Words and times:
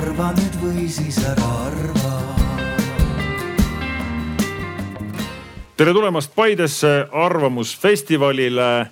arva 0.00 0.30
nüüd 0.32 0.54
või 0.62 0.86
siis 0.88 1.18
ära 1.28 1.48
arva. 1.66 2.12
tere 5.76 5.92
tulemast 5.92 6.32
Paidesse 6.36 7.06
Arvamusfestivalile 7.12 8.86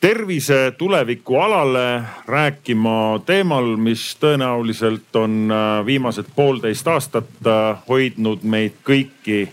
tervise 0.00 0.74
tuleviku 0.78 1.40
alale 1.42 2.02
rääkima 2.26 3.22
teemal, 3.26 3.72
mis 3.76 4.04
tõenäoliselt 4.22 5.16
on 5.18 5.50
äh, 5.50 5.86
viimased 5.86 6.30
poolteist 6.36 6.86
aastat 6.86 7.30
äh, 7.46 7.78
hoidnud 7.88 8.44
meid 8.46 8.78
kõiki 8.86 9.48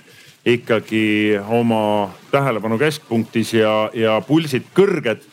ikkagi 0.45 1.39
oma 1.47 2.11
tähelepanu 2.31 2.77
keskpunktis 2.77 3.55
ja, 3.57 3.89
ja 3.93 4.21
pulsid 4.27 4.69
kõrged. 4.75 5.25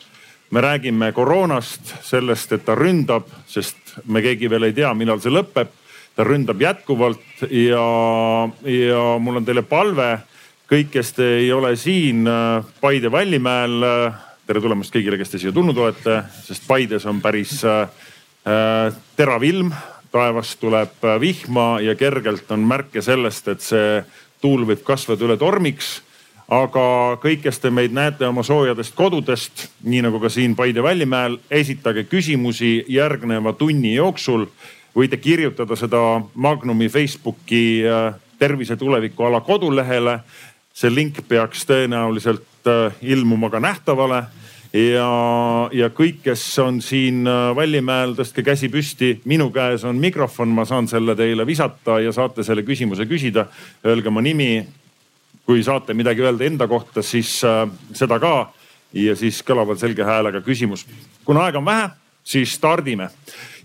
me 0.51 0.61
räägime 0.61 1.11
koroonast, 1.11 1.93
sellest, 2.03 2.51
et 2.51 2.65
ta 2.65 2.75
ründab, 2.75 3.29
sest 3.47 3.80
me 4.05 4.21
keegi 4.21 4.49
veel 4.49 4.69
ei 4.69 4.75
tea, 4.77 4.93
millal 4.93 5.21
see 5.21 5.33
lõpeb. 5.33 5.77
ta 6.15 6.23
ründab 6.27 6.59
jätkuvalt 6.59 7.45
ja, 7.49 7.85
ja 8.67 9.03
mul 9.19 9.39
on 9.39 9.45
teile 9.47 9.61
palve, 9.63 10.09
kõik, 10.67 10.89
kes 10.91 11.13
te 11.15 11.27
ei 11.37 11.51
ole 11.55 11.75
siin 11.79 12.27
Paide 12.81 13.11
Vallimäel 13.11 13.85
tere 14.45 14.59
tulemast 14.59 14.91
kõigile, 14.91 15.15
kes 15.15 15.29
te 15.31 15.39
siia 15.39 15.53
tulnud 15.55 15.77
olete, 15.77 16.17
sest 16.43 16.67
Paides 16.67 17.05
on 17.07 17.21
päris 17.23 17.61
äh 17.63 17.87
terav 19.15 19.43
ilm. 19.43 19.71
taevast 20.11 20.59
tuleb 20.59 21.05
äh, 21.07 21.19
vihma 21.21 21.79
ja 21.79 21.95
kergelt 21.95 22.49
on 22.51 22.65
märke 22.67 23.01
sellest, 23.01 23.47
et 23.47 23.61
see 23.63 24.01
tuul 24.41 24.65
võib 24.67 24.81
kasvada 24.83 25.23
üle 25.23 25.37
tormiks. 25.39 26.01
Aga 26.51 26.85
kõik, 27.23 27.45
kes 27.45 27.61
te 27.63 27.71
meid 27.71 27.93
näete 27.95 28.27
oma 28.27 28.43
soojadest 28.43 28.95
kodudest, 28.95 29.69
nii 29.87 30.01
nagu 30.03 30.19
ka 30.19 30.29
siin 30.29 30.55
Paide 30.55 30.83
Vällimäel, 30.83 31.37
esitage 31.51 32.03
küsimusi 32.03 32.81
järgneva 32.91 33.53
tunni 33.53 33.95
jooksul. 33.95 34.47
võite 34.95 35.17
kirjutada 35.17 35.75
seda 35.75 36.21
Magnumi 36.35 36.89
Facebooki 36.89 37.83
äh, 37.87 38.13
tervise 38.39 38.75
tuleviku 38.75 39.23
ala 39.23 39.39
kodulehele 39.41 40.19
see 40.73 40.91
link 40.91 41.19
peaks 41.27 41.65
tõenäoliselt 41.67 42.67
äh, 42.67 42.93
ilmuma 43.01 43.49
ka 43.49 43.59
nähtavale 43.59 44.23
ja, 44.73 45.07
ja 45.75 45.89
kõik, 45.93 46.21
kes 46.25 46.43
on 46.63 46.79
siin 46.83 47.25
äh, 47.27 47.51
Vallimäel, 47.55 48.15
tõstke 48.17 48.43
käsi 48.45 48.69
püsti. 48.71 49.13
minu 49.25 49.49
käes 49.51 49.83
on 49.87 49.99
mikrofon, 49.99 50.53
ma 50.55 50.65
saan 50.65 50.87
selle 50.87 51.15
teile 51.15 51.45
visata 51.47 51.99
ja 51.99 52.13
saate 52.15 52.43
selle 52.43 52.63
küsimuse 52.63 53.05
küsida. 53.09 53.47
Öelge 53.85 54.07
oma 54.09 54.21
nimi. 54.21 54.65
Kui 55.45 55.63
saate 55.63 55.93
midagi 55.93 56.21
öelda 56.21 56.45
enda 56.45 56.67
kohta, 56.67 57.01
siis 57.01 57.41
äh, 57.43 57.65
seda 57.93 58.19
ka 58.19 58.51
ja 58.93 59.15
siis 59.15 59.41
kõlavalt 59.47 59.79
selge 59.79 60.03
häälega 60.03 60.41
küsimus. 60.41 60.85
kuna 61.25 61.45
aega 61.45 61.57
on 61.57 61.65
vähe, 61.65 61.89
siis 62.23 62.53
stardime 62.53 63.09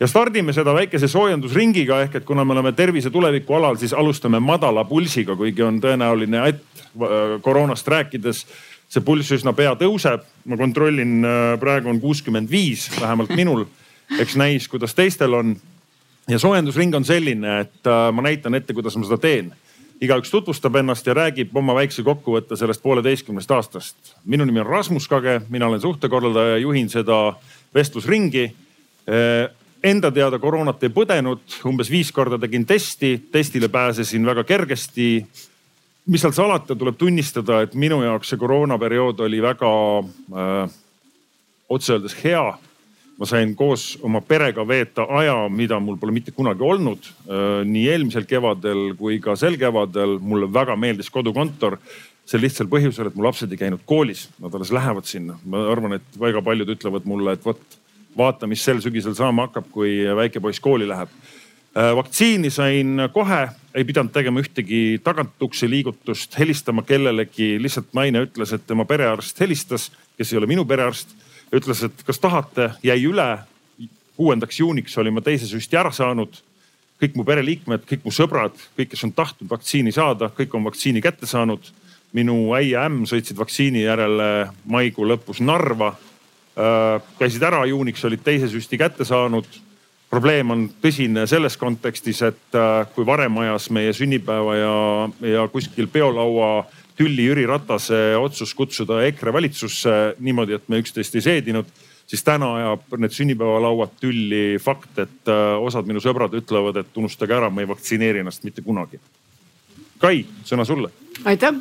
ja 0.00 0.06
stardime 0.06 0.52
seda 0.52 0.74
väikese 0.74 1.08
soojendusringiga 1.08 2.00
ehk 2.06 2.20
et 2.20 2.24
kuna 2.24 2.44
me 2.44 2.52
oleme 2.52 2.72
tervise 2.72 3.10
tuleviku 3.10 3.54
alal, 3.54 3.77
siis 3.77 3.92
alustame 3.92 4.41
madala 4.41 4.84
pulsiga, 4.84 5.36
kuigi 5.36 5.62
on 5.62 5.80
tõenäoline, 5.80 6.48
et 6.48 6.62
äh, 6.80 7.36
koroonast 7.42 7.88
rääkides 7.88 8.47
see 8.88 9.02
pulss 9.02 9.32
üsna 9.34 9.52
pea 9.56 9.74
tõuseb. 9.74 10.22
ma 10.44 10.56
kontrollin, 10.56 11.24
äh, 11.24 11.58
praegu 11.60 11.91
on 11.91 12.00
kuuskümmend 12.00 12.50
viis, 12.50 12.91
vähemalt 13.00 13.30
minul. 13.36 13.64
eks 14.20 14.36
näis, 14.36 14.69
kuidas 14.69 14.94
teistel 14.94 15.34
on. 15.34 15.56
ja 16.28 16.38
soojendusring 16.38 16.94
on 16.94 17.04
selline, 17.04 17.60
et 17.60 17.84
ma 18.12 18.22
näitan 18.22 18.54
ette, 18.54 18.72
kuidas 18.72 18.97
ma 18.97 19.04
seda 19.04 19.19
teen. 19.19 19.52
Igaüks 20.00 20.30
tutvustab 20.30 20.77
ennast 20.77 21.06
ja 21.06 21.14
räägib 21.16 21.56
oma 21.56 21.75
väikse 21.75 22.02
kokkuvõtte 22.05 22.56
sellest 22.56 22.83
pooleteistkümnest 22.83 23.50
aastast. 23.50 23.97
minu 24.25 24.44
nimi 24.44 24.61
on 24.61 24.66
Rasmus 24.66 25.08
Kage, 25.08 25.41
mina 25.48 25.66
olen 25.66 25.80
suhtekorraldaja, 25.80 26.58
juhin 26.58 26.88
seda 26.88 27.36
vestlusringi 27.75 28.53
enda 29.83 30.11
teada 30.11 30.38
koroonat 30.38 30.83
ei 30.83 30.91
põdenud, 30.91 31.42
umbes 31.64 31.91
viis 31.91 32.12
korda 32.12 32.38
tegin 32.38 32.66
testi, 32.66 33.28
testile 33.33 33.69
pääsesin 33.69 34.26
väga 34.26 34.44
kergesti 34.44 35.25
mis 36.06 36.22
seal 36.22 36.34
salata, 36.34 36.76
tuleb 36.78 36.98
tunnistada, 36.98 37.62
et 37.66 37.75
minu 37.78 37.98
jaoks 38.04 38.31
see 38.31 38.41
koroonaperiood 38.41 39.21
oli 39.26 39.41
väga 39.42 39.72
äh, 39.98 40.76
otse 41.69 41.97
öeldes 41.97 42.16
hea. 42.22 42.44
Ma 43.16 43.28
sain 43.28 43.54
koos 43.56 43.94
oma 44.04 44.21
perega 44.21 44.66
veeta 44.69 45.06
aja, 45.19 45.37
mida 45.49 45.78
mul 45.81 45.97
pole 46.00 46.12
mitte 46.12 46.34
kunagi 46.37 46.65
olnud 46.65 47.06
äh,. 47.06 47.62
nii 47.65 47.87
eelmisel 47.93 48.27
kevadel 48.28 48.93
kui 48.99 49.21
ka 49.25 49.37
sel 49.37 49.56
kevadel 49.60 50.19
mulle 50.21 50.50
väga 50.53 50.77
meeldis 50.77 51.10
kodukontor 51.10 51.78
sel 52.27 52.43
lihtsal 52.43 52.66
põhjusel, 52.69 53.09
et 53.09 53.16
mu 53.16 53.25
lapsed 53.25 53.53
ei 53.53 53.60
käinud 53.60 53.84
koolis, 53.87 54.27
nad 54.43 54.54
alles 54.54 54.72
lähevad 54.75 55.06
sinna. 55.06 55.38
ma 55.44 55.65
arvan, 55.71 56.00
et 56.00 56.21
väga 56.21 56.43
paljud 56.43 56.75
ütlevad 56.77 57.06
mulle, 57.06 57.37
et 57.37 57.44
vot 57.44 57.62
vaata, 58.16 58.49
mis 58.50 58.65
sel 58.65 58.81
sügisel 58.81 59.15
saama 59.15 59.47
hakkab, 59.47 59.69
kui 59.71 60.00
väike 60.16 60.41
poiss 60.41 60.60
kooli 60.60 60.88
läheb 60.88 61.12
Äh, 61.77 61.97
vaktsiini 61.97 62.50
sain 62.50 63.03
kohe, 63.12 63.48
ei 63.75 63.84
pidanud 63.84 64.09
tegema 64.15 64.41
ühtegi 64.41 64.97
tagatukse 65.04 65.69
liigutust, 65.69 66.38
helistama 66.38 66.81
kellelegi. 66.83 67.59
lihtsalt 67.60 67.91
naine 67.93 68.22
ütles, 68.25 68.54
et 68.56 68.65
tema 68.66 68.87
perearst 68.88 69.41
helistas, 69.41 69.91
kes 70.16 70.33
ei 70.33 70.38
ole 70.38 70.48
minu 70.48 70.65
perearst. 70.65 71.12
Ütles, 71.55 71.83
et 71.87 72.03
kas 72.07 72.19
tahate, 72.19 72.71
jäi 72.83 73.03
üle. 73.07 73.39
kuuendaks 74.17 74.61
juuniks 74.61 74.95
olin 74.99 75.12
ma 75.12 75.21
teise 75.21 75.47
süsti 75.47 75.77
ära 75.77 75.93
saanud. 75.93 76.43
kõik 76.97 77.17
mu 77.17 77.25
pereliikmed, 77.25 77.83
kõik 77.84 78.05
mu 78.05 78.11
sõbrad, 78.11 78.55
kõik, 78.79 78.89
kes 78.89 79.05
on 79.05 79.12
tahtnud 79.12 79.51
vaktsiini 79.51 79.93
saada, 79.93 80.31
kõik 80.33 80.55
on 80.55 80.65
vaktsiini 80.65 81.03
kätte 81.03 81.27
saanud. 81.27 81.61
minu 82.12 82.55
äi 82.55 82.71
ja 82.71 82.87
ämm 82.87 83.05
sõitsid 83.05 83.37
vaktsiini 83.37 83.83
järele 83.83 84.51
maikuu 84.65 85.05
lõpus 85.05 85.41
Narva. 85.41 85.97
Äh, 86.57 87.03
käisid 87.19 87.43
ära, 87.43 87.67
juuniks 87.67 88.05
olid 88.05 88.23
teise 88.25 88.49
süsti 88.49 88.78
kätte 88.78 89.05
saanud 89.05 89.47
probleem 90.11 90.51
on 90.51 90.67
tõsine 90.83 91.27
selles 91.28 91.57
kontekstis, 91.61 92.23
et 92.23 92.57
äh, 92.57 92.87
kui 92.95 93.07
varem 93.07 93.39
ajas 93.43 93.69
meie 93.75 93.93
sünnipäeva 93.97 94.57
ja, 94.57 94.75
ja 95.34 95.47
kuskil 95.53 95.89
peolaua 95.93 96.67
tülli 96.97 97.29
Jüri 97.29 97.47
Ratase 97.49 98.17
otsus 98.17 98.55
kutsuda 98.55 99.03
EKRE 99.07 99.33
valitsusse 99.33 100.17
niimoodi, 100.19 100.57
et 100.57 100.69
me 100.69 100.81
üksteist 100.83 101.15
ei 101.19 101.25
seedinud, 101.25 101.69
siis 102.07 102.25
täna 102.25 102.55
ajab 102.57 102.99
need 103.03 103.15
sünnipäevalauad 103.15 103.97
tülli 104.01 104.59
fakt, 104.62 104.99
et 104.99 105.33
äh, 105.33 105.45
osad 105.61 105.89
minu 105.89 106.03
sõbrad 106.03 106.34
ütlevad, 106.39 106.83
et 106.83 107.01
unustage 107.01 107.37
ära, 107.37 107.51
ma 107.51 107.65
ei 107.65 107.71
vaktsineeri 107.71 108.25
ennast 108.25 108.45
mitte 108.49 108.65
kunagi. 108.65 109.01
Kai, 110.01 110.21
sõna 110.45 110.67
sulle. 110.69 110.93
aitäh 111.25 111.57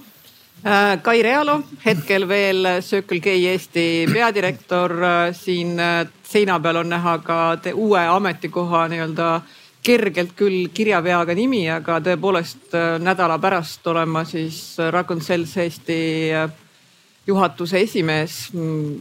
Äh, 0.66 1.02
Kai 1.02 1.22
Realo, 1.22 1.60
hetkel 1.86 2.28
veel 2.28 2.66
Circle 2.82 3.20
K 3.22 3.36
Eesti 3.52 4.08
peadirektor. 4.10 4.96
Äh, 5.04 5.34
siin 5.38 5.78
seina 6.26 6.60
peal 6.60 6.80
on 6.82 6.90
näha 6.90 7.20
ka 7.22 7.38
uue 7.74 8.02
ametikoha 8.10 8.88
nii-öelda 8.90 9.28
kergelt 9.86 10.34
küll 10.38 10.70
kirjaveaga 10.74 11.36
nimi, 11.38 11.66
aga 11.70 12.00
tõepoolest 12.02 12.74
nädala 13.06 13.38
pärast 13.42 13.86
olen 13.88 14.10
ma 14.10 14.24
siis 14.26 14.80
Raccoon 14.92 15.22
Cells 15.22 15.54
Eesti 15.62 16.00
juhatuse 17.28 17.80
esimees. 17.80 18.50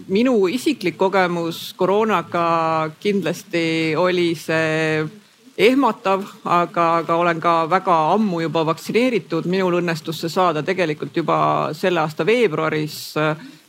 minu 0.09 0.47
isiklik 0.47 0.97
kogemus 0.97 1.75
koroonaga 1.77 2.91
kindlasti 3.01 3.95
oli 3.97 4.35
see 4.35 5.05
ehmatav, 5.59 6.25
aga, 6.45 6.87
aga 6.97 7.17
olen 7.17 7.41
ka 7.41 7.55
väga 7.71 7.97
ammu 8.15 8.41
juba 8.41 8.65
vaktsineeritud. 8.67 9.47
minul 9.47 9.81
õnnestus 9.81 10.21
see 10.21 10.29
saada 10.29 10.63
tegelikult 10.63 11.17
juba 11.17 11.71
selle 11.73 12.01
aasta 12.01 12.27
veebruaris 12.27 13.15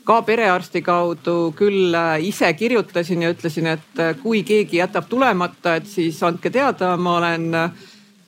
ka 0.05 0.21
perearsti 0.21 0.81
kaudu. 0.85 1.53
küll 1.57 1.95
äh, 1.95 2.21
ise 2.21 2.53
kirjutasin 2.53 3.25
ja 3.25 3.33
ütlesin, 3.33 3.67
et 3.73 3.99
äh, 3.99 4.13
kui 4.21 4.43
keegi 4.43 4.77
jätab 4.77 5.09
tulemata, 5.09 5.75
et 5.79 5.89
siis 5.89 6.21
andke 6.23 6.49
teada, 6.53 6.95
ma 6.97 7.17
olen 7.17 7.53
äh, 7.55 7.85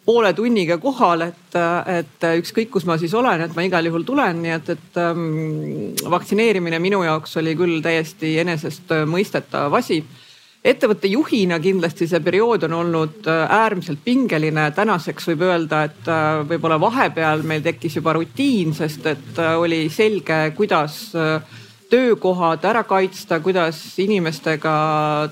poole 0.08 0.32
tunniga 0.34 0.78
kohal, 0.80 1.22
et, 1.28 1.58
et 1.92 2.26
ükskõik, 2.40 2.70
kus 2.72 2.86
ma 2.88 2.96
siis 2.98 3.14
olen, 3.14 3.44
et 3.44 3.56
ma 3.56 3.66
igal 3.68 3.90
juhul 3.90 4.06
tulen, 4.08 4.40
nii 4.40 4.54
et, 4.56 4.70
et 4.78 5.00
ähm, 5.04 5.26
vaktsineerimine 6.14 6.80
minu 6.80 7.02
jaoks 7.04 7.36
oli 7.42 7.58
küll 7.60 7.82
täiesti 7.84 8.38
enesestmõistetav 8.40 9.76
asi 9.76 10.00
ettevõtte 10.64 11.12
juhina 11.12 11.60
kindlasti 11.60 12.08
see 12.08 12.24
periood 12.24 12.64
on 12.70 12.78
olnud 12.80 13.28
äärmiselt 13.28 14.00
pingeline. 14.04 14.72
tänaseks 14.72 15.28
võib 15.34 15.44
öelda, 15.50 15.84
et 15.92 16.10
võib-olla 16.48 16.80
vahepeal 16.80 17.44
meil 17.44 17.68
tekkis 17.68 18.00
juba 18.00 18.16
rutiin, 18.16 18.74
sest 18.80 19.12
et 19.12 19.44
oli 19.60 19.90
selge, 19.92 20.40
kuidas 20.56 21.12
töökohad 21.90 22.66
ära 22.68 22.84
kaitsta, 22.84 23.40
kuidas 23.40 23.80
inimestega 24.04 24.76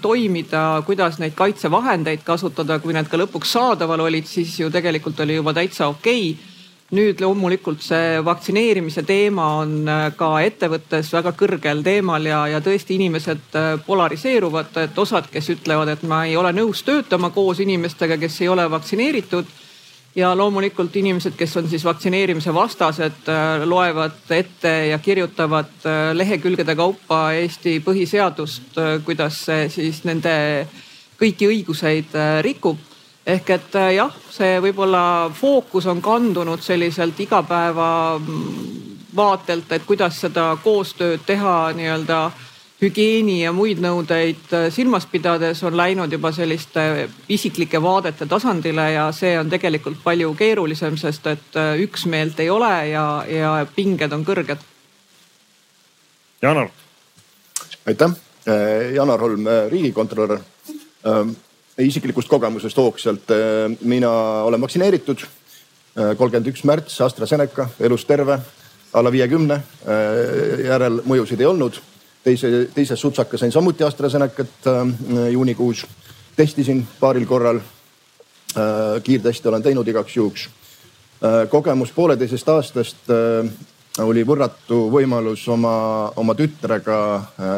toimida, 0.02 0.82
kuidas 0.88 1.20
neid 1.20 1.36
kaitsevahendeid 1.36 2.24
kasutada, 2.24 2.80
kui 2.80 2.96
need 2.96 3.10
ka 3.12 3.20
lõpuks 3.20 3.56
saadaval 3.58 4.08
olid, 4.08 4.28
siis 4.30 4.60
ju 4.60 4.72
tegelikult 4.72 5.20
oli 5.26 5.40
juba 5.40 5.54
täitsa 5.58 5.90
okei 5.92 6.30
okay 6.32 6.54
nüüd 6.94 7.22
loomulikult 7.24 7.82
see 7.82 8.20
vaktsineerimise 8.26 9.02
teema 9.08 9.48
on 9.64 9.88
äh, 9.90 10.08
ka 10.18 10.36
ettevõttes 10.46 11.10
väga 11.16 11.34
kõrgel 11.38 11.82
teemal 11.86 12.28
ja, 12.30 12.44
ja 12.52 12.62
tõesti 12.62 13.00
inimesed 13.00 13.58
äh, 13.58 13.70
polariseeruvad, 13.88 14.70
et 14.84 15.00
osad, 15.02 15.30
kes 15.32 15.50
ütlevad, 15.56 15.90
et 15.96 16.04
ma 16.06 16.26
ei 16.30 16.36
ole 16.38 16.54
nõus 16.54 16.84
töötama 16.86 17.32
koos 17.34 17.62
inimestega, 17.66 18.20
kes 18.22 18.42
ei 18.44 18.52
ole 18.54 18.68
vaktsineeritud. 18.70 19.50
Ja 20.16 20.32
loomulikult 20.38 20.96
inimesed, 20.96 21.36
kes 21.38 21.58
on 21.58 21.70
siis 21.70 21.84
vaktsineerimise 21.86 22.54
vastased, 22.54 23.28
äh, 23.30 23.68
loevad 23.68 24.32
ette 24.32 24.88
ja 24.88 25.00
kirjutavad 25.00 25.86
lehekülgede 26.14 26.76
kaupa 26.76 27.32
Eesti 27.32 27.80
põhiseadust, 27.86 28.80
kuidas 29.06 29.46
see 29.46 29.70
siis 29.70 30.04
nende 30.08 30.36
kõiki 31.20 31.48
õiguseid 31.50 32.16
rikub. 32.42 32.78
Ehk 33.26 33.50
et 33.50 33.76
äh, 33.80 33.96
jah, 33.98 34.14
see 34.30 34.60
võib-olla 34.62 35.32
fookus 35.34 35.88
on 35.90 36.02
kandunud 36.02 36.62
selliselt 36.62 37.18
igapäeva 37.20 38.20
mm, 38.20 39.08
vaatelt, 39.18 39.72
et 39.74 39.86
kuidas 39.88 40.20
seda 40.22 40.52
koostööd 40.62 41.24
teha 41.26 41.72
nii-öelda 41.74 42.20
hügieeni 42.82 43.40
ja 43.42 43.54
muid 43.56 43.80
nõudeid 43.84 44.52
äh, 44.54 44.68
silmas 44.74 45.08
pidades 45.12 45.64
on 45.64 45.78
läinud 45.78 46.12
juba 46.12 46.32
selliste 46.36 47.08
isiklike 47.32 47.82
vaadete 47.82 48.28
tasandile 48.30 48.90
ja 48.92 49.08
see 49.16 49.36
on 49.40 49.50
tegelikult 49.50 50.02
palju 50.04 50.34
keerulisem, 50.36 50.98
sest 50.98 51.28
et 51.32 51.60
äh, 51.60 51.76
üksmeelt 51.86 52.40
ei 52.44 52.50
ole 52.50 52.74
ja, 52.92 53.08
ja 53.30 53.56
pinged 53.76 54.14
on 54.14 54.26
kõrged. 54.28 54.62
Janar. 56.42 56.70
aitäh, 57.88 58.12
Janar 58.94 59.20
Holm, 59.20 59.48
riigikontrolör 59.72 60.42
ähm, 61.08 61.32
isiklikust 61.78 62.30
kogemusest 62.30 62.78
hoogsalt. 62.78 63.32
Äh, 63.32 63.78
mina 63.82 64.12
olen 64.44 64.62
vaktsineeritud, 64.62 65.26
äh, 65.26 66.16
kolmkümmend 66.18 66.48
üks 66.52 66.64
märts 66.64 67.02
AstraZeneca, 67.02 67.70
elus 67.80 68.06
terve, 68.06 68.40
alla 68.94 69.12
viiekümne. 69.12 69.60
Äh, 69.84 70.66
järelmõjusid 70.70 71.42
ei 71.44 71.50
olnud. 71.50 71.82
Teise, 72.26 72.50
teises 72.74 73.02
sutsaka 73.02 73.38
sain 73.38 73.54
samuti 73.54 73.86
AstraZenecat 73.86 74.70
juunikuus. 75.32 75.86
testisin 76.36 76.88
paaril 77.00 77.26
korral. 77.26 77.60
kiirtesti 79.04 79.48
olen 79.48 79.64
teinud 79.64 79.88
igaks 79.88 80.18
juhuks. 80.18 80.50
kogemus 81.50 81.92
pooleteisest 81.92 82.50
aastast 82.50 83.10
oli 84.00 84.26
võrratu 84.28 84.90
võimalus 84.92 85.48
oma, 85.48 86.12
oma 86.16 86.36
tütrega 86.36 87.00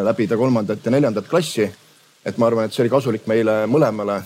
läbida 0.04 0.38
kolmandat 0.38 0.86
ja 0.86 0.92
neljandat 0.92 1.28
klassi 1.28 1.72
et 2.28 2.38
ma 2.38 2.50
arvan, 2.50 2.68
et 2.68 2.76
see 2.76 2.84
oli 2.84 2.92
kasulik 2.92 3.28
meile 3.30 3.62
mõlemale. 3.72 4.22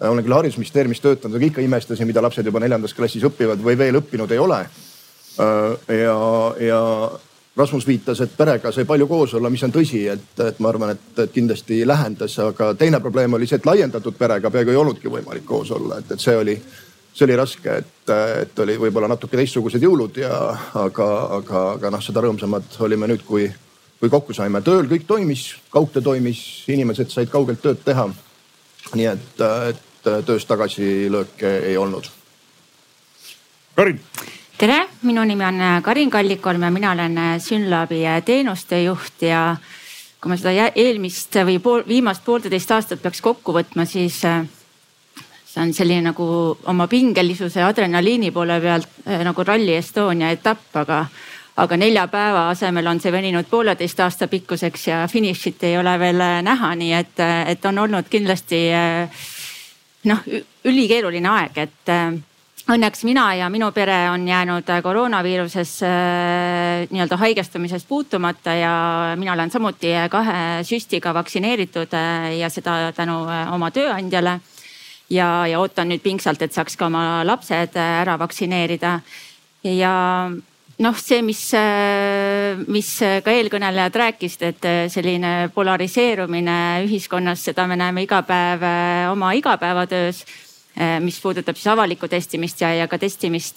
olen 0.00 0.24
küll 0.24 0.36
haridusministeeriumis 0.36 1.00
töötanud, 1.00 1.38
aga 1.38 1.46
ikka 1.46 1.62
imestasin, 1.64 2.06
mida 2.06 2.22
lapsed 2.22 2.46
juba 2.46 2.60
neljandas 2.60 2.92
klassis 2.94 3.24
õpivad 3.24 3.62
või 3.64 3.78
veel 3.78 3.96
õppinud 4.02 4.32
ei 4.32 4.38
ole. 4.38 4.58
ja, 5.36 6.18
ja 6.60 6.80
Rasmus 7.56 7.86
viitas, 7.88 8.20
et 8.20 8.32
perega 8.36 8.72
sai 8.72 8.84
palju 8.84 9.06
koos 9.08 9.34
olla, 9.34 9.50
mis 9.50 9.62
on 9.64 9.72
tõsi, 9.72 10.02
et, 10.12 10.40
et 10.44 10.58
ma 10.60 10.68
arvan, 10.68 10.90
et, 10.92 11.06
et 11.24 11.32
kindlasti 11.32 11.78
lähendas, 11.88 12.34
aga 12.44 12.74
teine 12.76 13.00
probleem 13.00 13.32
oli 13.32 13.48
see, 13.48 13.56
et 13.56 13.68
laiendatud 13.68 14.18
perega 14.18 14.50
peaaegu 14.52 14.74
ei 14.74 14.80
olnudki 14.80 15.08
võimalik 15.08 15.46
koos 15.48 15.70
olla, 15.72 16.02
et, 16.02 16.10
et 16.12 16.20
see 16.20 16.36
oli, 16.36 16.56
see 17.16 17.24
oli 17.24 17.38
raske, 17.40 17.78
et, 17.80 18.12
et 18.42 18.60
oli 18.60 18.76
võib-olla 18.82 19.08
natuke 19.08 19.40
teistsugused 19.40 19.82
jõulud 19.82 20.20
ja 20.20 20.34
aga, 20.82 21.08
aga, 21.38 21.62
aga 21.78 21.94
noh, 21.96 22.04
seda 22.04 22.26
rõõmsamad 22.26 22.76
olime 22.84 23.08
nüüd, 23.14 23.24
kui 23.24 23.48
kui 24.00 24.10
kokku 24.12 24.34
saime. 24.36 24.60
tööl 24.62 24.88
kõik 24.90 25.06
toimis, 25.08 25.48
kaugtöö 25.72 26.02
toimis, 26.02 26.40
inimesed 26.68 27.10
said 27.12 27.30
kaugelt 27.32 27.62
tööd 27.62 27.82
teha. 27.84 28.08
nii 28.94 29.06
et, 29.10 29.40
et 29.70 30.10
töös 30.26 30.44
tagasilööke 30.46 31.58
ei 31.70 31.76
olnud. 31.76 32.06
Karin. 33.76 34.00
Tere, 34.58 34.86
minu 35.02 35.24
nimi 35.24 35.44
on 35.44 35.60
Karin 35.82 36.10
Kallikolm 36.10 36.62
ja 36.62 36.70
mina 36.70 36.92
olen 36.92 37.18
Synlabi 37.40 38.02
teenuste 38.24 38.82
juht 38.82 39.22
ja 39.22 39.56
kui 40.20 40.32
ma 40.32 40.36
seda 40.40 40.70
eelmist 40.74 41.36
või 41.44 41.58
pool, 41.62 41.84
viimast 41.88 42.24
poolteist 42.24 42.70
aastat 42.72 43.02
peaks 43.02 43.20
kokku 43.20 43.52
võtma, 43.52 43.84
siis 43.84 44.20
see 44.20 45.62
on 45.62 45.72
selline 45.76 46.10
nagu 46.10 46.26
oma 46.72 46.86
pingelisuse 46.88 47.62
adrenaliini 47.62 48.32
poole 48.32 48.60
pealt 48.60 49.08
nagu 49.24 49.44
Rally 49.44 49.76
Estonia 49.76 50.30
etapp, 50.34 50.68
aga 50.76 51.04
aga 51.56 51.76
nelja 51.76 52.04
päeva 52.12 52.48
asemel 52.50 52.86
on 52.90 53.00
see 53.00 53.12
veninud 53.12 53.48
pooleteist 53.50 54.00
aasta 54.04 54.28
pikkuseks 54.28 54.86
ja 54.90 55.00
finišit 55.08 55.64
ei 55.64 55.78
ole 55.80 55.96
veel 55.98 56.20
äh, 56.20 56.38
näha, 56.44 56.74
nii 56.76 56.92
et, 56.92 57.20
äh, 57.20 57.48
et 57.52 57.64
on 57.64 57.78
olnud 57.86 58.08
kindlasti 58.12 58.60
äh, 58.76 59.22
noh, 60.04 60.24
ülikeeruline 60.64 61.30
aeg, 61.32 61.62
et 61.64 61.94
õnneks 62.66 63.04
mina 63.06 63.28
ja 63.38 63.50
minu 63.52 63.68
pere 63.72 64.08
on 64.10 64.26
jäänud 64.28 64.70
koroonaviiruses 64.82 65.76
nii-öelda 66.90 67.18
haigestumisest 67.20 67.88
puutumata 67.88 68.54
ja 68.58 68.72
mina 69.18 69.32
olen 69.36 69.50
samuti 69.50 69.92
kahe 70.10 70.64
süstiga 70.66 71.14
vaktsineeritud 71.14 71.94
ja 72.38 72.50
seda 72.50 72.92
tänu 72.96 73.22
oma 73.54 73.70
tööandjale. 73.70 74.40
ja, 75.10 75.46
ja 75.46 75.60
ootan 75.60 75.88
nüüd 75.88 76.02
pingsalt, 76.02 76.42
et 76.42 76.52
saaks 76.52 76.76
ka 76.76 76.86
oma 76.86 77.22
lapsed 77.24 77.76
ära 77.78 78.18
vaktsineerida 78.18 79.00
ja 79.62 79.94
noh, 80.78 80.96
see, 81.00 81.22
mis, 81.24 81.42
äh, 81.56 82.56
mis 82.68 82.88
ka 83.24 83.32
eelkõnelejad 83.32 83.96
rääkisid, 83.96 84.42
et 84.50 84.68
äh, 84.68 84.80
selline 84.92 85.48
polariseerumine 85.54 86.58
ühiskonnas, 86.86 87.44
seda 87.48 87.66
me 87.68 87.78
näeme 87.80 88.04
iga 88.04 88.22
päev 88.26 88.66
äh, 88.66 89.06
oma 89.12 89.32
igapäevatöös. 89.38 90.24
Mis 91.00 91.16
puudutab 91.22 91.56
siis 91.56 91.70
avalikku 91.72 92.08
testimist 92.08 92.60
ja, 92.60 92.74
ja 92.76 92.88
ka 92.88 92.98
testimist 93.00 93.56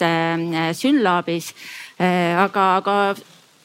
Synlabis. 0.79 1.51
aga, 1.99 2.67
aga 2.77 2.95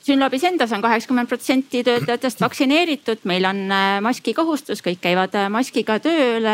Synlabis 0.04 0.42
endas 0.44 0.72
on 0.76 0.82
kaheksakümmend 0.84 1.30
protsenti 1.30 1.80
töötajatest 1.84 2.42
vaktsineeritud, 2.44 3.22
meil 3.24 3.46
on 3.48 3.62
äh, 3.72 4.02
maskikohustus, 4.04 4.82
kõik 4.84 5.00
käivad 5.00 5.32
äh, 5.40 5.46
maskiga 5.48 5.96
tööl. 6.04 6.44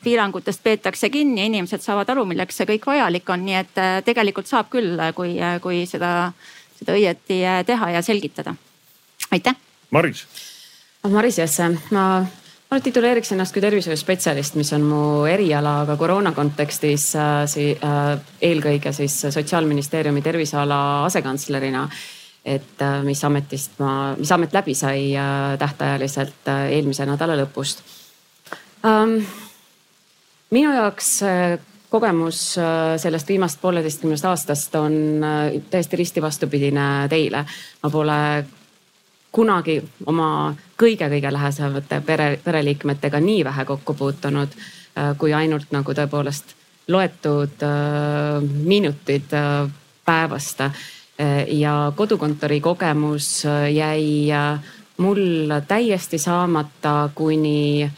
piirangutest 0.00 0.62
peetakse 0.64 1.10
kinni, 1.12 1.44
inimesed 1.50 1.84
saavad 1.84 2.08
aru, 2.08 2.24
milleks 2.30 2.56
see 2.56 2.68
kõik 2.70 2.88
vajalik 2.88 3.28
on, 3.28 3.44
nii 3.44 3.58
et 3.58 3.80
äh, 3.82 3.98
tegelikult 4.06 4.48
saab 4.48 4.70
küll, 4.72 4.96
kui, 5.12 5.36
kui 5.60 5.82
seda, 5.90 6.30
seda 6.78 6.96
õieti 6.96 7.42
teha 7.68 7.90
ja 7.98 8.02
selgitada. 8.02 8.54
aitäh. 9.30 9.60
Maris. 9.90 10.24
Maris 11.04 11.38
Jesse, 11.38 11.68
ma 11.92 12.06
ma 12.70 12.78
tituleeriks 12.80 13.32
ennast 13.34 13.52
kui 13.52 13.62
tervishoiuspetsialist, 13.64 14.54
mis 14.54 14.72
on 14.72 14.86
mu 14.86 15.02
eriala, 15.26 15.80
aga 15.82 15.96
koroona 15.98 16.32
kontekstis 16.32 17.10
äh, 17.18 17.42
si, 17.50 17.66
äh, 17.74 18.14
eelkõige 18.40 18.92
siis 18.94 19.20
sotsiaalministeeriumi 19.34 20.22
terviseala 20.22 20.80
asekantslerina 21.10 21.88
et 22.44 22.82
äh, 22.82 23.00
mis 23.04 23.20
ametist 23.24 23.78
ma, 23.80 24.14
mis 24.18 24.30
amet 24.32 24.54
läbi 24.56 24.74
sai 24.74 25.10
äh, 25.16 25.56
tähtajaliselt 25.60 26.48
äh, 26.48 26.68
eelmise 26.76 27.06
nädala 27.08 27.36
lõpust. 27.42 27.82
Ähm, 28.86 29.18
minu 30.50 30.72
jaoks 30.72 31.18
kogemus 31.90 32.38
sellest 33.02 33.28
viimast 33.28 33.58
pooleteistkümnest 33.60 34.24
aastast 34.30 34.74
on 34.78 34.94
täiesti 35.70 35.98
risti 35.98 36.22
vastupidine 36.22 36.86
teile. 37.10 37.44
ma 37.82 37.90
pole 37.90 38.18
kunagi 39.32 39.80
oma 40.06 40.54
kõige-kõige 40.80 41.32
lähesemate 41.32 42.00
pere, 42.06 42.38
pereliikmetega 42.44 43.20
nii 43.20 43.44
vähe 43.44 43.64
kokku 43.64 43.94
puutunud 43.94 44.56
kui 45.18 45.32
ainult 45.34 45.70
nagu 45.70 45.94
tõepoolest 45.94 46.56
loetud 46.90 47.62
minutid 48.66 49.30
päevast. 50.04 50.64
Ja 51.46 51.92
kodukontori 51.96 52.60
kogemus 52.60 53.46
äh, 53.46 53.72
jäi 53.72 54.32
äh, 54.32 54.60
mul 54.96 55.52
täiesti 55.68 56.18
saamata 56.18 57.10
kuni 57.14 57.90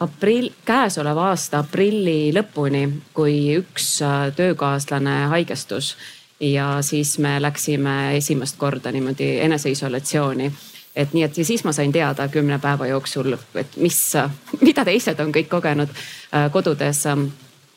aprill, 0.00 0.48
käesoleva 0.64 1.28
aasta 1.28 1.58
aprilli 1.64 2.32
lõpuni, 2.34 2.84
kui 3.14 3.34
üks 3.58 3.88
äh, 4.06 4.30
töökaaslane 4.36 5.16
haigestus 5.34 5.96
ja 6.40 6.78
siis 6.82 7.18
me 7.18 7.42
läksime 7.42 8.16
esimest 8.16 8.56
korda 8.58 8.92
niimoodi 8.92 9.38
eneseisolatsiooni 9.40 10.52
et 10.96 11.12
nii, 11.12 11.24
et 11.24 11.38
ja 11.38 11.44
siis 11.44 11.64
ma 11.64 11.72
sain 11.72 11.92
teada 11.92 12.28
kümne 12.28 12.58
päeva 12.58 12.86
jooksul, 12.86 13.36
et 13.54 13.76
mis, 13.76 13.98
mida 14.60 14.84
teised 14.84 15.20
on 15.20 15.34
kõik 15.34 15.50
kogenud 15.50 15.92
kodudes. 16.52 17.04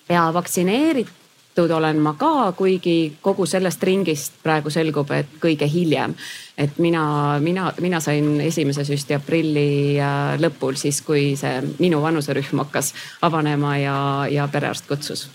ja 0.09 0.23
vaktsineeritud 0.33 1.71
olen 1.71 1.99
ma 1.99 2.13
ka, 2.13 2.51
kuigi 2.57 3.17
kogu 3.21 3.45
sellest 3.45 3.83
ringist 3.83 4.33
praegu 4.43 4.69
selgub, 4.69 5.11
et 5.11 5.37
kõige 5.41 5.69
hiljem. 5.69 6.15
et 6.57 6.77
mina, 6.77 7.39
mina, 7.39 7.73
mina 7.81 7.99
sain 7.99 8.41
esimese 8.41 8.85
süsti 8.85 9.13
aprilli 9.13 9.99
äh, 9.99 10.39
lõpul, 10.39 10.75
siis 10.75 11.01
kui 11.01 11.35
see 11.35 11.61
minu 11.79 12.01
vanuserühm 12.01 12.57
hakkas 12.65 12.93
avanema 13.21 13.77
ja, 13.77 14.27
ja 14.29 14.47
perearst 14.47 14.87
kutsus 14.87 15.29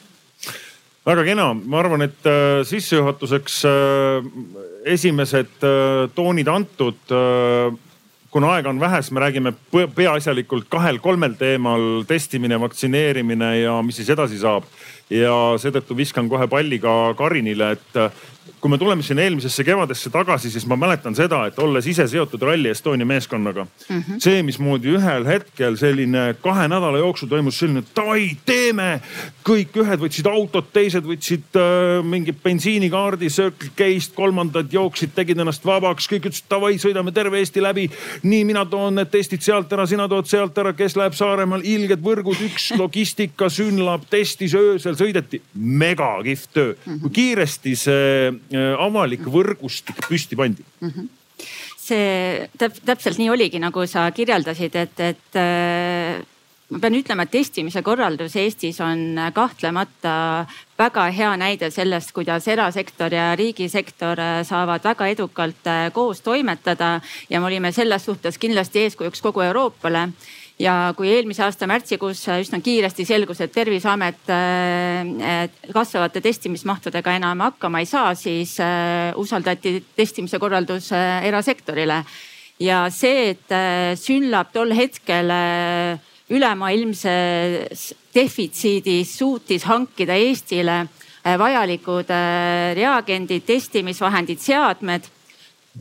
väga 1.08 1.24
kena, 1.24 1.48
ma 1.56 1.80
arvan, 1.80 2.04
et 2.04 2.28
äh, 2.28 2.60
sissejuhatuseks 2.68 3.62
äh, 3.68 4.28
esimesed 4.96 5.64
toonid 6.14 6.48
antud. 6.48 7.00
kuna 8.28 8.50
aega 8.52 8.68
on 8.68 8.80
vähe, 8.80 8.98
siis 9.00 9.12
me 9.16 9.20
räägime 9.24 9.52
peaasjalikult 9.96 10.66
kahel-kolmel 10.68 11.32
teemal, 11.40 12.04
testimine, 12.06 12.58
vaktsineerimine 12.60 13.48
ja 13.62 13.78
mis 13.82 13.96
siis 13.96 14.10
edasi 14.12 14.36
saab 14.38 14.66
ja 15.10 15.32
seetõttu 15.56 15.96
viskan 15.96 16.28
kohe 16.28 16.46
palli 16.46 16.78
ka 16.78 17.14
Karinile, 17.16 17.70
et 17.72 17.96
kui 18.60 18.70
me 18.70 18.78
tuleme 18.78 19.02
siin 19.02 19.18
eelmisesse 19.22 19.64
kevadesse 19.64 20.10
tagasi, 20.10 20.50
siis 20.50 20.66
ma 20.66 20.76
mäletan 20.76 21.14
seda, 21.16 21.44
et 21.48 21.58
olles 21.62 21.86
ise 21.86 22.06
seotud 22.10 22.42
Rally 22.42 22.70
Estonia 22.72 23.06
meeskonnaga 23.06 23.64
mm. 23.64 23.98
-hmm. 24.00 24.20
see, 24.22 24.42
mismoodi 24.42 24.94
ühel 24.96 25.26
hetkel 25.26 25.76
selline 25.76 26.34
kahe 26.42 26.68
nädala 26.68 26.98
jooksul 26.98 27.28
toimus 27.28 27.58
selline 27.58 27.82
davai, 27.96 28.36
teeme. 28.46 29.00
kõik 29.48 29.76
ühed 29.80 30.00
võtsid 30.00 30.26
autot, 30.28 30.66
teised 30.72 31.04
võtsid 31.04 31.56
äh, 31.56 32.04
mingi 32.04 32.32
bensiinikaardi 32.32 33.30
Circle 33.32 33.70
K-st, 33.76 34.12
kolmandad 34.14 34.72
jooksid, 34.72 35.14
tegid 35.14 35.38
ennast 35.40 35.64
vabaks, 35.64 36.08
kõik 36.10 36.28
ütlesid 36.28 36.50
davai, 36.50 36.74
sõidame 36.78 37.12
terve 37.12 37.38
Eesti 37.38 37.62
läbi. 37.62 37.88
nii, 38.22 38.44
mina 38.44 38.64
toon 38.66 38.94
need 38.94 39.10
testid 39.10 39.42
sealt 39.42 39.72
ära, 39.72 39.86
sina 39.86 40.08
tood 40.08 40.28
sealt 40.28 40.58
ära, 40.58 40.72
kes 40.72 40.96
läheb 40.96 41.16
Saaremaal, 41.16 41.64
ilged 41.64 42.02
võrgud, 42.04 42.42
üks 42.50 42.70
logistika, 42.82 43.48
Synlab 43.48 44.04
testis 44.10 44.54
öösel, 44.54 44.96
sõideti. 44.96 45.40
mega 45.54 46.18
kihvt 46.22 46.52
töö 46.52 46.72
mm, 46.72 46.92
-hmm. 46.92 47.00
kui 47.00 47.10
kiiresti 47.10 47.76
see 47.76 48.37
avalik 48.78 49.26
võrgustik 49.28 50.02
püsti 50.08 50.38
pandi 50.38 50.66
mm? 50.80 50.90
-hmm 50.90 51.14
see 51.88 52.48
täp 52.58 52.80
täpselt 52.84 53.20
nii 53.20 53.30
oligi, 53.32 53.60
nagu 53.62 53.86
sa 53.88 54.08
kirjeldasid, 54.14 54.74
et, 54.76 55.00
et 55.00 55.38
äh, 55.38 56.18
ma 56.68 56.80
pean 56.82 56.96
ütlema, 56.98 57.24
et 57.24 57.32
testimise 57.32 57.82
korraldus 57.86 58.36
Eestis 58.36 58.80
on 58.84 59.16
kahtlemata 59.34 60.14
väga 60.78 61.06
hea 61.14 61.30
näide 61.40 61.70
sellest, 61.74 62.12
kuidas 62.16 62.48
erasektor 62.50 63.14
ja 63.14 63.30
riigisektor 63.38 64.20
äh, 64.20 64.40
saavad 64.48 64.84
väga 64.84 65.08
edukalt 65.14 65.72
koos 65.96 66.20
toimetada 66.26 66.98
ja 67.30 67.40
me 67.40 67.48
olime 67.48 67.72
selles 67.72 68.04
suhtes 68.04 68.38
kindlasti 68.38 68.84
eeskujuks 68.84 69.24
kogu 69.24 69.46
Euroopale 69.46 70.08
ja 70.58 70.92
kui 70.98 71.10
eelmise 71.12 71.44
aasta 71.46 71.68
märtsikuus 71.70 72.24
üsna 72.34 72.60
kiiresti 72.62 73.06
selgus, 73.06 73.40
et 73.44 73.52
terviseamet 73.54 74.30
äh, 74.34 75.46
kasvavate 75.74 76.22
testimismahtudega 76.24 77.14
enam 77.18 77.44
hakkama 77.46 77.82
ei 77.82 77.88
saa, 77.88 78.12
siis 78.18 78.56
äh, 78.62 79.12
usaldati 79.18 79.78
testimise 79.96 80.40
korraldus 80.42 80.90
äh, 80.92 81.24
erasektorile. 81.30 82.02
ja 82.58 82.88
see, 82.90 83.30
et 83.30 83.52
Synlab 83.94 84.48
tol 84.52 84.72
hetkel 84.74 85.30
ülemaailmses 86.28 87.84
defitsiidis 88.14 89.12
suutis 89.18 89.62
hankida 89.64 90.16
Eestile 90.18 90.80
vajalikud 91.38 92.10
reagendid, 92.74 93.44
testimisvahendid, 93.46 94.42
seadmed 94.42 95.06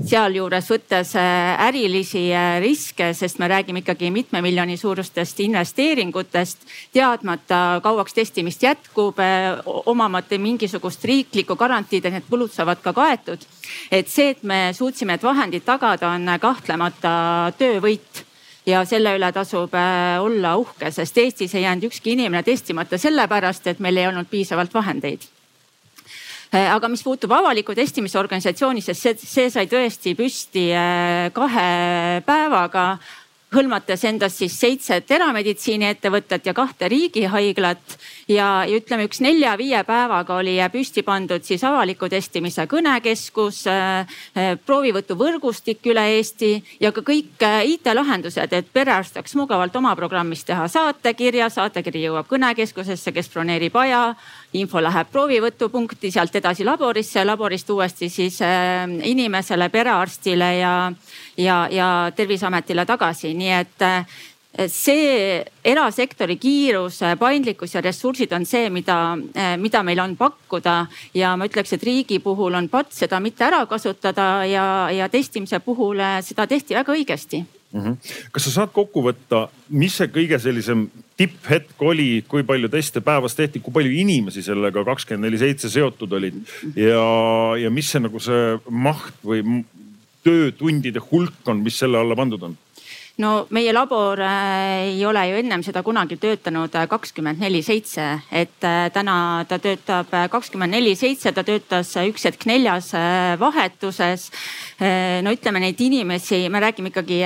sealjuures 0.06 0.68
võttes 0.70 1.14
äh, 1.18 1.56
ärilisi 1.68 2.28
äh, 2.36 2.58
riske, 2.62 3.10
sest 3.18 3.40
me 3.42 3.50
räägime 3.50 3.82
ikkagi 3.82 4.12
mitme 4.14 4.42
miljoni 4.46 4.78
suurustest 4.78 5.40
investeeringutest, 5.46 6.66
teadmata 6.94 7.80
kauaks 7.84 8.14
testimist 8.14 8.64
jätkub, 8.64 9.20
äh, 9.20 9.58
omamata 9.90 10.38
mingisugust 10.42 11.06
riiklikku 11.06 11.58
garantiid, 11.58 12.06
et 12.06 12.18
need 12.18 12.30
kulud 12.30 12.54
saavad 12.54 12.82
ka 12.84 12.94
kaetud. 12.94 13.46
et 13.92 14.08
see, 14.08 14.30
et 14.30 14.44
me 14.44 14.72
suutsime 14.74 15.16
need 15.16 15.24
vahendid 15.24 15.66
tagada, 15.66 16.10
on 16.14 16.30
kahtlemata 16.42 17.54
töövõit 17.58 18.24
ja 18.66 18.84
selle 18.86 19.16
üle 19.18 19.32
tasub 19.32 19.74
olla 20.22 20.56
uhke, 20.60 20.92
sest 20.92 21.18
Eestis 21.18 21.56
ei 21.56 21.64
jäänud 21.64 21.90
ükski 21.90 22.14
inimene 22.14 22.44
testimata 22.44 22.98
sellepärast, 22.98 23.68
et 23.68 23.80
meil 23.80 23.98
ei 23.98 24.08
olnud 24.08 24.30
piisavalt 24.30 24.74
vahendeid 24.74 25.28
aga 26.52 26.88
mis 26.88 27.04
puutub 27.04 27.32
avaliku 27.36 27.76
testimisorganisatsiooni, 27.76 28.82
sest 28.82 29.02
see, 29.02 29.16
see 29.20 29.50
sai 29.54 29.68
tõesti 29.72 30.16
püsti 30.18 30.70
äh, 30.72 31.30
kahe 31.36 32.22
päevaga 32.28 32.90
hõlmates 33.54 34.04
endas 34.08 34.36
siis 34.42 34.56
seitset 34.60 35.12
erameditsiiniettevõtet 35.12 36.46
ja 36.50 36.54
kahte 36.54 36.90
riigihaiglat. 36.92 37.96
Ja, 38.28 38.66
ja 38.68 38.76
ütleme, 38.76 39.06
üks 39.08 39.22
nelja-viie 39.24 39.80
päevaga 39.88 40.36
oli 40.42 40.58
püsti 40.72 41.04
pandud 41.08 41.46
siis 41.48 41.64
avaliku 41.64 42.10
testimise 42.12 42.66
kõnekeskus 42.68 43.62
äh,, 43.72 44.18
proovivõtuvõrgustik 44.66 45.88
üle 45.88 46.04
Eesti 46.18 46.52
ja 46.84 46.92
ka 46.92 47.06
kõik 47.08 47.46
äh, 47.48 47.62
IT-lahendused, 47.78 48.52
et 48.52 48.74
perearst 48.74 49.16
saaks 49.16 49.38
mugavalt 49.40 49.76
oma 49.80 49.96
programmist 49.96 50.50
teha 50.52 50.68
saatekirja, 50.68 51.48
saatekiri 51.50 52.04
jõuab 52.04 52.28
kõnekeskusesse, 52.28 53.16
kes 53.16 53.32
broneerib 53.32 53.80
aja, 53.80 54.10
info 54.54 54.82
läheb 54.82 55.12
proovivõtupunkti, 55.12 56.12
sealt 56.12 56.36
edasi 56.40 56.66
laborisse, 56.66 57.26
laborist 57.26 57.70
uuesti 57.70 58.10
siis 58.10 58.40
äh, 58.42 58.86
inimesele, 59.04 59.70
perearstile 59.70 60.56
ja 60.58 60.74
ja, 61.38 61.68
ja 61.72 62.12
Terviseametile 62.16 62.86
tagasi, 62.86 63.34
nii 63.38 63.52
et 63.60 63.86
see 64.66 65.44
erasektori 65.66 66.38
kiirus, 66.42 67.02
paindlikkus 67.20 67.76
ja 67.76 67.82
ressursid 67.86 68.32
on 68.34 68.46
see, 68.48 68.72
mida, 68.74 68.98
mida 69.62 69.84
meil 69.86 70.02
on 70.02 70.16
pakkuda. 70.18 70.78
Ja 71.14 71.36
ma 71.38 71.46
ütleks, 71.46 71.76
et 71.76 71.86
riigi 71.86 72.18
puhul 72.24 72.58
on 72.58 72.70
patt 72.70 72.96
seda 72.96 73.20
mitte 73.22 73.46
ära 73.46 73.66
kasutada 73.70 74.48
ja, 74.50 74.66
ja 74.94 75.10
testimise 75.14 75.60
puhul 75.62 76.02
seda 76.26 76.48
tehti 76.50 76.78
väga 76.80 76.98
õigesti 76.98 77.44
mm. 77.74 77.82
-hmm. 77.82 78.14
kas 78.32 78.48
sa 78.48 78.52
saad 78.52 78.74
kokku 78.74 79.04
võtta, 79.04 79.48
mis 79.70 79.96
see 79.98 80.08
kõige 80.08 80.40
sellisem 80.40 80.88
tipphetk 81.18 81.82
oli, 81.82 82.24
kui 82.28 82.44
palju 82.44 82.70
teste 82.70 83.02
päevas 83.02 83.36
tehti, 83.36 83.60
kui 83.60 83.74
palju 83.74 83.92
inimesi 83.92 84.44
sellega 84.46 84.84
kakskümmend 84.86 85.28
neli 85.28 85.42
seitse 85.42 85.70
seotud 85.70 86.14
olid 86.14 86.38
ja, 86.76 87.04
ja 87.58 87.70
mis 87.74 87.92
see 87.92 88.04
nagu 88.04 88.20
see 88.20 88.58
maht 88.70 89.18
või 89.26 89.44
töötundide 90.24 91.02
hulk 91.12 91.48
on, 91.48 91.64
mis 91.64 91.80
selle 91.80 91.98
alla 91.98 92.16
pandud 92.16 92.44
on? 92.44 92.58
No 93.18 93.48
meie 93.50 93.74
labor 93.74 94.20
äh, 94.22 94.94
ei 94.94 95.06
ole 95.06 95.24
ju 95.30 95.38
ennem 95.40 95.64
seda 95.66 95.82
kunagi 95.84 96.20
töötanud 96.22 96.74
äh, 96.78 96.86
kakskümmend 96.90 97.42
neli 97.42 97.64
seitse, 97.66 98.06
et 98.32 98.66
äh, 98.66 98.90
täna 98.94 99.46
ta 99.50 99.58
töötab 99.62 100.12
kakskümmend 100.32 100.76
neli 100.78 100.94
seitse, 100.96 101.34
ta 101.34 101.44
töötas 101.48 101.96
üks 102.04 102.28
hetk 102.30 102.46
neljas 102.50 102.92
vahetuses. 103.40 104.30
no 105.24 105.32
ütleme 105.34 105.60
neid 105.60 105.80
inimesi, 105.82 106.48
me 106.50 106.60
räägime 106.62 106.92
ikkagi 106.92 107.20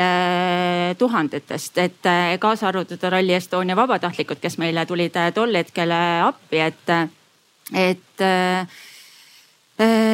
tuhandetest, 0.97 1.77
et 1.77 2.09
kaasa 2.39 2.69
arvatud 2.69 3.03
Rally 3.03 3.35
Estonia 3.35 3.75
vabatahtlikud, 3.75 4.39
kes 4.41 4.57
meile 4.61 4.85
tulid 4.87 5.17
tol 5.35 5.55
hetkel 5.59 5.91
appi, 5.91 6.61
et, 6.63 6.95
et 7.75 8.25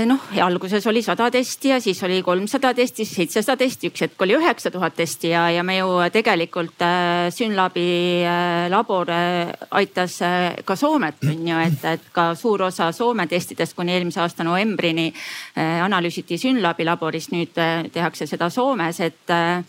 noh, 0.07 0.19
alguses 0.43 0.85
oli 0.87 1.01
sada 1.03 1.29
testi 1.31 1.69
ja 1.73 1.79
siis 1.83 1.99
oli 2.03 2.21
kolmsada 2.23 2.73
testi, 2.77 3.05
seitsesada 3.05 3.57
testi, 3.59 3.89
üks 3.91 4.03
hetk 4.05 4.21
oli 4.23 4.35
üheksa 4.37 4.71
tuhat 4.71 4.95
testi 4.95 5.31
ja, 5.33 5.47
ja 5.51 5.63
me 5.63 5.77
ju 5.77 5.89
tegelikult 6.13 6.81
äh, 6.85 7.27
Synlabi 7.33 7.87
äh, 8.23 8.67
labor 8.71 9.11
äh, 9.11 9.51
aitas 9.71 10.21
äh, 10.21 10.55
ka 10.65 10.75
Soomet 10.75 11.25
on 11.27 11.47
ju, 11.47 11.57
et, 11.65 11.83
et 11.83 12.07
ka 12.15 12.29
suur 12.35 12.67
osa 12.69 12.91
Soome 12.95 13.27
testidest 13.27 13.75
kuni 13.75 13.97
eelmise 13.97 14.21
aasta 14.23 14.45
novembrini 14.47 15.09
äh, 15.11 15.83
analüüsiti 15.83 16.37
Synlabi 16.39 16.87
laboris, 16.87 17.31
nüüd 17.33 17.59
äh, 17.59 17.89
tehakse 17.91 18.27
seda 18.29 18.49
Soomes, 18.53 19.01
et 19.03 19.35
äh, 19.35 19.63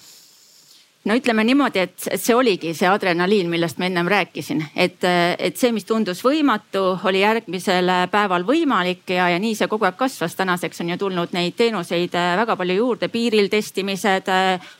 no 1.06 1.14
ütleme 1.16 1.44
niimoodi, 1.46 1.82
et, 1.86 2.06
et 2.10 2.20
see 2.20 2.34
oligi 2.36 2.72
see 2.76 2.88
adrenaliin, 2.90 3.48
millest 3.50 3.78
ma 3.80 3.86
ennem 3.88 4.08
rääkisin, 4.10 4.62
et, 4.76 5.04
et 5.38 5.56
see, 5.56 5.70
mis 5.74 5.86
tundus 5.88 6.20
võimatu, 6.24 6.82
oli 7.08 7.22
järgmisel 7.22 7.92
päeval 8.12 8.44
võimalik 8.48 9.14
ja, 9.14 9.28
ja 9.32 9.38
nii 9.42 9.54
see 9.58 9.70
kogu 9.70 9.88
aeg 9.88 9.98
kasvas. 10.00 10.36
tänaseks 10.38 10.82
on 10.84 10.92
ju 10.92 10.98
tulnud 11.00 11.34
neid 11.36 11.56
teenuseid 11.56 12.16
väga 12.42 12.56
palju 12.56 12.78
juurde, 12.80 13.08
piiril 13.12 13.48
testimised, 13.52 14.30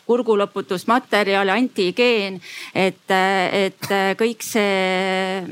kurguloputusmaterjal, 0.07 1.55
antigeen, 1.55 2.41
et, 2.75 3.07
et 3.63 3.93
kõik 4.19 4.45
see, 4.45 5.45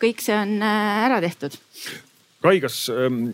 kõik 0.00 0.24
see 0.24 0.36
on 0.36 0.58
ära 0.64 1.20
tehtud. 1.22 1.56
Kai, 2.40 2.58
kas 2.60 2.88
ähm 2.90 3.30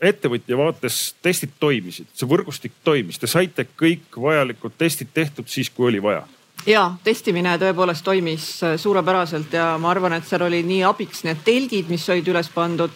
ettevõtja 0.00 0.56
vaates 0.56 1.14
testid 1.22 1.54
toimisid, 1.60 2.10
see 2.14 2.28
võrgustik 2.28 2.72
toimis, 2.84 3.18
te 3.18 3.30
saite 3.30 3.66
kõik 3.76 4.18
vajalikud 4.20 4.74
testid 4.78 5.12
tehtud 5.14 5.48
siis, 5.48 5.70
kui 5.70 5.92
oli 5.92 6.02
vaja? 6.02 6.24
ja 6.66 6.84
testimine 7.04 7.56
tõepoolest 7.60 8.04
toimis 8.04 8.46
äh, 8.62 8.76
suurepäraselt 8.80 9.52
ja 9.52 9.74
ma 9.80 9.90
arvan, 9.90 10.16
et 10.16 10.28
seal 10.28 10.46
oli 10.46 10.62
nii 10.64 10.84
abiks 10.88 11.24
need 11.26 11.42
telgid, 11.44 11.90
mis 11.92 12.08
olid 12.08 12.30
üles 12.32 12.48
pandud. 12.54 12.90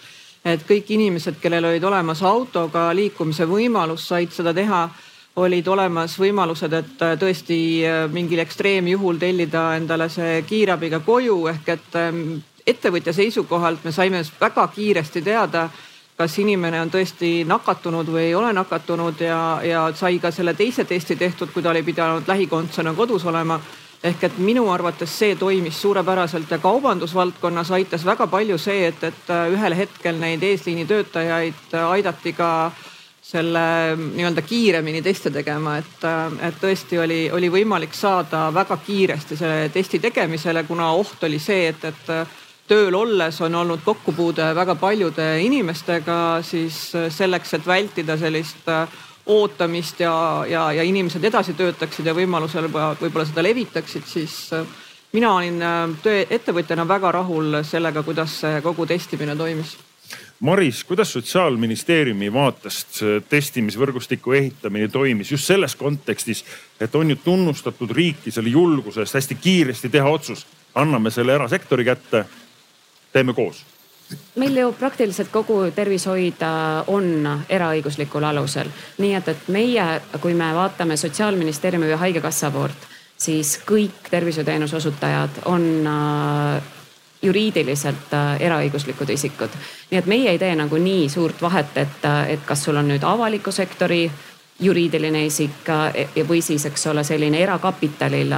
et 0.45 0.63
kõik 0.65 0.91
inimesed, 0.95 1.37
kellel 1.43 1.65
olid 1.65 1.85
olemas 1.85 2.23
autoga 2.23 2.89
liikumise 2.95 3.45
võimalus, 3.45 4.07
said 4.09 4.33
seda 4.33 4.55
teha 4.55 4.89
olid 5.37 5.67
olemas 5.69 6.15
võimalused, 6.19 6.73
et 6.73 7.03
äh, 7.03 7.17
tõesti 7.19 7.59
äh, 7.87 8.05
mingil 8.13 8.43
ekstreemjuhul 8.43 9.19
tellida 9.19 9.75
endale 9.77 10.09
see 10.09 10.43
kiirabiga 10.47 11.01
koju 11.05 11.47
ehk 11.53 11.69
et 11.75 11.99
ähm, 12.01 12.39
ettevõtja 12.67 13.13
seisukohalt 13.13 13.85
me 13.85 13.93
saime 13.93 14.23
väga 14.41 14.67
kiiresti 14.75 15.23
teada 15.23 15.69
kas 16.19 16.39
inimene 16.43 16.81
on 16.83 16.91
tõesti 16.91 17.45
nakatunud 17.47 18.09
või 18.11 18.25
ei 18.27 18.35
ole 18.35 18.51
nakatunud 18.53 19.21
ja, 19.23 19.43
ja 19.63 19.85
sai 19.95 20.19
ka 20.19 20.33
selle 20.35 20.55
teise 20.59 20.85
testi 20.85 21.17
tehtud, 21.17 21.53
kui 21.55 21.63
ta 21.63 21.71
oli 21.71 21.85
pidanud 21.87 22.27
lähikondsena 22.27 22.95
kodus 22.95 23.27
olema. 23.27 23.61
ehk 24.03 24.25
et 24.25 24.37
minu 24.39 24.69
arvates 24.71 25.11
see 25.19 25.35
toimis 25.37 25.81
suurepäraselt 25.83 26.51
ja 26.51 26.59
kaubandusvaldkonnas 26.59 27.71
aitas 27.71 28.05
väga 28.07 28.27
palju 28.27 28.59
see, 28.59 28.87
et, 28.87 29.05
et 29.05 29.33
ühel 29.51 29.75
hetkel 29.75 30.19
neid 30.19 30.43
eesliini 30.43 30.87
töötajaid 30.87 31.75
aidati 31.89 32.33
ka 32.33 32.71
selle 33.23 33.97
nii-öelda 33.99 34.43
kiiremini 34.43 35.03
teste 35.03 35.31
tegema, 35.31 35.77
et, 35.79 36.05
et 36.49 36.61
tõesti 36.61 36.99
oli, 36.99 37.31
oli 37.31 37.51
võimalik 37.51 37.95
saada 37.95 38.49
väga 38.55 38.79
kiiresti 38.87 39.37
selle 39.37 39.69
testi 39.69 39.99
tegemisele, 39.99 40.63
kuna 40.65 40.93
oht 40.93 41.27
oli 41.27 41.39
see, 41.39 41.69
et, 41.69 41.85
et 41.85 42.48
tööl 42.69 42.95
olles 42.95 43.41
on 43.41 43.55
olnud 43.55 43.81
kokkupuude 43.85 44.51
väga 44.55 44.75
paljude 44.79 45.27
inimestega, 45.43 46.41
siis 46.45 46.93
selleks, 47.15 47.55
et 47.57 47.67
vältida 47.67 48.17
sellist 48.21 48.69
ootamist 49.29 50.01
ja, 50.01 50.45
ja, 50.49 50.69
ja 50.73 50.85
inimesed 50.85 51.25
edasi 51.25 51.55
töötaksid 51.57 52.07
ja 52.09 52.15
võimalusel 52.17 52.71
võib-olla 52.73 53.27
seda 53.29 53.45
levitaksid, 53.45 54.07
siis 54.09 54.39
mina 55.13 55.35
olin 55.37 55.61
töö 56.03 56.25
ettevõtjana 56.31 56.89
väga 56.89 57.13
rahul 57.21 57.61
sellega, 57.65 58.03
kuidas 58.03 58.41
see 58.45 58.63
kogu 58.65 58.87
testimine 58.89 59.37
toimis. 59.37 59.77
Maris, 60.41 60.85
kuidas 60.87 61.11
sotsiaalministeeriumi 61.13 62.29
vaatest 62.33 63.01
testimisvõrgustiku 63.29 64.37
ehitamine 64.39 64.87
toimis 64.89 65.33
just 65.33 65.49
selles 65.51 65.75
kontekstis, 65.77 66.45
et 66.81 66.95
on 66.95 67.11
ju 67.11 67.17
tunnustatud 67.25 67.91
riiki 67.91 68.31
selle 68.31 68.53
julguse 68.55 69.03
eest 69.03 69.19
hästi 69.19 69.35
kiiresti 69.35 69.91
teha 69.91 70.09
otsus, 70.09 70.47
anname 70.79 71.11
selle 71.11 71.35
erasektori 71.35 71.85
kätte, 71.85 72.23
teeme 73.19 73.35
koos 73.37 73.65
meil 74.41 74.57
ju 74.57 74.71
praktiliselt 74.73 75.29
kogu 75.29 75.59
tervishoid 75.77 76.41
on 76.89 77.27
eraõiguslikul 77.45 78.25
alusel, 78.25 78.71
nii 79.05 79.11
et, 79.19 79.29
et 79.29 79.51
meie, 79.53 79.85
kui 80.23 80.33
me 80.33 80.49
vaatame 80.57 80.97
sotsiaalministeeriumi 80.97 81.91
või 81.91 81.99
haigekassa 82.07 82.49
poolt, 82.55 82.89
siis 83.21 83.59
kõik 83.69 84.09
tervishoiuteenuse 84.09 84.81
osutajad 84.81 85.43
on 85.53 85.69
juriidiliselt 87.23 88.15
äh, 88.15 88.41
eraõiguslikud 88.41 89.11
isikud. 89.11 89.51
nii 89.91 89.99
et 89.99 90.07
meie 90.07 90.31
ei 90.31 90.39
tee 90.39 90.55
nagu 90.55 90.77
nii 90.77 91.09
suurt 91.09 91.43
vahet, 91.43 91.77
et, 91.77 92.05
äh, 92.05 92.31
et 92.31 92.45
kas 92.47 92.65
sul 92.65 92.77
on 92.77 92.89
nüüd 92.89 93.05
avaliku 93.05 93.53
sektori 93.53 94.11
juriidiline 94.61 95.25
isik 95.27 95.69
äh, 95.69 96.07
või 96.29 96.43
siis, 96.43 96.67
eks 96.67 96.87
ole, 96.87 97.05
selline 97.05 97.41
erakapitalil 97.43 98.35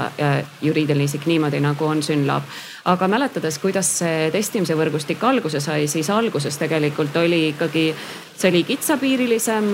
juriidiline 0.62 1.04
isik 1.04 1.26
niimoodi 1.26 1.60
nagu 1.60 1.84
on 1.84 2.02
Synlab. 2.02 2.42
Aga 2.84 3.08
mäletades, 3.08 3.58
kuidas 3.58 3.90
see 4.00 4.30
testimise 4.32 4.76
võrgustik 4.78 5.22
alguse 5.24 5.60
sai, 5.60 5.86
siis 5.88 6.10
alguses 6.10 6.56
tegelikult 6.58 7.16
oli 7.20 7.48
ikkagi, 7.50 7.90
see 8.36 8.48
oli 8.52 8.62
kitsapiirilisem, 8.64 9.68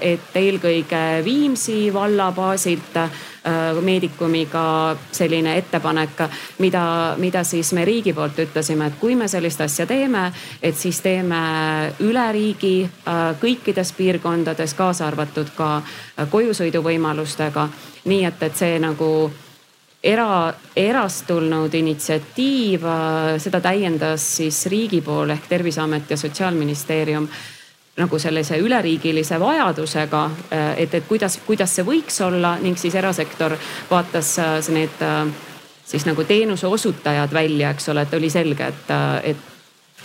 et 0.00 0.40
eelkõige 0.40 1.04
Viimsi 1.24 1.92
valla 1.94 2.32
baasilt 2.34 2.98
Äh, 3.46 3.82
meedikumiga 3.82 4.96
selline 5.12 5.58
ettepanek, 5.58 6.22
mida, 6.58 7.14
mida 7.20 7.42
siis 7.44 7.74
me 7.76 7.82
riigi 7.84 8.14
poolt 8.16 8.38
ütlesime, 8.40 8.86
et 8.88 8.94
kui 8.96 9.18
me 9.20 9.26
sellist 9.28 9.60
asja 9.60 9.84
teeme, 9.86 10.22
et 10.64 10.72
siis 10.80 11.02
teeme 11.04 11.40
üle 12.00 12.24
riigi 12.32 12.86
äh, 12.88 13.20
kõikides 13.42 13.92
piirkondades, 13.98 14.72
kaasa 14.74 15.04
arvatud 15.10 15.52
ka 15.58 15.74
äh, 15.76 16.24
kojusõiduvõimalustega. 16.30 17.68
nii 18.04 18.24
et, 18.24 18.42
et 18.48 18.56
see 18.56 18.78
nagu 18.80 19.30
era, 20.04 20.52
erast 20.76 21.26
tulnud 21.26 21.74
initsiatiiv, 21.74 22.84
seda 23.40 23.60
täiendas 23.64 24.26
siis 24.36 24.66
riigi 24.68 25.00
pool 25.00 25.32
ehk 25.32 25.48
Terviseamet 25.48 26.10
ja 26.12 26.18
Sotsiaalministeerium 26.20 27.28
nagu 27.96 28.18
sellise 28.18 28.58
üleriigilise 28.58 29.38
vajadusega, 29.40 30.24
äh, 30.50 30.68
et, 30.82 30.94
et 30.94 31.06
kuidas, 31.08 31.38
kuidas 31.46 31.76
see 31.76 31.86
võiks 31.86 32.18
olla 32.26 32.56
ning 32.62 32.78
siis 32.78 32.94
erasektor 32.98 33.54
vaatas 33.90 34.34
äh, 34.42 34.56
need 34.74 35.02
äh, 35.04 35.28
siis 35.86 36.06
nagu 36.08 36.24
teenuse 36.26 36.66
osutajad 36.66 37.32
välja, 37.32 37.70
eks 37.70 37.88
ole, 37.92 38.02
et 38.02 38.14
oli 38.18 38.30
selge, 38.30 38.72
et, 38.72 38.94
et 39.30 39.53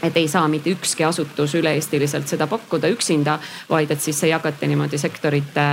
et 0.04 0.18
ei 0.18 0.28
saa 0.28 0.48
mitte 0.48 0.70
ükski 0.70 1.04
asutus 1.04 1.56
üle-eestiliselt 1.60 2.28
seda 2.28 2.48
pakkuda 2.48 2.90
üksinda, 2.94 3.40
vaid 3.70 3.92
et 3.92 4.02
siis 4.02 4.20
see 4.20 4.30
jagati 4.32 4.68
niimoodi 4.68 4.98
sektorite, 4.98 5.66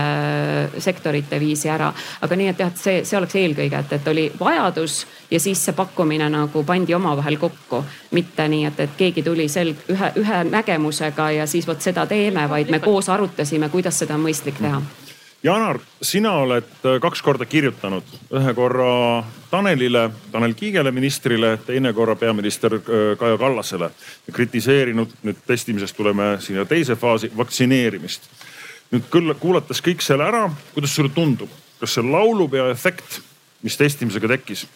sektorite 0.79 1.41
viisi 1.41 1.71
ära. 1.71 1.93
aga 2.21 2.37
nii, 2.37 2.49
et 2.49 2.61
jah, 2.65 2.73
et 2.73 2.83
see, 2.83 3.05
see 3.05 3.19
oleks 3.19 3.39
eelkõige, 3.41 3.79
et, 3.79 3.97
et 3.99 4.09
oli 4.09 4.27
vajadus 4.41 5.07
ja 5.31 5.41
siis 5.41 5.65
see 5.65 5.77
pakkumine 5.77 6.29
nagu 6.31 6.65
pandi 6.65 6.95
omavahel 6.95 7.37
kokku. 7.37 7.85
mitte 8.11 8.49
nii, 8.49 8.65
et, 8.67 8.81
et 8.81 8.95
keegi 8.97 9.23
tuli 9.23 9.49
selg 9.49 9.89
ühe, 9.93 10.13
ühe 10.17 10.45
nägemusega 10.51 11.31
ja 11.41 11.47
siis 11.47 11.67
vot 11.67 11.81
seda 11.81 12.07
teeme, 12.07 12.49
vaid 12.49 12.71
me 12.71 12.81
koos 12.81 13.09
arutasime, 13.09 13.69
kuidas 13.69 13.99
seda 13.99 14.15
on 14.15 14.27
mõistlik 14.29 14.63
teha 14.63 14.83
Janar, 15.47 15.79
sina 16.03 16.33
oled 16.43 16.71
äh, 16.85 16.97
kaks 17.01 17.23
korda 17.23 17.47
kirjutanud, 17.47 18.07
ühe 18.35 18.55
korra 18.57 19.25
Tanelile, 19.51 20.11
Tanel 20.33 20.55
Kiigele, 20.55 20.91
ministrile, 20.91 21.57
teine 21.67 21.93
korra 21.93 22.17
peaminister 22.17 22.75
äh, 22.75 23.19
Kaja 23.19 23.39
Kallasele. 23.39 23.91
kritiseerinud, 24.33 25.13
nüüd 25.23 25.43
testimisest 25.47 25.97
tuleme 25.97 26.37
sinna 26.41 26.65
teise 26.65 26.97
faasi, 26.97 27.31
vaktsineerimist. 27.37 28.31
nüüd 28.91 29.07
küll 29.11 29.35
kuulates 29.35 29.83
kõik 29.83 30.03
selle 30.03 30.27
ära, 30.27 30.47
kuidas 30.75 30.95
sulle 30.95 31.11
tundub, 31.15 31.51
kas 31.81 31.97
see 31.97 32.05
laulupeo 32.07 32.69
efekt, 32.71 33.21
mis 33.63 33.77
testimisega 33.77 34.29
tekkis, 34.29 34.67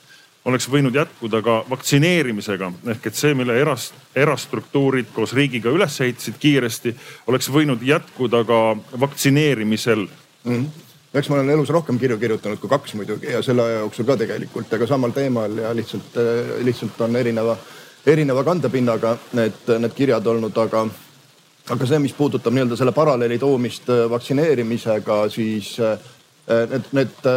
oleks 0.45 0.67
võinud 0.71 0.95
jätkuda 0.95 1.43
ka 1.47 1.57
vaktsineerimisega 1.71 2.73
ehk 2.95 3.07
et 3.07 3.15
see, 3.15 3.35
mille 3.39 3.55
eras, 3.61 3.91
erastruktuurid 4.17 5.13
koos 5.15 5.35
riigiga 5.37 5.71
üles 5.71 6.01
ehitasid 6.01 6.39
kiiresti, 6.41 6.95
oleks 7.27 7.51
võinud 7.53 7.83
jätkuda 7.87 8.45
ka 8.45 8.61
vaktsineerimisel 9.01 10.07
mm. 10.07 10.55
-hmm 10.55 10.90
eks 11.15 11.29
ma 11.29 11.37
olen 11.37 11.51
elus 11.51 11.71
rohkem 11.75 11.99
kirju 11.99 12.19
kirjutanud 12.19 12.61
kui 12.63 12.71
kaks 12.71 12.95
muidugi 12.95 13.33
ja 13.33 13.43
selle 13.43 13.65
aja 13.65 13.79
jooksul 13.83 14.07
ka 14.07 14.17
tegelikult, 14.21 14.73
aga 14.77 14.87
samal 14.87 15.15
teemal 15.15 15.57
ja 15.59 15.73
lihtsalt, 15.75 16.19
lihtsalt 16.67 17.01
on 17.07 17.17
erineva, 17.19 17.57
erineva 18.07 18.45
kandepinnaga 18.47 19.17
need, 19.39 19.59
need 19.83 19.97
kirjad 19.97 20.27
olnud, 20.31 20.61
aga, 20.63 20.85
aga 21.75 21.89
see, 21.91 21.99
mis 22.05 22.15
puudutab 22.15 22.55
nii-öelda 22.55 22.79
selle 22.79 22.95
paralleeli 22.95 23.41
toomist 23.43 23.91
vaktsineerimisega, 24.11 25.19
siis 25.35 25.73
need, 25.81 26.95
need, 26.95 27.29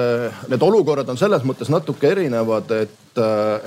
need 0.54 0.70
olukorrad 0.70 1.10
on 1.10 1.18
selles 1.18 1.46
mõttes 1.48 1.74
natuke 1.74 2.14
erinevad, 2.14 2.70
et, 2.78 3.24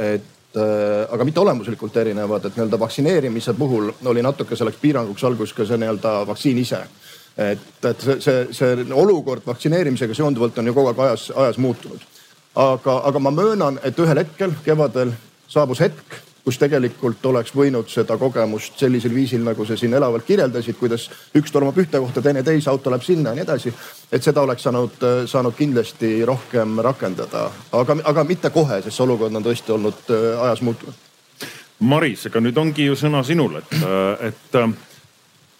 et 0.06 0.62
aga 1.10 1.26
mitte 1.26 1.42
olemuslikult 1.42 1.98
erinevad, 1.98 2.46
et 2.46 2.54
nii-öelda 2.54 2.78
vaktsineerimise 2.78 3.58
puhul 3.58 3.90
oli 4.06 4.22
natuke 4.22 4.56
selleks 4.56 4.78
piiranguks 4.80 5.26
alguses 5.26 5.58
ka 5.58 5.66
see 5.66 5.82
nii-öelda 5.82 6.20
vaktsiin 6.30 6.62
ise 6.62 6.84
et, 7.36 7.84
et 7.84 8.00
see, 8.00 8.20
see, 8.20 8.44
see 8.56 8.86
olukord 8.92 9.44
vaktsineerimisega 9.46 10.14
seonduvalt 10.14 10.58
on 10.58 10.70
ju 10.70 10.76
kogu 10.76 10.92
aeg 10.92 11.02
ajas, 11.08 11.30
ajas 11.36 11.58
muutunud. 11.58 12.00
aga, 12.56 13.00
aga 13.04 13.18
ma 13.20 13.30
möönan, 13.30 13.80
et 13.84 13.98
ühel 13.98 14.22
hetkel 14.22 14.54
kevadel 14.64 15.12
saabus 15.48 15.80
hetk, 15.84 16.16
kus 16.46 16.60
tegelikult 16.62 17.24
oleks 17.26 17.50
võinud 17.58 17.90
seda 17.90 18.16
kogemust 18.16 18.78
sellisel 18.78 19.14
viisil, 19.14 19.42
nagu 19.44 19.64
sa 19.66 19.76
siin 19.76 19.94
elavalt 19.98 20.24
kirjeldasid, 20.24 20.78
kuidas 20.78 21.08
üks 21.36 21.52
tormab 21.52 21.76
ühte 21.82 21.98
kohta, 21.98 22.22
teine 22.22 22.44
teise, 22.46 22.70
auto 22.70 22.92
läheb 22.92 23.02
sinna 23.02 23.32
ja 23.32 23.40
nii 23.40 23.44
edasi. 23.44 23.72
et 24.12 24.22
seda 24.22 24.46
oleks 24.46 24.62
saanud, 24.62 24.94
saanud 25.26 25.56
kindlasti 25.58 26.24
rohkem 26.24 26.78
rakendada, 26.86 27.50
aga, 27.72 27.98
aga 28.04 28.24
mitte 28.24 28.50
kohe, 28.54 28.80
sest 28.82 28.96
see 28.96 29.04
olukord 29.04 29.34
on 29.34 29.44
tõesti 29.44 29.74
olnud 29.74 30.14
äh, 30.14 30.28
ajas 30.46 30.62
muutunud. 30.62 31.02
Maris, 31.80 32.28
ega 32.30 32.40
nüüd 32.40 32.56
ongi 32.56 32.86
ju 32.86 32.94
sõna 32.96 33.20
sinul, 33.26 33.58
et, 33.58 33.74
et 34.30 34.60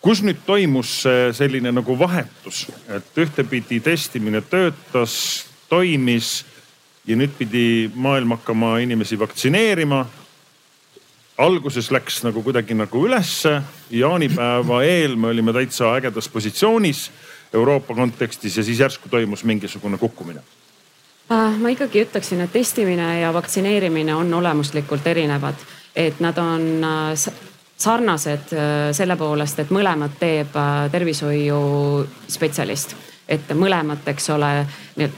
kus 0.07 0.21
nüüd 0.23 0.45
toimus 0.47 1.01
selline 1.35 1.73
nagu 1.75 1.97
vahetus, 1.99 2.67
et 2.95 3.19
ühtepidi 3.19 3.81
testimine 3.83 4.39
töötas, 4.47 5.17
toimis 5.67 6.45
ja 7.07 7.17
nüüd 7.19 7.35
pidi 7.39 7.91
maailm 7.95 8.37
hakkama 8.37 8.79
inimesi 8.85 9.19
vaktsineerima. 9.19 10.07
alguses 11.39 11.91
läks 11.91 12.23
nagu 12.25 12.43
kuidagi 12.43 12.75
nagu 12.75 13.03
ülesse, 13.07 13.61
jaanipäeva 13.91 14.83
eel 14.85 15.17
me 15.17 15.29
olime 15.29 15.53
täitsa 15.53 15.91
ägedas 15.99 16.29
positsioonis 16.29 17.11
Euroopa 17.53 17.95
kontekstis 17.95 18.57
ja 18.57 18.63
siis 18.63 18.81
järsku 18.81 19.09
toimus 19.09 19.45
mingisugune 19.45 19.99
kukkumine. 19.99 20.41
Äh, 21.33 21.59
ma 21.59 21.69
ikkagi 21.69 22.07
ütleksin, 22.07 22.41
et 22.41 22.53
testimine 22.53 23.21
ja 23.21 23.35
vaktsineerimine 23.35 24.15
on 24.15 24.35
olemuslikult 24.35 25.07
erinevad, 25.07 25.55
et 25.97 26.21
nad 26.21 26.39
on 26.39 26.85
äh, 26.85 27.29
sarnased 27.77 28.53
äh, 28.53 28.93
selle 28.97 29.17
poolest, 29.17 29.59
et 29.61 29.71
mõlemat 29.75 30.11
teeb 30.21 30.57
äh, 30.57 30.91
tervishoiuspetsialist 30.93 32.97
et 33.27 33.49
mõlemat, 33.59 34.07
eks 34.07 34.29
ole, 34.31 34.49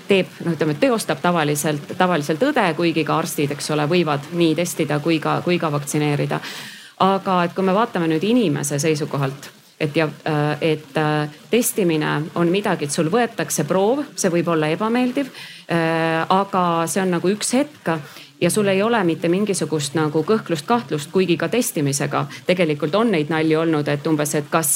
teeb, 0.08 0.30
noh, 0.40 0.54
ütleme 0.56 0.78
teostab 0.80 1.18
tavaliselt, 1.20 1.90
tavaliselt 1.98 2.40
õde, 2.40 2.64
kuigi 2.78 3.04
ka 3.04 3.18
arstid, 3.20 3.50
eks 3.52 3.68
ole, 3.74 3.84
võivad 3.84 4.30
nii 4.32 4.54
testida 4.56 4.96
kui 5.04 5.18
ka, 5.20 5.42
kui 5.44 5.58
ka 5.60 5.68
vaktsineerida. 5.72 6.40
aga 7.04 7.44
et 7.44 7.54
kui 7.54 7.64
me 7.64 7.74
vaatame 7.76 8.08
nüüd 8.08 8.24
inimese 8.24 8.78
seisukohalt, 8.78 9.50
et 9.80 9.96
ja, 9.96 10.08
äh, 10.08 10.56
et 10.60 10.88
testimine 11.50 12.22
on 12.34 12.48
midagi, 12.48 12.84
et 12.84 12.90
sul 12.90 13.10
võetakse 13.12 13.64
proov, 13.68 14.04
see 14.16 14.30
võib 14.30 14.48
olla 14.48 14.68
ebameeldiv. 14.68 15.26
aga 16.28 16.86
see 16.88 17.02
on 17.02 17.10
nagu 17.10 17.28
üks 17.28 17.52
hetk 17.52 17.88
ja 18.40 18.50
sul 18.50 18.66
ei 18.66 18.82
ole 18.82 19.00
mitte 19.04 19.28
mingisugust 19.28 19.94
nagu 19.98 20.22
kõhklust-kahtlust, 20.22 21.10
kuigi 21.12 21.36
ka 21.36 21.48
testimisega 21.48 22.26
tegelikult 22.46 22.94
on 22.94 23.12
neid 23.14 23.32
nalju 23.32 23.60
olnud, 23.60 23.88
et 23.88 24.06
umbes, 24.06 24.34
et 24.34 24.50
kas, 24.50 24.72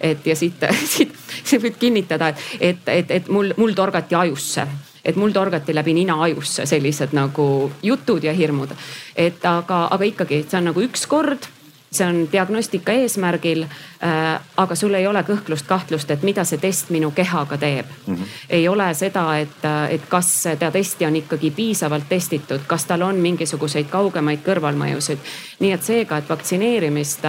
et 0.00 0.26
ja 0.26 0.36
siit, 0.36 0.64
siit, 0.94 1.14
siit 1.44 1.62
võib 1.62 1.78
kinnitada, 1.78 2.32
et, 2.60 2.88
et, 2.88 3.10
et 3.10 3.28
mul, 3.28 3.52
mul 3.56 3.74
torgati 3.76 4.14
ajusse 4.14 4.66
et 5.06 5.16
mul 5.16 5.30
torgati 5.30 5.74
läbi 5.74 5.92
nina 5.94 6.16
ajusse 6.22 6.64
sellised 6.66 7.12
nagu 7.14 7.70
jutud 7.82 8.24
ja 8.24 8.32
hirmud. 8.34 8.72
et 9.16 9.44
aga, 9.44 9.86
aga 9.90 10.04
ikkagi, 10.04 10.42
see 10.48 10.58
on 10.58 10.72
nagu 10.72 10.82
üks 10.82 11.06
kord 11.06 11.46
see 11.90 12.06
on 12.06 12.28
diagnostika 12.32 12.92
eesmärgil 12.92 13.62
äh,. 13.62 14.40
aga 14.56 14.74
sul 14.74 14.94
ei 14.94 15.06
ole 15.06 15.22
kõhklust-kahtlust, 15.22 16.10
et 16.10 16.22
mida 16.22 16.44
see 16.44 16.58
test 16.58 16.90
minu 16.90 17.10
kehaga 17.10 17.58
teeb 17.58 17.86
mm. 18.06 18.14
-hmm. 18.14 18.36
ei 18.48 18.68
ole 18.68 18.94
seda, 18.94 19.38
et, 19.38 19.64
et 19.90 20.06
kas 20.08 20.42
seda 20.42 20.70
testi 20.70 21.06
on 21.06 21.16
ikkagi 21.16 21.50
piisavalt 21.50 22.08
testitud, 22.08 22.60
kas 22.66 22.84
tal 22.84 23.02
on 23.02 23.16
mingisuguseid 23.16 23.86
kaugemaid 23.90 24.40
kõrvalmõjusid. 24.46 25.18
nii 25.60 25.72
et 25.72 25.82
seega, 25.82 26.16
et 26.16 26.28
vaktsineerimist 26.28 27.22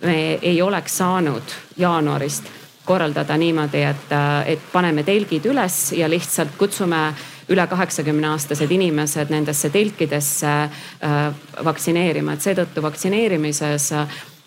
me 0.00 0.38
ei 0.42 0.62
oleks 0.62 0.98
saanud 0.98 1.42
jaanuarist 1.76 2.44
korraldada 2.84 3.36
niimoodi, 3.36 3.82
et, 3.82 4.14
et 4.46 4.62
paneme 4.72 5.02
telgid 5.02 5.46
üles 5.46 5.92
ja 5.92 6.10
lihtsalt 6.10 6.56
kutsume 6.58 7.14
üle 7.48 7.66
kaheksakümne 7.66 8.28
aastased 8.34 8.70
inimesed 8.70 9.32
nendesse 9.32 9.70
telkidesse 9.70 10.52
äh, 10.62 11.18
vaktsineerima, 11.64 12.36
et 12.36 12.46
seetõttu 12.46 12.84
vaktsineerimises 12.84 13.90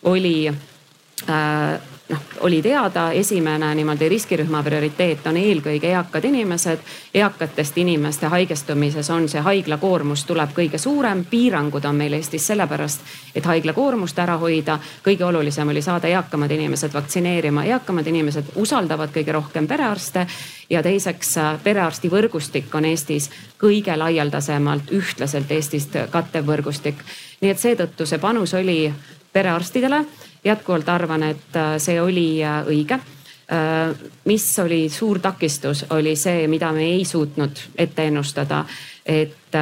oli 0.05 0.37
äh, 0.49 1.94
noh, 2.09 2.19
oli 2.39 2.61
teada, 2.61 3.11
esimene 3.11 3.75
niimoodi 3.75 4.09
riskirühma 4.09 4.63
prioriteet 4.63 5.27
on 5.27 5.37
eelkõige 5.37 5.89
eakad 5.89 6.25
inimesed. 6.25 6.79
eakatest 7.13 7.77
inimeste 7.77 8.27
haigestumises 8.27 9.09
on 9.09 9.29
see 9.29 9.41
haiglakoormus 9.41 10.25
tuleb 10.25 10.53
kõige 10.53 10.77
suurem, 10.77 11.25
piirangud 11.25 11.85
on 11.85 11.95
meil 11.95 12.13
Eestis 12.13 12.47
sellepärast, 12.47 13.01
et 13.35 13.45
haiglakoormust 13.45 14.19
ära 14.19 14.37
hoida. 14.37 14.79
kõige 15.03 15.25
olulisem 15.25 15.69
oli 15.69 15.81
saada 15.81 16.07
eakamad 16.07 16.51
inimesed 16.51 16.93
vaktsineerima, 16.93 17.65
eakamad 17.65 18.07
inimesed 18.07 18.53
usaldavad 18.55 19.09
kõige 19.09 19.31
rohkem 19.31 19.67
perearste. 19.67 20.27
ja 20.69 20.83
teiseks 20.83 21.35
perearsti 21.63 22.09
võrgustik 22.09 22.75
on 22.75 22.85
Eestis 22.85 23.29
kõige 23.61 23.97
laialdasemalt 23.97 24.91
ühtlaselt 24.91 25.51
Eestist 25.51 25.97
kattev 26.09 26.45
võrgustik. 26.45 26.95
nii 27.41 27.51
et 27.51 27.59
seetõttu 27.59 28.05
see 28.05 28.19
panus 28.19 28.53
oli 28.53 28.93
perearstidele 29.33 30.05
jätkuvalt 30.45 30.89
arvan, 30.89 31.23
et 31.23 31.55
äh, 31.55 31.75
see 31.77 32.01
oli 32.01 32.43
äh, 32.43 32.61
õige 32.67 32.99
äh, 32.99 33.95
mis 34.25 34.47
oli 34.59 34.89
suur 34.89 35.19
takistus, 35.19 35.85
oli 35.89 36.15
see, 36.15 36.47
mida 36.47 36.71
me 36.73 36.85
ei 36.93 37.05
suutnud 37.05 37.61
ette 37.77 38.07
ennustada, 38.07 38.65
et 39.05 39.55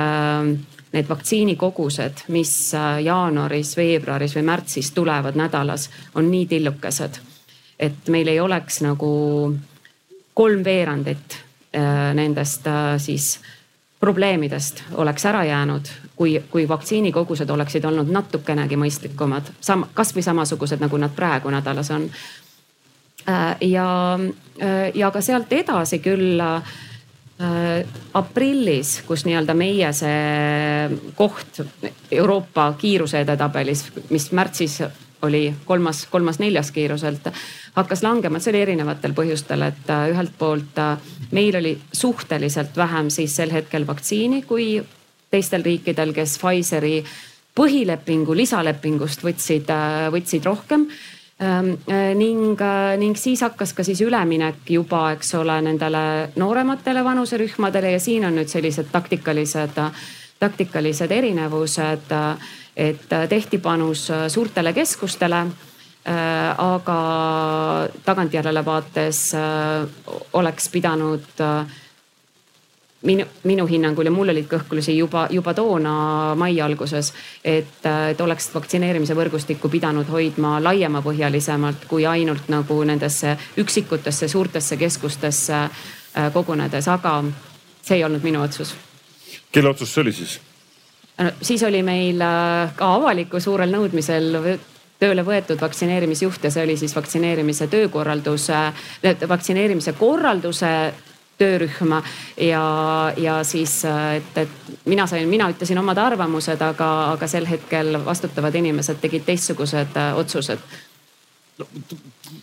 need 0.94 1.10
vaktsiinikogused, 1.10 2.26
mis 2.32 2.52
jaanuaris, 3.04 3.74
veebruaris 3.78 4.36
või 4.38 4.46
märtsis 4.48 4.92
tulevad 4.96 5.36
nädalas, 5.36 5.90
on 6.16 6.30
nii 6.32 6.46
tillukesed. 6.48 7.20
et 7.80 8.08
meil 8.08 8.28
ei 8.28 8.40
oleks 8.40 8.82
nagu 8.82 9.10
kolmveerandit 10.34 11.38
nendest 12.14 12.70
siis 12.98 13.40
probleemidest 14.04 14.84
oleks 15.00 15.26
ära 15.26 15.46
jäänud, 15.48 15.88
kui, 16.16 16.36
kui 16.52 16.68
vaktsiinikogused 16.68 17.50
oleksid 17.50 17.86
olnud 17.88 18.10
natukenegi 18.12 18.76
mõistlikumad, 18.76 19.54
sam-, 19.64 19.86
kasvõi 19.96 20.26
samasugused, 20.26 20.82
nagu 20.84 21.00
nad 21.00 21.14
praegu 21.16 21.52
nädalas 21.54 21.92
on. 21.96 22.10
Äh, 23.30 23.56
ja, 23.70 23.88
äh, 24.60 24.90
ja 24.96 25.12
ka 25.16 25.22
sealt 25.24 25.54
edasi 25.56 26.02
küll 26.04 26.42
äh, 26.44 26.74
aprillis, 28.20 28.98
kus 29.08 29.24
nii-öelda 29.24 29.56
meie 29.56 29.94
see 29.96 31.00
koht 31.16 31.64
Euroopa 32.12 32.74
kiiruse 32.82 33.24
edetabelis, 33.24 33.86
mis 34.12 34.28
märtsis 34.36 34.82
oli 35.24 35.54
kolmas, 35.66 36.06
kolmas-neljas 36.12 36.72
kiiruselt 36.72 37.30
hakkas 37.74 38.04
langema, 38.04 38.40
see 38.40 38.54
oli 38.54 38.62
erinevatel 38.68 39.16
põhjustel, 39.18 39.66
et 39.70 39.90
äh, 39.90 40.08
ühelt 40.14 40.36
poolt 40.38 40.80
äh, 40.82 40.98
meil 41.32 41.56
oli 41.58 41.74
suhteliselt 41.92 42.78
vähem 42.78 43.10
siis 43.14 43.36
sel 43.36 43.54
hetkel 43.54 43.88
vaktsiini 43.88 44.44
kui 44.48 44.78
teistel 45.34 45.64
riikidel, 45.66 46.14
kes 46.14 46.38
Pfizeri 46.42 47.00
põhilepingu 47.58 48.36
lisalepingust 48.38 49.26
võtsid, 49.26 49.70
äh, 49.74 50.08
võtsid 50.14 50.46
rohkem 50.46 50.88
ähm, 51.42 51.76
ning, 52.20 52.62
ning 53.02 53.18
siis 53.18 53.42
hakkas 53.46 53.74
ka 53.74 53.86
siis 53.86 54.02
üleminek 54.06 54.70
juba, 54.70 55.08
eks 55.18 55.34
ole, 55.40 55.60
nendele 55.66 56.34
noorematele 56.38 57.04
vanuserühmadele 57.06 57.96
ja 57.96 58.02
siin 58.02 58.28
on 58.30 58.38
nüüd 58.38 58.52
sellised 58.54 58.92
taktikalised, 58.94 59.82
taktikalised 60.40 61.12
erinevused. 61.12 62.14
Et 62.76 63.06
tehti 63.30 63.58
panus 63.58 64.08
suurtele 64.28 64.74
keskustele 64.74 65.46
Äh, 66.04 66.60
aga 66.60 66.96
tagantjärele 68.04 68.66
vaates 68.66 69.20
äh, 69.40 69.86
oleks 70.36 70.68
pidanud 70.70 71.40
äh, 71.40 71.70
minu, 73.08 73.24
minu 73.48 73.68
hinnangul 73.70 74.10
ja 74.10 74.12
mul 74.12 74.34
olid 74.34 74.50
kõhklusi 74.52 74.98
juba, 74.98 75.30
juba 75.32 75.54
toona 75.56 75.96
mai 76.36 76.60
alguses, 76.60 77.14
et, 77.40 77.88
et 77.88 78.20
oleks 78.20 78.50
vaktsineerimise 78.52 79.16
võrgustikku 79.16 79.72
pidanud 79.72 80.12
hoidma 80.12 80.58
laiemapõhjalisemalt 80.60 81.88
kui 81.88 82.04
ainult 82.04 82.52
nagu 82.52 82.84
nendesse 82.84 83.38
üksikutesse 83.64 84.28
suurtesse 84.28 84.76
keskustesse 84.76 85.68
kogunedes, 86.36 86.92
aga 86.92 87.22
see 87.80 88.02
ei 88.02 88.04
olnud 88.04 88.28
minu 88.28 88.44
otsus. 88.44 88.76
kelle 89.56 89.72
otsus 89.72 89.94
see 89.94 90.04
oli 90.04 90.20
siis? 90.20 90.42
Siis 91.42 91.64
oli 91.64 91.84
meil 91.84 92.22
ka 92.76 92.94
avaliku 92.96 93.40
suurel 93.40 93.72
nõudmisel 93.72 94.58
tööle 95.00 95.26
võetud 95.26 95.62
vaktsineerimisjuht 95.62 96.44
ja 96.44 96.52
see 96.54 96.64
oli 96.64 96.78
siis 96.80 96.96
vaktsineerimise 96.96 97.68
töökorralduse, 97.68 98.60
vaktsineerimise 99.28 99.94
korralduse 100.00 100.72
töörühma 101.38 102.04
ja, 102.38 102.64
ja 103.18 103.44
siis, 103.44 103.82
et, 104.16 104.38
et 104.38 104.86
mina 104.86 105.08
sain, 105.10 105.28
mina 105.30 105.50
ütlesin 105.52 105.80
omad 105.82 105.98
arvamused, 105.98 106.62
aga, 106.62 106.90
aga 107.16 107.28
sel 107.28 107.48
hetkel 107.50 107.98
vastutavad 108.06 108.56
inimesed 108.56 109.02
tegid 109.02 109.26
teistsugused 109.28 109.98
äh, 110.00 110.18
otsused 110.18 110.62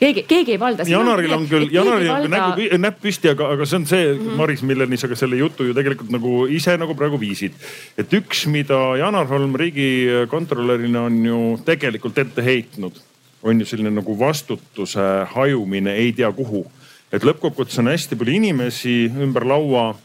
keegi, 0.01 0.25
keegi 0.29 0.55
ei 0.57 0.61
valda. 0.61 0.87
Janaril 0.89 1.35
on 1.37 1.47
küll, 1.51 1.69
Janaril 1.73 2.11
on 2.11 2.17
valda... 2.17 2.33
nägu, 2.35 2.81
näpp 2.83 2.99
püsti, 3.05 3.31
aga, 3.35 3.53
aga 3.55 3.69
see 3.69 3.81
on 3.81 3.87
see 3.91 4.03
mm, 4.07 4.19
-hmm. 4.19 4.41
Maris, 4.41 4.65
milleni 4.67 4.99
sa 5.01 5.09
ka 5.11 5.19
selle 5.19 5.39
jutu 5.41 5.69
ju 5.69 5.77
tegelikult 5.77 6.11
nagu 6.15 6.47
ise 6.49 6.77
nagu 6.81 6.97
praegu 6.99 7.21
viisid. 7.21 7.55
et 7.99 8.13
üks, 8.13 8.47
mida 8.49 8.81
Janar 8.99 9.27
Holm 9.27 9.55
riigikontrolörina 9.55 11.07
on 11.09 11.25
ju 11.25 11.41
tegelikult 11.65 12.19
ette 12.19 12.43
heitnud, 12.43 13.01
on 13.43 13.61
ju 13.61 13.67
selline 13.67 13.91
nagu 13.91 14.19
vastutuse 14.19 15.09
hajumine 15.35 15.95
ei 15.95 16.13
tea 16.13 16.33
kuhu. 16.33 16.67
et 17.13 17.23
lõppkokkuvõttes 17.23 17.79
on 17.79 17.89
hästi 17.89 18.17
palju 18.17 18.35
inimesi 18.35 19.11
ümber 19.19 19.45
laua 19.45 19.97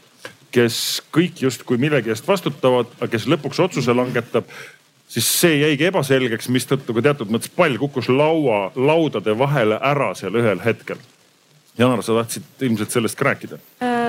kes 0.56 1.02
kõik 1.12 1.42
justkui 1.44 1.78
millegi 1.80 2.12
eest 2.12 2.26
vastutavad, 2.28 2.88
aga 2.96 3.10
kes 3.12 3.26
lõpuks 3.28 3.60
otsuse 3.60 3.92
langetab 3.92 4.48
siis 5.08 5.28
see 5.40 5.60
jäigi 5.60 5.88
ebaselgeks, 5.90 6.50
mistõttu 6.52 6.96
ka 6.96 7.04
teatud 7.08 7.32
mõttes 7.32 7.52
pall 7.56 7.78
kukkus 7.80 8.10
laua, 8.12 8.70
laudade 8.76 9.36
vahele 9.38 9.80
ära 9.82 10.12
seal 10.18 10.38
ühel 10.38 10.62
hetkel. 10.64 11.02
Janar, 11.78 12.02
sa 12.02 12.16
tahtsid 12.22 12.66
ilmselt 12.68 12.94
sellest 12.94 13.18
ka 13.18 13.30
rääkida 13.30 13.60
äh,? 13.84 14.05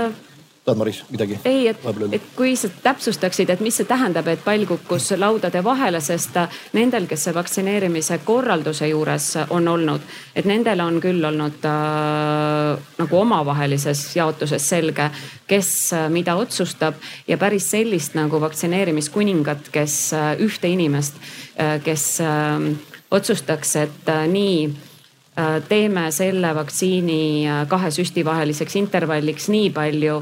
Tahad 0.68 0.78
Maris 0.78 1.04
midagi? 1.10 1.40
ei, 1.46 1.68
et, 1.72 1.86
et 2.12 2.24
kui 2.36 2.56
sa 2.60 2.68
täpsustaksid, 2.84 3.50
et 3.54 3.62
mis 3.64 3.76
see 3.80 3.88
tähendab, 3.88 4.28
et 4.28 4.42
pall 4.44 4.66
kukkus 4.68 5.14
laudade 5.16 5.62
vahele, 5.64 6.02
sest 6.04 6.36
nendel, 6.76 7.08
kes 7.08 7.28
see 7.28 7.36
vaktsineerimise 7.36 8.20
korralduse 8.28 8.90
juures 8.92 9.30
on 9.56 9.68
olnud, 9.72 10.04
et 10.36 10.48
nendel 10.50 10.84
on 10.84 11.00
küll 11.04 11.24
olnud 11.30 11.64
äh, 11.70 12.90
nagu 13.00 13.20
omavahelises 13.22 14.04
jaotuses 14.18 14.68
selge, 14.76 15.08
kes 15.48 15.72
äh, 15.96 16.10
mida 16.12 16.36
otsustab 16.36 17.00
ja 17.28 17.40
päris 17.40 17.70
sellist 17.72 18.18
nagu 18.20 18.42
vaktsineerimiskuningat, 18.44 19.72
kes 19.72 19.96
äh, 20.18 20.34
ühte 20.44 20.68
inimest 20.68 21.16
äh,, 21.56 21.78
kes 21.84 22.10
äh, 22.20 22.68
otsustaks, 23.12 23.76
et 23.86 24.12
äh, 24.12 24.28
nii 24.28 24.60
äh, 24.68 25.64
teeme 25.70 26.10
selle 26.12 26.52
vaktsiini 26.60 27.48
kahe 27.72 27.92
süsti 27.96 28.28
vaheliseks 28.28 28.76
intervalliks 28.84 29.48
nii 29.54 29.72
palju 29.72 30.20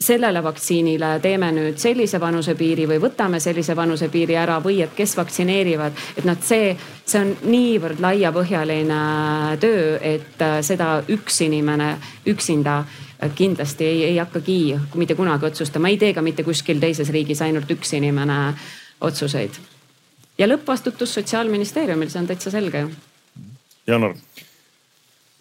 sellele 0.00 0.42
vaktsiinile 0.42 1.20
teeme 1.20 1.50
nüüd 1.52 1.76
sellise 1.80 2.20
vanusepiiri 2.20 2.86
või 2.88 3.00
võtame 3.02 3.40
sellise 3.40 3.76
vanusepiiri 3.76 4.36
ära 4.40 4.56
või 4.64 4.80
et 4.80 4.94
kes 4.96 5.12
vaktsineerivad. 5.16 5.92
et 6.16 6.24
noh, 6.24 6.38
see, 6.40 6.72
see 7.04 7.20
on 7.20 7.34
niivõrd 7.52 8.00
laiapõhjaline 8.00 9.00
töö, 9.60 9.98
et 10.00 10.40
äh, 10.40 10.58
seda 10.64 11.02
üks 11.08 11.42
inimene 11.44 11.92
üksinda 12.32 12.78
äh, 12.80 13.34
kindlasti 13.34 13.84
ei, 13.84 14.04
ei 14.04 14.16
hakkagi 14.16 14.78
mitte 14.94 15.14
kunagi 15.14 15.46
otsustama, 15.46 15.92
ei 15.92 15.98
tee 16.00 16.14
ka 16.16 16.24
mitte 16.24 16.44
kuskil 16.48 16.80
teises 16.80 17.12
riigis 17.12 17.42
ainult 17.44 17.70
üks 17.70 17.92
inimene 17.92 18.40
otsuseid. 19.00 19.60
ja 20.38 20.48
lõppvastutus 20.48 21.12
sotsiaalministeeriumil, 21.20 22.08
see 22.08 22.24
on 22.24 22.30
täitsa 22.30 22.50
selge 22.50 22.86
ju. 22.86 22.94
Janar 23.86 24.16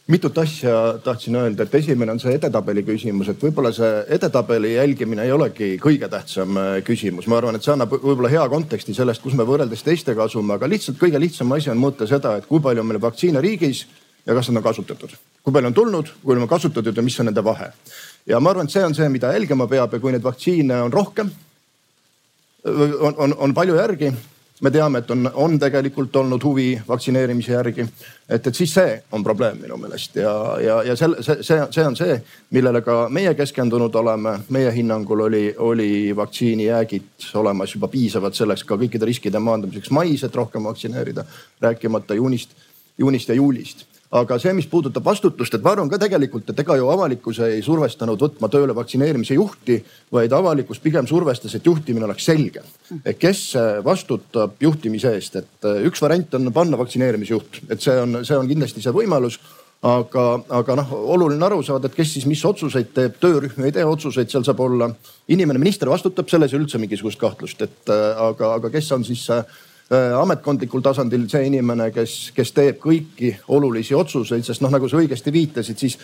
mitut 0.10 0.38
asja 0.38 0.98
tahtsin 1.04 1.36
öelda, 1.36 1.64
et 1.64 1.76
esimene 1.76 2.12
on 2.12 2.20
see 2.22 2.34
edetabeli 2.34 2.82
küsimus, 2.88 3.30
et 3.30 3.44
võib-olla 3.44 3.70
see 3.76 3.90
edetabeli 4.16 4.74
jälgimine 4.74 5.26
ei 5.28 5.32
olegi 5.32 5.70
kõige 5.82 6.10
tähtsam 6.10 6.58
äh, 6.58 6.70
küsimus. 6.86 7.28
ma 7.30 7.38
arvan, 7.38 7.56
et 7.56 7.66
see 7.66 7.74
annab 7.76 7.94
võib-olla 7.94 8.32
hea 8.34 8.46
konteksti 8.50 8.96
sellest, 8.98 9.22
kus 9.22 9.38
me 9.38 9.46
võrreldes 9.46 9.86
teistega 9.86 10.26
asume, 10.26 10.56
aga 10.58 10.70
lihtsalt 10.70 10.98
kõige 11.02 11.22
lihtsam 11.22 11.54
asi 11.54 11.70
on 11.70 11.82
mõõta 11.82 12.08
seda, 12.10 12.38
et 12.40 12.50
kui 12.50 12.62
palju 12.64 12.82
on 12.82 12.90
meil 12.90 13.02
vaktsiine 13.02 13.42
riigis 13.46 13.86
ja 14.26 14.34
kas 14.34 14.50
nad 14.50 14.64
on 14.64 14.66
kasutatud. 14.66 15.14
kui 15.44 15.54
palju 15.54 15.70
on 15.70 15.78
tulnud, 15.78 16.10
kui 16.24 16.34
palju 16.34 16.48
on 16.48 16.54
kasutatud 16.56 16.98
ja 16.98 17.06
mis 17.06 17.20
on 17.20 17.30
nende 17.30 17.44
vahe. 17.46 17.70
ja 18.26 18.40
ma 18.40 18.50
arvan, 18.50 18.66
et 18.66 18.74
see 18.74 18.86
on 18.86 18.98
see, 18.98 19.10
mida 19.10 19.34
jälgima 19.34 19.68
peab 19.68 19.94
ja 19.94 20.00
kui 20.00 20.12
neid 20.12 20.26
vaktsiine 20.26 20.82
on 20.88 20.94
rohkem, 20.94 21.30
on, 22.66 23.14
on, 23.16 23.38
on 23.38 23.54
palju 23.54 23.78
järgi 23.78 24.14
me 24.62 24.72
teame, 24.72 25.00
et 25.00 25.12
on, 25.12 25.30
on 25.34 25.60
tegelikult 25.60 26.16
olnud 26.16 26.44
huvi 26.44 26.82
vaktsineerimise 26.88 27.52
järgi. 27.52 27.86
et, 28.30 28.48
et 28.48 28.56
siis 28.56 28.74
see 28.74 28.96
on 29.12 29.24
probleem 29.24 29.58
minu 29.62 29.78
meelest 29.78 30.16
ja, 30.16 30.34
ja, 30.64 30.82
ja 30.84 30.96
selle, 30.96 31.24
see, 31.24 31.44
see, 31.44 31.60
see 31.72 31.86
on 31.88 31.96
see, 31.96 32.18
millele 32.56 32.82
ka 32.82 32.98
meie 33.10 33.34
keskendunud 33.36 33.96
oleme. 33.96 34.40
meie 34.50 34.72
hinnangul 34.76 35.26
oli, 35.28 35.44
oli 35.58 36.16
vaktsiinijäägid 36.16 37.30
olemas 37.36 37.76
juba 37.76 37.88
piisavad 37.88 38.36
selleks 38.36 38.64
ka 38.64 38.76
kõikide 38.76 39.08
riskide 39.08 39.40
maandamiseks 39.40 39.92
mais, 39.96 40.24
et 40.24 40.36
rohkem 40.36 40.64
vaktsineerida, 40.64 41.26
rääkimata 41.62 42.20
juunist, 42.20 42.56
juunist 42.98 43.30
ja 43.30 43.40
juulist 43.40 43.89
aga 44.12 44.40
see, 44.42 44.54
mis 44.58 44.68
puudutab 44.70 45.06
vastutust, 45.06 45.54
et 45.54 45.64
ma 45.66 45.76
arvan 45.76 45.90
ka 45.92 46.00
tegelikult, 46.02 46.50
et 46.50 46.62
ega 46.64 46.80
ju 46.80 46.90
avalikkus 46.90 47.42
ei 47.46 47.62
survestanud 47.66 48.22
võtma 48.24 48.50
tööle 48.50 48.74
vaktsineerimise 48.78 49.38
juhti, 49.38 49.78
vaid 50.14 50.34
avalikkus 50.34 50.82
pigem 50.82 51.08
survestas, 51.10 51.54
et 51.56 51.66
juhtimine 51.66 52.08
oleks 52.10 52.26
selge. 52.32 52.64
kes 53.20 53.44
vastutab 53.86 54.58
juhtimise 54.62 55.14
eest, 55.14 55.36
et 55.36 55.70
äh, 55.70 55.86
üks 55.86 56.02
variant 56.02 56.34
on 56.40 56.54
panna 56.54 56.78
vaktsineerimisjuht, 56.78 57.64
et 57.70 57.82
see 57.82 57.98
on, 58.02 58.24
see 58.26 58.38
on 58.38 58.50
kindlasti 58.50 58.82
see 58.82 58.96
võimalus 58.96 59.38
aga, 59.86 60.26
aga 60.58 60.76
noh, 60.82 60.92
oluline 61.14 61.46
aru 61.46 61.62
saada, 61.64 61.88
et 61.88 61.96
kes 61.96 62.18
siis 62.18 62.26
mis 62.28 62.42
otsuseid 62.46 62.90
teeb, 62.96 63.16
töörühm 63.22 63.64
ei 63.64 63.76
tee 63.76 63.86
otsuseid, 63.86 64.32
seal 64.32 64.44
saab 64.44 64.66
olla 64.66 64.90
inimene, 65.30 65.62
minister 65.62 65.92
vastutab 65.92 66.32
selles 66.32 66.56
üldse 66.58 66.82
mingisugust 66.82 67.22
kahtlust, 67.22 67.62
et 67.62 67.94
äh, 67.94 68.24
aga, 68.30 68.56
aga 68.58 68.74
kes 68.74 68.92
on 68.98 69.06
siis 69.08 69.30
äh, 69.32 69.46
Äh, 69.46 69.69
ametkondlikul 69.90 70.84
tasandil 70.86 71.26
see 71.30 71.48
inimene, 71.50 71.90
kes, 71.94 72.32
kes 72.36 72.52
teeb 72.54 72.78
kõiki 72.82 73.34
olulisi 73.56 73.96
otsuseid, 73.98 74.46
sest 74.46 74.62
noh, 74.62 74.70
nagu 74.74 74.90
sa 74.90 75.00
õigesti 75.00 75.34
viitasid, 75.34 75.82
siis 75.82 75.98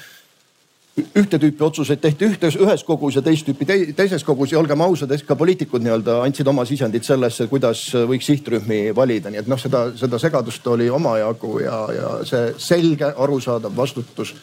ühte 0.96 1.38
tüüpi 1.38 1.64
otsuseid 1.68 2.02
tehti 2.02 2.26
ühtes, 2.26 2.58
ühes 2.58 2.84
kogus 2.88 3.20
ja 3.20 3.22
teist 3.22 3.46
tüüpi 3.46 3.68
te, 3.68 3.78
teises 3.98 4.24
kogus 4.24 4.56
ja 4.56 4.60
olgem 4.60 4.82
ausad, 4.82 5.12
ka 5.28 5.38
poliitikud 5.38 5.84
nii-öelda 5.86 6.22
andsid 6.24 6.48
oma 6.48 6.66
sisendit 6.66 7.06
sellesse, 7.06 7.50
kuidas 7.52 7.84
võiks 8.10 8.32
sihtrühmi 8.32 8.82
valida, 8.96 9.30
nii 9.30 9.44
et 9.44 9.52
noh, 9.52 9.60
seda, 9.62 9.90
seda 10.00 10.22
segadust 10.22 10.68
oli 10.72 10.90
omajagu 10.90 11.60
ja, 11.62 11.80
ja 11.94 12.12
see 12.26 12.54
selge, 12.58 13.12
arusaadav 13.12 13.76
vastutus, 13.78 14.34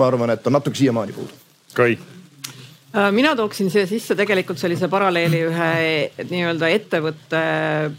ma 0.00 0.08
arvan, 0.08 0.34
et 0.34 0.46
on 0.46 0.58
natuke 0.58 0.80
siiamaani 0.80 1.14
puudu. 1.14 1.44
Kai 1.76 1.92
Äh, 1.94 2.17
mina 3.12 3.34
tooksin 3.36 3.68
siia 3.70 3.86
sisse 3.86 4.14
tegelikult 4.16 4.60
sellise 4.60 4.88
paralleeli 4.88 5.40
ühe 5.50 5.72
nii-öelda 6.30 6.70
ettevõtte 6.72 7.40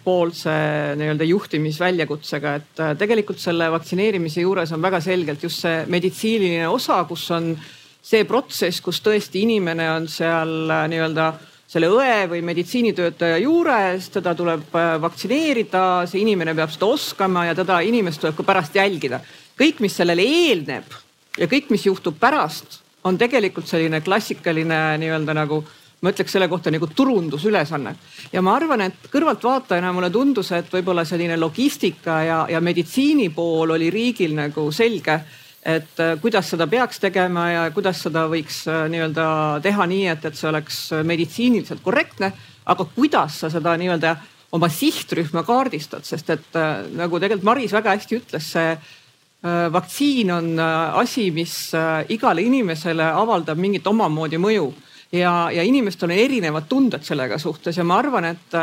poolse 0.04 0.56
nii-öelda 0.98 1.28
juhtimisväljakutsega, 1.30 2.54
et 2.58 2.82
äh, 2.82 2.96
tegelikult 2.98 3.42
selle 3.42 3.70
vaktsineerimise 3.70 4.42
juures 4.42 4.74
on 4.74 4.82
väga 4.82 5.02
selgelt 5.06 5.46
just 5.46 5.62
see 5.62 5.84
meditsiiniline 5.94 6.66
osa, 6.68 7.04
kus 7.10 7.28
on 7.38 7.54
see 8.02 8.26
protsess, 8.26 8.82
kus 8.82 9.04
tõesti 9.06 9.46
inimene 9.46 9.86
on 9.94 10.10
seal 10.10 10.74
äh, 10.74 10.84
nii-öelda 10.90 11.30
selle 11.70 11.92
õe 11.94 12.26
või 12.32 12.42
meditsiinitöötaja 12.50 13.38
juures, 13.44 14.10
teda 14.10 14.34
tuleb 14.34 14.74
vaktsineerida, 14.74 16.08
see 16.10 16.24
inimene 16.24 16.56
peab 16.58 16.74
seda 16.74 16.90
oskama 16.90 17.46
ja 17.46 17.54
teda 17.54 17.78
inimest 17.86 18.24
tuleb 18.24 18.40
ka 18.40 18.48
pärast 18.48 18.82
jälgida. 18.82 19.22
kõik, 19.54 19.86
mis 19.86 20.02
sellele 20.02 20.26
eelneb 20.26 20.98
ja 21.38 21.46
kõik, 21.46 21.70
mis 21.70 21.86
juhtub 21.86 22.18
pärast 22.18 22.82
on 23.04 23.18
tegelikult 23.18 23.68
selline 23.68 24.02
klassikaline 24.02 24.98
nii-öelda 25.00 25.36
nagu 25.38 25.64
ma 26.02 26.14
ütleks 26.14 26.32
selle 26.32 26.48
kohta 26.48 26.72
nagu 26.72 26.88
turundusülesanne. 26.88 27.96
ja 28.34 28.42
ma 28.42 28.56
arvan, 28.56 28.82
et 28.82 29.10
kõrvaltvaatajana 29.12 29.92
mulle 29.94 30.10
tundus, 30.10 30.52
et 30.56 30.72
võib-olla 30.72 31.06
selline 31.06 31.38
logistika 31.38 32.22
ja, 32.24 32.40
ja 32.50 32.62
meditsiini 32.62 33.30
pool 33.36 33.76
oli 33.76 33.90
riigil 33.90 34.36
nagu 34.36 34.70
selge, 34.72 35.20
et 35.66 36.00
äh, 36.00 36.16
kuidas 36.22 36.50
seda 36.54 36.68
peaks 36.68 37.00
tegema 37.04 37.50
ja 37.52 37.68
kuidas 37.76 38.04
seda 38.06 38.28
võiks 38.32 38.64
äh, 38.72 38.86
nii-öelda 38.92 39.28
teha 39.64 39.88
nii, 39.92 40.08
et, 40.16 40.26
et 40.26 40.40
see 40.40 40.50
oleks 40.50 40.82
meditsiiniliselt 41.04 41.84
korrektne. 41.84 42.32
aga 42.70 42.86
kuidas 42.96 43.40
sa 43.42 43.50
seda 43.50 43.76
nii-öelda 43.78 44.16
oma 44.52 44.70
sihtrühma 44.70 45.44
kaardistad, 45.46 46.06
sest 46.08 46.30
et 46.30 46.56
äh, 46.58 46.86
nagu 46.96 47.20
tegelikult 47.20 47.46
Maris 47.46 47.74
väga 47.76 47.98
hästi 47.98 48.22
ütles, 48.22 48.52
see 48.56 48.72
vaktsiin 49.74 50.32
on 50.32 50.60
äh, 50.60 50.98
asi, 50.98 51.32
mis 51.32 51.76
äh, 51.76 52.06
igale 52.10 52.42
inimesele 52.42 53.06
avaldab 53.16 53.58
mingit 53.58 53.88
omamoodi 53.88 54.36
mõju 54.36 54.66
ja, 55.16 55.48
ja 55.56 55.64
inimestel 55.64 56.12
on 56.12 56.18
erinevad 56.18 56.68
tunded 56.70 57.06
sellega 57.08 57.38
suhtes 57.40 57.78
ja 57.78 57.86
ma 57.88 58.02
arvan, 58.02 58.28
et 58.34 58.58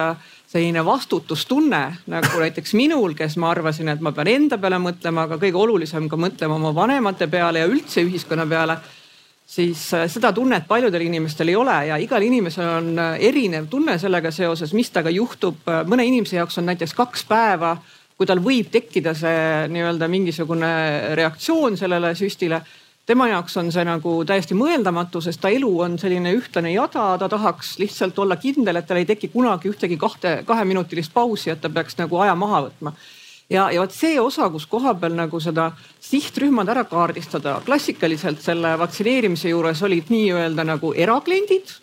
selline 0.47 0.85
vastutustunne 0.85 1.81
nagu 2.13 2.43
näiteks 2.43 2.77
minul, 2.77 3.17
kes 3.17 3.39
ma 3.41 3.51
arvasin, 3.55 3.89
et 3.89 4.05
ma 4.05 4.13
pean 4.13 4.29
enda 4.29 4.61
peale 4.61 4.79
mõtlema, 4.79 5.25
aga 5.25 5.41
kõige 5.41 5.59
olulisem 5.65 6.11
ka 6.13 6.21
mõtlema 6.21 6.61
oma 6.61 6.75
vanemate 6.77 7.27
peale 7.33 7.65
ja 7.65 7.73
üldse 7.73 8.05
ühiskonna 8.05 8.47
peale. 8.47 8.77
siis 9.47 9.81
seda 10.13 10.33
tunnet 10.33 10.69
paljudel 10.69 11.01
inimestel 11.01 11.49
ei 11.49 11.57
ole 11.57 11.87
ja 11.87 11.97
igal 11.97 12.23
inimesel 12.23 12.69
on 12.69 12.99
erinev 13.19 13.67
tunne 13.71 13.99
sellega 13.99 14.31
seoses, 14.31 14.73
mis 14.73 14.91
temaga 14.91 15.11
juhtub. 15.11 15.57
mõne 15.87 16.05
inimese 16.05 16.37
jaoks 16.37 16.59
on 16.59 16.67
näiteks 16.67 16.95
kaks 16.95 17.25
päeva 17.25 17.77
kui 18.17 18.27
tal 18.27 18.41
võib 18.41 18.71
tekkida 18.73 19.13
see 19.15 19.69
nii-öelda 19.73 20.09
mingisugune 20.09 20.73
reaktsioon 21.19 21.77
sellele 21.77 22.15
süstile 22.17 22.63
tema 23.07 23.29
jaoks 23.29 23.57
on 23.61 23.69
see 23.73 23.85
nagu 23.87 24.17
täiesti 24.27 24.57
mõeldamatu, 24.59 25.21
sest 25.23 25.41
ta 25.43 25.51
elu 25.55 25.71
on 25.85 25.95
selline 26.01 26.33
ühtlane 26.35 26.73
jada, 26.75 27.13
ta 27.21 27.29
tahaks 27.31 27.77
lihtsalt 27.79 28.19
olla 28.19 28.39
kindel, 28.41 28.81
et 28.81 28.89
tal 28.89 29.01
ei 29.01 29.07
teki 29.07 29.31
kunagi 29.35 29.71
ühtegi 29.71 29.99
kahte, 30.01 30.41
kaheminutilist 30.47 31.15
pausi, 31.15 31.53
et 31.53 31.63
ta 31.63 31.71
peaks 31.71 31.99
nagu 32.01 32.19
aja 32.25 32.35
maha 32.35 32.65
võtma. 32.67 32.93
ja, 33.51 33.69
ja 33.71 33.81
vot 33.81 33.95
see 33.95 34.19
osa, 34.21 34.51
kus 34.51 34.67
koha 34.67 34.95
peal 34.99 35.15
nagu 35.15 35.41
seda 35.41 35.71
sihtrühmad 36.03 36.69
ära 36.69 36.85
kaardistada, 36.85 37.61
klassikaliselt 37.67 38.43
selle 38.43 38.75
vaktsineerimise 38.79 39.55
juures 39.55 39.83
olid 39.87 40.11
nii-öelda 40.11 40.67
nagu 40.67 40.93
erakliendid 40.95 41.77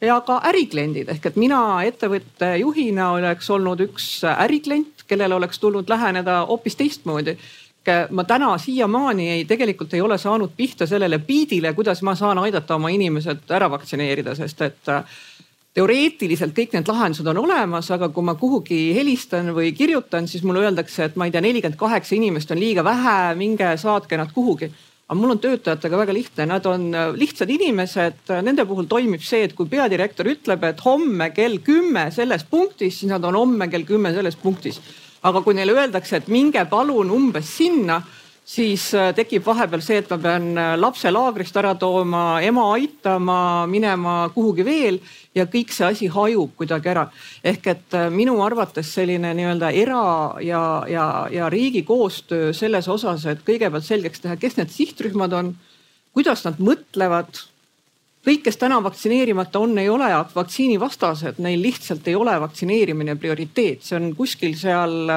ja 0.00 0.20
ka 0.24 0.40
ärikliendid 0.48 1.08
ehk 1.12 1.26
et 1.28 1.36
mina 1.36 1.60
ettevõtte 1.84 2.54
juhina 2.60 3.12
oleks 3.18 3.50
olnud 3.50 3.80
üks 3.84 4.08
äriklient 4.32 4.93
kellele 5.06 5.34
oleks 5.34 5.58
tulnud 5.58 5.88
läheneda 5.88 6.44
hoopis 6.48 6.76
teistmoodi 6.76 7.36
ma 8.10 8.24
täna 8.24 8.58
siiamaani 8.58 9.30
ei, 9.30 9.44
tegelikult 9.44 9.94
ei 9.94 10.00
ole 10.00 10.18
saanud 10.18 10.50
pihta 10.56 10.86
sellele 10.86 11.18
biidile, 11.18 11.72
kuidas 11.72 12.02
ma 12.02 12.14
saan 12.14 12.38
aidata 12.38 12.74
oma 12.74 12.88
inimesed 12.88 13.50
ära 13.50 13.68
vaktsineerida, 13.70 14.34
sest 14.34 14.62
et 14.64 14.88
äh, 14.88 15.04
teoreetiliselt 15.74 16.54
kõik 16.56 16.74
need 16.76 16.88
lahendused 16.88 17.28
on 17.30 17.42
olemas, 17.42 17.90
aga 17.94 18.08
kui 18.14 18.24
ma 18.26 18.36
kuhugi 18.38 18.78
helistan 18.96 19.50
või 19.56 19.72
kirjutan, 19.76 20.28
siis 20.30 20.44
mulle 20.46 20.64
öeldakse, 20.64 21.08
et 21.08 21.16
ma 21.18 21.26
ei 21.26 21.34
tea, 21.34 21.42
nelikümmend 21.44 21.78
kaheksa 21.78 22.14
inimest 22.16 22.54
on 22.54 22.62
liiga 22.62 22.84
vähe, 22.86 23.34
minge 23.38 23.74
saatke 23.80 24.18
nad 24.20 24.32
kuhugi. 24.34 24.70
Aga 25.04 25.20
mul 25.20 25.34
on 25.34 25.40
töötajatega 25.42 25.98
väga 26.00 26.14
lihtne, 26.16 26.46
nad 26.48 26.66
on 26.66 26.86
äh, 26.96 27.12
lihtsad 27.18 27.50
inimesed, 27.52 28.22
nende 28.46 28.64
puhul 28.68 28.88
toimib 28.88 29.22
see, 29.24 29.42
et 29.44 29.54
kui 29.56 29.68
peadirektor 29.68 30.30
ütleb, 30.32 30.64
et 30.64 30.80
homme 30.84 31.28
kell 31.36 31.58
kümme 31.64 32.06
selles 32.14 32.46
punktis, 32.48 33.00
siis 33.00 33.12
nad 33.12 33.24
on 33.28 33.36
homme 33.36 33.68
kell 33.72 33.84
kümme 33.88 34.14
selles 34.16 34.38
punktis. 34.40 34.80
Aga 35.24 35.40
kui 35.44 35.56
neile 35.56 35.76
öeldakse, 35.76 36.20
et 36.20 36.28
minge 36.32 36.64
palun 36.68 37.12
umbes 37.12 37.48
sinna, 37.56 38.00
siis 38.44 38.90
äh, 38.94 39.10
tekib 39.16 39.44
vahepeal 39.46 39.82
see, 39.84 39.98
et 40.02 40.10
ma 40.12 40.18
pean 40.20 40.50
äh, 40.60 40.74
lapse 40.76 41.10
laagrist 41.10 41.56
ära 41.56 41.74
tooma, 41.80 42.40
ema 42.44 42.66
aitama, 42.74 43.38
minema 43.70 44.16
kuhugi 44.34 44.66
veel 44.66 45.00
ja 45.34 45.46
kõik 45.50 45.72
see 45.74 45.86
asi 45.88 46.10
hajub 46.12 46.52
kuidagi 46.58 46.92
ära. 46.92 47.06
ehk 47.44 47.66
et 47.72 47.96
äh, 47.96 48.10
minu 48.12 48.36
arvates 48.44 48.92
selline 48.94 49.32
nii-öelda 49.34 49.72
era- 49.72 50.42
ja, 50.44 50.84
ja, 50.88 51.06
ja 51.32 51.48
riigi 51.48 51.82
koostöö 51.82 52.52
selles 52.52 52.88
osas, 52.88 53.24
et 53.26 53.40
kõigepealt 53.46 53.84
selgeks 53.84 54.20
teha, 54.20 54.36
kes 54.36 54.60
need 54.60 54.70
sihtrühmad 54.70 55.32
on, 55.32 55.54
kuidas 56.12 56.44
nad 56.44 56.60
mõtlevad 56.60 57.40
kõik, 58.24 58.44
kes 58.44 58.60
täna 58.60 58.78
vaktsineerimata 58.84 59.60
on, 59.60 59.76
ei 59.78 59.88
ole 59.88 60.08
vaktsiinivastased, 60.34 61.40
neil 61.44 61.60
lihtsalt 61.64 62.06
ei 62.08 62.14
ole 62.16 62.36
vaktsineerimine 62.40 63.16
prioriteet, 63.20 63.82
see 63.84 63.96
on 63.98 64.12
kuskil 64.16 64.56
seal 64.56 65.12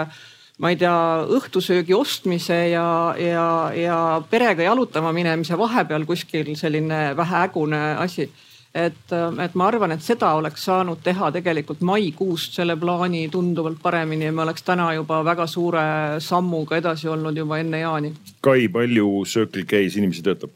ma 0.57 0.71
ei 0.73 0.77
tea, 0.79 0.97
õhtusöögi 1.37 1.93
ostmise 1.93 2.57
ja, 2.71 2.87
ja, 3.21 3.47
ja 3.77 3.97
perega 4.29 4.65
jalutama 4.65 5.13
minemise 5.13 5.57
vahepeal 5.57 6.05
kuskil 6.09 6.55
selline 6.57 7.11
väheägune 7.17 7.81
asi. 8.01 8.29
et, 8.77 9.13
et 9.43 9.55
ma 9.57 9.67
arvan, 9.71 9.91
et 9.93 10.03
seda 10.05 10.33
oleks 10.37 10.65
saanud 10.67 10.99
teha 11.03 11.31
tegelikult 11.33 11.81
maikuust 11.81 12.57
selle 12.57 12.75
plaani 12.77 13.23
tunduvalt 13.33 13.79
paremini 13.81 14.27
ja 14.27 14.33
me 14.33 14.43
oleks 14.43 14.65
täna 14.65 14.91
juba 14.93 15.23
väga 15.25 15.47
suure 15.47 15.81
sammuga 16.21 16.77
edasi 16.77 17.07
olnud 17.09 17.37
juba 17.37 17.57
enne 17.57 17.79
jaani. 17.81 18.13
Kai, 18.41 18.67
palju 18.69 19.23
Circle 19.25 19.65
K-s 19.65 19.97
inimesi 19.97 20.25
töötab? 20.25 20.53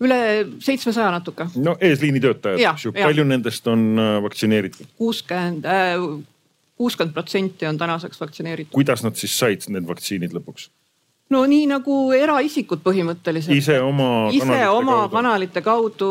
üle 0.00 0.18
seitsmesaja 0.64 1.10
natuke. 1.12 1.46
no 1.60 1.76
eesliini 1.80 2.20
töötajad, 2.24 2.80
palju 2.96 3.24
nendest 3.28 3.66
on 3.68 3.82
äh, 4.00 4.14
vaktsineeritud? 4.24 4.88
kuuskümmend, 4.96 5.66
äh, 5.68 5.96
kuuskümmend 6.80 7.12
protsenti 7.12 7.68
on 7.68 7.78
tänaseks 7.78 8.20
vaktsineeritud. 8.20 8.72
kuidas 8.72 9.04
nad 9.04 9.18
siis 9.20 9.38
said 9.38 9.66
need 9.68 9.88
vaktsiinid 9.88 10.32
lõpuks? 10.32 10.70
no 11.30 11.42
nii 11.46 11.66
nagu 11.70 11.96
eraisikud 12.16 12.80
põhimõtteliselt. 12.84 13.54
ise 13.54 13.76
oma. 13.84 14.08
ise 14.34 14.62
oma 14.72 14.96
kaudu. 15.02 15.12
kanalite 15.12 15.62
kaudu 15.66 16.08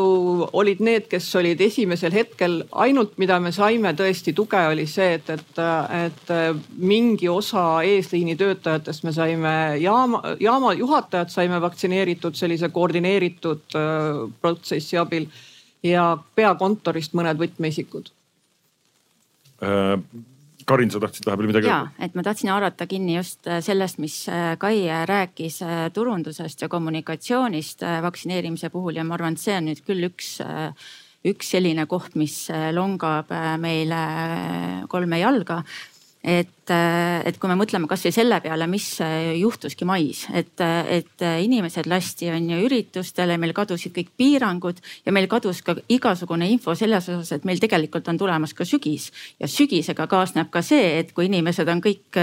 olid 0.62 0.80
need, 0.86 1.08
kes 1.10 1.26
olid 1.40 1.60
esimesel 1.66 2.14
hetkel, 2.14 2.60
ainult 2.84 3.18
mida 3.20 3.40
me 3.42 3.52
saime 3.56 3.92
tõesti 3.98 4.34
tuge, 4.36 4.62
oli 4.70 4.86
see, 4.90 5.18
et, 5.18 5.34
et, 5.34 5.60
et 5.98 6.32
mingi 6.78 7.28
osa 7.28 7.66
eesliini 7.86 8.38
töötajatest 8.40 9.04
me 9.08 9.14
saime 9.16 9.54
jaama, 9.82 10.22
jaama 10.40 10.72
juhatajad 10.78 11.34
saime 11.34 11.60
vaktsineeritud 11.66 12.38
sellise 12.38 12.70
koordineeritud 12.72 13.76
äh, 13.76 14.24
protsessi 14.40 15.02
abil 15.02 15.28
ja 15.84 16.12
peakontorist 16.38 17.18
mõned 17.18 17.42
võtmeisikud 17.42 18.14
äh 19.60 20.28
Karin, 20.70 20.92
sa 20.92 21.02
tahtsid 21.02 21.26
vahepeal 21.26 21.50
midagi 21.50 21.68
öelda? 21.68 21.90
ja, 21.90 22.06
et 22.06 22.16
ma 22.18 22.24
tahtsin 22.26 22.52
haarata 22.52 22.86
kinni 22.90 23.16
just 23.18 23.46
äh, 23.50 23.60
sellest, 23.64 24.00
mis 24.02 24.22
äh, 24.30 24.54
Kai 24.60 24.86
rääkis 25.10 25.60
turundusest 25.94 26.62
ja 26.62 26.70
kommunikatsioonist 26.72 27.84
vaktsineerimise 28.06 28.70
puhul 28.70 29.00
ja 29.00 29.04
ma 29.06 29.16
arvan, 29.18 29.38
et 29.38 29.42
see 29.42 29.56
on 29.58 29.70
nüüd 29.70 29.82
küll 29.86 30.06
üks, 30.10 30.36
üks 31.26 31.54
selline 31.54 31.86
koht, 31.90 32.14
mis 32.18 32.36
longab 32.76 33.32
meile 33.60 34.02
kolme 34.92 35.20
jalga 35.20 35.60
et, 36.24 36.70
äh, 36.70 37.22
et 37.24 37.38
kui 37.40 37.48
me 37.48 37.56
mõtleme 37.56 37.88
kasvõi 37.88 38.12
selle 38.12 38.40
peale, 38.44 38.66
mis 38.68 38.86
äh, 39.04 39.32
juhtuski 39.40 39.86
mais, 39.88 40.26
et, 40.36 40.52
äh, 40.60 41.00
et 41.00 41.24
inimesed 41.44 41.88
lasti 41.88 42.28
on 42.32 42.50
ju 42.52 42.58
üritustele, 42.66 43.38
meil 43.40 43.54
kadusid 43.56 43.94
kõik 43.96 44.12
piirangud 44.20 44.82
ja 45.06 45.14
meil 45.16 45.30
kadus 45.32 45.62
ka 45.64 45.78
igasugune 45.88 46.50
info 46.52 46.76
selles 46.76 47.08
osas, 47.08 47.32
et 47.32 47.48
meil 47.48 47.62
tegelikult 47.62 48.08
on 48.12 48.20
tulemas 48.20 48.52
ka 48.56 48.68
sügis. 48.68 49.10
Ja 49.40 49.48
sügisega 49.48 50.06
kaasneb 50.10 50.52
ka 50.52 50.62
see, 50.62 50.98
et 51.00 51.14
kui 51.16 51.30
inimesed 51.30 51.68
on 51.72 51.80
kõik 51.84 52.20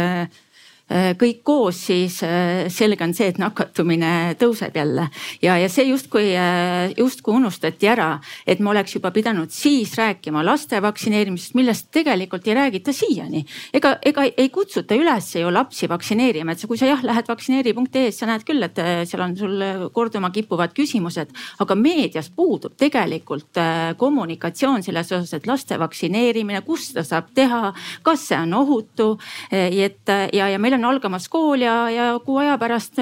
kõik 0.87 1.41
koos, 1.43 1.79
siis 1.89 2.21
äh, 2.23 2.67
selge 2.71 3.03
on 3.03 3.13
see, 3.15 3.27
et 3.27 3.39
nakatumine 3.41 4.37
tõuseb 4.39 4.75
jälle. 4.77 5.09
ja, 5.43 5.57
ja 5.59 5.67
see 5.69 5.83
justkui, 5.89 6.29
äh, 6.31 6.93
justkui 6.97 7.35
unustati 7.35 7.89
ära, 7.91 8.21
et 8.47 8.61
me 8.63 8.71
oleks 8.71 8.95
juba 8.95 9.11
pidanud 9.11 9.51
siis 9.51 9.97
rääkima 9.99 10.45
laste 10.47 10.79
vaktsineerimisest, 10.81 11.55
millest 11.59 11.89
tegelikult 11.91 12.47
ei 12.47 12.55
räägita 12.55 12.93
siiani. 12.95 13.43
ega, 13.73 13.97
ega 14.05 14.23
ei 14.29 14.49
kutsuta 14.49 14.95
üles 14.95 15.33
ju 15.35 15.51
lapsi 15.51 15.89
vaktsineerima, 15.91 16.55
et 16.55 16.63
kui 16.67 16.79
sa 16.79 16.87
jah 16.87 17.03
lähed 17.03 17.27
vaktsineeri.ee-s, 17.27 18.21
sa 18.21 18.31
näed 18.31 18.47
küll, 18.47 18.63
et 18.63 18.79
seal 19.09 19.25
on 19.25 19.35
sul 19.35 19.67
korduma 19.91 20.31
kippuvad 20.31 20.71
küsimused, 20.77 21.35
aga 21.59 21.75
meedias 21.75 22.31
puudub 22.31 22.77
tegelikult 22.79 23.59
kommunikatsioon 23.97 24.83
selles 24.87 25.11
osas, 25.11 25.35
et 25.35 25.47
laste 25.47 25.75
vaktsineerimine, 25.79 26.63
kus 26.63 26.93
seda 26.93 27.03
saab 27.03 27.33
teha, 27.35 27.73
kas 28.07 28.27
see 28.29 28.39
on 28.39 28.55
ohutu. 28.61 29.11
et 29.51 30.07
ja, 30.33 30.47
ja 30.47 30.59
meil 30.59 30.76
on 30.76 30.76
on 30.77 30.85
algamas 30.85 31.27
kool 31.29 31.65
ja, 31.65 31.79
ja 31.91 32.11
kuu 32.23 32.37
aja 32.43 32.57
pärast 32.61 33.01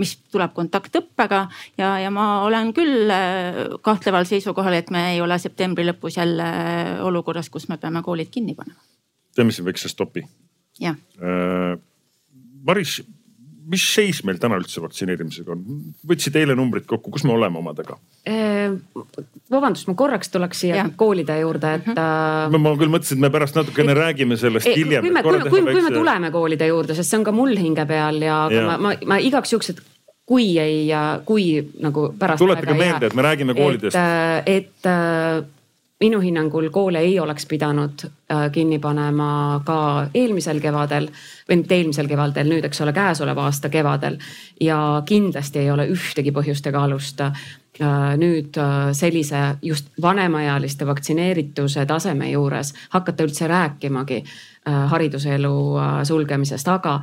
mis 0.00 0.14
tuleb 0.32 0.54
kontaktõppega 0.56 1.44
ja, 1.78 1.94
ja 2.02 2.10
ma 2.14 2.42
olen 2.46 2.72
küll 2.76 3.10
äh, 3.12 3.60
kahtleval 3.84 4.26
seisukohal, 4.28 4.78
et 4.78 4.90
me 4.94 5.04
ei 5.12 5.20
ole 5.22 5.38
septembri 5.42 5.86
lõpus 5.86 6.18
jälle 6.18 6.46
olukorras, 7.06 7.50
kus 7.50 7.68
me 7.70 7.78
peame 7.82 8.02
koolid 8.02 8.30
kinni 8.34 8.56
panema. 8.58 8.80
teeme 9.34 9.54
siin 9.54 9.66
väikse 9.66 9.88
stopi. 9.92 10.24
jah 10.80 10.96
äh,. 11.18 11.78
Maris, 12.64 13.02
mis 13.70 13.84
seis 13.94 14.20
meil 14.26 14.38
täna 14.42 14.58
üldse 14.60 14.82
vaktsineerimisega 14.84 15.54
on? 15.54 15.62
võtsid 16.08 16.36
eile 16.40 16.56
numbrid 16.58 16.86
kokku, 16.90 17.12
kus 17.14 17.24
me 17.26 17.34
oleme 17.34 17.60
omadega? 17.60 17.96
Äh, 18.28 18.74
vabandust, 19.52 19.88
ma 19.90 19.96
korraks 19.98 20.32
tuleks 20.34 20.64
siia 20.64 20.78
ja. 20.82 20.84
koolide 20.96 21.38
juurde, 21.40 21.72
et 21.80 21.88
uh.... 21.94 22.52
ma, 22.52 22.60
ma 22.66 22.74
küll 22.80 22.92
mõtlesin, 22.92 23.18
et 23.18 23.26
me 23.26 23.32
pärast 23.34 23.58
natukene 23.58 23.94
et, 23.94 24.00
räägime 24.00 24.38
sellest 24.40 24.70
et, 24.70 24.78
hiljem. 24.80 25.06
kui 25.06 25.14
me, 25.14 25.24
kui, 25.24 25.40
kui, 25.48 25.64
kui 25.70 25.84
me 25.86 25.94
tuleme 25.94 26.30
koolide 26.34 26.68
juurde, 26.70 26.96
sest 26.98 27.12
see 27.12 27.20
on 27.20 27.26
ka 27.26 27.34
mul 27.36 27.56
hinge 27.58 27.88
peal 27.88 28.22
ja, 28.24 28.44
ja. 28.52 28.68
ma, 28.68 28.78
ma, 28.88 28.94
ma 29.14 29.20
igaks 29.22 29.54
juhuks, 29.54 29.74
et 29.74 29.82
kui 30.28 30.54
ei, 30.60 30.86
kui 31.28 31.48
nagu 31.84 32.08
pärast. 32.18 32.40
tuletage 32.40 32.76
meelde, 32.78 33.10
et 33.10 33.16
me 33.16 33.26
räägime 33.26 33.56
koolidest. 33.56 33.98
et, 34.46 34.72
et 34.84 35.52
minu 36.00 36.20
hinnangul 36.20 36.68
koole 36.70 36.98
ei 36.98 37.20
oleks 37.20 37.46
pidanud 37.46 38.04
äh, 38.04 38.50
kinni 38.52 38.78
panema 38.78 39.60
ka 39.64 40.06
eelmisel 40.14 40.60
kevadel 40.60 41.06
või 41.48 41.60
mitte 41.60 41.76
eelmisel 41.78 42.08
kevadel, 42.10 42.50
nüüd, 42.50 42.64
eks 42.66 42.80
ole, 42.82 42.92
käesoleva 42.92 43.44
aasta 43.46 43.68
kevadel. 43.68 44.18
ja 44.60 45.02
kindlasti 45.06 45.58
ei 45.58 45.70
ole 45.70 45.86
ühtegi 45.88 46.32
põhjust 46.34 46.66
ega 46.66 46.82
alust 46.84 47.20
äh, 47.20 47.44
nüüd 48.18 48.58
äh, 48.58 48.90
sellise 48.92 49.44
just 49.62 49.94
vanemaealiste 50.02 50.86
vaktsineerituse 50.86 51.86
taseme 51.86 52.30
juures 52.30 52.74
hakata 52.90 53.24
üldse 53.24 53.48
rääkimagi 53.48 54.24
hariduselu 54.64 55.56
sulgemisest, 56.08 56.68
aga 56.68 57.00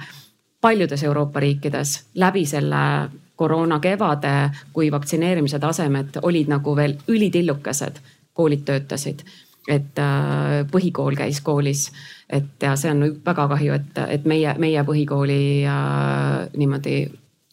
paljudes 0.61 1.03
Euroopa 1.03 1.39
riikides 1.39 1.91
läbi 2.15 2.41
selle 2.45 3.09
koroona 3.35 3.79
kevade, 3.79 4.49
kui 4.73 4.91
vaktsineerimise 4.91 5.59
tasemed 5.59 6.17
olid 6.21 6.49
nagu 6.49 6.73
veel 6.75 6.95
ülitillukesed 7.07 8.01
koolid 8.41 8.65
töötasid 8.67 9.23
et 9.69 10.01
äh, 10.01 10.63
põhikool 10.71 11.15
käis 11.17 11.41
koolis, 11.45 11.87
et 12.31 12.63
ja 12.63 12.73
see 12.79 12.91
on 12.93 13.03
väga 13.25 13.47
kahju, 13.53 13.77
et, 13.77 14.03
et 14.17 14.27
meie, 14.29 14.55
meie 14.61 14.83
põhikooli 14.87 15.41
äh, 15.69 16.51
niimoodi 16.57 16.95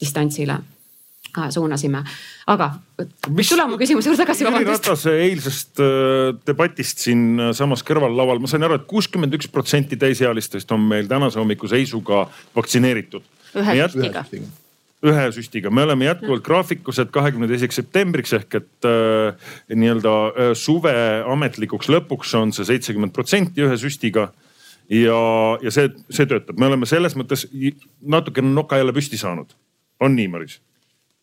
distantsile 0.00 0.56
äh, 0.56 1.48
suunasime. 1.52 2.02
aga 2.48 2.70
tule 2.96 3.64
oma 3.64 3.76
küsimuse 3.80 4.08
juurde 4.08 4.22
tagasi. 4.24 4.46
Jüri 4.48 4.68
Ratase 4.70 5.16
eilsest 5.26 5.82
debatist 6.46 7.04
siinsamas 7.04 7.84
kõrvallaval, 7.84 8.40
ma 8.40 8.50
sain 8.50 8.64
aru 8.64 8.78
et, 8.78 8.86
et 8.86 8.92
kuuskümmend 8.94 9.36
üks 9.36 9.50
protsenti 9.52 10.00
täisealistest 10.00 10.72
on 10.72 10.88
meil 10.94 11.10
tänase 11.10 11.40
hommiku 11.40 11.68
seisuga 11.68 12.24
vaktsineeritud. 12.56 13.28
ühe 13.58 13.76
süstiga 13.84 14.24
ühe 15.06 15.24
süstiga, 15.34 15.70
me 15.70 15.84
oleme 15.86 16.08
jätkuvalt 16.08 16.42
graafikus, 16.46 16.98
et 16.98 17.10
kahekümne 17.14 17.46
teiseks 17.50 17.78
septembriks 17.78 18.34
ehk 18.34 18.58
et 18.58 18.88
äh, 18.88 19.50
nii-öelda 19.70 20.14
äh, 20.28 20.52
suve 20.58 20.94
ametlikuks 21.22 21.90
lõpuks 21.92 22.34
on 22.38 22.54
see 22.56 22.66
seitsekümmend 22.72 23.14
protsenti 23.14 23.62
ühe 23.66 23.78
süstiga. 23.78 24.32
ja, 24.90 25.20
ja 25.62 25.70
see, 25.74 25.90
see 26.10 26.26
töötab, 26.26 26.58
me 26.58 26.70
oleme 26.70 26.88
selles 26.88 27.14
mõttes 27.18 27.46
natukene 28.00 28.50
noka 28.50 28.80
jälle 28.80 28.94
püsti 28.96 29.20
saanud. 29.20 29.54
on 30.00 30.16
nii, 30.18 30.28
Maris 30.34 30.58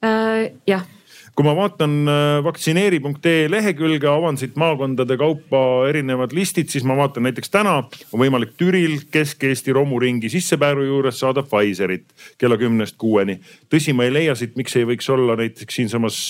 äh,? 0.04 0.54
jah 0.68 0.88
kui 1.36 1.44
ma 1.44 1.52
vaatan 1.56 1.96
äh, 2.08 2.44
vaktsineeri.ee 2.44 3.50
lehekülge, 3.52 4.08
avan 4.08 4.38
siit 4.40 4.56
maakondade 4.60 5.18
kaupa 5.20 5.60
erinevad 5.90 6.32
listid, 6.36 6.72
siis 6.72 6.86
ma 6.88 6.96
vaatan 6.96 7.28
näiteks 7.28 7.52
täna 7.52 7.76
on 7.84 8.22
võimalik 8.22 8.56
Türil 8.60 9.02
Kesk-Eesti 9.12 9.76
romuringi 9.76 10.32
sissepääru 10.32 10.86
juures 10.88 11.20
saada 11.20 11.44
Pfizerit 11.44 12.08
kella 12.40 12.58
kümnest 12.58 12.96
kuueni. 12.98 13.42
tõsi, 13.70 13.94
ma 13.94 14.08
ei 14.08 14.14
leia 14.14 14.36
siit, 14.36 14.56
miks 14.56 14.76
ei 14.80 14.88
võiks 14.88 15.12
olla 15.12 15.36
näiteks 15.36 15.76
siinsamas 15.76 16.22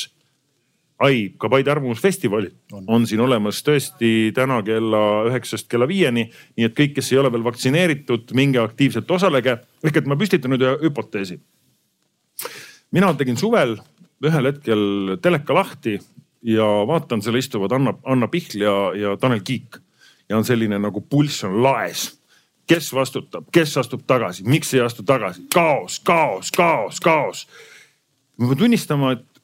ai, 1.05 1.33
ka 1.37 1.49
Paide 1.49 1.71
Arvamusfestival 1.71 2.49
on. 2.73 2.85
on 2.87 3.07
siin 3.07 3.21
olemas 3.21 3.61
tõesti 3.65 4.31
täna 4.33 4.61
kella 4.65 5.01
üheksast 5.29 5.69
kella 5.69 5.87
viieni. 5.87 6.29
nii 6.57 6.65
et 6.65 6.77
kõik, 6.77 6.95
kes 6.97 7.11
ei 7.13 7.21
ole 7.21 7.31
veel 7.31 7.45
vaktsineeritud, 7.45 8.31
minge 8.33 8.59
aktiivselt 8.63 9.11
osalege. 9.11 9.59
ehk 9.83 9.97
et 9.97 10.07
ma 10.07 10.17
püstitan 10.17 10.55
nüüd 10.55 10.65
ühe 10.65 10.77
hüpoteesi. 10.87 11.39
mina 12.91 13.13
tegin 13.13 13.37
suvel 13.37 13.77
ühel 14.23 14.47
hetkel 14.49 15.17
teleka 15.21 15.56
lahti 15.56 15.97
ja 16.45 16.65
vaatan, 16.88 17.21
seal 17.21 17.39
istuvad 17.39 17.73
Anna, 17.75 17.93
Anna 18.04 18.28
Pihl 18.32 18.62
ja, 18.62 18.75
ja 18.95 19.17
Tanel 19.17 19.41
Kiik. 19.43 19.78
ja 20.30 20.38
on 20.38 20.45
selline 20.45 20.80
nagu 20.80 21.01
pulss 21.01 21.43
on 21.43 21.63
laes. 21.63 22.19
kes 22.67 22.93
vastutab, 22.93 23.45
kes 23.54 23.78
astub 23.78 24.08
tagasi, 24.08 24.43
miks 24.43 24.73
ei 24.73 24.82
astu 24.82 25.04
tagasi, 25.06 25.43
kaos, 25.54 25.99
kaos, 25.99 26.51
kaos, 26.51 26.99
kaos. 26.99 27.47
ma 28.38 28.47
pean 28.47 28.58
tunnistama, 28.58 29.12
et 29.12 29.41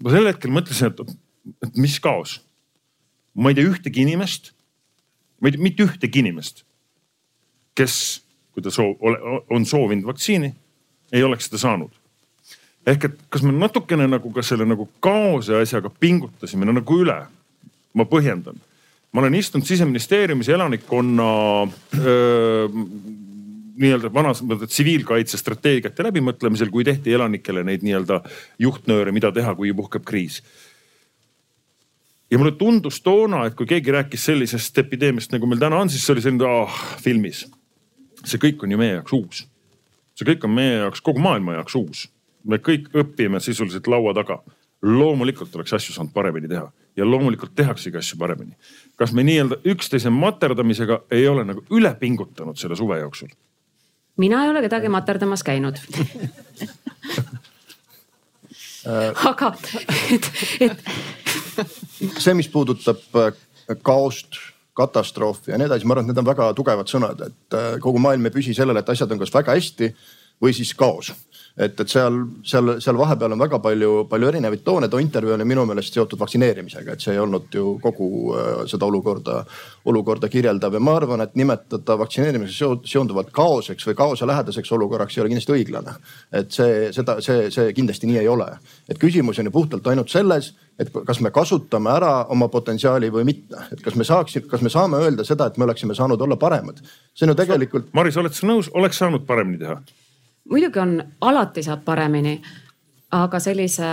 ma 0.00 0.10
sel 0.10 0.26
hetkel 0.26 0.50
mõtlesin, 0.50 0.88
et, 0.88 1.18
et 1.66 1.76
mis 1.76 1.98
kaos. 2.00 2.40
ma 3.34 3.50
ei 3.50 3.58
tea 3.58 3.68
ühtegi 3.68 4.06
inimest, 4.06 4.52
ma 5.40 5.48
ei 5.48 5.56
tea 5.56 5.62
mitte 5.68 5.84
ühtegi 5.84 6.24
inimest, 6.24 6.64
kes, 7.76 7.94
kui 8.52 8.62
ta 8.64 8.72
soov, 8.72 8.96
on 9.50 9.66
soovinud 9.66 10.08
vaktsiini, 10.08 10.54
ei 11.12 11.22
oleks 11.26 11.50
seda 11.50 11.60
saanud 11.60 11.99
ehk 12.88 13.04
et 13.04 13.20
kas 13.32 13.44
me 13.44 13.52
natukene 13.52 14.06
nagu 14.08 14.32
ka 14.32 14.44
selle 14.46 14.66
nagu 14.68 14.88
kaose 15.04 15.58
asjaga 15.60 15.92
pingutasime 16.00 16.66
no, 16.66 16.76
nagu 16.80 17.00
üle? 17.02 17.18
ma 17.94 18.06
põhjendan. 18.06 18.54
ma 19.12 19.20
olen 19.20 19.34
istunud 19.34 19.66
siseministeeriumis 19.66 20.48
elanikkonna 20.48 21.30
nii-öelda 23.80 24.10
vanas 24.14 24.42
mõttes 24.44 24.70
tsiviilkaitse 24.74 25.38
strateegiate 25.40 26.04
läbimõtlemisel, 26.04 26.70
kui 26.70 26.84
tehti 26.84 27.14
elanikele 27.16 27.64
neid 27.64 27.82
nii-öelda 27.86 28.20
juhtnööre, 28.60 29.12
mida 29.16 29.32
teha, 29.32 29.54
kui 29.56 29.72
puhkeb 29.76 30.04
kriis. 30.06 30.42
ja 32.30 32.38
mulle 32.38 32.52
tundus 32.52 33.00
toona, 33.02 33.46
et 33.46 33.56
kui 33.58 33.66
keegi 33.66 33.90
rääkis 33.90 34.24
sellisest 34.30 34.78
epideemiast, 34.78 35.32
nagu 35.34 35.46
meil 35.50 35.60
täna 35.60 35.80
on, 35.82 35.90
siis 35.90 36.06
see 36.06 36.14
oli 36.14 36.22
selline 36.24 36.46
ah, 36.46 36.80
filmis. 37.02 37.46
see 38.24 38.38
kõik 38.38 38.62
on 38.62 38.70
ju 38.70 38.78
meie 38.78 39.00
jaoks 39.00 39.18
uus. 39.18 39.44
see 40.14 40.32
kõik 40.32 40.46
on 40.46 40.54
meie 40.54 40.78
jaoks, 40.84 41.02
kogu 41.02 41.20
maailma 41.20 41.58
jaoks 41.58 41.78
uus 41.80 42.06
me 42.44 42.58
kõik 42.58 42.90
õpime 42.96 43.40
sisuliselt 43.40 43.86
laua 43.86 44.14
taga. 44.14 44.42
loomulikult 44.82 45.54
oleks 45.56 45.72
asju 45.76 45.92
saanud 45.92 46.12
paremini 46.12 46.48
teha 46.48 46.70
ja 46.96 47.04
loomulikult 47.04 47.52
tehaksegi 47.54 47.96
asju 47.96 48.18
paremini. 48.18 48.56
kas 48.96 49.12
me 49.12 49.22
nii-öelda 49.22 49.60
üksteise 49.64 50.10
materdamisega 50.10 51.02
ei 51.10 51.28
ole 51.28 51.44
nagu 51.44 51.64
üle 51.70 51.94
pingutanud 51.94 52.56
selle 52.56 52.76
suve 52.76 52.98
jooksul? 52.98 53.28
mina 54.16 54.44
ei 54.44 54.50
ole 54.50 54.62
kedagi 54.62 54.88
materdamas 54.88 55.42
käinud 55.42 55.76
aga, 59.30 59.54
et, 60.10 60.30
et. 60.60 60.78
see, 62.18 62.34
mis 62.34 62.48
puudutab 62.48 63.02
äh, 63.20 63.34
kaost, 63.82 64.38
katastroofi 64.76 65.52
ja 65.52 65.58
nii 65.60 65.68
edasi, 65.68 65.86
ma 65.86 65.96
arvan, 65.96 66.08
et 66.08 66.14
need 66.14 66.22
on 66.22 66.28
väga 66.30 66.52
tugevad 66.56 66.88
sõnad, 66.90 67.20
et 67.26 67.56
äh, 67.56 67.74
kogu 67.82 68.00
maailm 68.02 68.28
ei 68.28 68.34
püsi 68.34 68.56
sellele, 68.56 68.80
et 68.80 68.92
asjad 68.92 69.12
on 69.12 69.20
kas 69.20 69.34
väga 69.34 69.56
hästi 69.58 69.92
või 70.40 70.54
siis 70.56 70.72
kaos 70.78 71.12
et, 71.56 71.80
et 71.80 71.88
seal, 71.88 72.16
seal, 72.46 72.74
seal 72.82 72.98
vahepeal 72.98 73.34
on 73.34 73.42
väga 73.42 73.58
palju, 73.62 73.90
palju 74.10 74.30
erinevaid 74.30 74.62
toone. 74.64 74.88
too 74.88 75.00
intervjuu 75.02 75.34
oli 75.34 75.44
minu 75.44 75.64
meelest 75.66 75.94
seotud 75.94 76.20
vaktsineerimisega, 76.20 76.92
et 76.92 77.04
see 77.04 77.14
ei 77.14 77.20
olnud 77.22 77.50
ju 77.54 77.76
kogu 77.82 78.08
äh, 78.34 78.48
seda 78.70 78.86
olukorda, 78.86 79.44
olukorda 79.90 80.28
kirjeldav 80.28 80.74
ja 80.74 80.80
ma 80.80 80.96
arvan, 80.96 81.24
et 81.24 81.34
nimetada 81.34 81.98
vaktsineerimisega 81.98 82.80
seonduvat 82.88 83.30
kaoseks 83.36 83.86
või 83.88 83.98
kaoselähedaseks 83.98 84.72
olukorraks 84.78 85.18
ei 85.18 85.24
ole 85.24 85.34
kindlasti 85.34 85.56
õiglane. 85.58 85.96
et 86.32 86.50
see, 86.52 86.90
seda, 86.96 87.20
see, 87.24 87.50
see 87.50 87.72
kindlasti 87.76 88.10
nii 88.10 88.18
ei 88.22 88.28
ole. 88.28 88.48
et 88.88 88.98
küsimus 88.98 89.38
on 89.38 89.50
ju 89.50 89.54
puhtalt 89.54 89.86
ainult 89.86 90.10
selles, 90.10 90.54
et 90.78 90.92
kas 91.06 91.20
me 91.20 91.30
kasutame 91.30 91.92
ära 91.92 92.12
oma 92.32 92.48
potentsiaali 92.48 93.10
või 93.12 93.26
mitte, 93.28 93.64
et 93.72 93.82
kas 93.84 93.96
me 93.98 94.04
saaksime, 94.04 94.48
kas 94.48 94.62
me 94.64 94.72
saame 94.72 95.02
öelda 95.04 95.26
seda, 95.28 95.50
et 95.50 95.58
me 95.58 95.66
oleksime 95.68 95.94
saanud 95.94 96.20
olla 96.20 96.36
paremad. 96.36 96.80
see 97.14 97.26
on 97.26 97.34
ju 97.34 97.40
tegelikult. 97.42 97.92
Maris, 97.92 98.16
oled 98.16 98.34
sa 98.36 98.46
nõus, 98.46 98.70
oleks 98.74 99.02
saanud 99.02 99.26
paremini 99.26 99.60
teha? 99.60 99.80
Muidugi 100.50 100.78
on, 100.82 100.96
alati 101.20 101.62
saab 101.62 101.84
paremini, 101.84 102.40
aga 103.10 103.40
sellise 103.40 103.90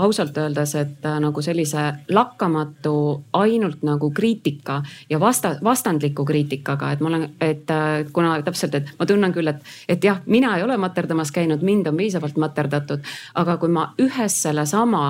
ausalt 0.00 0.36
öeldes, 0.38 0.74
et 0.74 1.04
äh, 1.04 1.18
nagu 1.20 1.42
sellise 1.42 1.82
lakkamatu 2.08 2.94
ainult 3.36 3.82
nagu 3.86 4.10
kriitika 4.16 4.80
ja 5.10 5.20
vasta, 5.20 5.56
vastandliku 5.64 6.24
kriitikaga, 6.24 6.92
et 6.92 7.00
ma 7.00 7.10
olen, 7.12 7.26
et 7.40 7.70
äh, 7.70 8.06
kuna 8.12 8.38
täpselt, 8.46 8.74
et 8.78 8.94
ma 8.98 9.06
tunnen 9.06 9.34
küll, 9.34 9.50
et, 9.50 9.60
et 9.88 10.04
jah, 10.04 10.22
mina 10.26 10.54
ei 10.56 10.64
ole 10.64 10.78
materdamas 10.80 11.32
käinud, 11.36 11.62
mind 11.66 11.90
on 11.90 12.00
piisavalt 12.00 12.40
materdatud, 12.40 13.04
aga 13.34 13.56
kui 13.60 13.72
ma 13.72 13.90
ühes 14.00 14.40
sellesama 14.42 15.04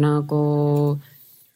nagu 0.00 0.42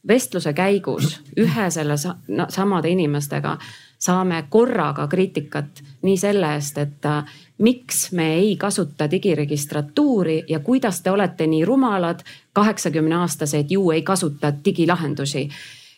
vestluse 0.08 0.52
käigus 0.54 1.18
ühe 1.36 1.70
selle 1.74 1.96
no, 2.28 2.46
samade 2.54 2.90
inimestega 2.94 3.56
saame 3.98 4.44
korraga 4.48 5.08
kriitikat 5.10 5.82
nii 6.06 6.16
selle 6.20 6.54
eest, 6.54 6.78
et 6.78 7.06
äh, 7.08 7.38
miks 7.58 8.12
me 8.12 8.34
ei 8.34 8.56
kasuta 8.56 9.10
digiregistratuuri 9.10 10.44
ja 10.48 10.60
kuidas 10.60 11.00
te 11.00 11.10
olete 11.10 11.46
nii 11.46 11.64
rumalad, 11.64 12.20
kaheksakümne 12.52 13.14
aastased 13.14 13.70
ju 13.70 13.90
ei 13.90 14.02
kasuta 14.02 14.52
digilahendusi. 14.64 15.48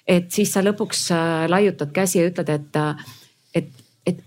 et 0.09 0.31
siis 0.33 0.53
sa 0.53 0.63
lõpuks 0.63 1.11
äh, 1.13 1.49
laiutad 1.49 1.93
käsi 1.93 2.19
ja 2.19 2.27
ütled, 2.27 2.49
et, 2.49 2.77
äh, 2.77 3.05
et, 3.55 3.69
et, 4.07 4.23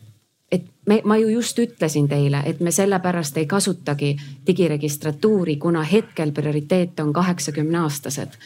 et 0.52 0.66
me, 0.86 1.02
ma 1.04 1.18
ju 1.18 1.28
just 1.28 1.60
ütlesin 1.60 2.08
teile, 2.08 2.44
et 2.46 2.60
me 2.60 2.72
sellepärast 2.72 3.38
ei 3.38 3.46
kasutagi 3.46 4.16
digiregistratuuri, 4.48 5.58
kuna 5.58 5.84
hetkel 5.84 6.32
prioriteet 6.32 7.00
on 7.00 7.14
kaheksakümne 7.14 7.78
aastased 7.78 8.38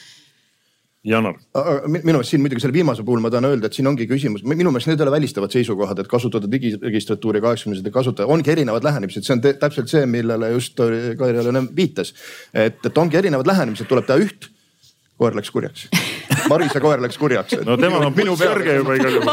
Janar. 1.08 1.38
minu 1.88 2.04
meelest 2.04 2.34
siin 2.34 2.42
muidugi 2.44 2.64
selle 2.64 2.76
viimase 2.76 3.06
puhul 3.08 3.22
ma 3.24 3.32
tahan 3.32 3.48
öelda, 3.48 3.70
et 3.70 3.78
siin 3.78 3.88
ongi 3.88 4.08
küsimus, 4.10 4.44
minu 4.44 4.74
meelest 4.74 4.92
need 4.92 5.00
ei 5.00 5.08
ole 5.08 5.14
välistavad 5.16 5.54
seisukohad, 5.56 6.02
et 6.04 6.10
kasutada 6.12 6.50
digiregistratuuri 6.52 7.42
kaheksakümnendatel 7.46 7.96
kasutada, 7.96 8.28
ongi 8.34 8.52
erinevad 8.52 8.84
lähenemised, 8.84 9.24
see 9.24 9.38
on 9.38 9.44
täpselt 9.48 9.92
see, 9.92 10.04
millele 10.10 10.52
just 10.58 10.76
Kairi 11.20 11.44
Alen 11.44 11.72
viitas. 11.76 12.14
et, 12.54 12.84
et 12.84 13.04
ongi 13.04 13.20
erinevad 13.20 13.48
lähenemised, 13.48 13.88
tuleb 13.88 14.10
teha 14.10 14.20
üht, 14.26 14.52
koer 15.18 15.38
läks 15.38 15.54
kurjaks 15.54 15.88
Marise 16.50 16.80
koer 16.84 17.02
läks 17.04 17.18
kurjaks. 17.20 17.56
no 17.66 17.78
temal 17.80 18.06
on 18.08 18.16
pulss 18.16 18.42
kõrge 18.42 18.76
juba 18.80 18.96
igal 18.98 19.18
juhul. 19.18 19.30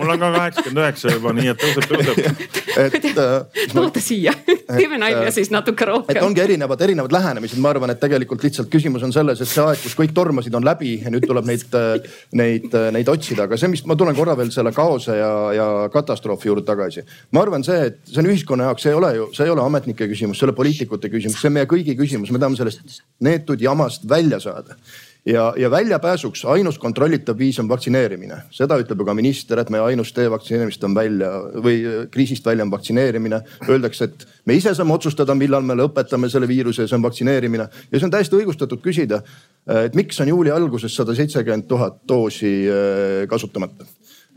mul 0.00 0.12
on 0.14 0.20
ka 0.22 0.30
kaheksakümmend 0.36 0.82
üheksa 0.82 1.14
juba, 1.14 1.32
nii 1.36 1.52
et 1.52 1.62
tõuseb, 1.62 1.86
tõuseb. 1.90 2.42
et 2.82 3.06
äh,. 3.10 3.66
toote 3.76 4.02
siia, 4.04 4.34
teeme 4.46 5.00
nalja 5.00 5.26
äh, 5.26 5.32
siis 5.34 5.52
natuke 5.54 5.88
rohkem. 5.88 6.14
et 6.14 6.22
ongi 6.24 6.42
erinevad, 6.44 6.80
erinevad 6.84 7.14
lähenemised, 7.14 7.60
ma 7.62 7.72
arvan, 7.74 7.92
et 7.94 8.00
tegelikult 8.02 8.44
lihtsalt 8.44 8.70
küsimus 8.72 9.04
on 9.06 9.14
selles, 9.14 9.42
et 9.42 9.50
see 9.50 9.64
aeg, 9.64 9.82
kus 9.84 9.96
kõik 9.98 10.14
tormasid, 10.16 10.54
on 10.58 10.66
läbi 10.66 10.94
ja 11.02 11.12
nüüd 11.12 11.26
tuleb 11.28 11.48
neid, 11.48 11.66
äh, 11.78 12.16
neid, 12.38 12.68
neid 12.96 13.12
otsida, 13.12 13.46
aga 13.48 13.60
see, 13.60 13.70
mis 13.72 13.84
ma 13.88 13.96
tulen 13.98 14.16
korra 14.18 14.36
veel 14.38 14.52
selle 14.54 14.74
kaose 14.76 15.18
ja, 15.18 15.32
ja 15.56 15.68
katastroofi 15.92 16.50
juurde 16.50 16.66
tagasi. 16.68 17.06
ma 17.32 17.44
arvan, 17.44 17.64
see, 17.66 17.92
et 17.92 18.02
see 18.08 18.24
on 18.24 18.32
ühiskonna 18.32 18.70
jaoks, 18.70 18.86
see 18.86 18.94
ei 18.94 18.98
ole 18.98 19.14
ju, 19.18 19.30
see 19.36 19.48
ei 19.48 19.54
ole 19.54 19.64
ametnike 19.64 20.08
küsimus, 20.10 20.38
see 20.38 20.46
ei 20.46 20.50
ole 20.50 20.58
poliitikute 20.58 21.12
küsimus, 21.12 21.40
see 21.40 21.52
on 21.52 21.58
meie 21.60 21.70
kõigi 21.70 21.96
küsimus, 21.98 22.32
me 22.32 22.42
tahame 22.42 22.60
sellest 22.60 23.02
neetud 23.22 23.60
jamast 23.62 24.06
välja 24.08 24.40
saada 24.42 24.78
ja, 25.26 25.54
ja 25.56 25.70
väljapääsuks 25.70 26.44
ainus 26.44 26.78
kontrollitav 26.78 27.38
viis 27.38 27.58
on 27.60 27.68
vaktsineerimine. 27.68 28.36
seda 28.50 28.78
ütleb 28.80 28.98
ju 29.00 29.06
ka 29.06 29.14
minister, 29.14 29.60
et 29.60 29.70
meie 29.70 29.82
ainus 29.82 30.12
tee 30.12 30.30
vaktsineerimist 30.30 30.84
on 30.84 30.94
välja 30.94 31.30
või 31.62 31.76
äh, 31.86 32.04
kriisist 32.10 32.46
välja 32.46 32.64
on 32.64 32.70
vaktsineerimine. 32.70 33.40
Öeldakse, 33.68 34.04
et 34.04 34.26
me 34.46 34.56
ise 34.58 34.74
saame 34.74 34.94
otsustada, 34.94 35.34
millal 35.34 35.62
me 35.62 35.76
lõpetame 35.78 36.30
selle 36.30 36.48
viiruse, 36.48 36.86
see 36.88 36.98
on 36.98 37.06
vaktsineerimine. 37.06 37.68
ja 37.92 37.98
see 37.98 38.06
on 38.06 38.14
täiesti 38.14 38.38
õigustatud 38.40 38.82
küsida, 38.82 39.22
äh, 39.70 39.84
et 39.86 39.98
miks 39.98 40.20
on 40.20 40.28
juuli 40.28 40.50
alguses 40.50 40.96
sada 40.96 41.14
seitsekümmend 41.14 41.68
tuhat 41.68 42.02
doosi 42.08 42.54
äh, 42.68 43.26
kasutamata. 43.28 43.84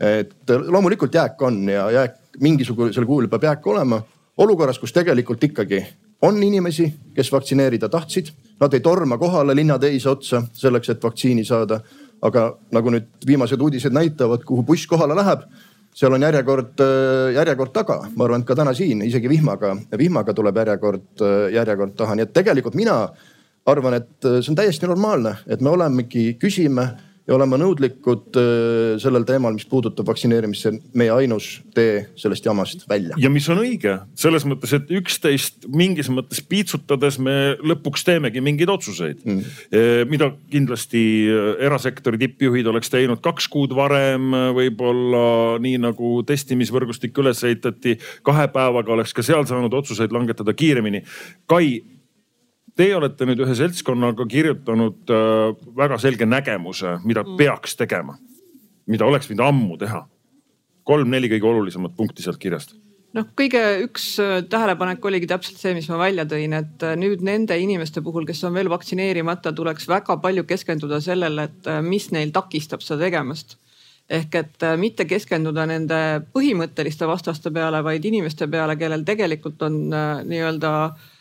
et 0.00 0.50
loomulikult 0.68 1.14
jääk 1.14 1.42
on 1.42 1.68
ja 1.68 1.90
jääk 1.90 2.18
mingisugusel 2.40 3.06
kujul 3.06 3.28
peab 3.32 3.44
jääk 3.44 3.66
olema 3.66 4.02
olukorras, 4.36 4.78
kus 4.78 4.92
tegelikult 4.92 5.44
ikkagi 5.44 5.86
on 6.22 6.42
inimesi, 6.42 6.90
kes 7.14 7.32
vaktsineerida 7.32 7.88
tahtsid, 7.88 8.28
nad 8.60 8.74
ei 8.74 8.80
torma 8.80 9.18
kohale 9.18 9.54
linnateise 9.56 10.10
otsa 10.10 10.42
selleks, 10.52 10.90
et 10.90 11.02
vaktsiini 11.02 11.44
saada. 11.44 11.80
aga 12.22 12.42
nagu 12.72 12.90
nüüd 12.90 13.26
viimased 13.28 13.60
uudised 13.60 13.92
näitavad, 13.92 14.40
kuhu 14.48 14.62
buss 14.64 14.86
kohale 14.88 15.14
läheb, 15.14 15.42
seal 15.94 16.14
on 16.16 16.22
järjekord, 16.22 16.80
järjekord 17.34 17.72
taga. 17.72 17.98
ma 18.16 18.24
arvan, 18.24 18.40
et 18.40 18.46
ka 18.46 18.54
täna 18.56 18.72
siin 18.74 19.02
isegi 19.04 19.28
vihmaga, 19.28 19.74
vihmaga 19.98 20.34
tuleb 20.34 20.56
järjekord, 20.56 21.24
järjekord 21.52 21.92
taha, 21.96 22.16
nii 22.16 22.24
et 22.24 22.32
tegelikult 22.32 22.74
mina 22.74 22.96
arvan, 23.66 23.98
et 24.00 24.28
see 24.40 24.50
on 24.50 24.56
täiesti 24.56 24.88
normaalne, 24.88 25.36
et 25.46 25.60
me 25.60 25.70
olemegi, 25.70 26.38
küsime 26.40 26.88
ja 27.26 27.34
olema 27.34 27.58
nõudlikud 27.58 28.38
äh, 28.38 28.96
sellel 29.02 29.26
teemal, 29.26 29.54
mis 29.56 29.66
puudutab 29.68 30.06
vaktsineerimist, 30.08 30.62
see 30.62 30.74
on 30.74 30.78
meie 31.00 31.12
ainus 31.14 31.48
tee 31.74 32.06
sellest 32.18 32.46
jamast 32.46 32.86
välja. 32.90 33.16
ja 33.20 33.30
mis 33.32 33.48
on 33.52 33.60
õige 33.62 33.96
selles 34.18 34.46
mõttes, 34.48 34.74
et 34.76 34.92
üksteist 35.00 35.66
mingis 35.66 36.10
mõttes 36.12 36.42
piitsutades 36.46 37.18
me 37.22 37.56
lõpuks 37.66 38.06
teemegi 38.06 38.42
mingeid 38.44 38.70
otsuseid 38.72 39.24
mm., 39.24 40.06
mida 40.10 40.30
kindlasti 40.52 41.02
äh, 41.32 41.50
erasektori 41.66 42.20
tippjuhid 42.22 42.70
oleks 42.70 42.92
teinud 42.92 43.22
kaks 43.24 43.50
kuud 43.52 43.74
varem, 43.76 44.30
võib-olla 44.56 45.26
nii 45.62 45.80
nagu 45.82 46.20
testimisvõrgustik 46.26 47.16
üles 47.22 47.42
ehitati, 47.46 47.96
kahe 48.26 48.46
päevaga 48.54 48.94
oleks 48.94 49.14
ka 49.16 49.24
seal 49.26 49.46
saanud 49.48 49.74
otsuseid 49.74 50.14
langetada 50.14 50.54
kiiremini. 50.56 51.02
Kai 51.50 51.95
Teie 52.76 52.92
olete 52.96 53.24
nüüd 53.24 53.40
ühe 53.40 53.54
seltskonnaga 53.56 54.26
kirjutanud 54.28 55.12
äh, 55.12 55.54
väga 55.78 55.96
selge 56.00 56.26
nägemuse, 56.28 56.98
mida 57.08 57.22
mm. 57.24 57.38
peaks 57.40 57.76
tegema, 57.80 58.18
mida 58.90 59.06
oleks 59.08 59.30
võinud 59.30 59.46
ammu 59.46 59.78
teha. 59.80 60.04
kolm-neli 60.86 61.26
kõige 61.32 61.48
olulisemat 61.48 61.96
punkti 61.96 62.22
sealt 62.22 62.38
kirjast 62.38 62.76
noh, 63.16 63.24
kõige 63.38 63.62
üks 63.86 64.10
äh, 64.20 64.42
tähelepanek 64.44 65.08
oligi 65.08 65.30
täpselt 65.30 65.56
see, 65.62 65.72
mis 65.74 65.88
ma 65.88 66.02
välja 66.02 66.28
tõin, 66.28 66.52
et 66.58 66.84
äh, 66.84 66.98
nüüd 67.00 67.24
nende 67.24 67.56
inimeste 67.58 68.04
puhul, 68.04 68.28
kes 68.28 68.44
on 68.44 68.52
veel 68.60 68.68
vaktsineerimata, 68.68 69.54
tuleks 69.56 69.88
väga 69.88 70.20
palju 70.20 70.44
keskenduda 70.44 71.00
sellele, 71.00 71.48
et 71.48 71.72
mis 71.82 72.10
neil 72.12 72.34
takistab 72.36 72.84
seda 72.84 73.06
tegemast. 73.08 73.56
ehk 74.06 74.34
et 74.38 74.62
mitte 74.78 75.02
keskenduda 75.08 75.64
nende 75.66 75.96
põhimõtteliste 76.36 77.08
vastaste 77.08 77.50
peale, 77.50 77.80
vaid 77.82 78.04
inimeste 78.04 78.46
peale, 78.46 78.76
kellel 78.76 79.02
tegelikult 79.02 79.62
on 79.66 79.80
nii-öelda 80.28 80.72
äh, 80.84 81.12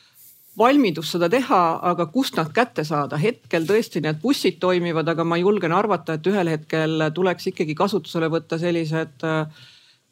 valmidus 0.58 1.12
seda 1.12 1.30
teha, 1.32 1.62
aga 1.92 2.08
kust 2.12 2.38
nad 2.40 2.52
kätte 2.56 2.86
saada, 2.88 3.20
hetkel 3.20 3.68
tõesti 3.68 4.02
need 4.04 4.22
bussid 4.22 4.60
toimivad, 4.64 5.08
aga 5.12 5.26
ma 5.28 5.40
julgen 5.42 5.76
arvata, 5.76 6.16
et 6.16 6.28
ühel 6.32 6.52
hetkel 6.54 7.10
tuleks 7.16 7.52
ikkagi 7.52 7.76
kasutusele 7.76 8.30
võtta 8.32 8.60
sellised 8.62 9.26
äh, 9.28 9.66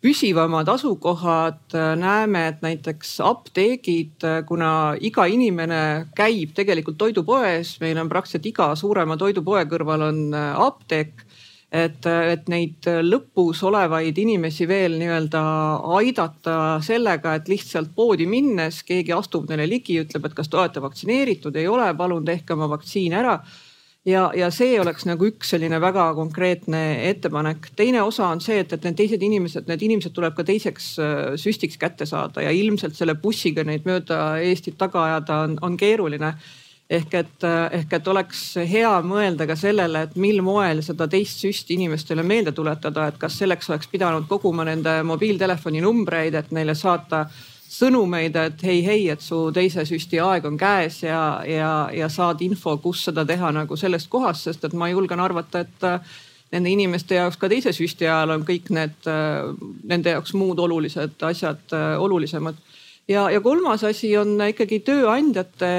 püsivamad 0.03 0.67
asukohad. 0.67 1.61
näeme, 1.95 2.47
et 2.47 2.61
näiteks 2.61 3.19
apteegid, 3.23 4.25
kuna 4.47 4.95
iga 4.99 5.25
inimene 5.25 6.09
käib 6.15 6.51
tegelikult 6.55 6.97
toidupoes, 6.97 7.77
meil 7.79 7.97
on 7.97 8.09
praktiliselt 8.11 8.49
iga 8.51 8.73
suurema 8.75 9.17
toidupoe 9.17 9.63
kõrval 9.71 10.09
on 10.09 10.19
äh, 10.35 10.59
apteek 10.59 11.23
et, 11.73 12.05
et 12.05 12.47
neid 12.53 12.87
lõpus 13.01 13.63
olevaid 13.65 14.17
inimesi 14.21 14.67
veel 14.69 14.99
nii-öelda 15.01 15.43
aidata 15.97 16.55
sellega, 16.85 17.35
et 17.39 17.49
lihtsalt 17.49 17.95
poodi 17.95 18.27
minnes 18.29 18.83
keegi 18.85 19.15
astub 19.15 19.49
neile 19.49 19.65
ligi, 19.69 19.97
ütleb, 20.05 20.29
et 20.29 20.37
kas 20.37 20.49
te 20.49 20.59
olete 20.61 20.83
vaktsineeritud, 20.83 21.55
ei 21.57 21.67
ole, 21.67 21.89
palun 21.97 22.25
tehke 22.25 22.53
oma 22.53 22.69
vaktsiin 22.75 23.17
ära 23.17 23.39
ja, 24.05 24.23
ja 24.35 24.49
see 24.53 24.75
oleks 24.81 25.05
nagu 25.07 25.27
üks 25.29 25.53
selline 25.53 25.79
väga 25.81 26.09
konkreetne 26.17 26.81
ettepanek. 27.09 27.69
teine 27.75 28.03
osa 28.03 28.27
on 28.27 28.41
see, 28.43 28.59
et, 28.63 28.73
et 28.75 28.87
need 28.87 28.97
teised 28.99 29.23
inimesed, 29.23 29.69
need 29.71 29.85
inimesed 29.87 30.15
tuleb 30.15 30.35
ka 30.37 30.45
teiseks 30.47 30.89
äh, 30.99 31.21
süstiks 31.39 31.79
kätte 31.81 32.07
saada 32.09 32.43
ja 32.43 32.51
ilmselt 32.51 32.97
selle 32.99 33.15
bussiga 33.19 33.63
neid 33.67 33.87
mööda 33.87 34.37
Eestit 34.43 34.77
taga 34.77 35.07
ajada 35.07 35.43
on, 35.47 35.57
on 35.61 35.77
keeruline 35.79 36.33
ehk 36.89 37.13
et, 37.15 37.45
ehk 37.71 37.93
et 37.97 38.07
oleks 38.07 38.41
hea 38.69 38.91
mõelda 39.05 39.47
ka 39.47 39.55
sellele, 39.59 40.03
et 40.07 40.15
mil 40.19 40.41
moel 40.45 40.83
seda 40.85 41.07
teist 41.07 41.43
süsti 41.43 41.77
inimestele 41.77 42.23
meelde 42.23 42.51
tuletada, 42.51 43.07
et 43.07 43.17
kas 43.21 43.37
selleks 43.39 43.69
oleks 43.71 43.89
pidanud 43.91 44.27
koguma 44.29 44.65
nende 44.67 44.99
mobiiltelefoni 45.07 45.81
numbreid, 45.83 46.35
et 46.35 46.51
neile 46.51 46.75
saata 46.75 47.25
sõnumeid, 47.73 48.35
et 48.37 48.65
hei, 48.67 48.83
hei, 48.85 49.07
et 49.09 49.23
su 49.23 49.47
teise 49.55 49.85
süsti 49.89 50.19
aeg 50.21 50.45
on 50.45 50.59
käes 50.59 51.01
ja, 51.07 51.23
ja, 51.47 51.71
ja 51.93 52.09
saad 52.11 52.43
info, 52.45 52.75
kus 52.83 53.07
seda 53.07 53.25
teha 53.25 53.49
nagu 53.55 53.77
sellest 53.79 54.11
kohast, 54.13 54.45
sest 54.49 54.67
et 54.67 54.75
ma 54.77 54.91
julgen 54.91 55.23
arvata, 55.23 55.63
et 55.63 55.87
nende 56.53 56.69
inimeste 56.69 57.17
jaoks 57.17 57.39
ka 57.41 57.49
teise 57.49 57.73
süsti 57.73 58.05
ajal 58.05 58.35
on 58.35 58.45
kõik 58.45 58.69
need, 58.75 59.09
nende 59.89 60.13
jaoks 60.13 60.35
muud 60.37 60.61
olulised 60.61 61.25
asjad 61.25 61.73
olulisemad 61.97 62.59
ja, 63.07 63.29
ja 63.31 63.41
kolmas 63.41 63.83
asi 63.83 64.11
on 64.17 64.35
ikkagi 64.47 64.79
tööandjate 64.85 65.71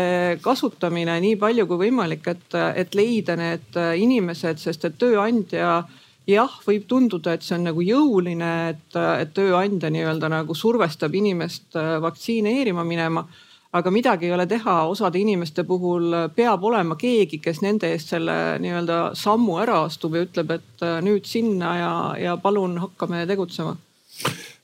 kasutamine 0.45 1.19
nii 1.25 1.37
palju 1.41 1.67
kui 1.71 1.87
võimalik, 1.87 2.29
et, 2.29 2.59
et 2.77 2.95
leida 2.95 3.37
need 3.41 3.79
inimesed, 4.01 4.61
sest 4.61 4.85
et 4.89 4.99
tööandja 5.01 5.85
jah, 6.27 6.61
võib 6.67 6.87
tunduda, 6.89 7.35
et 7.35 7.45
see 7.45 7.57
on 7.59 7.67
nagu 7.69 7.85
jõuline, 7.85 8.53
et, 8.75 9.01
et 9.21 9.35
tööandja 9.37 9.91
nii-öelda 9.93 10.31
nagu 10.33 10.57
survestab 10.57 11.15
inimest 11.15 11.77
vaktsineerima 12.05 12.85
minema 12.85 13.27
aga 13.75 13.91
midagi 13.91 14.29
ei 14.29 14.33
ole 14.33 14.47
teha, 14.47 14.75
osade 14.87 15.19
inimeste 15.19 15.65
puhul 15.67 16.13
peab 16.37 16.63
olema 16.65 16.95
keegi, 16.97 17.41
kes 17.43 17.61
nende 17.65 17.91
eest 17.91 18.13
selle 18.15 18.37
nii-öelda 18.63 18.99
sammu 19.19 19.59
ära 19.65 19.81
astub 19.89 20.15
ja 20.15 20.23
ütleb, 20.29 20.53
et 20.55 20.85
nüüd 21.03 21.27
sinna 21.27 21.73
ja, 21.81 21.95
ja 22.23 22.37
palun 22.43 22.79
hakkame 22.85 23.25
tegutsema 23.27 23.75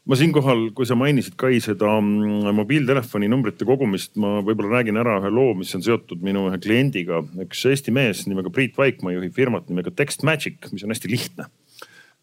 ma 0.09 0.17
siinkohal, 0.19 0.69
kui 0.77 0.89
sa 0.89 0.97
mainisid 0.99 1.37
Kai 1.41 1.61
seda 1.63 1.93
mm, 2.01 2.51
mobiiltelefoni 2.57 3.29
numbrite 3.31 3.67
kogumist, 3.69 4.15
ma 4.21 4.39
võib-olla 4.45 4.79
räägin 4.79 5.01
ära 5.01 5.19
ühe 5.21 5.33
loo, 5.35 5.55
mis 5.59 5.75
on 5.77 5.85
seotud 5.85 6.25
minu 6.25 6.47
ühe 6.51 6.61
kliendiga. 6.63 7.23
üks 7.45 7.65
Eesti 7.71 7.95
mees 7.95 8.25
nimega 8.31 8.53
Priit 8.55 8.79
Vaikmaa 8.81 9.15
juhib 9.17 9.37
firmat 9.37 9.69
nimega 9.69 9.93
Text 9.95 10.25
Magic, 10.27 10.71
mis 10.73 10.85
on 10.87 10.95
hästi 10.95 11.13
lihtne. 11.13 11.51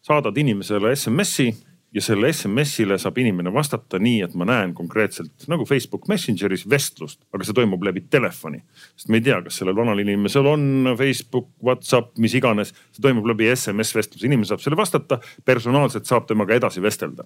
saadad 0.02 0.36
inimesele 0.38 0.94
SMS-i 0.96 1.52
ja 1.94 2.02
selle 2.04 2.28
SMS-ile 2.32 2.98
saab 3.00 3.16
inimene 3.20 3.50
vastata 3.52 3.98
nii, 4.02 4.20
et 4.26 4.34
ma 4.36 4.44
näen 4.48 4.74
konkreetselt 4.76 5.46
nagu 5.48 5.64
Facebook 5.68 6.08
Messengeris 6.10 6.66
vestlust, 6.68 7.20
aga 7.32 7.46
see 7.46 7.56
toimub 7.56 7.84
läbi 7.86 8.02
telefoni. 8.12 8.60
sest 8.96 9.08
me 9.08 9.20
ei 9.20 9.24
tea, 9.24 9.38
kas 9.44 9.60
sellel 9.60 9.76
vanal 9.76 10.02
inimesel 10.02 10.46
on 10.50 10.92
Facebook, 10.98 11.48
Whatsapp, 11.64 12.12
mis 12.20 12.34
iganes, 12.36 12.74
see 12.92 13.04
toimub 13.04 13.28
läbi 13.30 13.48
SMS 13.54 13.94
vestluse, 13.96 14.26
inimene 14.28 14.50
saab 14.50 14.64
selle 14.64 14.76
vastata, 14.76 15.20
personaalselt 15.48 16.08
saab 16.08 16.28
temaga 16.28 16.58
edasi 16.58 16.84
vestelda. 16.84 17.24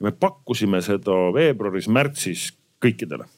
me 0.00 0.12
pakkusime 0.12 0.80
seda 0.82 1.18
veebruaris-märtsis 1.34 2.52
kõikidele. 2.80 3.28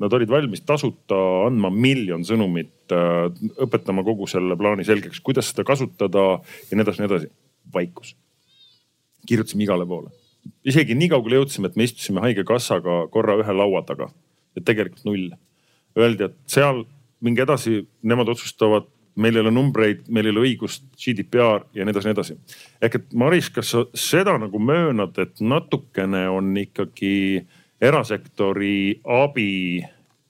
Nad 0.00 0.14
olid 0.16 0.30
valmis 0.30 0.64
tasuta 0.66 1.18
andma 1.46 1.68
miljon 1.70 2.24
sõnumit, 2.24 2.88
äh, 2.90 3.28
õpetama 3.60 4.02
kogu 4.06 4.26
selle 4.26 4.56
plaani 4.56 4.88
selgeks, 4.88 5.20
kuidas 5.20 5.52
seda 5.52 5.68
kasutada 5.68 6.40
ja 6.40 6.72
nii 6.72 6.86
edasi, 6.86 7.02
nii 7.02 7.10
edasi. 7.12 7.32
vaikus 7.72 8.16
kirjutasime 9.28 9.66
igale 9.66 9.86
poole. 9.86 10.10
isegi 10.66 10.94
nii 10.98 11.08
kaugele 11.12 11.38
jõudsime, 11.38 11.70
et 11.70 11.76
me 11.78 11.86
istusime 11.86 12.22
haigekassaga 12.24 13.06
korra 13.14 13.36
ühe 13.38 13.54
laua 13.54 13.84
taga 13.86 14.08
ja 14.56 14.62
tegelikult 14.64 15.04
null. 15.06 15.28
Öeldi, 15.98 16.26
et 16.26 16.34
seal 16.50 16.82
minge 17.22 17.44
edasi, 17.44 17.84
nemad 18.02 18.32
otsustavad, 18.32 18.88
meil 19.14 19.36
ei 19.36 19.44
ole 19.44 19.52
numbreid, 19.52 20.06
meil 20.08 20.26
ei 20.26 20.34
ole 20.34 20.46
õigust, 20.46 20.86
GDPR 20.98 21.66
ja 21.76 21.84
nii 21.84 21.94
edasi, 21.94 22.08
nii 22.08 22.16
edasi. 22.16 22.36
ehk 22.82 22.98
et 22.98 23.14
Maris, 23.14 23.50
kas 23.52 23.70
sa 23.74 23.84
seda 23.94 24.38
nagu 24.40 24.58
möönad, 24.58 25.18
et 25.22 25.40
natukene 25.40 26.24
on 26.32 26.50
ikkagi 26.56 27.44
erasektori 27.82 29.00
abi 29.04 29.82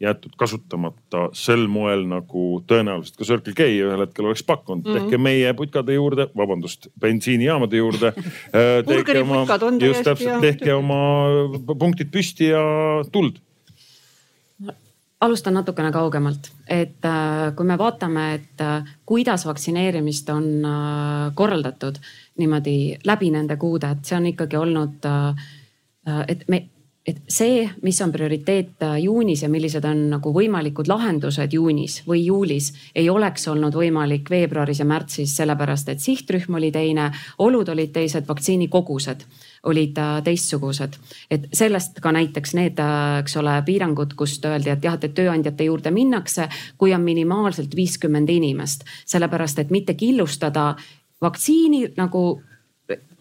jäetud 0.03 0.35
kasutamata 0.39 1.29
sel 1.37 1.67
moel 1.71 2.05
nagu 2.11 2.47
tõenäoliselt 2.69 3.19
ka 3.21 3.27
Circle 3.29 3.55
K 3.57 3.69
ühel 3.71 4.03
hetkel 4.03 4.27
oleks 4.29 4.43
pakkunud 4.47 4.85
mm. 4.85 4.91
-hmm. 4.91 5.07
tehke 5.07 5.19
meie 5.19 5.55
putkade 5.55 5.95
juurde, 5.95 6.29
vabandust, 6.37 6.89
bensiinijaamade 7.01 7.77
juurde 7.77 8.13
äh, 8.17 8.83
tehke 8.87 9.21
oma, 9.23 9.45
just 9.81 10.05
täpselt, 10.05 10.41
tehke 10.41 10.75
oma 10.75 11.01
punktid 11.79 12.11
püsti 12.11 12.51
ja 12.51 12.65
tuld 13.13 13.39
alustan 15.23 15.55
natukene 15.55 15.93
kaugemalt, 15.95 16.51
et 16.67 17.05
äh, 17.07 17.55
kui 17.55 17.67
me 17.67 17.79
vaatame, 17.79 18.25
et 18.35 18.61
äh, 18.61 18.95
kuidas 19.07 19.47
vaktsineerimist 19.47 20.29
on 20.35 20.67
korraldatud 21.35 22.01
niimoodi 22.39 22.99
läbi 23.05 23.31
nende 23.31 23.57
kuude, 23.57 23.91
et 23.95 24.05
see 24.05 24.17
on 24.19 24.27
ikkagi 24.27 24.57
olnud, 24.57 25.07
et 26.27 26.43
me 26.49 26.65
et 27.07 27.19
see, 27.29 27.65
mis 27.83 27.99
on 28.05 28.13
prioriteet 28.15 28.83
äh, 28.87 28.97
juunis 29.03 29.43
ja 29.43 29.49
millised 29.51 29.85
on 29.85 30.05
nagu 30.13 30.33
võimalikud 30.35 30.87
lahendused 30.87 31.53
juunis 31.53 31.99
või 32.07 32.25
juulis, 32.27 32.71
ei 32.95 33.09
oleks 33.11 33.49
olnud 33.51 33.75
võimalik 33.75 34.31
veebruaris 34.31 34.79
ja 34.79 34.87
märtsis, 34.87 35.35
sellepärast 35.37 35.91
et 35.91 36.03
sihtrühm 36.03 36.55
oli 36.61 36.71
teine, 36.71 37.11
olud 37.43 37.69
olid 37.75 37.91
teised, 37.95 38.29
vaktsiinikogused 38.29 39.27
olid 39.67 39.99
äh, 39.99 40.23
teistsugused. 40.23 40.97
et 41.31 41.49
sellest 41.53 41.99
ka 42.01 42.13
näiteks 42.15 42.55
need, 42.55 42.79
äh, 42.79 43.19
eks 43.23 43.37
ole, 43.43 43.57
piirangud, 43.67 44.15
kust 44.15 44.47
öeldi, 44.47 44.71
et 44.71 44.85
jah, 44.85 44.99
et 45.01 45.15
tööandjate 45.15 45.67
juurde 45.67 45.91
minnakse, 45.91 46.49
kui 46.79 46.95
on 46.95 47.03
minimaalselt 47.03 47.75
viiskümmend 47.77 48.31
inimest, 48.31 48.87
sellepärast 49.07 49.59
et 49.59 49.75
mitte 49.75 49.95
killustada 49.99 50.75
vaktsiini 51.23 51.89
nagu 51.97 52.43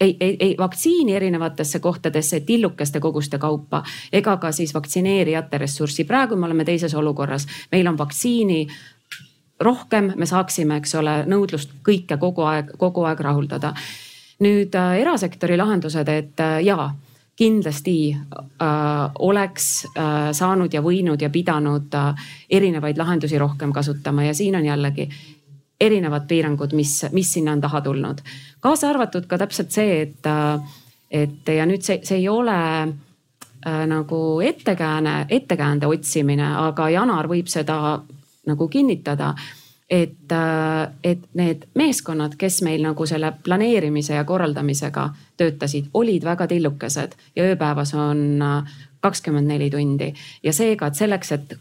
ei, 0.00 0.16
ei, 0.20 0.36
ei 0.40 0.54
vaktsiini 0.58 1.14
erinevatesse 1.14 1.78
kohtadesse 1.78 2.40
tillukeste 2.40 3.00
koguste 3.00 3.38
kaupa 3.38 3.82
ega 4.12 4.36
ka 4.36 4.52
siis 4.52 4.74
vaktsineerijate 4.74 5.58
ressurssi. 5.58 6.04
praegu 6.04 6.36
me 6.36 6.46
oleme 6.46 6.64
teises 6.64 6.94
olukorras, 6.94 7.46
meil 7.72 7.86
on 7.86 7.98
vaktsiini 7.98 8.66
rohkem, 9.60 10.12
me 10.16 10.26
saaksime, 10.26 10.76
eks 10.76 10.94
ole, 10.94 11.22
nõudlust 11.26 11.70
kõike 11.86 12.18
kogu 12.18 12.42
aeg, 12.42 12.74
kogu 12.78 13.04
aeg 13.04 13.20
rahuldada. 13.20 13.74
nüüd 14.42 14.74
äh, 14.74 14.98
erasektori 14.98 15.56
lahendused, 15.56 16.08
et 16.08 16.40
äh, 16.40 16.62
jaa 16.64 16.90
kindlasti 17.36 18.12
äh, 18.12 19.10
oleks 19.18 19.86
äh, 19.96 20.30
saanud 20.32 20.74
ja 20.74 20.82
võinud 20.84 21.22
ja 21.22 21.30
pidanud 21.32 21.94
äh, 21.94 22.26
erinevaid 22.50 22.98
lahendusi 23.00 23.38
rohkem 23.38 23.72
kasutama 23.72 24.26
ja 24.28 24.34
siin 24.34 24.56
on 24.56 24.66
jällegi 24.66 25.08
erinevad 25.82 26.28
piirangud, 26.30 26.74
mis, 26.78 27.00
mis 27.12 27.32
sinna 27.38 27.56
on 27.56 27.60
taha 27.60 27.80
tulnud. 27.80 28.20
kaasa 28.60 28.90
arvatud 28.90 29.26
ka 29.26 29.38
täpselt 29.38 29.74
see, 29.74 30.02
et, 30.02 30.28
et 31.10 31.54
ja 31.56 31.66
nüüd 31.66 31.82
see, 31.82 32.00
see 32.06 32.20
ei 32.22 32.28
ole 32.30 32.58
äh, 32.82 33.82
nagu 33.90 34.40
ettekääne, 34.40 35.26
ettekäände 35.28 35.90
otsimine, 35.90 36.54
aga 36.68 36.88
Janar 36.90 37.28
võib 37.30 37.50
seda 37.50 37.98
nagu 38.46 38.68
kinnitada 38.68 39.34
et, 39.92 40.32
äh, 40.32 40.92
et 41.04 41.26
need 41.34 41.66
meeskonnad, 41.74 42.38
kes 42.40 42.62
meil 42.64 42.80
nagu 42.82 43.06
selle 43.06 43.34
planeerimise 43.44 44.16
ja 44.16 44.24
korraldamisega 44.24 45.10
töötasid, 45.36 45.90
olid 45.94 46.24
väga 46.24 46.46
tillukesed 46.48 47.16
ja 47.36 47.50
ööpäevas 47.50 47.92
on 47.94 48.42
äh, 48.42 48.78
kakskümmend 49.04 49.50
neli 49.52 49.68
tundi 49.70 50.12
ja 50.42 50.52
seega, 50.56 50.88
et 50.88 50.96
selleks, 50.96 51.32
et 51.36 51.56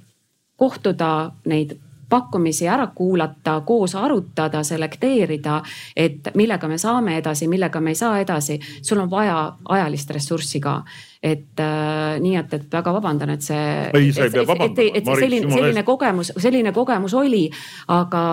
kohtuda 0.61 1.31
neid 1.49 1.75
pakkumisi 2.11 2.67
ära 2.67 2.89
kuulata, 2.95 3.61
koos 3.65 3.95
arutada, 3.95 4.63
selekteerida, 4.67 5.61
et 5.95 6.31
millega 6.35 6.67
me 6.67 6.77
saame 6.81 7.15
edasi, 7.21 7.47
millega 7.51 7.81
me 7.81 7.93
ei 7.93 7.99
saa 7.99 8.19
edasi. 8.19 8.59
sul 8.81 8.99
on 8.99 9.09
vaja 9.09 9.37
ajalist 9.69 10.11
ressurssi 10.11 10.59
ka, 10.59 10.81
et 11.23 11.59
äh, 11.63 12.19
nii 12.19 12.35
et, 12.39 12.53
et 12.57 12.67
väga 12.73 12.93
vabandan, 12.93 13.31
et 13.35 13.45
see. 13.45 13.63
ei, 13.93 14.11
sa 14.11 14.27
ei 14.27 14.33
pea 14.35 14.45
vabandama. 14.47 14.83
et, 14.83 15.01
et, 15.01 15.09
selline, 15.23 15.51
selline 15.53 15.85
kogemus, 15.87 16.33
selline 16.37 16.75
kogemus 16.75 17.15
oli, 17.17 17.45
aga, 17.87 18.25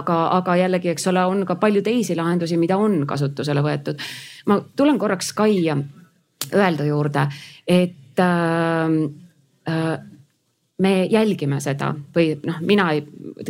aga, 0.00 0.20
aga 0.40 0.58
jällegi, 0.64 0.92
eks 0.94 1.10
ole, 1.12 1.24
on 1.30 1.46
ka 1.46 1.56
palju 1.62 1.84
teisi 1.86 2.18
lahendusi, 2.18 2.58
mida 2.60 2.78
on 2.80 3.04
kasutusele 3.06 3.64
võetud. 3.64 4.02
ma 4.50 4.60
tulen 4.76 4.98
korraks 4.98 5.32
Kai 5.40 5.62
öelda 6.54 6.84
juurde, 6.84 7.26
et 7.68 8.18
äh, 8.18 8.96
äh, 9.68 9.98
me 10.80 11.04
jälgime 11.10 11.60
seda 11.60 11.92
või 12.16 12.32
noh, 12.46 12.60
mina 12.66 12.90
ei, 12.94 13.02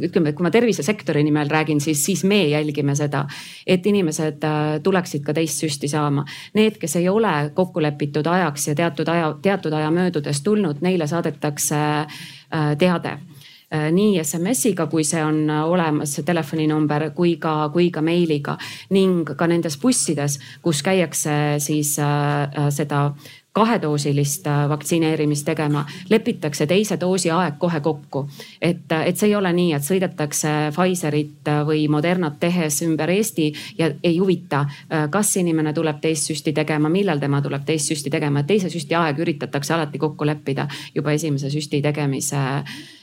ütleme, 0.06 0.32
kui 0.34 0.46
ma 0.46 0.50
tervisesektori 0.52 1.22
nimel 1.26 1.50
räägin, 1.50 1.80
siis, 1.80 2.02
siis 2.04 2.24
me 2.28 2.42
jälgime 2.50 2.94
seda, 2.98 3.24
et 3.66 3.86
inimesed 3.86 4.44
äh, 4.46 4.70
tuleksid 4.82 5.24
ka 5.26 5.34
teist 5.36 5.62
süsti 5.62 5.90
saama. 5.90 6.24
Need, 6.58 6.78
kes 6.82 6.96
ei 7.00 7.08
ole 7.08 7.34
kokku 7.54 7.82
lepitud 7.82 8.26
ajaks 8.26 8.70
ja 8.70 8.78
teatud 8.78 9.08
aja, 9.08 9.34
teatud 9.42 9.74
aja 9.76 9.90
möödudes 9.94 10.42
tulnud, 10.46 10.82
neile 10.84 11.06
saadetakse 11.10 11.80
äh, 12.00 12.72
teade 12.78 13.16
äh, 13.16 13.88
nii 13.94 14.18
SMS-iga, 14.24 14.88
kui 14.90 15.04
see 15.06 15.22
on 15.24 15.44
olemas, 15.50 16.16
see 16.16 16.26
telefoninumber, 16.26 17.10
kui 17.14 17.36
ka, 17.42 17.70
kui 17.74 17.90
ka 17.94 18.02
meiliga 18.02 18.56
ning 18.90 19.36
ka 19.36 19.50
nendes 19.50 19.78
bussides, 19.78 20.40
kus 20.62 20.82
käiakse 20.86 21.36
siis 21.62 21.94
äh, 22.02 22.66
seda 22.74 23.10
kahedoosilist 23.52 24.46
äh, 24.46 24.68
vaktsineerimist 24.68 25.44
tegema, 25.44 25.84
lepitakse 26.10 26.66
teise 26.70 27.00
doosi 27.00 27.30
aeg 27.30 27.58
kohe 27.58 27.80
kokku. 27.80 28.28
et, 28.62 28.92
äh, 28.92 29.06
et 29.08 29.16
see 29.16 29.28
ei 29.28 29.34
ole 29.34 29.52
nii, 29.52 29.72
et 29.74 29.82
sõidetakse 29.82 30.52
Pfizerit 30.74 31.48
äh, 31.48 31.64
või 31.66 31.88
Modernat 31.90 32.38
tehes 32.40 32.82
ümber 32.86 33.10
Eesti 33.10 33.52
ja 33.78 33.90
ei 34.02 34.18
huvita, 34.18 34.64
kas 35.10 35.34
inimene 35.36 35.72
tuleb 35.74 35.98
teist 36.00 36.30
süsti 36.30 36.52
tegema, 36.52 36.88
millal 36.88 37.18
tema 37.18 37.42
tuleb 37.42 37.66
teist 37.66 37.90
süsti 37.90 38.10
tegema, 38.10 38.40
et 38.40 38.46
teise 38.46 38.70
süsti 38.70 38.94
aeg 38.94 39.18
üritatakse 39.18 39.74
alati 39.74 39.98
kokku 39.98 40.26
leppida 40.26 40.68
juba 40.94 41.12
esimese 41.12 41.50
süsti 41.50 41.82
tegemise 41.82 42.38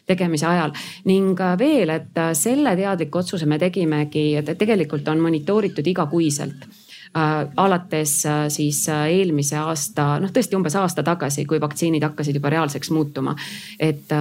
tegemise 0.08 0.48
ajal. 0.48 0.72
ning 1.06 1.39
veel, 1.60 1.89
et 1.89 2.20
selle 2.34 2.76
teadliku 2.76 3.20
otsuse 3.20 3.45
me 3.45 3.60
tegimegi, 3.60 4.36
et 4.39 4.58
tegelikult 4.58 5.08
on 5.08 5.20
monitooritud 5.20 5.88
igakuiselt 5.88 6.68
alates 7.55 8.26
äh, 8.26 8.45
siis 8.49 8.89
äh, 8.89 9.08
eelmise 9.20 9.58
aasta, 9.58 10.18
noh 10.20 10.34
tõesti 10.34 10.58
umbes 10.58 10.76
aasta 10.76 11.03
tagasi, 11.03 11.45
kui 11.45 11.62
vaktsiinid 11.62 12.03
hakkasid 12.03 12.38
juba 12.38 12.53
reaalseks 12.53 12.91
muutuma. 12.91 13.36
et 13.80 14.14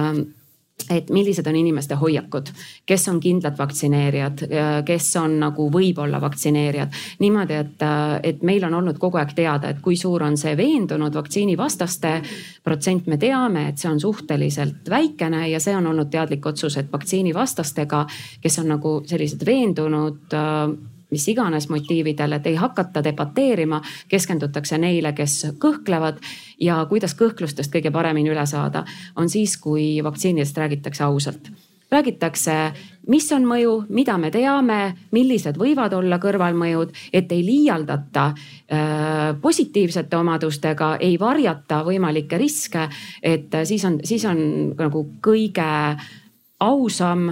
et 0.93 1.09
millised 1.09 1.47
on 1.49 1.55
inimeste 1.57 1.95
hoiakud, 1.99 2.51
kes 2.85 3.07
on 3.09 3.17
kindlad 3.19 3.57
vaktsineerijad, 3.57 4.43
kes 4.85 5.07
on 5.19 5.39
nagu 5.41 5.65
võib-olla 5.73 6.21
vaktsineerijad. 6.21 6.93
niimoodi, 7.19 7.53
et, 7.53 7.85
et 8.23 8.43
meil 8.45 8.63
on 8.63 8.77
olnud 8.77 8.99
kogu 9.01 9.17
aeg 9.17 9.33
teada, 9.35 9.69
et 9.73 9.81
kui 9.81 9.97
suur 9.97 10.23
on 10.23 10.37
see 10.37 10.53
veendunud 10.57 11.17
vaktsiinivastaste 11.17 12.11
protsent, 12.63 13.07
me 13.07 13.17
teame, 13.17 13.67
et 13.67 13.81
see 13.81 13.89
on 13.89 13.99
suhteliselt 13.99 14.89
väikene 14.89 15.47
ja 15.49 15.59
see 15.59 15.75
on 15.75 15.87
olnud 15.87 16.13
teadlik 16.13 16.45
otsus, 16.45 16.77
et 16.77 16.93
vaktsiinivastastega, 16.93 18.05
kes 18.41 18.59
on 18.61 18.71
nagu 18.77 18.99
sellised 19.09 19.43
veendunud 19.45 20.37
mis 21.11 21.27
iganes 21.27 21.69
motiividel, 21.69 22.37
et 22.37 22.47
ei 22.47 22.55
hakata 22.55 23.03
debateerima, 23.03 23.81
keskendutakse 24.09 24.77
neile, 24.77 25.13
kes 25.13 25.53
kõhklevad 25.61 26.19
ja 26.59 26.81
kuidas 26.89 27.15
kõhklustest 27.15 27.73
kõige 27.73 27.91
paremini 27.91 28.33
üle 28.33 28.45
saada, 28.45 28.85
on 29.15 29.29
siis, 29.29 29.57
kui 29.57 29.97
vaktsiinidest 30.03 30.57
räägitakse 30.57 31.03
ausalt 31.03 31.51
räägitakse, 31.91 32.53
mis 33.07 33.29
on 33.31 33.45
mõju, 33.47 33.73
mida 33.95 34.17
me 34.19 34.31
teame, 34.31 34.79
millised 35.15 35.57
võivad 35.59 35.93
olla 35.95 36.19
kõrvalmõjud, 36.19 36.91
et 37.15 37.31
ei 37.31 37.43
liialdata 37.45 38.25
äh, 38.27 39.31
positiivsete 39.41 40.17
omadustega, 40.19 40.95
ei 40.99 41.15
varjata 41.19 41.83
võimalikke 41.87 42.37
riske. 42.37 42.89
et 43.23 43.55
siis 43.63 43.85
on, 43.85 43.99
siis 44.03 44.25
on 44.25 44.73
nagu 44.77 45.05
kõige 45.23 45.97
ausam 46.59 47.29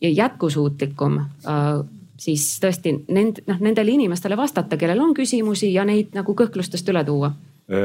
ja 0.00 0.10
jätkusuutlikum 0.10 1.18
äh, 1.18 1.99
siis 2.20 2.46
tõesti 2.62 2.94
nend-, 3.08 3.42
noh 3.48 3.60
nendele 3.62 3.94
inimestele 3.96 4.36
vastata, 4.38 4.78
kellel 4.80 5.00
on 5.00 5.14
küsimusi 5.16 5.72
ja 5.72 5.86
neid 5.88 6.14
nagu 6.16 6.36
kõhklustest 6.36 6.92
üle 6.92 7.04
tuua 7.08 7.32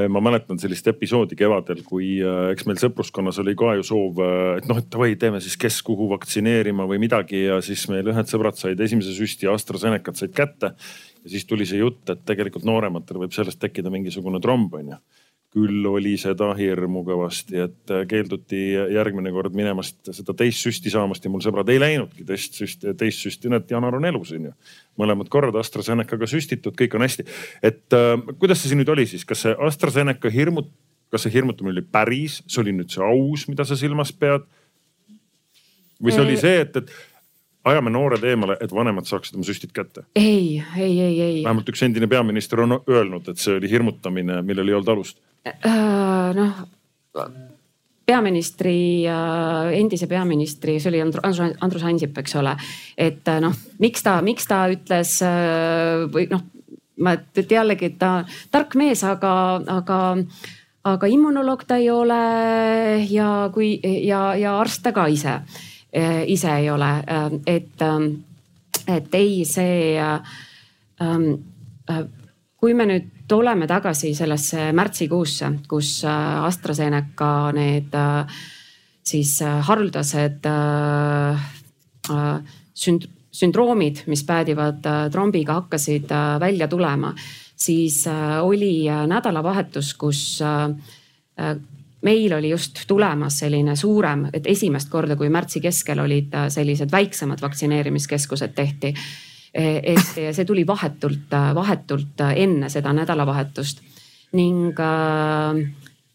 ma 0.10 0.18
mäletan 0.24 0.58
sellist 0.58 0.88
episoodi 0.90 1.36
kevadel, 1.38 1.84
kui 1.86 2.16
äh, 2.18 2.48
eks 2.56 2.66
meil 2.66 2.80
sõpruskonnas 2.82 3.38
oli 3.44 3.54
ka 3.58 3.76
ju 3.78 3.84
soov, 3.86 4.22
äh, 4.24 4.56
et 4.58 4.70
noh, 4.70 4.80
et 4.82 4.88
davai, 4.90 5.12
teeme 5.22 5.38
siis 5.44 5.54
kes 5.62 5.78
kuhu 5.86 6.08
vaktsineerima 6.10 6.88
või 6.90 6.98
midagi 7.04 7.44
ja 7.44 7.60
siis 7.66 7.84
meil 7.92 8.10
ühed 8.10 8.32
sõbrad 8.32 8.58
said 8.58 8.82
esimese 8.82 9.14
süsti 9.14 9.50
AstraZenecat 9.52 10.18
said 10.18 10.34
kätte. 10.34 10.74
ja 11.22 11.30
siis 11.30 11.46
tuli 11.46 11.70
see 11.70 11.84
jutt, 11.84 12.02
et 12.10 12.26
tegelikult 12.26 12.66
noorematel 12.66 13.22
võib 13.22 13.38
sellest 13.38 13.62
tekkida 13.62 13.94
mingisugune 13.94 14.42
tromb 14.42 14.74
on 14.74 14.96
ju 14.96 15.00
küll 15.56 15.88
oli 15.88 16.18
seda 16.20 16.50
hirmu 16.58 17.06
kõvasti, 17.08 17.60
et 17.64 17.94
äh, 17.94 18.04
keelduti 18.10 18.60
järgmine 18.92 19.32
kord 19.32 19.56
minemast 19.56 20.12
seda 20.12 20.36
teist 20.36 20.66
süsti 20.66 20.92
saamast 20.92 21.24
ja 21.24 21.32
mul 21.32 21.44
sõbrad 21.44 21.70
ei 21.72 21.80
läinudki 21.80 22.26
teist 22.28 22.58
süsti, 22.60 22.92
teist 23.00 23.24
süsti, 23.24 23.52
näed 23.52 23.72
Janar 23.72 23.96
on 23.96 24.08
elus 24.10 24.34
on 24.36 24.50
ju. 24.50 24.56
mõlemad 25.00 25.30
korrad 25.32 25.56
AstraZenecaga 25.60 26.28
süstitud, 26.28 26.76
kõik 26.76 26.98
on 27.00 27.06
hästi. 27.08 27.28
et 27.64 27.96
äh, 27.96 28.18
kuidas 28.42 28.62
see 28.62 28.74
siin 28.74 28.84
nüüd 28.84 28.92
oli 28.92 29.08
siis, 29.08 29.24
kas 29.28 29.46
see 29.46 29.56
AstraZeneca 29.56 30.32
hirmut-, 30.34 30.74
kas 31.14 31.24
see 31.24 31.36
hirmutamine 31.38 31.78
oli 31.78 31.86
päris, 31.88 32.42
see 32.48 32.60
oli 32.66 32.76
nüüd 32.76 32.92
see 32.92 33.04
aus, 33.06 33.48
mida 33.48 33.64
sa 33.68 33.80
silmas 33.80 34.12
pead? 34.12 34.44
või 36.04 36.12
see 36.12 36.26
oli 36.26 36.36
see, 36.36 36.58
et, 36.66 36.76
et 36.76 36.92
ajame 37.72 37.94
noored 37.96 38.28
eemale, 38.28 38.58
et 38.60 38.74
vanemad 38.76 39.08
saaksid 39.08 39.40
oma 39.40 39.48
süstid 39.48 39.72
kätte? 39.72 40.04
ei, 40.20 40.60
ei, 40.76 40.92
ei, 41.00 41.16
ei. 41.22 41.40
vähemalt 41.46 41.72
üks 41.72 41.86
endine 41.88 42.12
peaminister 42.12 42.60
on 42.66 42.82
öelnud, 42.82 43.32
et 43.32 43.40
see 43.40 43.56
oli 43.56 43.72
hirmutamine, 43.72 44.42
millel 44.44 44.74
ei 44.74 44.78
olnud 44.82 44.92
alust 44.98 45.24
noh 45.46 46.64
peaministri, 48.06 49.06
endise 49.74 50.08
peaministri, 50.08 50.78
see 50.80 50.92
oli 50.92 51.02
Andrus, 51.02 51.40
Andrus 51.42 51.84
Ansip, 51.84 52.18
eks 52.22 52.36
ole. 52.38 52.56
et 52.98 53.28
äh, 53.28 53.40
noh, 53.42 53.56
miks 53.82 54.06
ta, 54.06 54.20
miks 54.22 54.48
ta 54.48 54.66
ütles 54.72 55.18
äh, 55.26 56.06
või 56.14 56.28
noh, 56.30 56.44
ma, 57.02 57.16
et 57.18 57.52
jällegi 57.52 57.96
ta 58.00 58.20
tark 58.54 58.78
mees, 58.78 59.04
aga, 59.04 59.34
aga, 59.74 60.00
aga 60.86 61.10
immunoloog 61.10 61.66
ta 61.66 61.80
ei 61.82 61.90
ole 61.90 62.20
ja 63.10 63.50
kui 63.54 63.80
ja, 64.06 64.36
ja 64.38 64.60
arst 64.60 64.84
ta 64.86 64.94
ka 64.96 65.08
ise, 65.10 65.40
ise 66.28 66.52
ei 66.60 66.70
ole, 66.70 66.92
et, 67.48 67.84
et 68.92 69.14
ei, 69.16 69.46
see 69.48 69.96
ähm, 69.98 71.30
kui 72.66 72.74
me 72.74 72.88
nüüd 72.90 73.10
tuleme 73.30 73.68
tagasi 73.70 74.16
sellesse 74.18 74.72
märtsikuusse, 74.74 75.52
kus 75.70 76.00
äh, 76.02 76.46
AstraZeneca 76.48 77.52
need 77.54 77.94
äh, 77.94 78.40
siis 79.06 79.36
äh, 79.46 79.60
haruldased 79.68 80.48
sünd-, 82.74 83.06
sündroomid, 83.30 84.02
mis 84.10 84.24
päädivad 84.26 84.82
trombiga, 85.14 85.60
hakkasid 85.60 86.10
välja 86.42 86.68
tulema, 86.72 87.12
siis 87.56 88.04
oli 88.42 88.88
nädalavahetus, 89.10 89.94
kus 90.00 90.22
meil 92.06 92.36
oli 92.38 92.50
just 92.50 92.82
tulemas 92.88 93.40
selline 93.44 93.76
suurem, 93.76 94.26
et 94.34 94.48
esimest 94.48 94.90
korda, 94.90 95.18
kui 95.20 95.30
märtsi 95.30 95.62
keskel 95.62 96.02
olid 96.02 96.34
sellised 96.54 96.94
väiksemad 96.94 97.42
vaktsineerimiskeskused 97.46 98.58
tehti 98.58 98.94
et 99.56 100.16
see 100.36 100.46
tuli 100.46 100.66
vahetult, 100.68 101.32
vahetult 101.56 102.24
enne 102.36 102.70
seda 102.70 102.92
nädalavahetust. 102.94 103.82
Ning 104.36 104.76
äh, 104.84 105.60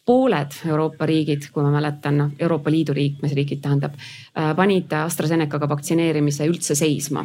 pooled 0.04 0.56
Euroopa 0.68 1.06
riigid, 1.06 1.46
kui 1.52 1.64
ma 1.64 1.70
mäletan, 1.72 2.18
noh 2.20 2.34
Euroopa 2.38 2.70
Liidu 2.70 2.94
liikmesriigid 2.96 3.62
tähendab, 3.64 3.94
äh, 3.96 4.50
panid 4.56 4.92
AstraZenecaga 4.92 5.68
vaktsineerimise 5.70 6.48
üldse 6.50 6.76
seisma. 6.76 7.24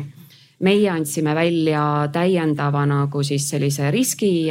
Meie 0.63 0.87
andsime 0.87 1.33
välja 1.35 1.81
täiendava 2.15 2.85
nagu 2.87 3.23
siis 3.27 3.49
sellise 3.51 3.89
riski 3.91 4.47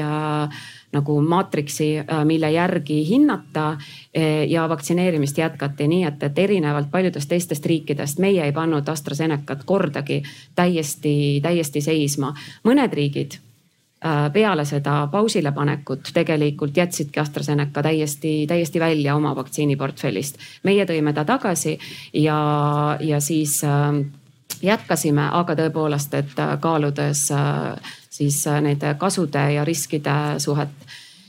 nagu 0.95 1.21
maatriksi, 1.21 1.99
äh, 1.99 2.25
mille 2.25 2.51
järgi 2.53 3.09
hinnata 3.09 3.69
äh, 3.71 4.45
ja 4.49 4.69
vaktsineerimist 4.69 5.39
jätkati, 5.39 5.89
nii 5.89 6.05
et, 6.09 6.23
et 6.23 6.39
erinevalt 6.39 6.91
paljudest 6.91 7.29
teistest 7.29 7.67
riikidest 7.67 8.19
meie 8.23 8.45
ei 8.45 8.53
pannud 8.53 8.89
AstraZenecat 8.89 9.65
kordagi 9.65 10.23
täiesti, 10.55 11.41
täiesti 11.43 11.81
seisma. 11.81 12.35
mõned 12.65 12.95
riigid 12.95 13.39
äh, 13.39 14.33
peale 14.33 14.65
seda 14.65 15.09
pausile 15.13 15.53
panekut 15.53 16.11
tegelikult 16.15 16.77
jätsidki 16.77 17.21
AstraZeneca 17.21 17.83
täiesti, 17.83 18.47
täiesti 18.47 18.81
välja 18.81 19.17
oma 19.17 19.37
vaktsiiniportfellist. 19.37 20.39
meie 20.63 20.87
tõime 20.87 21.15
ta 21.15 21.25
tagasi 21.25 21.79
ja, 22.13 22.39
ja 23.01 23.21
siis 23.21 23.63
jätkasime, 24.63 25.29
aga 25.33 25.55
tõepoolest, 25.59 26.15
et 26.15 26.41
kaaludes 26.61 27.29
siis 28.15 28.47
äh, 28.47 28.61
nende 28.63 28.95
kasude 28.99 29.43
ja 29.55 29.65
riskide 29.65 30.39
suhet. 30.39 30.69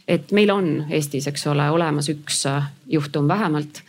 et 0.08 0.32
meil 0.32 0.52
on 0.54 0.68
Eestis, 0.90 1.28
eks 1.28 1.48
ole, 1.50 1.70
olemas 1.74 2.10
üks 2.14 2.44
äh, 2.50 2.68
juhtum 2.88 3.28
vähemalt, 3.28 3.82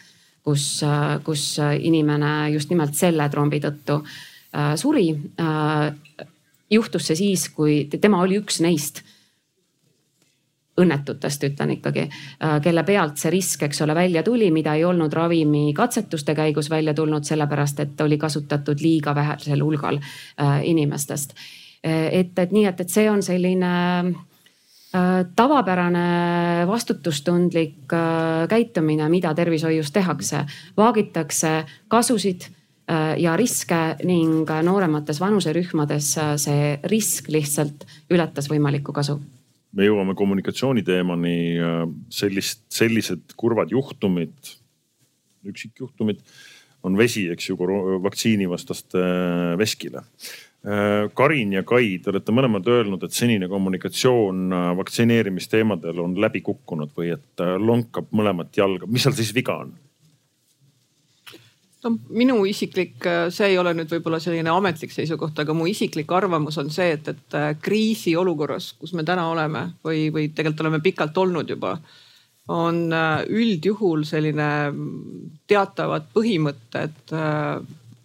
kus, 0.44 0.82
äh, 0.82 1.18
kus 1.24 1.59
inimene 1.61 2.51
just 2.55 2.72
nimelt 2.72 2.94
selle 2.97 3.28
trombi 3.28 3.61
tõttu 3.61 4.01
suri. 4.80 5.11
juhtus 6.70 7.07
see 7.07 7.16
siis, 7.16 7.42
kui 7.53 7.74
tema 8.01 8.22
oli 8.24 8.38
üks 8.40 8.62
neist 8.64 9.03
õnnetutest, 10.80 11.44
ütlen 11.44 11.74
ikkagi, 11.74 12.07
kelle 12.64 12.84
pealt 12.84 13.20
see 13.20 13.30
risk, 13.34 13.66
eks 13.66 13.82
ole, 13.84 13.94
välja 13.97 14.22
tuli, 14.24 14.49
mida 14.53 14.74
ei 14.76 14.84
olnud 14.84 15.12
ravimi 15.12 15.74
katsetuste 15.76 16.34
käigus 16.36 16.70
välja 16.72 16.94
tulnud, 16.94 17.24
sellepärast 17.24 17.80
et 17.84 18.01
oli 18.01 18.16
kasutatud 18.20 18.80
liiga 18.80 19.14
vähesel 19.16 19.64
hulgal 19.64 20.01
inimestest 20.62 21.36
et, 21.84 22.38
et 22.38 22.52
nii, 22.52 22.66
et, 22.68 22.80
et 22.80 22.92
see 22.92 23.06
on 23.10 23.22
selline 23.24 23.70
äh, 24.96 25.22
tavapärane 25.36 26.66
vastutustundlik 26.68 27.92
äh, 27.92 28.46
käitumine, 28.50 29.08
mida 29.12 29.34
tervishoius 29.34 29.92
tehakse. 29.92 30.44
vaagitakse 30.76 31.64
kasusid 31.88 32.48
äh, 32.90 33.14
ja 33.20 33.36
riske 33.36 33.96
ning 34.04 34.48
nooremates 34.62 35.20
vanuserühmades 35.20 36.12
see 36.42 36.76
risk 36.84 37.28
lihtsalt 37.28 37.86
ületas 38.10 38.50
võimalikku 38.50 38.92
kasu 38.92 39.20
me 39.76 39.84
jõuame 39.84 40.14
kommunikatsiooni 40.16 40.80
teemani, 40.82 41.36
sellist, 42.08 42.62
sellised 42.72 43.34
kurvad 43.36 43.68
juhtumid, 43.74 44.54
üksikjuhtumid 45.44 46.22
on 46.86 46.96
vesi, 46.96 47.26
eks 47.28 47.50
ju, 47.50 47.58
vaktsiinivastaste 48.00 49.02
veskile 49.60 50.00
Karin 51.14 51.52
ja 51.54 51.62
Kai, 51.62 52.00
te 52.02 52.10
olete 52.10 52.32
mõlemad 52.34 52.66
öelnud, 52.66 53.04
et 53.06 53.14
senine 53.14 53.46
kommunikatsioon 53.46 54.46
äh, 54.50 54.70
vaktsineerimisteemadel 54.80 56.00
on 56.02 56.16
läbi 56.18 56.40
kukkunud 56.42 56.90
või 56.96 57.12
et 57.14 57.42
äh, 57.42 57.54
lonkab 57.62 58.08
mõlemat 58.10 58.56
jalga. 58.58 58.88
mis 58.90 59.06
seal 59.06 59.14
siis 59.14 59.30
viga 59.36 59.60
on? 59.62 59.70
no 61.84 61.92
minu 62.10 62.40
isiklik, 62.50 62.98
see 63.30 63.52
ei 63.52 63.60
ole 63.62 63.76
nüüd 63.78 63.94
võib-olla 63.94 64.18
selline 64.18 64.50
ametlik 64.50 64.90
seisukoht, 64.90 65.38
aga 65.38 65.54
mu 65.54 65.68
isiklik 65.70 66.10
arvamus 66.10 66.58
on 66.58 66.72
see, 66.74 66.96
et, 66.96 67.12
et 67.14 67.38
kriisiolukorras, 67.62 68.72
kus 68.80 68.96
me 68.98 69.06
täna 69.06 69.28
oleme 69.30 69.68
või, 69.86 70.08
või 70.10 70.32
tegelikult 70.34 70.66
oleme 70.66 70.82
pikalt 70.82 71.22
olnud 71.22 71.54
juba, 71.54 71.76
on 72.50 72.88
üldjuhul 72.90 74.02
selline 74.08 74.50
teatavad 75.46 76.10
põhimõtted 76.14 77.14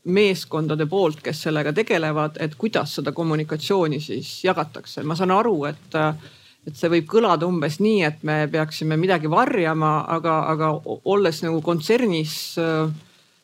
meeskondade 0.03 0.85
poolt, 0.89 1.21
kes 1.21 1.43
sellega 1.45 1.73
tegelevad, 1.73 2.39
et 2.41 2.55
kuidas 2.57 2.95
seda 2.97 3.11
kommunikatsiooni 3.11 3.99
siis 4.01 4.43
jagatakse. 4.43 5.03
ma 5.03 5.15
saan 5.15 5.31
aru, 5.31 5.65
et, 5.69 5.95
et 6.67 6.75
see 6.75 6.89
võib 6.89 7.07
kõlada 7.11 7.45
umbes 7.45 7.79
nii, 7.79 8.01
et 8.07 8.23
me 8.23 8.47
peaksime 8.51 8.97
midagi 8.97 9.29
varjama, 9.29 9.93
aga, 10.07 10.39
aga 10.55 10.73
olles 11.05 11.43
nagu 11.45 11.61
kontsernis 11.61 12.57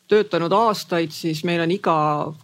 töötanud 0.08 0.51
aastaid, 0.55 1.12
siis 1.12 1.43
meil 1.43 1.62
on 1.62 1.72
iga 1.72 1.95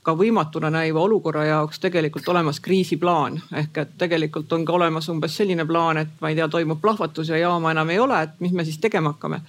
ka 0.04 0.16
võimatuna 0.20 0.70
näiva 0.74 1.04
olukorra 1.04 1.46
jaoks 1.48 1.80
tegelikult 1.80 2.28
olemas 2.30 2.60
kriisiplaan. 2.60 3.42
ehk 3.56 3.78
et 3.78 3.94
tegelikult 3.98 4.52
on 4.54 4.66
ka 4.66 4.74
olemas 4.74 5.10
umbes 5.10 5.38
selline 5.38 5.66
plaan, 5.66 5.98
et 5.98 6.10
ma 6.22 6.30
ei 6.30 6.36
tea, 6.36 6.48
toimub 6.48 6.82
plahvatus 6.82 7.30
ja 7.30 7.38
jaama 7.38 7.72
enam 7.72 7.90
ei 7.90 8.00
ole, 8.00 8.22
et 8.24 8.40
mis 8.40 8.52
me 8.52 8.66
siis 8.66 8.78
tegema 8.78 9.16
hakkame. 9.16 9.42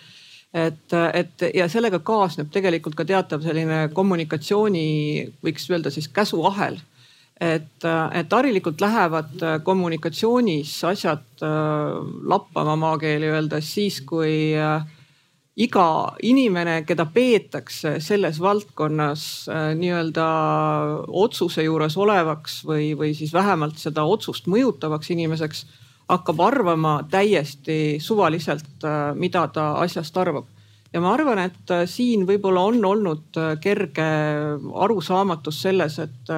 Et, 0.54 0.96
et 1.12 1.46
ja 1.54 1.68
sellega 1.68 1.98
kaasneb 2.06 2.50
tegelikult 2.54 2.96
ka 2.98 3.06
teatav 3.08 3.42
selline 3.42 3.88
kommunikatsiooni, 3.94 4.88
võiks 5.44 5.70
öelda 5.70 5.92
siis 5.94 6.08
käsuahel. 6.08 6.78
Et, 7.42 7.86
et 8.14 8.32
harilikult 8.32 8.78
lähevad 8.80 9.40
kommunikatsioonis 9.66 10.76
asjad 10.86 11.42
äh, 11.42 11.96
lappama 12.30 12.76
maakeeli 12.78 13.26
öeldes 13.26 13.72
siis, 13.74 13.98
kui 14.06 14.54
äh, 14.54 14.86
iga 15.56 16.14
inimene, 16.22 16.80
keda 16.86 17.06
peetakse 17.10 17.96
selles 18.02 18.40
valdkonnas 18.42 19.24
äh, 19.50 19.66
nii-öelda 19.78 20.26
otsuse 21.24 21.66
juures 21.66 21.98
olevaks 21.98 22.60
või, 22.66 22.92
või 22.98 23.12
siis 23.18 23.34
vähemalt 23.34 23.82
seda 23.82 24.06
otsust 24.06 24.46
mõjutavaks 24.50 25.10
inimeseks, 25.14 25.66
hakkab 26.08 26.40
arvama 26.40 26.98
täiesti 27.10 27.96
suvaliselt, 28.00 28.84
äh, 28.84 29.14
mida 29.14 29.46
ta 29.48 29.72
asjast 29.84 30.16
arvab. 30.16 30.44
ja 30.92 31.00
ma 31.00 31.14
arvan, 31.14 31.38
et 31.38 31.70
äh, 31.70 31.86
siin 31.86 32.26
võib-olla 32.26 32.60
on 32.60 32.84
olnud 32.84 33.40
kerge 33.60 34.06
arusaamatus 34.74 35.62
selles, 35.62 35.98
et 35.98 36.32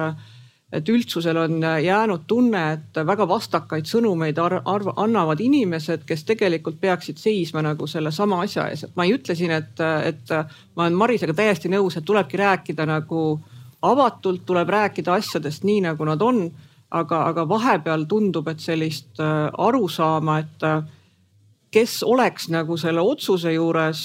et 0.73 0.89
üldsusel 0.89 1.37
on 1.39 1.61
jäänud 1.63 2.25
tunne, 2.27 2.61
et 2.73 2.97
väga 3.07 3.23
vastakaid 3.27 3.87
sõnumeid 3.87 4.39
arv, 4.41 4.89
annavad 4.99 5.39
inimesed, 5.39 6.03
kes 6.03 6.25
tegelikult 6.27 6.81
peaksid 6.81 7.21
seisma 7.21 7.61
nagu 7.63 7.87
sellesama 7.87 8.41
asja 8.43 8.65
ees, 8.67 8.83
et 8.83 8.97
ma 8.99 9.05
ei 9.07 9.13
ütle 9.15 9.35
siin, 9.35 9.53
et, 9.55 9.79
et 9.79 10.33
ma 10.75 10.83
olen 10.83 10.97
Marisega 10.99 11.33
täiesti 11.33 11.71
nõus, 11.71 11.95
et 11.95 12.05
tulebki 12.05 12.41
rääkida 12.41 12.83
nagu 12.85 13.21
avatult, 13.81 14.43
tuleb 14.45 14.69
rääkida 14.69 15.13
asjadest 15.13 15.63
nii, 15.63 15.81
nagu 15.87 16.07
nad 16.07 16.21
on. 16.21 16.47
Aga, 16.91 17.23
aga 17.31 17.47
vahepeal 17.49 18.05
tundub, 18.09 18.47
et 18.47 18.59
sellist 18.63 19.19
äh, 19.19 19.49
arusaama, 19.57 20.39
et 20.39 20.63
äh, 20.63 20.83
kes 21.71 22.01
oleks 22.03 22.49
nagu 22.49 22.77
selle 22.77 23.03
otsuse 23.03 23.51
juures 23.53 24.03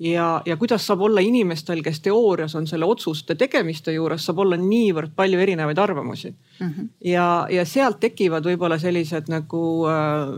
ja, 0.00 0.42
ja 0.46 0.56
kuidas 0.56 0.86
saab 0.86 1.04
olla 1.06 1.20
inimestel, 1.20 1.82
kes 1.86 2.00
teoorias 2.00 2.54
on 2.58 2.66
selle 2.66 2.88
otsuste 2.88 3.36
tegemiste 3.38 3.92
juures, 3.94 4.24
saab 4.26 4.42
olla 4.44 4.58
niivõrd 4.60 5.14
palju 5.16 5.40
erinevaid 5.40 5.78
arvamusi 5.78 6.30
mm. 6.30 6.66
-hmm. 6.66 6.88
ja, 7.12 7.46
ja 7.50 7.64
sealt 7.64 8.00
tekivad 8.00 8.46
võib-olla 8.46 8.78
sellised 8.78 9.28
nagu 9.28 9.62
äh, 9.86 10.34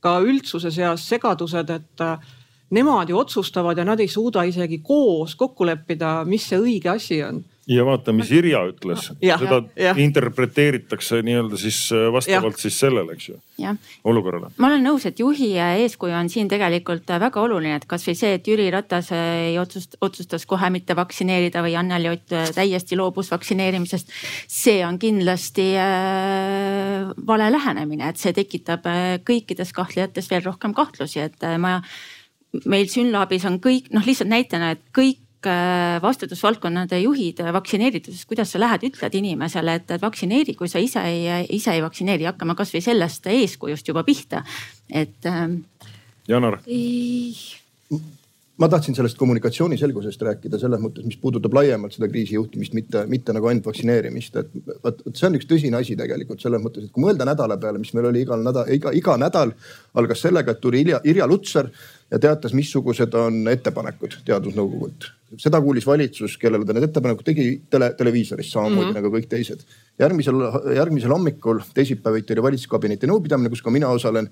ka 0.00 0.18
üldsuse 0.20 0.70
seas 0.70 1.08
segadused, 1.08 1.70
et 1.70 2.00
äh, 2.00 2.18
nemad 2.70 3.08
ju 3.08 3.18
otsustavad 3.18 3.78
ja 3.78 3.84
nad 3.84 4.00
ei 4.00 4.08
suuda 4.08 4.42
isegi 4.42 4.78
koos 4.78 5.34
kokku 5.34 5.66
leppida, 5.66 6.24
mis 6.24 6.48
see 6.48 6.60
õige 6.60 6.94
asi 6.94 7.22
on 7.24 7.42
ja 7.70 7.84
vaata, 7.86 8.12
mis 8.16 8.30
Irja 8.34 8.60
ütles, 8.68 9.10
seda 9.20 9.60
ja, 9.78 9.92
interpreteeritakse 10.00 11.20
nii-öelda 11.26 11.58
siis 11.60 11.78
äh, 11.94 12.08
vastavalt 12.12 12.58
ja. 12.58 12.62
siis 12.64 12.78
sellele, 12.82 13.14
eks 13.14 13.28
ju, 13.30 13.36
olukorrale. 14.10 14.50
ma 14.58 14.70
olen 14.70 14.84
nõus, 14.88 15.06
et 15.08 15.22
juhi 15.22 15.52
eeskuju 15.60 16.16
on 16.16 16.30
siin 16.32 16.50
tegelikult 16.50 17.10
äh, 17.12 17.20
väga 17.22 17.42
oluline, 17.44 17.78
et 17.78 17.86
kasvõi 17.90 18.16
see, 18.18 18.34
et 18.38 18.50
Jüri 18.50 18.68
Ratas 18.74 19.12
ei 19.16 19.56
otsust-, 19.62 19.98
otsustas 20.02 20.46
kohe 20.50 20.70
mitte 20.74 20.96
vaktsineerida 20.98 21.62
või 21.66 21.76
Anneli 21.78 22.10
Ott 22.12 22.36
äh, 22.36 22.50
täiesti 22.56 22.98
loobus 22.98 23.30
vaktsineerimisest. 23.30 24.10
see 24.50 24.80
on 24.86 24.98
kindlasti 24.98 25.70
äh, 25.78 27.10
vale 27.26 27.50
lähenemine, 27.54 28.10
et 28.10 28.20
see 28.20 28.34
tekitab 28.36 28.86
kõikides 29.26 29.74
kahtlejates 29.76 30.30
veel 30.30 30.42
rohkem 30.46 30.74
kahtlusi, 30.74 31.22
et 31.22 31.50
ma 31.58 31.78
meil 32.66 32.88
Synlabis 32.90 33.44
on 33.46 33.60
kõik 33.62 33.92
noh, 33.94 34.06
lihtsalt 34.06 34.30
näitena, 34.32 34.72
et 34.74 34.82
kõik 34.96 35.20
Äh, 35.20 35.29
vastutusvaldkonnade 36.02 36.98
juhid 37.00 37.40
vaktsineeritusest, 37.52 38.26
kuidas 38.28 38.52
sa 38.52 38.60
lähed, 38.60 38.84
ütled 38.90 39.16
inimesele, 39.20 39.78
et 39.80 39.94
vaktsineeri, 40.02 40.54
kui 40.58 40.68
sa 40.68 40.82
ise 40.82 41.02
ei, 41.08 41.24
ise 41.56 41.72
ei 41.76 41.82
vaktsineeri, 41.84 42.28
hakkame 42.28 42.56
kasvõi 42.58 42.82
sellest 42.84 43.26
eeskujust 43.32 43.88
juba 43.88 44.04
pihta, 44.06 44.44
et. 44.90 45.18
Ähm, 45.26 45.62
Janar 46.28 46.60
ma 48.60 48.68
tahtsin 48.68 48.94
sellest 48.94 49.16
kommunikatsiooni 49.18 49.78
selgusest 49.80 50.22
rääkida 50.22 50.58
selles 50.60 50.80
mõttes, 50.82 51.04
mis 51.08 51.16
puudutab 51.20 51.54
laiemalt 51.56 51.94
seda 51.96 52.08
kriisijuhtimist, 52.10 52.74
mitte, 52.76 53.04
mitte 53.08 53.32
nagu 53.32 53.48
ainult 53.48 53.70
vaktsineerimist, 53.70 54.36
et 54.36 54.74
vot 54.84 55.00
see 55.14 55.28
on 55.30 55.38
üks 55.38 55.48
tõsine 55.48 55.80
asi 55.80 55.96
tegelikult 55.96 56.44
selles 56.44 56.60
mõttes, 56.60 56.84
et 56.84 56.92
kui 56.92 57.06
mõelda 57.06 57.24
nädala 57.28 57.56
peale, 57.60 57.80
mis 57.80 57.94
meil 57.96 58.10
oli 58.10 58.26
igal 58.26 58.44
nädal, 58.44 58.68
iga, 58.74 58.92
iga 58.96 59.16
nädal 59.20 59.54
algas 59.96 60.26
sellega, 60.26 60.52
et 60.52 60.60
tuli 60.60 60.84
Irja, 60.84 61.00
Irja 61.08 61.28
Lutsar 61.30 61.70
ja 62.10 62.20
teatas, 62.20 62.52
missugused 62.56 63.16
on 63.16 63.46
ettepanekud 63.48 64.20
teadusnõukogult. 64.28 65.08
Seda 65.38 65.60
kuulis 65.62 65.86
valitsus, 65.86 66.36
kellele 66.40 66.66
ta 66.66 66.74
need 66.74 66.88
ettepanekud 66.88 67.26
tegi 67.26 67.44
tele, 67.70 67.92
televiisorist 67.98 68.50
samamoodi 68.50 68.86
mm 68.86 68.90
-hmm. 68.90 68.98
nagu 68.98 69.12
kõik 69.14 69.28
teised. 69.28 69.60
järgmisel, 69.98 70.40
järgmisel 70.76 71.12
hommikul, 71.12 71.60
teisipäeviti 71.74 72.32
oli 72.32 72.42
valitsuskabineti 72.42 73.06
nõupidamine, 73.06 73.48
kus 73.48 73.62
ka 73.62 73.70
mina 73.70 73.88
osalen 73.88 74.30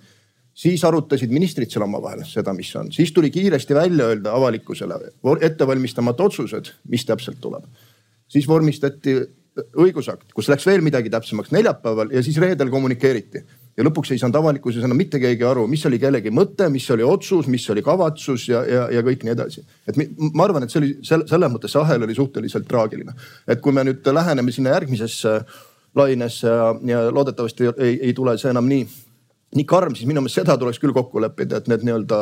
siis 0.58 0.84
arutasid 0.84 1.30
ministrid 1.30 1.70
seal 1.70 1.84
omavahel 1.86 2.24
seda, 2.26 2.52
mis 2.52 2.70
on, 2.76 2.92
siis 2.92 3.12
tuli 3.12 3.30
kiiresti 3.30 3.74
välja 3.74 4.06
öelda 4.06 4.32
avalikkusele 4.34 4.98
ettevalmistamata 5.40 6.22
otsused, 6.22 6.72
mis 6.88 7.04
täpselt 7.04 7.40
tuleb. 7.40 7.64
siis 8.28 8.48
vormistati 8.48 9.14
õigusakt, 9.78 10.32
kus 10.34 10.48
läks 10.50 10.66
veel 10.66 10.82
midagi 10.84 11.10
täpsemaks 11.10 11.50
neljapäeval 11.54 12.12
ja 12.12 12.22
siis 12.22 12.36
reedel 12.38 12.70
kommunikeeriti. 12.70 13.42
Ja 13.78 13.86
lõpuks 13.86 14.10
ei 14.12 14.18
saanud 14.20 14.36
avalikkuses 14.40 14.84
enam 14.84 14.98
mitte 14.98 15.20
keegi 15.22 15.46
aru, 15.46 15.66
mis 15.70 15.84
oli 15.86 16.00
kellegi 16.02 16.32
mõte, 16.34 16.66
mis 16.72 16.86
oli 16.90 17.06
otsus, 17.06 17.46
mis 17.50 17.64
oli 17.70 17.84
kavatsus 17.86 18.48
ja, 18.50 18.64
ja, 18.66 18.84
ja 18.98 19.02
kõik 19.06 19.22
nii 19.24 19.34
edasi. 19.36 19.62
et 19.86 19.98
ma 20.18 20.48
arvan, 20.48 20.66
et 20.66 20.74
see 20.74 20.82
oli 20.82 20.94
selles 21.06 21.52
mõttes 21.52 21.74
see 21.74 21.82
ahel 21.82 22.06
oli 22.06 22.16
suhteliselt 22.18 22.66
traagiline. 22.68 23.14
et 23.46 23.62
kui 23.62 23.72
me 23.72 23.86
nüüd 23.86 24.06
läheneme 24.12 24.54
sinna 24.54 24.74
järgmisesse 24.74 25.40
lainesse 25.98 26.48
ja, 26.50 26.72
ja 26.90 27.04
loodetavasti 27.14 27.70
ei, 27.76 27.98
ei 28.10 28.16
tule 28.16 28.36
see 28.38 28.50
enam 28.50 28.66
nii 28.68 28.86
nii 29.56 29.64
karm, 29.64 29.94
siis 29.96 30.08
minu 30.08 30.20
meelest 30.20 30.42
seda 30.42 30.58
tuleks 30.60 30.80
küll 30.82 30.92
kokku 30.92 31.22
leppida, 31.24 31.56
et 31.56 31.68
need 31.72 31.84
nii-öelda 31.88 32.16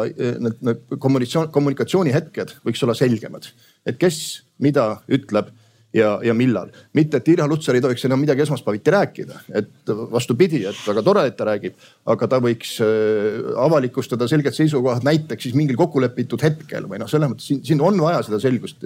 need, 0.44 0.60
need 0.62 0.98
kommunikatsioon, 1.02 1.48
kommunikatsioonihetked 1.54 2.52
võiks 2.68 2.84
olla 2.86 2.94
selgemad. 2.94 3.48
et 3.86 3.98
kes 3.98 4.20
mida 4.62 5.00
ütleb 5.10 5.50
ja, 5.96 6.16
ja 6.24 6.34
millal. 6.36 6.70
mitte, 6.96 7.20
et 7.20 7.28
Irja 7.32 7.46
Lutsar 7.48 7.76
ei 7.76 7.82
tohiks 7.84 8.04
enam 8.08 8.20
midagi 8.20 8.44
esmaspäeviti 8.44 8.92
rääkida, 8.92 9.40
et 9.60 9.92
vastupidi, 10.12 10.62
et 10.68 10.78
väga 10.86 11.02
tore, 11.06 11.26
et 11.28 11.36
ta 11.38 11.46
räägib, 11.48 11.76
aga 12.12 12.28
ta 12.30 12.40
võiks 12.42 12.76
äh, 12.84 13.48
avalikustada 13.62 14.28
selged 14.30 14.56
seisukohad 14.56 15.06
näiteks 15.06 15.48
siis 15.48 15.56
mingil 15.58 15.78
kokkulepitud 15.80 16.42
hetkel 16.44 16.88
või 16.90 17.00
noh, 17.02 17.10
selles 17.10 17.32
mõttes 17.32 17.48
siin, 17.50 17.62
siin 17.66 17.82
on 17.84 17.98
vaja 18.02 18.22
seda 18.26 18.40
selgust. 18.42 18.84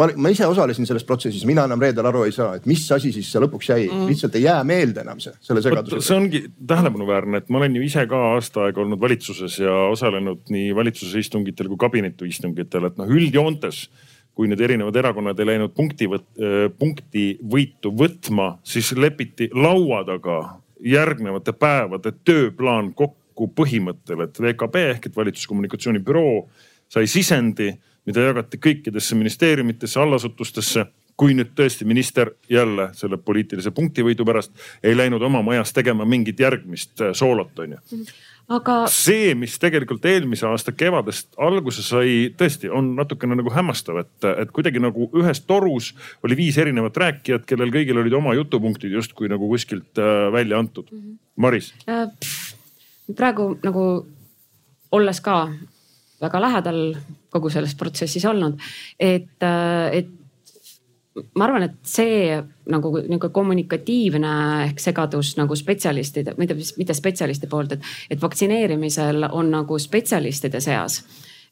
ma, 0.00 0.10
ma 0.16 0.32
ise 0.32 0.46
osalesin 0.50 0.88
selles 0.88 1.06
protsessis, 1.06 1.46
mina 1.48 1.64
enam 1.68 1.82
reedel 1.82 2.10
aru 2.10 2.26
ei 2.26 2.34
saa, 2.34 2.54
et 2.58 2.68
mis 2.70 2.84
asi 2.92 3.12
siis 3.14 3.30
see 3.30 3.42
lõpuks 3.42 3.72
jäi 3.72 3.88
mm., 3.88 4.06
lihtsalt 4.10 4.38
ei 4.38 4.46
jää 4.48 4.60
meelde 4.66 5.04
enam 5.06 5.22
see, 5.22 5.34
selle 5.44 5.62
segadusega. 5.64 6.04
see 6.04 6.18
ongi 6.18 6.44
tähelepanuväärne, 6.66 7.42
et 7.42 7.50
ma 7.50 7.62
olen 7.62 7.78
ju 7.78 7.86
ise 7.86 8.06
ka 8.10 8.26
aasta 8.34 8.66
aega 8.68 8.82
olnud 8.84 9.00
valitsuses 9.00 9.60
ja 9.62 9.74
osalenud 9.90 10.46
nii 10.50 10.74
valitsuse 10.76 11.22
istungitel 11.22 11.70
kui 11.72 11.80
kabineti 11.80 12.28
istungitel, 12.30 12.90
et 12.90 12.98
noh 13.00 13.10
üldjoontes 13.10 13.86
kui 14.34 14.48
need 14.48 14.60
erinevad 14.60 14.96
erakonnad 14.96 15.38
ei 15.40 15.48
läinud 15.52 15.74
punkti, 15.76 16.08
äh, 16.08 16.70
punkti 16.78 17.24
võitu 17.52 17.92
võtma, 17.96 18.54
siis 18.64 18.92
lepiti 18.96 19.50
laua 19.54 20.04
taga 20.08 20.40
järgnevate 20.80 21.52
päevade 21.52 22.12
tööplaan 22.24 22.94
kokku 22.94 23.50
põhimõttel, 23.56 24.24
et 24.24 24.40
VKB 24.40 24.86
ehk 24.94 25.10
et 25.10 25.16
valitsuskommunikatsiooni 25.16 26.00
büroo 26.04 26.48
sai 26.90 27.06
sisendi, 27.06 27.72
mida 28.06 28.24
jagati 28.24 28.58
kõikidesse 28.58 29.14
ministeeriumitesse, 29.18 30.00
allasutustesse 30.00 30.86
kui 31.20 31.34
nüüd 31.36 31.52
tõesti 31.56 31.84
minister 31.84 32.30
jälle 32.48 32.88
selle 32.96 33.18
poliitilise 33.20 33.74
punktivõidu 33.76 34.24
pärast 34.24 34.54
ei 34.82 34.96
läinud 34.96 35.22
oma 35.22 35.42
majas 35.44 35.74
tegema 35.76 36.06
mingit 36.08 36.40
järgmist 36.40 37.00
äh, 37.04 37.12
soolot, 37.12 37.58
on 37.58 37.76
ju 37.76 37.78
mm. 37.78 38.02
-hmm 38.02 38.28
aga. 38.50 38.76
see, 38.92 39.34
mis 39.38 39.56
tegelikult 39.62 40.04
eelmise 40.10 40.46
aasta 40.48 40.74
kevadest 40.76 41.32
alguse 41.40 41.84
sai, 41.86 42.30
tõesti 42.36 42.70
on 42.72 42.92
natukene 42.98 43.38
nagu 43.38 43.52
hämmastav, 43.54 44.02
et, 44.04 44.28
et 44.44 44.52
kuidagi 44.54 44.82
nagu 44.82 45.10
ühes 45.20 45.42
torus 45.46 45.92
oli 46.26 46.38
viis 46.38 46.58
erinevat 46.60 46.96
rääkijat, 47.04 47.46
kellel 47.48 47.72
kõigil 47.74 48.02
olid 48.02 48.16
oma 48.18 48.34
jutupunktid 48.38 48.94
justkui 48.98 49.30
nagu 49.32 49.48
kuskilt 49.50 50.00
äh, 50.00 50.28
välja 50.34 50.58
antud. 50.58 50.90
-hmm. 50.90 51.18
Maris 51.36 51.74
äh,? 51.88 52.08
praegu 53.16 53.56
nagu 53.62 53.84
olles 54.92 55.20
ka 55.20 55.48
väga 56.20 56.40
lähedal 56.40 56.80
kogu 57.30 57.50
selles 57.50 57.74
protsessis 57.74 58.24
olnud, 58.28 58.58
et, 58.98 59.36
äh, 59.42 59.98
et 60.02 60.19
ma 61.34 61.46
arvan, 61.46 61.66
et 61.68 61.78
see 61.86 62.36
nagu 62.70 62.92
nihuke 63.00 63.30
kommunikatiivne 63.34 64.34
ehk 64.66 64.82
segadus 64.82 65.34
nagu 65.38 65.56
spetsialistide, 65.56 66.34
mitte, 66.38 66.56
mitte 66.78 66.94
spetsialisti 66.96 67.50
poolt, 67.50 67.76
et, 67.76 67.90
et 68.10 68.22
vaktsineerimisel 68.22 69.26
on 69.30 69.50
nagu 69.54 69.78
spetsialistide 69.78 70.60
seas 70.64 71.02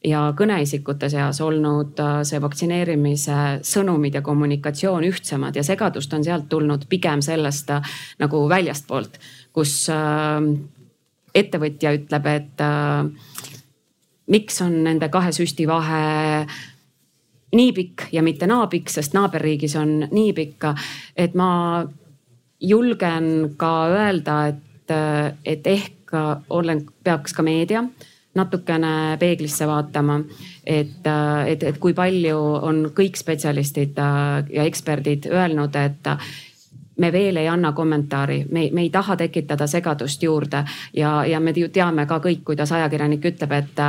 ja 0.05 0.29
kõneisikute 0.37 1.09
seas 1.11 1.41
olnud 1.43 1.99
äh, 1.99 2.21
see 2.27 2.39
vaktsineerimise 2.41 3.59
sõnumid 3.67 4.15
ja 4.15 4.23
kommunikatsioon 4.23 5.03
ühtsemad 5.09 5.59
ja 5.59 5.63
segadust 5.67 6.13
on 6.15 6.23
sealt 6.23 6.47
tulnud 6.49 6.87
pigem 6.89 7.23
sellest 7.25 7.71
äh, 7.75 7.95
nagu 8.19 8.45
väljastpoolt, 8.49 9.19
kus 9.55 9.81
äh, 9.91 10.39
ettevõtja 11.35 11.93
ütleb, 11.97 12.29
et 12.31 12.63
äh, 12.63 13.05
miks 14.31 14.61
on 14.63 14.81
nende 14.85 15.09
kahe 15.11 15.33
süsti 15.35 15.67
vahe 15.69 16.45
nii 17.55 17.71
pikk 17.73 18.09
ja 18.13 18.23
mitte 18.25 18.47
naapikk, 18.49 18.91
sest 18.91 19.15
naaberriigis 19.17 19.75
on 19.79 20.03
nii 20.11 20.33
pikk, 20.37 20.69
et 21.17 21.35
ma 21.37 21.85
julgen 22.59 23.55
ka 23.57 23.73
öelda, 23.89 24.39
et, 24.53 24.93
et 25.45 25.67
ehk 25.67 26.13
olen, 26.49 26.85
peaks 27.03 27.33
ka 27.33 27.45
meedia 27.45 27.83
natukene 28.37 29.17
peeglisse 29.19 29.65
vaatama, 29.67 30.19
et, 30.65 31.07
et, 31.47 31.63
et 31.63 31.79
kui 31.81 31.95
palju 31.97 32.37
on 32.37 32.83
kõik 32.95 33.17
spetsialistid 33.17 33.97
ja 33.97 34.65
eksperdid 34.65 35.25
öelnud, 35.33 35.75
et 35.75 36.11
me 36.99 37.11
veel 37.11 37.37
ei 37.37 37.47
anna 37.47 37.71
kommentaari, 37.71 38.45
me, 38.51 38.69
me 38.73 38.81
ei 38.81 38.89
taha 38.89 39.15
tekitada 39.15 39.67
segadust 39.67 40.23
juurde 40.23 40.63
ja, 40.93 41.25
ja 41.25 41.39
me 41.39 41.53
ju 41.55 41.69
teame 41.69 42.05
ka 42.05 42.19
kõik, 42.19 42.43
kuidas 42.51 42.71
ajakirjanik 42.75 43.25
ütleb, 43.25 43.51
et 43.55 43.81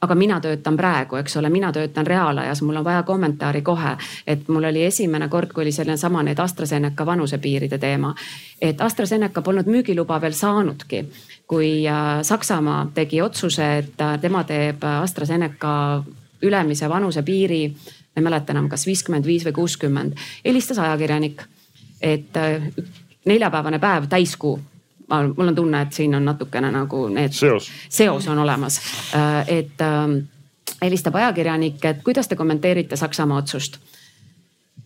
aga 0.00 0.14
mina 0.14 0.40
töötan 0.40 0.76
praegu, 0.76 1.16
eks 1.20 1.36
ole, 1.36 1.48
mina 1.52 1.72
töötan 1.72 2.06
reaalajas, 2.06 2.62
mul 2.62 2.80
on 2.80 2.84
vaja 2.84 3.02
kommentaari 3.02 3.62
kohe. 3.62 3.96
et 4.26 4.48
mul 4.48 4.64
oli 4.64 4.84
esimene 4.84 5.28
kord, 5.28 5.52
kui 5.52 5.62
oli 5.62 5.72
selline 5.72 5.96
sama 5.96 6.22
need 6.22 6.38
AstraZeneca 6.38 7.06
vanusepiiride 7.06 7.78
teema. 7.78 8.14
et 8.60 8.80
AstraZeneca 8.80 9.42
polnud 9.42 9.66
müügiluba 9.66 10.20
veel 10.20 10.32
saanudki, 10.32 11.04
kui 11.46 11.88
äh, 11.88 12.22
Saksamaa 12.22 12.90
tegi 12.94 13.22
otsuse, 13.22 13.78
et 13.78 14.00
äh, 14.00 14.18
tema 14.20 14.44
teeb 14.44 14.84
AstraZeneca 14.84 16.02
ülemise 16.42 16.88
vanusepiiri, 16.88 17.62
ma 17.68 18.20
ei 18.20 18.22
mäleta 18.22 18.52
enam, 18.52 18.68
kas 18.68 18.86
viiskümmend 18.86 19.26
viis 19.26 19.44
või 19.44 19.52
kuuskümmend, 19.52 20.16
helistas 20.44 20.78
ajakirjanik 20.78 21.44
et 22.00 22.36
äh, 22.36 22.62
neljapäevane 23.24 23.78
päev, 23.78 24.08
täiskuu 24.08 24.60
ma, 25.10 25.22
mul 25.36 25.48
on 25.48 25.54
tunne, 25.54 25.82
et 25.82 25.92
siin 25.92 26.14
on 26.14 26.24
natukene 26.24 26.70
nagu 26.72 27.08
need. 27.08 27.32
seos. 27.32 27.70
seos 27.88 28.28
on 28.28 28.38
olemas, 28.38 28.80
äh, 29.14 29.44
et 29.48 29.80
ähm, 29.80 30.18
helistab 30.82 31.14
ajakirjanik, 31.14 31.84
et 31.84 32.02
kuidas 32.04 32.28
te 32.28 32.36
kommenteerite 32.36 32.96
Saksamaa 32.96 33.38
otsust 33.38 33.80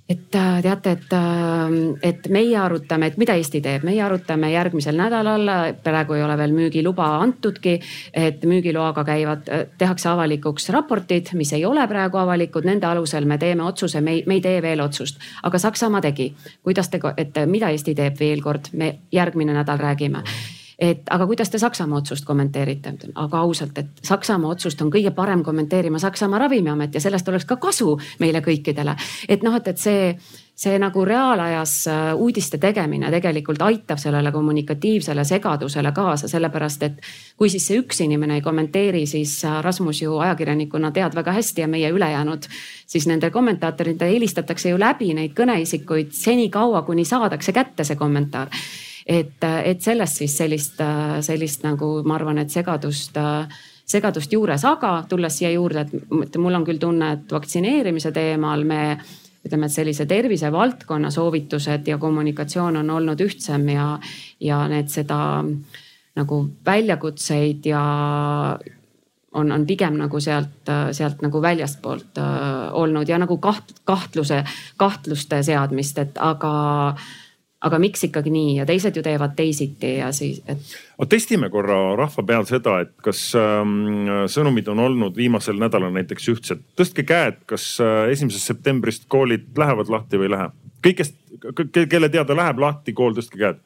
et 0.08 0.34
äh, 0.34 0.62
teate, 0.62 0.90
et, 0.90 1.12
äh, 1.12 1.98
et 2.02 2.28
meie 2.28 2.56
arutame, 2.60 3.06
et 3.06 3.16
mida 3.16 3.34
Eesti 3.40 3.62
teeb, 3.64 3.86
meie 3.88 4.02
arutame 4.04 4.50
järgmisel 4.52 4.98
nädalal, 5.00 5.48
praegu 5.84 6.18
ei 6.18 6.24
ole 6.24 6.36
veel 6.38 6.52
müügiluba 6.52 7.06
antudki. 7.22 7.80
et 8.12 8.44
müügiloaga 8.44 9.04
käivad, 9.04 9.48
äh, 9.48 9.66
tehakse 9.78 10.08
avalikuks 10.08 10.68
raportid, 10.68 11.32
mis 11.34 11.52
ei 11.52 11.64
ole 11.64 11.86
praegu 11.88 12.18
avalikud, 12.18 12.64
nende 12.64 12.86
alusel 12.86 13.24
me 13.24 13.38
teeme 13.38 13.62
otsuse, 13.62 14.00
me 14.00 14.12
ei, 14.12 14.24
me 14.26 14.34
ei 14.34 14.40
tee 14.40 14.62
veel 14.62 14.80
otsust. 14.80 15.20
aga 15.42 15.58
Saksamaa 15.58 16.00
tegi, 16.00 16.34
kuidas 16.62 16.88
te, 16.88 17.00
et 17.16 17.40
mida 17.46 17.70
Eesti 17.70 17.94
teeb 17.94 18.20
veel 18.20 18.42
kord, 18.42 18.68
me 18.72 18.98
järgmine 19.12 19.52
nädal 19.52 19.78
räägime 19.78 20.22
et 20.84 21.10
aga 21.10 21.26
kuidas 21.26 21.50
te 21.50 21.58
Saksamaa 21.58 21.98
otsust 22.02 22.24
kommenteerite? 22.28 22.94
aga 23.14 23.40
ausalt, 23.40 23.78
et 23.78 24.04
Saksamaa 24.04 24.50
otsust 24.54 24.80
on 24.84 24.92
kõige 24.92 25.14
parem 25.16 25.42
kommenteerima 25.44 25.98
Saksamaa 26.02 26.44
ravimiamet 26.44 26.94
ja 26.94 27.00
sellest 27.00 27.28
oleks 27.28 27.46
ka 27.48 27.56
kasu 27.56 27.96
meile 28.20 28.42
kõikidele. 28.44 28.96
et 29.28 29.42
noh, 29.42 29.56
et, 29.56 29.68
et 29.68 29.80
see, 29.80 30.14
see 30.54 30.78
nagu 30.78 31.04
reaalajas 31.04 31.74
äh, 31.88 32.02
uudiste 32.14 32.58
tegemine 32.58 33.10
tegelikult 33.10 33.62
aitab 33.62 33.98
sellele 34.02 34.32
kommunikatiivsele 34.32 35.24
segadusele 35.24 35.92
kaasa, 35.92 36.28
sellepärast 36.28 36.82
et 36.82 37.00
kui 37.36 37.50
siis 37.50 37.66
see 37.66 37.80
üks 37.80 38.04
inimene 38.04 38.40
ei 38.40 38.44
kommenteeri, 38.44 39.06
siis 39.06 39.38
äh, 39.44 39.60
Rasmus 39.64 40.02
ju 40.02 40.18
ajakirjanikuna 40.18 40.92
tead 40.92 41.16
väga 41.16 41.32
hästi 41.38 41.64
ja 41.64 41.68
meie 41.68 41.90
ülejäänud, 41.90 42.48
siis 42.86 43.06
nende 43.10 43.30
kommentaatoritele 43.30 44.12
helistatakse 44.12 44.74
ju 44.74 44.80
läbi 44.80 45.14
neid 45.14 45.36
kõneisikuid 45.38 46.12
senikaua, 46.12 46.82
kuni 46.82 47.04
saadakse 47.08 47.52
kätte 47.52 47.84
see 47.84 47.96
kommentaar 47.96 48.52
et, 49.06 49.44
et 49.44 49.82
sellest 49.82 50.22
siis 50.22 50.36
sellist, 50.36 50.80
sellist 51.26 51.64
nagu 51.66 51.96
ma 52.06 52.18
arvan, 52.18 52.38
et 52.42 52.50
segadust 52.50 53.18
segadust 53.84 54.32
juures, 54.32 54.64
aga 54.64 54.94
tulles 55.08 55.34
siia 55.38 55.50
juurde, 55.52 55.84
et 56.24 56.36
mul 56.40 56.56
on 56.56 56.64
küll 56.64 56.80
tunne, 56.80 57.10
et 57.18 57.32
vaktsineerimise 57.32 58.14
teemal 58.16 58.64
me 58.64 58.80
ütleme, 59.44 59.68
et 59.68 59.74
sellise 59.74 60.06
tervisevaldkonna 60.08 61.10
soovitused 61.12 61.88
ja 61.88 61.98
kommunikatsioon 62.00 62.80
on 62.80 62.94
olnud 62.96 63.20
ühtsem 63.20 63.68
ja, 63.74 63.90
ja 64.40 64.62
need 64.72 64.88
seda 64.92 65.18
nagu 66.16 66.38
väljakutseid 66.64 67.66
ja 67.68 67.82
on, 69.34 69.52
on 69.52 69.66
pigem 69.66 69.98
nagu 69.98 70.20
sealt, 70.22 70.70
sealt 70.94 71.20
nagu 71.24 71.42
väljastpoolt 71.42 72.22
äh, 72.22 72.48
olnud 72.72 73.08
ja 73.10 73.18
nagu 73.20 73.36
kaht-, 73.42 73.74
kahtluse, 73.84 74.44
kahtluste 74.80 75.42
seadmist, 75.42 75.98
et 75.98 76.20
aga 76.22 76.54
aga 77.64 77.78
miks 77.80 78.04
ikkagi 78.08 78.32
nii 78.32 78.56
ja 78.58 78.66
teised 78.68 78.96
ju 78.96 79.02
teevad 79.04 79.34
teisiti 79.38 79.94
ja 79.98 80.10
siis, 80.12 80.42
et. 80.50 80.74
testime 81.10 81.48
korra 81.52 81.78
rahva 81.98 82.24
peal 82.26 82.46
seda, 82.48 82.80
et 82.84 82.92
kas 83.04 83.26
ähm, 83.38 84.08
sõnumid 84.30 84.68
on 84.72 84.82
olnud 84.84 85.16
viimasel 85.16 85.58
nädalal 85.60 85.94
näiteks 85.96 86.28
ühtsed. 86.34 86.64
tõstke 86.76 87.06
käed, 87.08 87.40
kas 87.50 87.74
äh, 87.84 88.10
esimesest 88.12 88.52
septembrist 88.52 89.08
koolid 89.08 89.52
lähevad 89.58 89.92
lahti 89.92 90.20
või 90.20 90.28
ei 90.28 90.34
lähe? 90.36 90.50
kõik, 90.84 91.00
kes, 91.00 91.14
kelle 91.88 92.10
teada 92.12 92.36
läheb 92.36 92.60
lahti 92.60 92.92
kool, 92.96 93.16
tõstke 93.16 93.40
käed. 93.40 93.62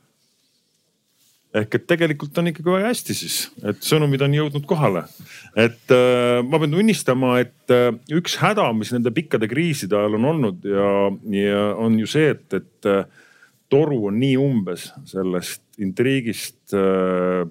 ehk 1.59 1.75
et 1.75 1.87
tegelikult 1.91 2.39
on 2.39 2.51
ikkagi 2.51 2.71
väga 2.71 2.91
hästi 2.93 3.15
siis, 3.17 3.37
et 3.67 3.79
sõnumid 3.83 4.23
on 4.23 4.35
jõudnud 4.37 4.67
kohale. 4.69 5.09
et 5.57 5.95
äh, 5.95 6.39
ma 6.47 6.63
pean 6.63 6.77
tunnistama, 6.77 7.39
et 7.43 7.75
äh, 7.75 7.91
üks 8.15 8.39
häda, 8.43 8.71
mis 8.79 8.95
nende 8.95 9.11
pikkade 9.17 9.51
kriiside 9.51 9.99
ajal 9.99 10.21
on 10.21 10.35
olnud 10.37 10.69
ja, 10.71 10.93
ja 11.35 11.73
on 11.75 11.99
ju 11.99 12.07
see, 12.07 12.37
et, 12.37 12.47
et 12.63 12.95
äh, 12.95 13.25
toru 13.73 14.07
on 14.11 14.19
nii 14.21 14.37
umbes 14.41 14.89
sellest 15.09 15.81
intriigist, 15.83 16.61
äh, 16.77 17.45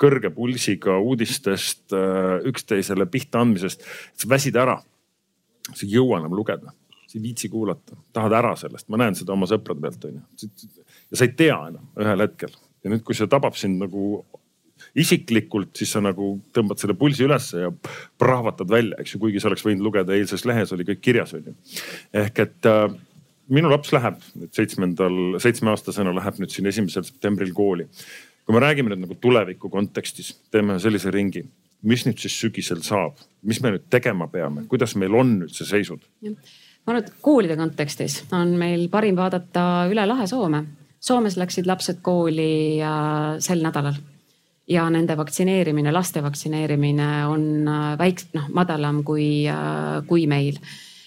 kõrge 0.00 0.30
pulsiga 0.34 0.96
uudistest, 0.98 1.92
äh, 1.92 2.38
üksteisele 2.48 3.06
pihta 3.10 3.42
andmisest, 3.44 3.82
et 3.82 4.24
sa 4.24 4.30
väsid 4.30 4.56
ära. 4.56 4.80
sa 5.70 5.86
ei 5.86 5.92
jõua 5.92 6.18
enam 6.18 6.32
lugeda, 6.34 6.72
sa 7.06 7.18
ei 7.18 7.22
viitsi 7.22 7.48
kuulata, 7.48 7.94
tahad 8.12 8.32
ära 8.32 8.56
sellest, 8.56 8.88
ma 8.88 8.96
näen 8.96 9.14
seda 9.14 9.32
oma 9.32 9.46
sõprade 9.46 9.80
pealt 9.80 10.04
onju. 10.04 10.22
ja 11.10 11.16
sa 11.16 11.24
ei 11.24 11.34
tea 11.36 11.58
enam 11.68 11.86
ühel 12.00 12.24
hetkel 12.24 12.50
ja 12.82 12.90
nüüd, 12.90 13.04
kui 13.04 13.14
see 13.14 13.28
tabab 13.30 13.54
sind 13.60 13.78
nagu 13.78 14.24
isiklikult, 14.96 15.74
siis 15.76 15.92
sa 15.94 16.02
nagu 16.02 16.32
tõmbad 16.56 16.80
selle 16.80 16.96
pulsi 16.98 17.26
ülesse 17.26 17.66
ja 17.66 17.70
prahvatad 18.18 18.70
välja, 18.70 18.96
eks 19.00 19.14
ju, 19.14 19.20
kuigi 19.22 19.42
sa 19.42 19.50
oleks 19.50 19.64
võinud 19.66 19.84
lugeda 19.84 20.16
eilses 20.16 20.46
lehes 20.48 20.72
oli 20.74 20.86
kõik 20.88 21.02
kirjas 21.04 21.34
onju. 21.36 21.54
ehk 22.22 22.42
et 22.46 22.68
äh, 22.70 22.86
minu 23.50 23.70
laps 23.70 23.92
läheb 23.94 24.18
nüüd 24.38 24.52
seitsmendal, 24.56 25.16
seitsmeaastasena 25.42 26.14
läheb 26.16 26.40
nüüd 26.42 26.52
siin 26.54 26.68
esimesel 26.70 27.06
septembril 27.06 27.52
kooli. 27.54 27.88
kui 28.46 28.56
me 28.56 28.62
räägime 28.62 28.90
nüüd 28.90 29.04
nagu 29.04 29.14
tuleviku 29.20 29.68
kontekstis, 29.70 30.32
teeme 30.50 30.78
sellise 30.82 31.10
ringi, 31.14 31.44
mis 31.86 32.06
nüüd 32.06 32.18
siis 32.18 32.34
sügisel 32.40 32.82
saab, 32.82 33.20
mis 33.46 33.60
me 33.62 33.74
nüüd 33.74 33.86
tegema 33.92 34.26
peame, 34.32 34.66
kuidas 34.70 34.96
meil 34.98 35.14
on 35.14 35.36
üldse 35.46 35.66
seisud? 35.68 36.02
ma 36.24 36.94
arvan, 36.94 37.04
et 37.04 37.12
koolide 37.22 37.56
kontekstis 37.60 38.22
on 38.32 38.54
meil 38.58 38.88
parim 38.92 39.18
vaadata 39.18 39.86
üle 39.90 40.06
lahe 40.08 40.26
Soome. 40.30 40.64
Soomes 41.00 41.38
läksid 41.40 41.68
lapsed 41.68 42.02
kooli 42.04 42.80
äh, 42.84 43.38
sel 43.40 43.62
nädalal 43.64 43.96
ja 44.68 44.84
nende 44.92 45.16
vaktsineerimine, 45.16 45.92
laste 45.92 46.22
vaktsineerimine 46.22 47.08
on 47.26 47.68
äh, 47.68 47.94
väiks-, 48.00 48.28
noh 48.36 48.50
madalam 48.52 49.02
kui, 49.04 49.48
äh, 49.48 50.00
kui 50.06 50.26
meil. 50.30 50.60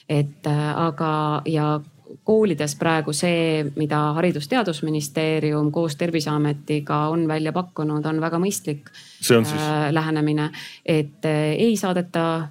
et 0.09 0.45
aga, 0.45 1.41
ja 1.47 1.79
koolides 2.23 2.75
praegu 2.79 3.13
see, 3.13 3.63
mida 3.75 3.99
Haridus-Teadusministeerium 4.17 5.71
koos 5.71 5.95
Terviseametiga 5.99 7.07
on 7.11 7.27
välja 7.27 7.53
pakkunud, 7.53 8.05
on 8.05 8.21
väga 8.21 8.39
mõistlik 8.39 8.91
siis... 8.95 9.53
äh, 9.53 9.91
lähenemine. 9.91 10.51
et 10.85 11.25
äh, 11.25 11.53
ei 11.57 11.77
saadeta 11.77 12.49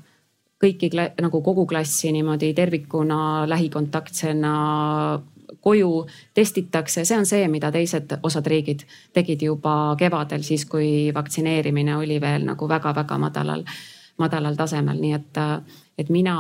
kõiki 0.63 0.93
nagu 0.95 1.43
kogu 1.43 1.67
klassi 1.67 2.13
niimoodi 2.13 2.53
tervikuna 2.55 3.49
lähikontaktsena 3.49 4.53
koju 5.61 6.07
testitakse, 6.35 7.05
see 7.05 7.19
on 7.19 7.27
see, 7.27 7.47
mida 7.49 7.71
teised 7.73 8.17
osad 8.23 8.47
riigid 8.51 8.85
tegid 9.15 9.43
juba 9.43 9.95
kevadel, 9.99 10.43
siis 10.47 10.65
kui 10.67 11.13
vaktsineerimine 11.15 11.97
oli 11.97 12.21
veel 12.21 12.47
nagu 12.49 12.69
väga-väga 12.69 13.19
madalal, 13.19 13.63
madalal 14.19 14.59
tasemel, 14.59 14.99
nii 15.03 15.13
et, 15.19 15.43
et 15.99 16.11
mina 16.11 16.37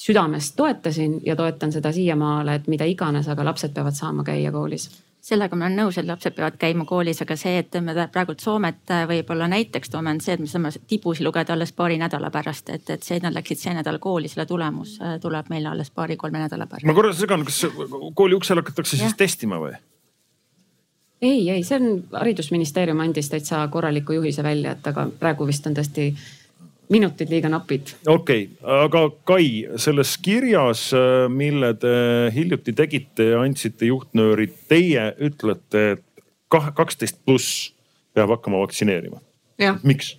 südamest 0.00 0.56
toetasin 0.56 1.20
ja 1.26 1.36
toetan 1.36 1.72
seda 1.72 1.92
siiamaale, 1.92 2.54
et 2.56 2.68
mida 2.72 2.88
iganes, 2.88 3.28
aga 3.28 3.44
lapsed 3.44 3.74
peavad 3.76 3.96
saama 3.96 4.24
käia 4.24 4.52
koolis 4.52 4.88
sellega 5.24 5.56
ma 5.56 5.66
olen 5.66 5.76
nõus, 5.82 5.98
et 6.00 6.08
lapsed 6.08 6.34
peavad 6.36 6.56
käima 6.60 6.86
koolis, 6.88 7.20
aga 7.24 7.36
see, 7.38 7.58
et 7.60 7.76
me 7.84 7.94
praegult 8.12 8.40
Soomet 8.40 8.92
äh, 8.94 9.04
võib-olla 9.08 9.48
näiteks 9.52 9.92
toome, 9.92 10.14
on 10.16 10.22
see, 10.24 10.36
et 10.36 10.42
me 10.42 10.48
saame 10.50 10.72
tibusi 10.88 11.24
lugeda 11.26 11.54
alles 11.54 11.74
paari 11.76 11.98
nädala 12.00 12.30
pärast, 12.32 12.72
et, 12.72 12.88
et 12.90 13.04
see, 13.04 13.18
et 13.20 13.26
nad 13.26 13.36
läksid 13.36 13.60
see 13.60 13.76
nädal 13.76 14.00
kooli, 14.02 14.30
selle 14.32 14.46
tulemus 14.48 14.96
äh, 15.02 15.18
tuleb 15.20 15.52
meile 15.52 15.72
alles 15.74 15.92
paari-kolme 15.94 16.40
nädala 16.40 16.66
pärast. 16.70 16.88
ma 16.88 16.96
korra 16.96 17.12
segan, 17.16 17.44
kas 17.48 17.62
kooli 18.16 18.38
uksel 18.38 18.62
hakatakse 18.62 19.00
siis 19.00 19.16
testima 19.18 19.60
või? 19.60 19.74
ei, 21.20 21.44
ei, 21.52 21.62
see 21.68 21.76
on 21.76 22.04
haridusministeerium 22.16 23.04
andis 23.04 23.28
täitsa 23.28 23.66
korraliku 23.72 24.16
juhise 24.16 24.44
välja, 24.46 24.72
et 24.78 24.86
aga 24.88 25.08
praegu 25.20 25.48
vist 25.48 25.68
on 25.68 25.76
tõesti 25.76 26.14
minutid 26.90 27.30
liiga 27.30 27.48
napid. 27.48 27.94
okei 28.06 28.44
okay., 28.44 28.80
aga 28.84 29.04
Kai, 29.24 29.48
selles 29.76 30.16
kirjas, 30.22 30.90
äh, 30.96 31.26
mille 31.28 31.74
te 31.78 31.92
hiljuti 32.34 32.74
tegite 32.76 33.30
ja 33.32 33.42
andsite 33.44 33.90
juhtnöörid, 33.90 34.56
teie 34.68 35.10
ütlete, 35.22 35.84
et 35.96 36.24
kaksteist 36.50 37.20
pluss 37.24 37.70
peab 38.14 38.34
hakkama 38.36 38.64
vaktsineerima. 38.64 39.20
miks? 39.82 40.16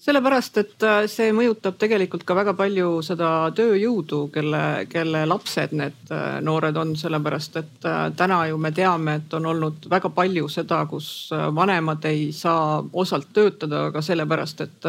sellepärast, 0.00 0.56
et 0.56 0.84
äh, 0.88 1.02
see 1.12 1.28
mõjutab 1.36 1.76
tegelikult 1.78 2.24
ka 2.24 2.34
väga 2.34 2.54
palju 2.56 3.02
seda 3.04 3.30
tööjõudu, 3.54 4.22
kelle, 4.32 4.62
kelle 4.88 5.26
lapsed 5.28 5.74
need 5.76 6.10
äh, 6.10 6.38
noored 6.42 6.76
on, 6.80 6.94
sellepärast 6.96 7.58
et 7.60 7.88
täna 8.16 8.38
ju 8.48 8.58
me 8.58 8.72
teame, 8.72 9.18
et 9.20 9.34
on 9.36 9.50
olnud 9.52 9.90
väga 9.92 10.10
palju 10.16 10.48
seda, 10.48 10.86
kus 10.90 11.28
vanemad 11.30 12.08
ei 12.08 12.30
saa 12.32 12.80
osalt 12.92 13.28
töötada, 13.36 13.90
aga 13.92 14.02
sellepärast, 14.02 14.64
et 14.64 14.88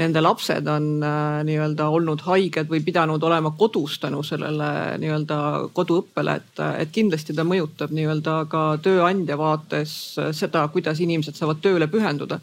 nende 0.00 0.22
lapsed 0.24 0.66
on 0.72 0.88
nii-öelda 1.46 1.90
olnud 1.92 2.24
haiged 2.24 2.70
või 2.70 2.80
pidanud 2.84 3.22
olema 3.28 3.52
kodus 3.58 3.98
tänu 4.00 4.22
sellele 4.26 4.70
nii-öelda 5.02 5.38
koduõppele, 5.76 6.38
et, 6.40 6.64
et 6.82 6.94
kindlasti 6.94 7.36
ta 7.36 7.44
mõjutab 7.44 7.92
nii-öelda 7.94 8.36
ka 8.50 8.64
tööandja 8.82 9.38
vaates 9.40 9.94
seda, 10.36 10.66
kuidas 10.72 11.00
inimesed 11.04 11.36
saavad 11.36 11.62
tööle 11.64 11.90
pühenduda. 11.92 12.40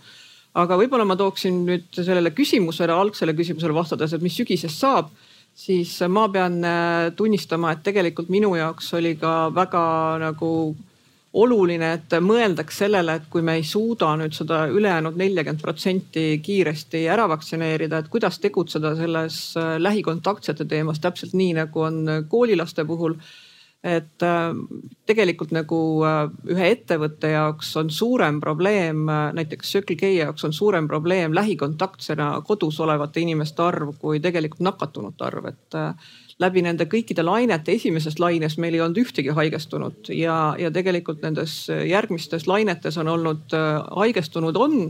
Aga 0.57 0.77
võib-olla 0.79 1.05
ma 1.05 1.17
tooksin 1.17 1.59
nüüd 1.67 1.89
sellele 1.93 2.31
küsimusele, 2.33 2.93
algsele 2.93 3.35
küsimusele 3.37 3.75
vastates, 3.77 4.15
et 4.15 4.23
mis 4.25 4.37
sügisest 4.37 4.81
saab, 4.81 5.11
siis 5.57 5.91
ma 6.09 6.27
pean 6.33 6.57
äh, 6.65 7.09
tunnistama, 7.17 7.73
et 7.73 7.83
tegelikult 7.85 8.31
minu 8.33 8.55
jaoks 8.57 8.93
oli 8.97 9.15
ka 9.21 9.49
väga 9.53 9.83
nagu 10.21 10.51
oluline, 11.37 11.91
et 11.97 12.15
mõeldaks 12.23 12.79
sellele, 12.83 13.17
et 13.19 13.25
kui 13.31 13.43
me 13.45 13.57
ei 13.59 13.65
suuda 13.67 14.13
nüüd 14.19 14.35
seda 14.35 14.65
ülejäänud 14.73 15.17
neljakümmet 15.19 15.61
protsenti 15.61 16.25
kiiresti 16.43 17.03
ära 17.13 17.27
vaktsineerida, 17.29 18.01
et 18.01 18.11
kuidas 18.13 18.39
tegutseda 18.43 18.95
selles 18.97 19.41
äh, 19.59 19.75
lähikontaktsete 19.81 20.65
teemas 20.65 21.01
täpselt 21.03 21.35
nii 21.37 21.53
nagu 21.59 21.85
on 21.87 22.01
koolilaste 22.29 22.85
puhul. 22.89 23.17
Et 23.87 24.23
äh, 24.25 24.47
tegelikult 25.05 25.53
nagu 25.53 25.79
äh, 26.07 26.19
ühe 26.53 26.71
ettevõtte 26.73 27.31
jaoks 27.35 27.75
on 27.79 27.91
suurem 27.93 28.41
probleem, 28.41 29.05
näiteks 29.37 29.73
Circle 29.75 29.99
K 29.99 30.13
jaoks 30.17 30.47
on 30.47 30.55
suurem 30.57 30.89
probleem 30.89 31.35
lähikontaktsena 31.37 32.31
kodus 32.47 32.79
olevate 32.83 33.21
inimeste 33.21 33.61
arv 33.63 33.93
kui 34.01 34.19
tegelikult 34.23 34.65
nakatunute 34.71 35.29
arv, 35.29 35.51
et 35.53 35.83
läbi 36.39 36.61
nende 36.61 36.85
kõikide 36.85 37.25
lainete 37.25 37.73
esimeses 37.73 38.19
laines 38.19 38.57
meil 38.61 38.77
ei 38.77 38.81
olnud 38.81 39.01
ühtegi 39.01 39.33
haigestunut 39.33 40.11
ja, 40.13 40.55
ja 40.59 40.71
tegelikult 40.71 41.23
nendes 41.25 41.63
järgmistes 41.69 42.47
lainetes 42.47 42.97
on 42.97 43.07
olnud 43.15 43.55
haigestunud 43.97 44.57
on 44.57 44.81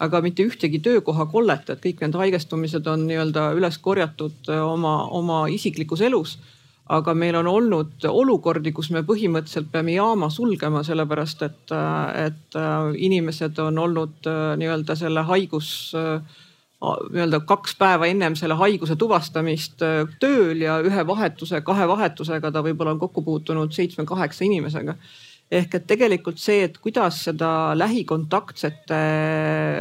aga 0.00 0.22
mitte 0.24 0.44
ühtegi 0.48 0.80
töökohakollet, 0.82 1.68
et 1.70 1.82
kõik 1.84 2.00
need 2.04 2.16
haigestumised 2.16 2.88
on 2.88 3.04
nii-öelda 3.08 3.50
üles 3.58 3.76
korjatud 3.84 4.48
oma, 4.64 4.94
oma 5.16 5.44
isiklikus 5.52 6.02
elus. 6.06 6.38
Aga 6.90 7.12
meil 7.14 7.36
on 7.38 7.46
olnud 7.46 8.06
olukordi, 8.08 8.72
kus 8.74 8.88
me 8.90 9.04
põhimõtteliselt 9.06 9.68
peame 9.70 9.92
jaama 9.94 10.26
sulgema, 10.32 10.80
sellepärast 10.82 11.44
et, 11.46 11.74
et 12.24 12.56
äh, 12.58 12.88
inimesed 12.98 13.60
on 13.62 13.78
olnud 13.78 14.26
äh, 14.26 14.40
nii-öelda 14.58 14.96
selle 14.98 15.22
haigus 15.28 15.68
äh, 15.94 16.40
nii-öelda 16.80 17.42
kaks 17.44 17.74
päeva 17.76 18.06
ennem 18.08 18.36
selle 18.38 18.56
haiguse 18.56 18.96
tuvastamist 18.96 19.82
tööl 20.20 20.62
ja 20.64 20.78
ühe 20.80 21.02
vahetuse, 21.06 21.60
kahe 21.60 21.88
vahetusega 21.88 22.52
ta 22.52 22.62
võib-olla 22.64 22.94
on 22.96 23.02
kokku 23.02 23.24
puutunud 23.26 23.74
seitsme-kaheksa 23.76 24.46
inimesega. 24.46 24.96
Ehk 25.50 25.72
et 25.74 25.86
tegelikult 25.90 26.38
see, 26.38 26.60
et 26.62 26.76
kuidas 26.78 27.24
seda 27.26 27.72
lähikontaktsete 27.74 28.98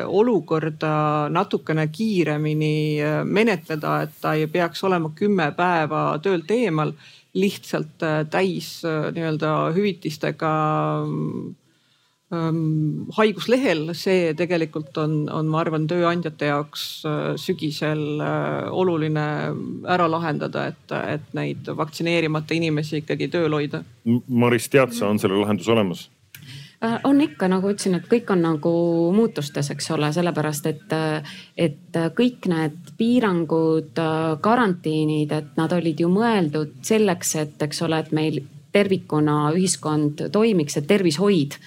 olukorda 0.09 0.93
natukene 1.29 1.85
kiiremini 1.93 2.77
äh, 3.05 3.19
menetleda, 3.21 3.99
et 4.07 4.15
ta 4.21 4.33
ei 4.33 4.47
peaks 4.49 4.81
olema 4.89 5.11
kümme 5.13 5.51
päeva 5.53 6.01
töölt 6.25 6.49
eemal 6.55 6.95
lihtsalt 7.37 8.01
äh, 8.01 8.23
täis 8.33 8.79
äh, 8.81 9.11
nii-öelda 9.13 9.53
hüvitistega 9.75 10.53
ähm, 11.03 11.53
haiguslehel, 12.29 13.87
see 13.97 14.35
tegelikult 14.37 14.97
on, 15.01 15.15
on, 15.33 15.47
ma 15.49 15.63
arvan, 15.63 15.87
tööandjate 15.89 16.51
jaoks 16.51 16.83
sügisel 17.41 18.21
oluline 18.69 19.25
ära 19.89 20.05
lahendada, 20.11 20.67
et, 20.69 20.93
et 21.15 21.33
neid 21.33 21.71
vaktsineerimata 21.73 22.53
inimesi 22.53 23.01
ikkagi 23.01 23.31
tööl 23.33 23.57
hoida. 23.57 23.81
Maris, 24.29 24.69
tead 24.69 24.93
sa, 24.93 25.09
on 25.09 25.17
selle 25.21 25.41
lahendus 25.41 25.71
olemas? 25.73 26.05
On 27.03 27.17
ikka, 27.19 27.49
nagu 27.51 27.73
ütlesin, 27.73 27.97
et 27.97 28.05
kõik 28.07 28.29
on 28.31 28.39
nagu 28.45 28.71
muutustes, 29.11 29.67
eks 29.73 29.89
ole, 29.97 30.13
sellepärast 30.15 30.69
et, 30.69 30.93
et 31.59 31.97
kõik 32.15 32.47
need 32.47 32.93
piirangud, 32.95 33.99
karantiinid, 34.45 35.33
et 35.35 35.59
nad 35.59 35.75
olid 35.75 35.99
ju 35.99 36.07
mõeldud 36.13 36.77
selleks, 36.87 37.35
et 37.41 37.67
eks 37.67 37.83
ole, 37.83 37.99
et 37.99 38.13
meil 38.15 38.39
tervikuna 38.71 39.49
ühiskond 39.57 40.29
toimiks, 40.31 40.77
et 40.79 40.87
tervishoid 40.87 41.57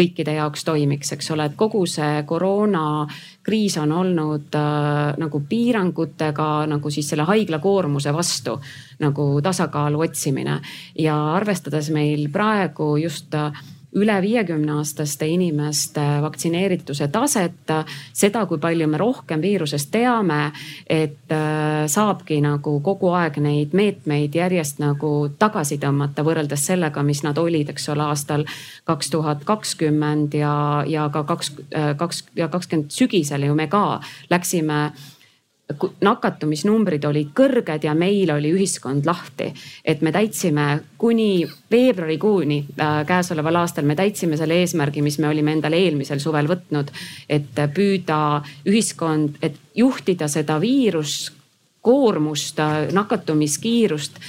kõikide 0.00 0.34
jaoks 0.38 0.64
toimiks, 0.64 1.12
eks 1.16 1.30
ole, 1.34 1.46
et 1.50 1.56
kogu 1.58 1.82
see 1.88 2.22
koroonakriis 2.28 3.76
on 3.82 3.92
olnud 3.92 4.56
äh, 4.56 5.18
nagu 5.20 5.42
piirangutega 5.48 6.48
nagu 6.70 6.92
siis 6.92 7.10
selle 7.12 7.26
haigla 7.28 7.60
koormuse 7.60 8.14
vastu 8.16 8.56
nagu 9.00 9.26
tasakaalu 9.44 10.06
otsimine. 10.06 10.60
Ja 10.98 11.18
arvestades 11.36 11.90
meil 11.94 12.28
praegu 12.32 12.94
just 13.00 13.34
äh, 13.36 13.52
üle 13.96 14.16
viiekümne 14.22 14.76
aastaste 14.78 15.26
inimeste 15.26 16.02
vaktsineerituse 16.22 17.08
taset, 17.10 17.72
seda, 18.12 18.44
kui 18.46 18.60
palju 18.62 18.86
me 18.88 18.98
rohkem 19.00 19.42
viirusest 19.42 19.90
teame, 19.90 20.52
et 20.86 21.34
äh, 21.34 21.86
saabki 21.90 22.40
nagu 22.44 22.76
kogu 22.86 23.10
aeg 23.18 23.40
neid 23.42 23.74
meetmeid 23.74 24.34
järjest 24.38 24.78
nagu 24.82 25.12
tagasi 25.38 25.80
tõmmata 25.82 26.24
võrreldes 26.26 26.68
sellega, 26.70 27.02
mis 27.02 27.24
nad 27.26 27.38
olid, 27.38 27.72
eks 27.74 27.88
ole, 27.90 28.06
aastal 28.06 28.46
kaks 28.86 29.10
tuhat 29.10 29.44
kakskümmend 29.48 30.38
ja, 30.38 30.54
ja 30.86 31.08
ka 31.10 31.24
kaks, 31.26 31.54
äh, 31.74 31.92
kaks 31.98 32.24
ja 32.38 32.48
kakskümmend 32.48 32.94
sügisel 32.94 33.48
ju 33.48 33.58
me 33.58 33.66
ka 33.70 34.00
läksime 34.30 34.80
nakatumisnumbrid 36.00 37.04
olid 37.04 37.30
kõrged 37.36 37.84
ja 37.84 37.94
meil 37.94 38.30
oli 38.34 38.52
ühiskond 38.54 39.06
lahti. 39.06 39.52
et 39.84 40.02
me 40.02 40.12
täitsime 40.12 40.80
kuni 40.98 41.46
veebruarikuuni 41.70 42.64
äh, 42.80 43.06
käesoleval 43.06 43.56
aastal, 43.62 43.84
me 43.84 43.96
täitsime 43.96 44.36
selle 44.36 44.60
eesmärgi, 44.60 45.02
mis 45.02 45.18
me 45.18 45.28
olime 45.28 45.52
endale 45.52 45.76
eelmisel 45.76 46.18
suvel 46.18 46.48
võtnud. 46.48 46.90
et 47.28 47.62
püüda 47.74 48.42
ühiskond, 48.66 49.38
et 49.42 49.56
juhtida 49.74 50.28
seda 50.28 50.60
viiruskoormust, 50.60 52.58
äh, 52.58 52.92
nakatumiskiirust 52.92 54.20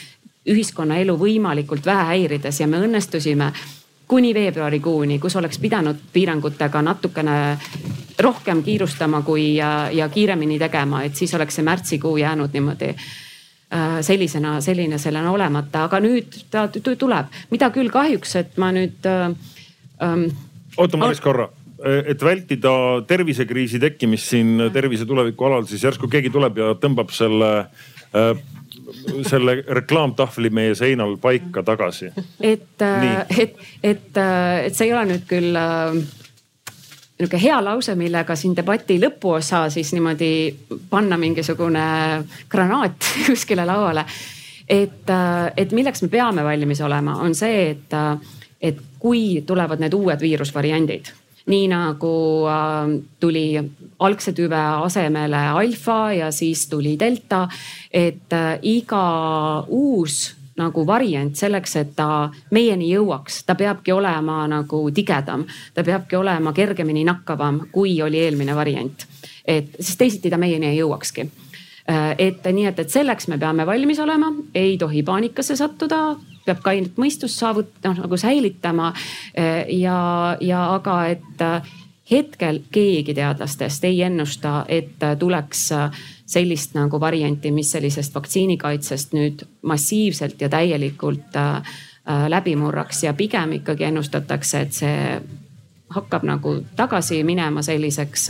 ühiskonnaelu 0.50 1.18
võimalikult 1.18 1.86
vähe 1.86 2.06
häirides 2.16 2.60
ja 2.60 2.68
me 2.68 2.80
õnnestusime 2.82 3.52
kuni 4.12 4.34
veebruarikuuni, 4.36 5.20
kus 5.24 5.38
oleks 5.40 5.60
pidanud 5.64 6.00
piirangutega 6.12 6.82
natukene 6.84 7.36
rohkem 8.20 8.60
kiirustama 8.64 9.22
kui 9.24 9.54
ja, 9.56 9.88
ja 9.94 10.10
kiiremini 10.12 10.60
tegema, 10.60 11.06
et 11.08 11.16
siis 11.16 11.32
oleks 11.38 11.56
see 11.56 11.64
märtsikuu 11.64 12.18
jäänud 12.20 12.52
niimoodi 12.52 12.90
äh, 12.92 14.02
sellisena, 14.04 14.58
selline 14.62 15.00
sellena 15.00 15.32
olemata, 15.32 15.86
aga 15.88 16.02
nüüd 16.04 16.42
ta 16.52 16.68
tuleb, 16.76 17.32
mida 17.54 17.72
küll 17.72 17.94
kahjuks, 17.94 18.36
et 18.44 18.60
ma 18.62 18.74
nüüd 18.76 19.08
äh,. 19.08 19.32
Ähm, 20.02 20.28
oota 20.82 20.98
Maris 20.98 21.22
korra, 21.24 21.48
et 22.10 22.24
vältida 22.26 22.72
tervisekriisi 23.08 23.80
tekkimist 23.80 24.34
siin 24.34 24.68
tervise 24.74 25.06
tuleviku 25.08 25.48
alal, 25.48 25.68
siis 25.70 25.84
järsku 25.88 26.10
keegi 26.12 26.34
tuleb 26.34 26.58
ja 26.58 26.74
tõmbab 26.84 27.14
selle 27.16 27.52
äh, 27.62 28.34
selle 29.30 29.64
reklaamtahvli 29.68 30.50
meie 30.50 30.76
seinal 30.76 31.18
paika 31.22 31.64
tagasi. 31.64 32.12
et, 32.42 32.82
äh, 32.82 33.26
et, 33.40 33.56
et, 33.84 34.18
äh, 34.18 34.66
et 34.66 34.76
see 34.76 34.88
ei 34.88 34.94
ole 34.94 35.06
nüüd 35.14 35.26
küll 35.30 35.58
äh, 35.60 35.96
nihuke 37.20 37.42
hea 37.42 37.62
lause, 37.64 37.96
millega 37.96 38.36
siin 38.36 38.56
debati 38.58 38.98
lõpuosa 39.02 39.68
siis 39.70 39.94
niimoodi 39.94 40.34
panna 40.90 41.18
mingisugune 41.18 41.86
granaat 42.50 43.12
kuskile 43.28 43.66
lauale. 43.66 44.06
et, 44.68 45.10
et 45.58 45.72
milleks 45.72 46.02
me 46.02 46.10
peame 46.10 46.44
valmis 46.44 46.82
olema, 46.82 47.18
on 47.22 47.36
see, 47.36 47.72
et, 47.72 47.98
et 48.62 48.78
kui 49.00 49.42
tulevad 49.48 49.82
need 49.84 49.94
uued 49.94 50.22
viirusvariandid 50.22 51.12
nii 51.46 51.68
nagu 51.72 52.14
äh, 52.50 53.02
tuli 53.20 53.46
algse 54.00 54.34
tüve 54.34 54.60
asemele 54.86 55.38
alfa 55.38 56.14
ja 56.14 56.32
siis 56.32 56.68
tuli 56.68 56.98
delta. 57.00 57.48
et 57.92 58.34
äh, 58.34 58.60
iga 58.62 59.66
uus 59.68 60.36
nagu 60.58 60.86
variant 60.88 61.36
selleks, 61.36 61.76
et 61.76 61.94
ta 61.96 62.30
meieni 62.52 62.92
jõuaks, 62.92 63.44
ta 63.46 63.56
peabki 63.56 63.92
olema 63.92 64.44
nagu 64.48 64.82
tigedam, 64.94 65.46
ta 65.74 65.84
peabki 65.84 66.16
olema 66.16 66.54
kergemini 66.54 67.06
nakkavam, 67.08 67.64
kui 67.72 68.02
oli 68.02 68.20
eelmine 68.20 68.56
variant. 68.56 69.08
et 69.46 69.76
siis 69.80 69.98
teisiti 69.98 70.30
ta 70.30 70.38
meieni 70.38 70.68
ei 70.68 70.78
jõuakski 70.78 71.30
et 72.18 72.46
nii, 72.54 72.66
et, 72.70 72.80
et 72.80 72.90
selleks 72.90 73.28
me 73.32 73.38
peame 73.42 73.66
valmis 73.66 74.00
olema, 74.00 74.32
ei 74.56 74.78
tohi 74.78 75.04
paanikasse 75.04 75.56
sattuda, 75.60 76.16
peab 76.46 76.62
kainet 76.66 76.98
mõistust 77.02 77.40
saavut-, 77.42 77.74
noh 77.86 78.02
nagu 78.04 78.18
säilitama. 78.18 78.92
Eh, 79.34 79.66
ja, 79.82 80.38
ja 80.42 80.64
aga, 80.76 80.98
et 81.16 81.44
eh, 81.46 81.72
hetkel 82.12 82.62
keegi 82.72 83.16
teadlastest 83.18 83.86
ei 83.88 84.02
ennusta, 84.04 84.66
et 84.68 85.04
tuleks 85.20 85.68
sellist 86.32 86.76
nagu 86.76 87.00
varianti, 87.00 87.52
mis 87.56 87.72
sellisest 87.72 88.16
vaktsiinikaitsest 88.16 89.16
nüüd 89.16 89.46
massiivselt 89.68 90.42
ja 90.42 90.50
täielikult 90.52 91.40
läbi 92.28 92.56
murraks 92.60 93.04
ja 93.06 93.14
pigem 93.16 93.58
ikkagi 93.60 93.88
ennustatakse, 93.88 94.62
et 94.66 94.76
see 94.76 95.22
hakkab 95.92 96.28
nagu 96.28 96.58
tagasi 96.76 97.22
minema 97.28 97.64
selliseks 97.64 98.28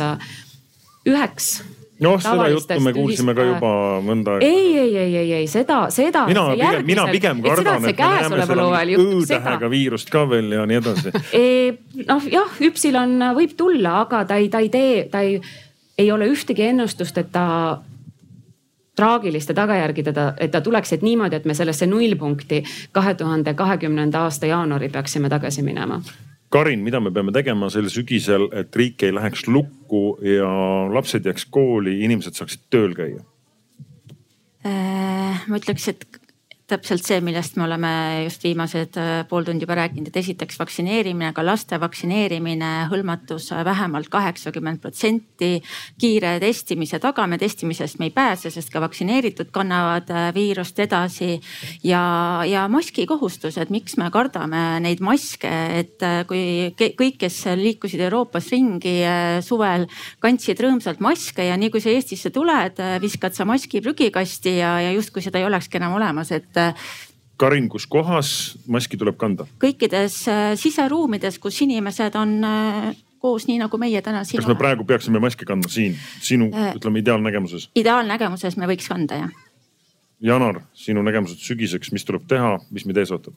üheks 1.09 1.53
noh, 2.01 2.21
seda 2.21 2.47
juttu 2.51 2.79
me 2.83 2.93
kuulsime 2.95 3.35
ka 3.37 3.45
juba 3.45 3.73
mõnda 4.05 4.37
aega. 4.37 4.47
ei, 4.47 4.77
ei, 4.79 4.95
ei, 4.97 5.15
ei, 5.21 5.33
ei 5.41 5.49
seda, 5.51 5.83
seda. 5.93 6.25
mina 6.29 6.47
pigem, 6.53 6.85
mina 6.87 7.05
pigem 7.11 7.43
kardan, 7.45 7.85
et 7.89 7.99
me 7.99 8.09
näeme 8.15 8.47
seal 8.49 8.63
õ-tähega 9.05 9.71
viirust 9.71 10.13
ka 10.13 10.25
veel 10.29 10.51
ja 10.57 10.65
nii 10.69 10.79
edasi 10.81 11.13
noh 12.11 12.31
jah, 12.31 12.57
üpsilon 12.69 13.17
võib 13.37 13.55
tulla, 13.57 14.01
aga 14.05 14.25
ta 14.29 14.39
ei, 14.41 14.49
ta 14.53 14.63
ei 14.63 14.71
tee, 14.73 15.05
ta 15.11 15.23
ei, 15.25 15.37
ei 15.97 16.11
ole 16.11 16.29
ühtegi 16.31 16.67
ennustust, 16.71 17.17
et 17.21 17.31
ta 17.33 17.45
traagiliste 18.95 19.53
tagajärgedega, 19.57 20.33
et 20.41 20.51
ta 20.51 20.61
tuleks, 20.61 20.93
et 20.93 21.05
niimoodi, 21.05 21.39
et 21.39 21.45
me 21.47 21.55
sellesse 21.57 21.87
nullpunkti 21.89 22.63
kahe 22.91 23.13
tuhande 23.17 23.53
kahekümnenda 23.57 24.25
aasta 24.27 24.49
jaanuari 24.51 24.89
peaksime 24.89 25.29
tagasi 25.29 25.63
minema 25.65 26.01
Karin, 26.51 26.81
mida 26.83 26.99
me 26.99 27.13
peame 27.15 27.31
tegema 27.31 27.69
sel 27.71 27.87
sügisel, 27.91 28.49
et 28.59 28.75
riik 28.75 29.05
ei 29.07 29.13
läheks 29.15 29.45
lukku 29.47 30.17
ja 30.25 30.49
lapsed 30.91 31.27
jääks 31.27 31.45
kooli, 31.47 32.01
inimesed 32.03 32.35
saaksid 32.35 32.65
tööl 32.73 32.95
käia? 32.97 33.23
Äh, 34.67 35.45
ma 35.47 35.61
ütleks, 35.61 35.87
et 35.93 36.20
täpselt 36.71 37.03
see, 37.03 37.19
millest 37.23 37.57
me 37.59 37.65
oleme 37.65 37.91
just 38.25 38.43
viimased 38.45 38.97
äh, 38.99 39.09
pool 39.27 39.45
tundi 39.47 39.65
juba 39.65 39.75
rääkinud, 39.81 40.07
et 40.07 40.19
esiteks 40.21 40.59
vaktsineerimine, 40.59 41.31
ka 41.35 41.43
laste 41.43 41.79
vaktsineerimine, 41.81 42.69
hõlmatus 42.91 43.49
vähemalt 43.67 44.09
kaheksakümmend 44.11 44.81
protsenti. 44.83 45.51
kiire 45.99 46.37
testimise 46.39 46.99
tagame, 46.99 47.37
testimisest 47.37 47.99
me 47.99 48.07
ei 48.07 48.13
pääse, 48.15 48.49
sest 48.51 48.71
ka 48.71 48.81
vaktsineeritud 48.83 49.51
kannavad 49.51 50.09
äh, 50.09 50.29
viirust 50.35 50.79
edasi. 50.79 51.39
ja, 51.83 52.03
ja 52.47 52.67
maski 52.71 53.05
kohustus, 53.05 53.57
et 53.57 53.69
miks 53.69 53.97
me 53.97 54.09
kardame 54.11 54.79
neid 54.79 55.03
maske, 55.03 55.51
et 55.79 56.03
äh, 56.03 56.23
kui 56.27 56.71
kõik, 56.77 57.19
kes 57.19 57.43
liikusid 57.57 57.99
Euroopas 58.07 58.47
ringi 58.51 59.01
suvel, 59.43 59.87
kandsid 60.23 60.59
rõõmsalt 60.61 61.01
maske 61.03 61.45
ja 61.45 61.57
nii 61.57 61.69
kui 61.73 61.83
sa 61.83 61.91
Eestisse 61.91 62.31
tuled, 62.31 62.79
viskad 63.01 63.35
sa 63.35 63.45
maski 63.45 63.81
prügikasti 63.83 64.55
ja, 64.57 64.77
ja 64.81 64.91
justkui 64.95 65.23
seda 65.23 65.41
ei 65.41 65.45
olekski 65.49 65.79
enam 65.81 65.97
olemas, 65.99 66.31
et 66.31 66.60
Karin, 67.41 67.69
kus 67.73 67.87
kohas 67.89 68.31
maski 68.69 68.99
tuleb 69.01 69.17
kanda? 69.21 69.47
kõikides 69.61 70.17
äh, 70.29 70.41
siseruumides, 70.61 71.39
kus 71.41 71.61
inimesed 71.65 72.17
on 72.19 72.35
äh, 72.45 72.91
koos, 73.21 73.47
nii 73.49 73.57
nagu 73.63 73.79
meie 73.81 74.01
täna 74.05 74.21
siin. 74.27 74.43
kas 74.43 74.49
me 74.51 74.57
praegu 74.59 74.85
peaksime 74.87 75.21
maski 75.23 75.47
kandma 75.49 75.71
siin, 75.71 75.95
sinu 76.21 76.51
äh, 76.53 76.75
ütleme 76.77 77.01
ideaalnägemuses? 77.01 77.71
ideaalnägemuses 77.81 78.59
me 78.61 78.69
võiks 78.69 78.89
kanda 78.91 79.23
jah. 79.23 79.39
Janar, 80.21 80.59
sinu 80.77 81.01
nägemused 81.01 81.41
sügiseks, 81.41 81.89
mis 81.95 82.05
tuleb 82.05 82.27
teha, 82.29 82.59
mis 82.69 82.85
meid 82.85 83.01
ees 83.01 83.13
ootab? 83.15 83.33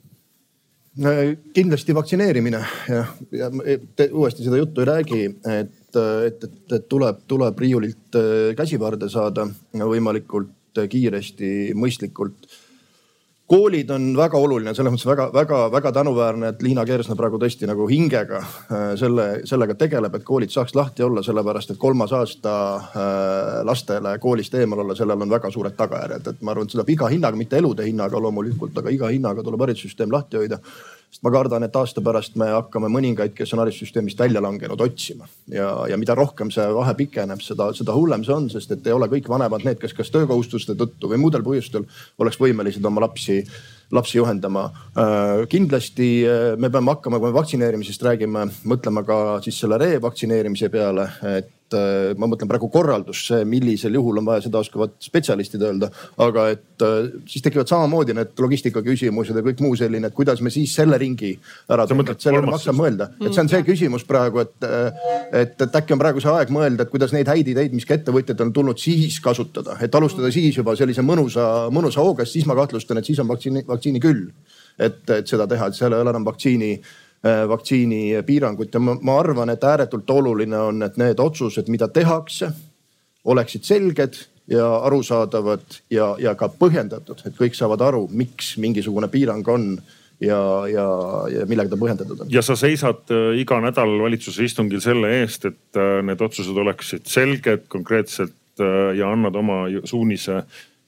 kindlasti 1.56 1.94
vaktsineerimine 1.96 2.60
ja, 2.86 3.00
ja 3.34 3.48
te 3.98 4.04
uuesti 4.12 4.44
seda 4.44 4.60
juttu 4.60 4.84
ei 4.84 4.86
räägi, 4.86 5.22
et, 5.50 5.72
et, 5.96 6.44
et, 6.44 6.60
et 6.76 6.84
tuleb, 6.92 7.24
tuleb 7.26 7.58
riiulilt 7.58 8.20
käsivarde 8.54 9.08
saada 9.10 9.48
võimalikult 9.74 10.84
kiiresti, 10.92 11.72
mõistlikult 11.74 12.46
koolid 13.54 13.90
on 13.94 14.06
väga 14.18 14.38
oluline, 14.40 14.72
selles 14.74 14.90
mõttes 14.90 15.06
väga-väga-väga 15.06 15.92
tänuväärne, 15.94 16.48
et 16.50 16.62
Liina 16.64 16.82
Kersna 16.86 17.14
praegu 17.18 17.38
tõesti 17.38 17.68
nagu 17.70 17.86
hingega 17.86 18.40
äh, 18.40 18.82
selle, 18.98 19.26
sellega 19.46 19.76
tegeleb, 19.78 20.16
et 20.18 20.26
koolid 20.26 20.50
saaks 20.50 20.74
lahti 20.74 21.04
olla, 21.06 21.22
sellepärast 21.22 21.74
et 21.74 21.78
kolmas 21.78 22.12
aasta 22.16 22.54
äh, 22.74 23.60
lastele 23.68 24.16
koolist 24.22 24.56
eemal 24.58 24.82
olla, 24.82 24.96
sellel 24.98 25.22
on 25.22 25.30
väga 25.30 25.52
suured 25.54 25.76
tagajärjed, 25.78 26.32
et 26.32 26.42
ma 26.42 26.54
arvan, 26.54 26.66
et 26.66 26.74
seda 26.74 26.86
iga 26.90 27.10
hinnaga, 27.12 27.38
mitte 27.38 27.60
elude 27.60 27.86
hinnaga 27.86 28.22
loomulikult, 28.26 28.82
aga 28.82 28.94
iga 28.94 29.12
hinnaga 29.14 29.46
tuleb 29.46 29.66
haridussüsteem 29.66 30.10
lahti 30.14 30.42
hoida 30.42 30.58
sest 31.14 31.22
ma 31.22 31.30
kardan, 31.30 31.62
et 31.62 31.76
aasta 31.78 32.02
pärast 32.02 32.34
me 32.40 32.48
hakkame 32.50 32.88
mõningaid, 32.90 33.36
kes 33.38 33.52
on 33.54 33.62
haridussüsteemist 33.62 34.18
välja 34.18 34.42
langenud, 34.42 34.80
otsima 34.82 35.28
ja, 35.46 35.68
ja 35.86 35.98
mida 36.00 36.16
rohkem 36.18 36.50
see 36.50 36.64
vahe 36.74 36.96
pikeneb, 36.98 37.42
seda, 37.44 37.68
seda 37.76 37.94
hullem 37.94 38.24
see 38.26 38.34
on, 38.34 38.48
sest 38.50 38.74
et 38.74 38.88
ei 38.90 38.96
ole 38.96 39.06
kõik 39.12 39.30
vanemad 39.30 39.62
need, 39.62 39.78
kes 39.78 39.94
kas 39.94 40.10
töökohustuste 40.10 40.74
tõttu 40.74 41.12
või 41.12 41.22
muudel 41.22 41.46
põhjustel 41.46 41.86
oleks 42.18 42.40
võimelised 42.42 42.84
oma 42.90 43.06
lapsi 43.06 43.44
lapsi 43.94 44.16
juhendama. 44.18 44.64
Äh, 44.98 45.44
kindlasti 45.52 46.08
äh, 46.26 46.56
me 46.58 46.70
peame 46.72 46.96
hakkama, 46.96 47.20
kui 47.20 47.30
me 47.30 47.36
vaktsineerimisest 47.36 48.02
räägime, 48.02 48.48
mõtlema 48.66 49.04
ka 49.06 49.18
siis 49.44 49.60
selle 49.60 49.78
revaktsineerimise 49.78 50.70
peale, 50.72 51.04
et 51.36 51.52
äh, 51.76 52.12
ma 52.18 52.28
mõtlen 52.30 52.48
praegu 52.50 52.68
korraldus, 52.72 53.26
see, 53.28 53.44
millisel 53.48 53.94
juhul 53.98 54.20
on 54.20 54.28
vaja, 54.28 54.44
seda 54.46 54.62
oskavad 54.62 54.96
spetsialistid 55.02 55.62
öelda. 55.64 55.90
aga 56.24 56.48
et 56.54 56.84
siis 57.30 57.42
tekivad 57.44 57.68
samamoodi 57.70 58.14
need 58.16 58.40
logistika 58.40 58.82
küsimused 58.84 59.36
ja 59.36 59.42
kõik 59.44 59.60
muu 59.64 59.76
selline, 59.78 60.08
et 60.10 60.16
kuidas 60.16 60.40
me 60.44 60.50
siis 60.54 60.74
selle 60.74 60.98
ringi 61.00 61.34
ära 61.70 61.86
teeme, 61.86 62.06
et 62.10 62.24
sellele 62.24 62.50
maksab 62.50 62.78
mõelda. 62.78 63.10
et 63.20 63.30
see 63.30 63.44
on 63.44 63.50
see 63.52 63.62
küsimus 63.66 64.06
praegu, 64.08 64.42
et, 64.44 64.68
et, 65.32 65.54
et 65.66 65.78
äkki 65.80 65.96
on 65.96 66.02
praegu 66.02 66.22
see 66.24 66.32
aeg 66.32 66.52
mõelda, 66.54 66.86
et 66.86 66.92
kuidas 66.92 67.14
neid 67.14 67.30
häid 67.30 67.52
ideid, 67.54 67.76
mis 67.76 67.86
ka 67.88 67.98
ettevõtjad 67.98 68.42
on 68.46 68.52
tulnud, 68.56 68.80
siis 68.80 69.20
kasutada, 69.24 69.78
et 69.84 69.94
alustada 69.94 70.32
siis 70.34 70.58
juba 70.58 70.76
sellise 70.78 71.04
mõnusa, 71.06 71.70
mõnusa 71.74 72.02
hooga, 72.04 72.26
sest 72.26 72.40
siis 72.40 72.50
ma 72.50 72.58
kahtlustan, 72.58 73.00
et 73.00 73.10
siis 73.10 73.22
on 73.22 73.30
vaktsiini, 73.30 73.64
vaktsiini 73.68 74.02
küll. 74.02 74.28
et, 74.78 75.02
et 75.10 75.28
seda 75.30 75.46
teha, 75.46 75.68
et 75.70 75.76
seal 75.76 75.94
ei 75.94 76.02
ole 76.02 76.10
enam 76.10 76.24
vaktsiini 76.26 76.70
äh, 76.74 77.03
vaktsiinipiirangut 77.24 78.74
ja 78.74 78.80
ma, 78.84 78.98
ma 79.00 79.18
arvan, 79.20 79.48
et 79.50 79.64
ääretult 79.64 80.10
oluline 80.10 80.58
on, 80.60 80.82
et 80.84 80.96
need 81.00 81.20
otsused, 81.22 81.70
mida 81.72 81.88
tehakse, 81.88 82.50
oleksid 83.24 83.64
selged 83.64 84.18
ja 84.50 84.66
arusaadavad 84.84 85.78
ja, 85.90 86.14
ja 86.20 86.34
ka 86.36 86.50
põhjendatud, 86.52 87.22
et 87.24 87.36
kõik 87.38 87.56
saavad 87.56 87.80
aru, 87.86 88.04
miks 88.12 88.54
mingisugune 88.60 89.08
piirang 89.08 89.48
on 89.48 89.70
ja, 90.20 90.40
ja, 90.68 90.86
ja 91.32 91.46
millega 91.48 91.72
ta 91.72 91.80
põhjendatud 91.80 92.24
on. 92.24 92.32
ja 92.32 92.42
sa 92.44 92.56
seisad 92.58 93.08
äh, 93.14 93.32
iga 93.40 93.58
nädal 93.64 93.96
valitsuse 94.02 94.44
istungil 94.44 94.82
selle 94.84 95.14
eest, 95.22 95.48
et 95.48 95.80
äh, 95.80 95.98
need 96.04 96.20
otsused 96.24 96.56
oleksid 96.60 97.08
selged, 97.10 97.68
konkreetselt 97.72 98.36
ja 98.54 99.08
annad 99.10 99.34
oma 99.34 99.64
suunise 99.82 100.44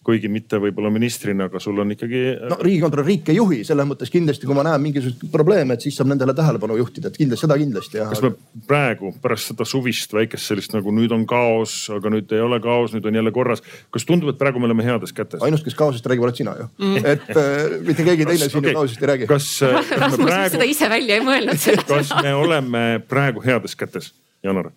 kuigi 0.06 0.30
mitte 0.30 0.60
võib-olla 0.62 0.90
ministrina, 0.94 1.48
aga 1.50 1.60
sul 1.62 1.78
on 1.82 1.90
ikkagi. 1.94 2.22
Äh, 2.36 2.50
no 2.52 2.58
riigikontrolör 2.62 3.08
riiki 3.08 3.34
ei 3.34 3.40
juhi, 3.40 3.58
selles 3.66 3.88
mõttes 3.88 4.12
kindlasti, 4.12 4.46
kui 4.48 4.56
ma 4.56 4.64
näen 4.66 4.82
mingisuguseid 4.84 5.32
probleeme, 5.32 5.74
et 5.74 5.86
siis 5.86 5.98
saab 5.98 6.12
nendele 6.12 6.34
tähelepanu 6.36 6.78
juhtida, 6.78 7.10
et 7.10 7.18
kindlasti 7.18 7.46
seda 7.46 7.58
kindlasti 7.60 8.00
jah. 8.00 8.12
kas 8.12 8.22
me 8.24 8.32
praegu 8.68 9.12
pärast 9.22 9.52
seda 9.52 9.66
suvist 9.68 10.14
väikest 10.14 10.52
sellist 10.52 10.76
nagu 10.76 10.94
nüüd 10.94 11.14
on 11.16 11.26
kaos, 11.28 11.74
aga 11.94 12.12
nüüd 12.14 12.32
ei 12.36 12.44
ole 12.44 12.60
kaos, 12.62 12.94
nüüd 12.94 13.08
on 13.10 13.18
jälle 13.20 13.34
korras. 13.34 13.64
kas 13.94 14.06
tundub, 14.08 14.30
et 14.32 14.40
praegu 14.40 14.62
me 14.62 14.70
oleme 14.70 14.86
heades 14.86 15.14
kätes? 15.16 15.42
ainus, 15.42 15.64
kes 15.66 15.78
kaosest 15.78 16.06
räägib, 16.06 16.26
oled 16.28 16.38
sina 16.38 16.56
ju 16.60 16.70
mm.. 16.78 17.04
et 17.04 17.28
äh, 17.34 17.76
mitte 17.86 18.06
keegi 18.06 18.28
teine 18.30 18.46
siin 18.46 18.62
okay. 18.62 18.72
ju 18.72 18.80
kaosest 18.80 19.02
ei 19.04 19.12
räägi. 19.12 19.30
kas 19.30 19.50
äh,. 19.66 19.92
Rasmus 20.06 20.26
praegu... 20.30 20.56
seda 20.56 20.70
ise 20.70 20.90
välja 20.92 21.20
ei 21.20 21.26
mõelnud 21.26 21.70
kas 21.92 22.14
me 22.22 22.34
oleme 22.38 22.88
praegu 23.10 23.44
heades 23.44 23.78
kätes, 23.78 24.12
Janar? 24.46 24.70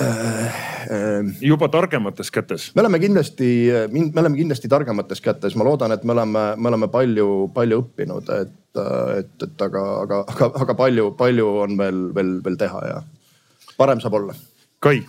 Äh, 0.00 0.46
äh, 0.46 1.24
juba 1.40 1.68
targemates 1.68 2.30
kätes? 2.30 2.74
me 2.74 2.82
oleme 2.82 2.98
kindlasti, 2.98 3.70
me 3.88 4.20
oleme 4.20 4.36
kindlasti 4.36 4.68
targemates 4.68 5.22
kätes, 5.24 5.56
ma 5.56 5.64
loodan, 5.64 5.94
et 5.94 6.04
me 6.04 6.12
oleme, 6.12 6.42
me 6.56 6.68
oleme 6.68 6.88
palju, 6.92 7.48
palju 7.54 7.78
õppinud, 7.80 8.28
et, 8.42 8.52
et, 9.16 9.30
et 9.46 9.64
aga, 9.64 9.84
aga, 10.02 10.18
aga, 10.34 10.50
aga 10.66 10.76
palju, 10.76 11.06
palju 11.16 11.48
on 11.62 11.80
veel, 11.80 12.02
veel, 12.14 12.34
veel 12.44 12.60
teha 12.60 12.82
ja 12.90 13.00
parem 13.80 14.04
saab 14.04 14.18
olla. 14.20 14.36
Kai 14.84 15.00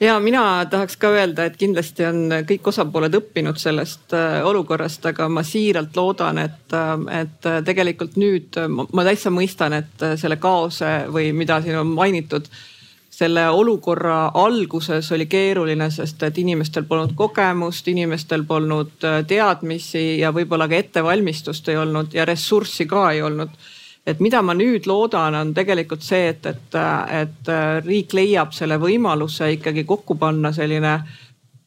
ja 0.00 0.16
mina 0.24 0.64
tahaks 0.64 0.96
ka 0.96 1.12
öelda, 1.18 1.44
et 1.44 1.60
kindlasti 1.60 2.08
on 2.08 2.40
kõik 2.48 2.72
osapooled 2.72 3.20
õppinud 3.20 3.60
sellest 3.60 4.16
äh, 4.16 4.40
olukorrast, 4.40 5.04
aga 5.12 5.28
ma 5.28 5.44
siiralt 5.44 6.00
loodan, 6.00 6.40
et, 6.48 6.80
et 7.12 7.52
tegelikult 7.68 8.16
nüüd 8.16 8.56
ma 8.88 9.04
täitsa 9.12 9.28
mõistan, 9.28 9.82
et 9.84 10.10
selle 10.16 10.40
kaose 10.40 11.10
või 11.12 11.34
mida 11.36 11.60
siin 11.60 11.82
on 11.84 11.92
mainitud 11.92 12.48
selle 13.20 13.48
olukorra 13.52 14.30
alguses 14.34 15.12
oli 15.12 15.26
keeruline, 15.28 15.90
sest 15.92 16.22
et 16.24 16.38
inimestel 16.40 16.86
polnud 16.88 17.12
kogemust, 17.18 17.88
inimestel 17.92 18.46
polnud 18.48 19.04
äh, 19.04 19.20
teadmisi 19.28 20.04
ja 20.22 20.32
võib-olla 20.32 20.68
ka 20.70 20.78
ettevalmistust 20.78 21.68
ei 21.68 21.76
olnud 21.80 22.16
ja 22.16 22.24
ressurssi 22.28 22.88
ka 22.88 23.10
ei 23.12 23.22
olnud. 23.26 23.52
et 24.08 24.20
mida 24.24 24.40
ma 24.42 24.54
nüüd 24.56 24.86
loodan, 24.88 25.34
on 25.36 25.50
tegelikult 25.54 26.02
see, 26.02 26.30
et, 26.32 26.46
et, 26.46 26.78
et 27.22 27.50
äh, 27.52 27.72
riik 27.84 28.14
leiab 28.16 28.54
selle 28.56 28.80
võimaluse 28.80 29.50
ikkagi 29.58 29.84
kokku 29.84 30.16
panna 30.16 30.54
selline 30.56 30.94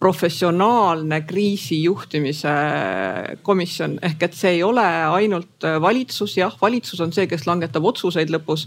professionaalne 0.04 1.22
kriisijuhtimise 1.24 2.56
komisjon 3.45 3.99
ehk 4.04 4.26
et 4.28 4.34
see 4.36 4.58
ei 4.58 4.64
ole 4.66 4.84
ainult 5.20 5.70
valitsus, 5.86 6.34
jah, 6.41 6.58
valitsus 6.62 6.99
on 7.06 7.14
see, 7.16 7.30
kes 7.30 7.45
langetab 7.47 7.86
otsuseid 7.93 8.34
lõpus 8.34 8.66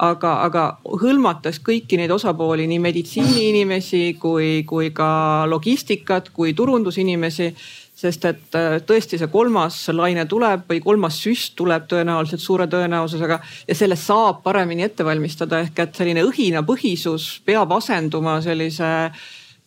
aga, 0.00 0.32
aga 0.46 0.64
hõlmates 1.02 1.60
kõiki 1.64 1.98
neid 2.00 2.12
osapooli, 2.14 2.66
nii 2.70 2.80
meditsiiniinimesi 2.82 4.02
kui, 4.20 4.62
kui 4.68 4.90
ka 4.96 5.10
logistikat 5.50 6.32
kui 6.36 6.54
turundusinimesi 6.56 7.52
sest 8.00 8.24
et 8.24 8.56
äh, 8.56 8.78
tõesti 8.86 9.18
see 9.20 9.28
kolmas 9.32 9.76
laine 9.92 10.24
tuleb 10.30 10.64
või 10.70 10.80
kolmas 10.84 11.18
süst 11.20 11.52
tuleb 11.58 11.84
tõenäoliselt 11.90 12.40
suure 12.40 12.66
tõenäosusega 12.70 13.40
ja 13.68 13.76
sellest 13.76 14.08
saab 14.08 14.40
paremini 14.46 14.86
ette 14.86 15.04
valmistada, 15.04 15.60
ehk 15.66 15.84
et 15.84 16.00
selline 16.00 16.24
õhinapõhisus 16.24 17.28
peab 17.44 17.74
asenduma 17.76 18.38
sellise 18.44 18.88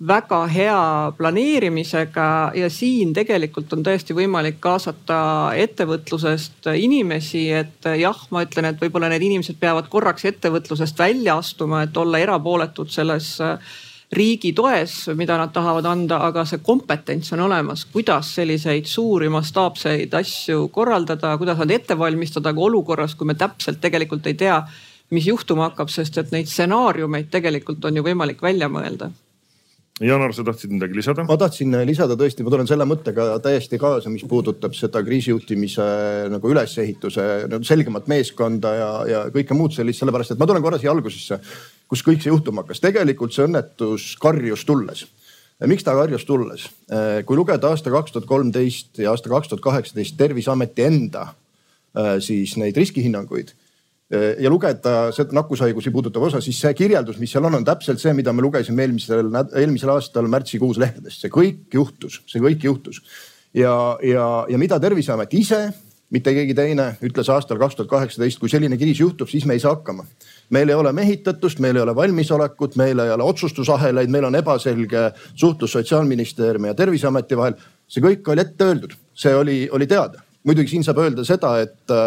väga 0.08 0.48
hea 0.52 1.12
planeerimisega 1.18 2.52
ja 2.56 2.70
siin 2.70 3.14
tegelikult 3.16 3.72
on 3.76 3.86
tõesti 3.86 4.16
võimalik 4.18 4.60
kaasata 4.64 5.20
ettevõtlusest 5.56 6.68
inimesi, 6.76 7.46
et 7.56 7.88
jah, 8.00 8.20
ma 8.32 8.44
ütlen, 8.44 8.68
et 8.68 8.82
võib-olla 8.82 9.12
need 9.14 9.24
inimesed 9.30 9.60
peavad 9.62 9.88
korraks 9.94 10.26
ettevõtlusest 10.28 11.00
välja 11.00 11.38
astuma, 11.40 11.86
et 11.86 11.98
olla 11.98 12.20
erapooletud 12.20 12.92
selles 12.92 13.38
riigi 14.14 14.54
toes, 14.54 15.08
mida 15.16 15.38
nad 15.40 15.54
tahavad 15.56 15.88
anda, 15.90 16.20
aga 16.28 16.44
see 16.46 16.62
kompetents 16.66 17.32
on 17.34 17.48
olemas, 17.48 17.86
kuidas 17.90 18.36
selliseid 18.36 18.90
suuri 18.90 19.32
mastaapseid 19.34 20.14
asju 20.20 20.68
korraldada, 20.74 21.38
kuidas 21.40 21.64
nad 21.64 21.72
ette 21.72 21.98
valmistada 21.98 22.54
ka 22.54 22.68
olukorras, 22.68 23.16
kui 23.16 23.32
me 23.32 23.40
täpselt 23.40 23.82
tegelikult 23.82 24.28
ei 24.28 24.38
tea, 24.38 24.60
mis 25.16 25.28
juhtuma 25.32 25.70
hakkab, 25.70 25.90
sest 25.94 26.18
et 26.20 26.32
neid 26.36 26.50
stsenaariumeid 26.50 27.32
tegelikult 27.32 27.86
on 27.86 27.98
ju 27.98 28.06
võimalik 28.06 28.42
välja 28.44 28.70
mõelda 28.70 29.14
Janar, 30.02 30.32
sa 30.34 30.42
tahtsid 30.42 30.72
midagi 30.74 30.96
lisada? 30.98 31.22
ma 31.22 31.36
tahtsin 31.38 31.76
lisada 31.86 32.16
tõesti, 32.18 32.42
ma 32.42 32.50
tulen 32.50 32.66
selle 32.66 32.86
mõttega 32.90 33.36
täiesti 33.46 33.78
kaasa, 33.78 34.10
mis 34.10 34.24
puudutab 34.26 34.74
seda 34.74 35.04
kriisijuhtimise 35.06 35.86
nagu 36.34 36.50
ülesehituse 36.50 37.26
nagu 37.52 37.68
selgemat 37.68 38.10
meeskonda 38.10 38.72
ja, 38.74 38.88
ja 39.06 39.20
kõike 39.36 39.54
muud 39.54 39.76
sellist, 39.76 40.02
sellepärast 40.02 40.34
et 40.34 40.42
ma 40.42 40.48
tulen 40.50 40.66
korra 40.66 40.80
siia 40.82 40.90
algusesse, 40.96 41.38
kus 41.86 42.02
kõik 42.08 42.26
see 42.26 42.34
juhtuma 42.34 42.64
hakkas. 42.64 42.82
tegelikult 42.82 43.38
see 43.38 43.46
õnnetus 43.46 44.08
karjus 44.24 44.66
tulles. 44.66 45.06
miks 45.70 45.86
ta 45.86 45.94
karjus 45.94 46.26
tulles? 46.26 46.66
kui 47.30 47.38
lugeda 47.38 47.70
aasta 47.70 47.94
kaks 47.94 48.18
tuhat 48.18 48.26
kolmteist 48.26 48.98
ja 48.98 49.14
aasta 49.14 49.30
kaks 49.30 49.54
tuhat 49.54 49.62
kaheksateist 49.62 50.18
Terviseameti 50.18 50.90
enda 50.90 51.28
siis 52.18 52.58
neid 52.58 52.82
riskihinnanguid 52.82 53.54
ja 54.14 54.50
lugeda 54.52 55.12
seda 55.16 55.36
nakkushaigusi 55.38 55.92
puudutav 55.94 56.28
osa, 56.28 56.42
siis 56.44 56.60
see 56.62 56.74
kirjeldus, 56.78 57.18
mis 57.22 57.32
seal 57.34 57.46
on, 57.48 57.58
on 57.60 57.66
täpselt 57.66 58.02
see, 58.02 58.14
mida 58.18 58.34
me 58.34 58.44
lugesime 58.46 58.86
eelmisel, 58.86 59.32
eelmisel 59.60 59.94
aastal 59.96 60.28
märtsikuus 60.32 60.78
lehtedest, 60.82 61.24
see 61.24 61.34
kõik 61.34 61.74
juhtus, 61.74 62.22
see 62.30 62.44
kõik 62.44 62.68
juhtus. 62.68 63.02
ja, 63.54 63.74
ja, 64.04 64.28
ja 64.50 64.60
mida 64.62 64.80
Terviseamet 64.80 65.34
ise, 65.38 65.66
mitte 66.14 66.34
keegi 66.36 66.54
teine, 66.58 66.92
ütles 67.06 67.30
aastal 67.34 67.58
kaks 67.62 67.78
tuhat 67.78 67.90
kaheksateist, 67.90 68.38
kui 68.42 68.52
selline 68.52 68.78
kriis 68.78 69.00
juhtub, 69.02 69.30
siis 69.30 69.48
me 69.50 69.58
ei 69.58 69.64
saa 69.64 69.74
hakkama. 69.76 70.06
meil 70.50 70.70
ei 70.70 70.76
ole 70.76 70.92
mehitatust, 70.94 71.60
meil 71.60 71.76
ei 71.76 71.82
ole 71.82 71.96
valmisolekut, 71.96 72.76
meil 72.76 73.00
ei 73.00 73.10
ole 73.10 73.24
otsustusahelaid, 73.24 74.12
meil 74.14 74.28
on 74.30 74.36
ebaselge 74.36 75.08
suhtlus 75.34 75.72
sotsiaalministeeriumi 75.72 76.68
ja 76.68 76.74
Terviseameti 76.74 77.38
vahel. 77.38 77.56
see 77.88 78.04
kõik 78.04 78.30
oli 78.30 78.42
ette 78.42 78.66
öeldud, 78.66 78.94
see 79.14 79.34
oli, 79.36 79.70
oli 79.72 79.88
teada. 79.88 80.22
muidugi 80.44 80.70
siin 80.76 80.84
saab 80.84 80.98
öelda 80.98 81.24
seda, 81.26 81.58
et 81.62 81.98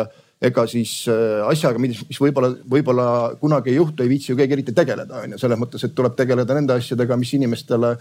ega 0.48 0.66
siis 0.70 0.92
äh, 1.12 1.42
asjaga, 1.46 1.80
mis, 1.82 2.00
mis 2.08 2.20
võib-olla, 2.22 2.52
võib-olla 2.70 3.08
kunagi 3.40 3.72
ei 3.72 3.80
juhtu, 3.80 4.04
ei 4.04 4.12
viitsi 4.12 4.32
ju 4.32 4.38
keegi 4.38 4.58
eriti 4.58 4.74
tegeleda, 4.76 5.22
on 5.24 5.34
ju. 5.34 5.42
selles 5.42 5.60
mõttes, 5.60 5.84
et 5.86 5.94
tuleb 5.96 6.16
tegeleda 6.18 6.56
nende 6.56 6.78
asjadega, 6.78 7.18
mis 7.20 7.34
inimestele 7.38 7.96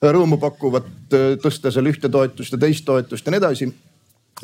rõõmu 0.00 0.40
pakuvad, 0.42 0.90
äh, 1.16 1.32
tõsta 1.42 1.72
seal 1.72 1.90
ühte 1.92 2.12
toetust 2.12 2.56
ja 2.56 2.60
teist 2.60 2.86
toetust 2.88 3.26
ja 3.26 3.34
nii 3.34 3.42
edasi. 3.42 3.72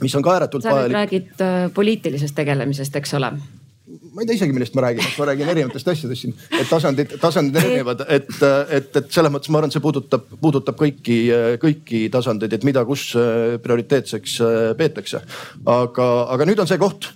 mis 0.02 0.14
on 0.14 0.22
ka 0.22 0.34
ääretult 0.34 0.64
vajalik. 0.64 0.82
sa 0.82 0.88
nüüd 0.88 0.98
räägid 1.00 1.44
äh, 1.44 1.70
poliitilisest 1.74 2.34
tegelemisest, 2.36 2.96
eks 2.96 3.14
ole 3.14 3.32
ma 4.16 4.24
ei 4.24 4.30
tea 4.30 4.38
isegi, 4.38 4.54
millest 4.56 4.76
ma 4.76 4.86
räägin, 4.86 5.04
ma 5.18 5.26
räägin 5.28 5.50
erinevatest 5.52 5.90
asjadest 5.92 6.24
siin, 6.24 6.32
et 6.56 6.70
tasandid, 6.70 7.10
tasandid 7.20 7.60
erinevad, 7.60 8.06
et, 8.08 8.30
et, 8.78 8.88
et 9.02 9.10
selles 9.12 9.34
mõttes 9.34 9.52
ma 9.52 9.60
arvan, 9.60 9.74
see 9.74 9.84
puudutab, 9.84 10.24
puudutab 10.40 10.78
kõiki, 10.80 11.18
kõiki 11.60 12.06
tasandeid, 12.14 12.56
et 12.56 12.64
mida, 12.64 12.86
kus 12.88 13.10
prioriteetseks 13.62 14.40
peetakse. 14.80 15.20
aga, 15.68 16.08
aga 16.32 16.48
nüüd 16.48 16.64
on 16.64 16.70
see 16.70 16.80
koht 16.80 17.10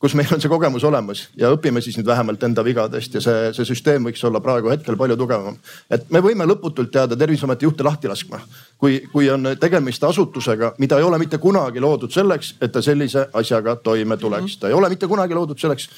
kus 0.00 0.14
meil 0.14 0.28
on 0.34 0.40
see 0.42 0.50
kogemus 0.52 0.84
olemas 0.84 1.22
ja 1.40 1.48
õpime 1.54 1.80
siis 1.80 1.96
nüüd 1.96 2.06
vähemalt 2.06 2.42
enda 2.44 2.64
vigadest 2.64 3.14
ja 3.16 3.20
see, 3.24 3.52
see 3.56 3.68
süsteem 3.70 4.04
võiks 4.04 4.20
olla 4.28 4.42
praegu 4.44 4.68
hetkel 4.68 4.96
palju 4.96 5.16
tugevam. 5.16 5.56
et 5.90 6.10
me 6.12 6.20
võime 6.20 6.44
lõputult 6.44 6.92
jääda 6.92 7.16
Terviseameti 7.16 7.64
juhte 7.64 7.84
lahti 7.84 8.08
laskma, 8.08 8.40
kui, 8.76 8.98
kui 9.12 9.30
on 9.32 9.54
tegemist 9.60 10.04
asutusega, 10.04 10.74
mida 10.78 10.98
ei 11.00 11.06
ole 11.06 11.18
mitte 11.18 11.38
kunagi 11.40 11.80
loodud 11.80 12.12
selleks, 12.12 12.54
et 12.60 12.72
ta 12.72 12.82
sellise 12.84 13.26
asjaga 13.32 13.76
toime 13.76 14.16
tuleks. 14.20 14.58
ta 14.60 14.68
ei 14.68 14.76
ole 14.76 14.90
mitte 14.92 15.08
kunagi 15.08 15.34
loodud 15.34 15.58
selleks 15.58 15.88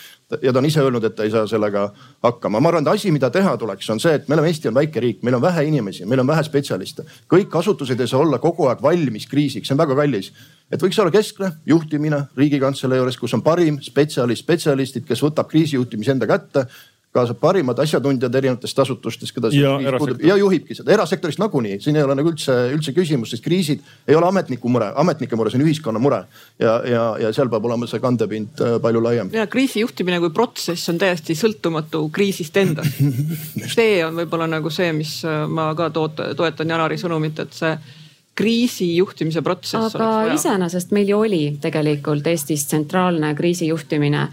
ja 0.43 0.53
ta 0.53 0.63
on 0.63 0.69
ise 0.71 0.81
öelnud, 0.85 1.05
et 1.05 1.17
ta 1.17 1.27
ei 1.27 1.35
saa 1.35 1.47
sellega 1.51 1.89
hakkama. 2.23 2.61
ma 2.61 2.69
arvan, 2.69 2.87
et 2.87 2.95
asi, 2.95 3.11
mida 3.11 3.31
teha 3.35 3.57
tuleks, 3.57 3.91
on 3.91 4.01
see, 4.01 4.15
et 4.15 4.29
me 4.29 4.39
oleme, 4.39 4.49
Eesti 4.49 4.71
on 4.71 4.79
väike 4.79 5.01
riik, 5.01 5.23
meil 5.27 5.41
on 5.41 5.43
vähe 5.43 5.65
inimesi, 5.73 6.07
meil 6.07 6.23
on 6.23 6.31
vähe 6.31 6.45
spetsialiste. 6.47 7.03
kõik 7.27 7.59
asutused 7.59 8.01
ei 8.01 8.07
saa 8.07 8.21
olla 8.21 8.39
kogu 8.39 8.71
aeg 8.71 8.83
valmis 8.83 9.27
kriisiks, 9.27 9.69
see 9.69 9.75
on 9.75 9.83
väga 9.83 9.99
kallis 9.99 10.33
et 10.73 10.83
võiks 10.83 10.99
olla 11.01 11.13
keskne 11.15 11.53
juhtimine 11.67 12.25
riigikantselei 12.37 13.01
juures, 13.01 13.17
kus 13.17 13.35
on 13.37 13.43
parim 13.43 13.81
spetsialist, 13.83 14.45
spetsialistid, 14.45 15.07
kes 15.09 15.25
võtab 15.25 15.51
kriisijuhtimise 15.51 16.17
enda 16.17 16.29
kätte 16.31 16.69
kaasab 17.15 17.39
parimad 17.41 17.79
asjatundjad 17.81 18.35
erinevatest 18.35 18.79
asutustest, 18.85 19.33
keda 19.35 19.49
ja, 19.57 19.71
ja 20.29 20.37
juhibki 20.37 20.77
seda. 20.77 20.93
Erasektorist 20.93 21.41
nagunii, 21.41 21.79
siin 21.81 21.97
ei 21.97 22.05
ole 22.05 22.17
nagu 22.19 22.33
üldse, 22.33 22.55
üldse 22.75 22.93
küsimust, 22.97 23.33
sest 23.33 23.45
kriisid 23.45 23.85
ei 24.09 24.17
ole 24.17 24.29
ametniku 24.29 24.69
mure, 24.73 24.91
ametnike 25.03 25.39
mure, 25.39 25.51
see 25.51 25.61
on 25.61 25.65
ühiskonna 25.65 26.03
mure. 26.03 26.21
ja, 26.61 26.75
ja, 26.85 27.05
ja 27.25 27.33
seal 27.33 27.49
peab 27.53 27.65
olema 27.65 27.89
see 27.89 28.03
kandepind 28.05 28.61
äh, 28.65 28.77
palju 28.85 29.03
laiem. 29.05 29.33
ja 29.33 29.47
kriisijuhtimine 29.49 30.21
kui 30.21 30.35
protsess 30.37 30.93
on 30.93 31.01
täiesti 31.01 31.37
sõltumatu 31.39 32.05
kriisist 32.13 32.57
endast. 32.61 33.01
See 33.79 33.99
on 34.05 34.17
võib-olla 34.19 34.47
nagu 34.51 34.71
see, 34.73 34.91
mis 34.97 35.19
äh, 35.27 35.47
ma 35.49 35.71
ka 35.79 35.89
toot-, 35.95 36.21
toetan 36.37 36.71
Janari 36.71 36.99
sõnumit, 37.01 37.41
et 37.41 37.57
see 37.57 37.73
kriisijuhtimise 38.39 39.43
protsess. 39.43 39.97
aga 39.97 40.35
iseenesest 40.35 40.95
meil 40.95 41.11
ju 41.11 41.19
oli 41.25 41.43
tegelikult 41.61 42.27
Eestis 42.31 42.67
tsentraalne 42.71 43.35
kriisijuhtimine 43.39 44.29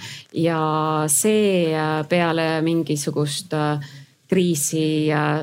ja 0.46 0.62
see 1.10 1.74
äh, 1.74 1.98
peale 2.10 2.62
mingisugust 2.66 3.54
äh, 3.58 3.92
kriisi 4.30 5.12
äh, 5.14 5.42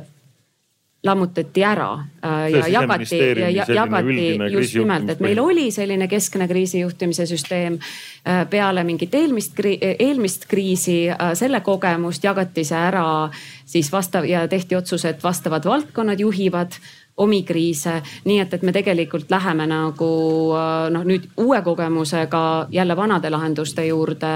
lammutati 1.03 1.65
ära 1.67 1.89
ja 2.23 2.61
jagati, 2.71 3.17
ja 3.19 3.65
jagati 3.75 4.27
just 4.53 4.77
nimelt, 4.79 5.09
et 5.11 5.23
meil 5.25 5.41
oli 5.43 5.65
selline 5.75 6.07
keskne 6.07 6.47
kriisijuhtimise 6.47 7.27
süsteem. 7.27 7.81
peale 8.51 8.85
mingit 8.87 9.15
eelmist, 9.19 9.59
eelmist 9.99 10.47
kriisi, 10.47 11.09
selle 11.35 11.61
kogemust 11.67 12.23
jagati 12.23 12.63
see 12.65 12.79
ära 12.79 13.07
siis 13.67 13.91
vastav 13.93 14.29
ja 14.31 14.47
tehti 14.49 14.79
otsus, 14.79 15.05
et 15.05 15.25
vastavad 15.25 15.67
valdkonnad 15.67 16.21
juhivad 16.21 16.79
omi 17.17 17.43
kriise. 17.43 18.03
nii 18.25 18.39
et, 18.41 18.55
et 18.55 18.63
me 18.63 18.73
tegelikult 18.73 19.31
läheme 19.31 19.67
nagu 19.67 20.11
äh, 20.57 20.91
noh, 20.95 21.05
nüüd 21.05 21.29
uue 21.37 21.61
kogemusega 21.63 22.43
jälle 22.73 22.97
vanade 22.97 23.31
lahenduste 23.31 23.87
juurde 23.87 24.33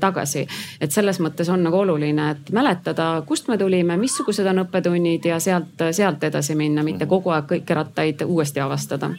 tagasi. 0.00 0.46
et 0.80 0.90
selles 0.90 1.20
mõttes 1.20 1.50
on 1.52 1.62
nagu 1.62 1.78
oluline, 1.78 2.30
et 2.30 2.50
mäletada, 2.52 3.22
kust 3.26 3.48
me 3.48 3.58
tulime, 3.58 3.96
missugused 3.96 4.46
on 4.46 4.64
õppetunnid 4.64 5.24
ja 5.30 5.40
sealt, 5.40 5.88
sealt 5.90 6.24
edasi 6.24 6.54
minna, 6.58 6.82
mitte 6.82 7.06
kogu 7.06 7.30
aeg 7.30 7.48
kõiki 7.54 7.74
rattaid 7.74 8.26
uuesti 8.26 8.60
avastada. 8.60 9.10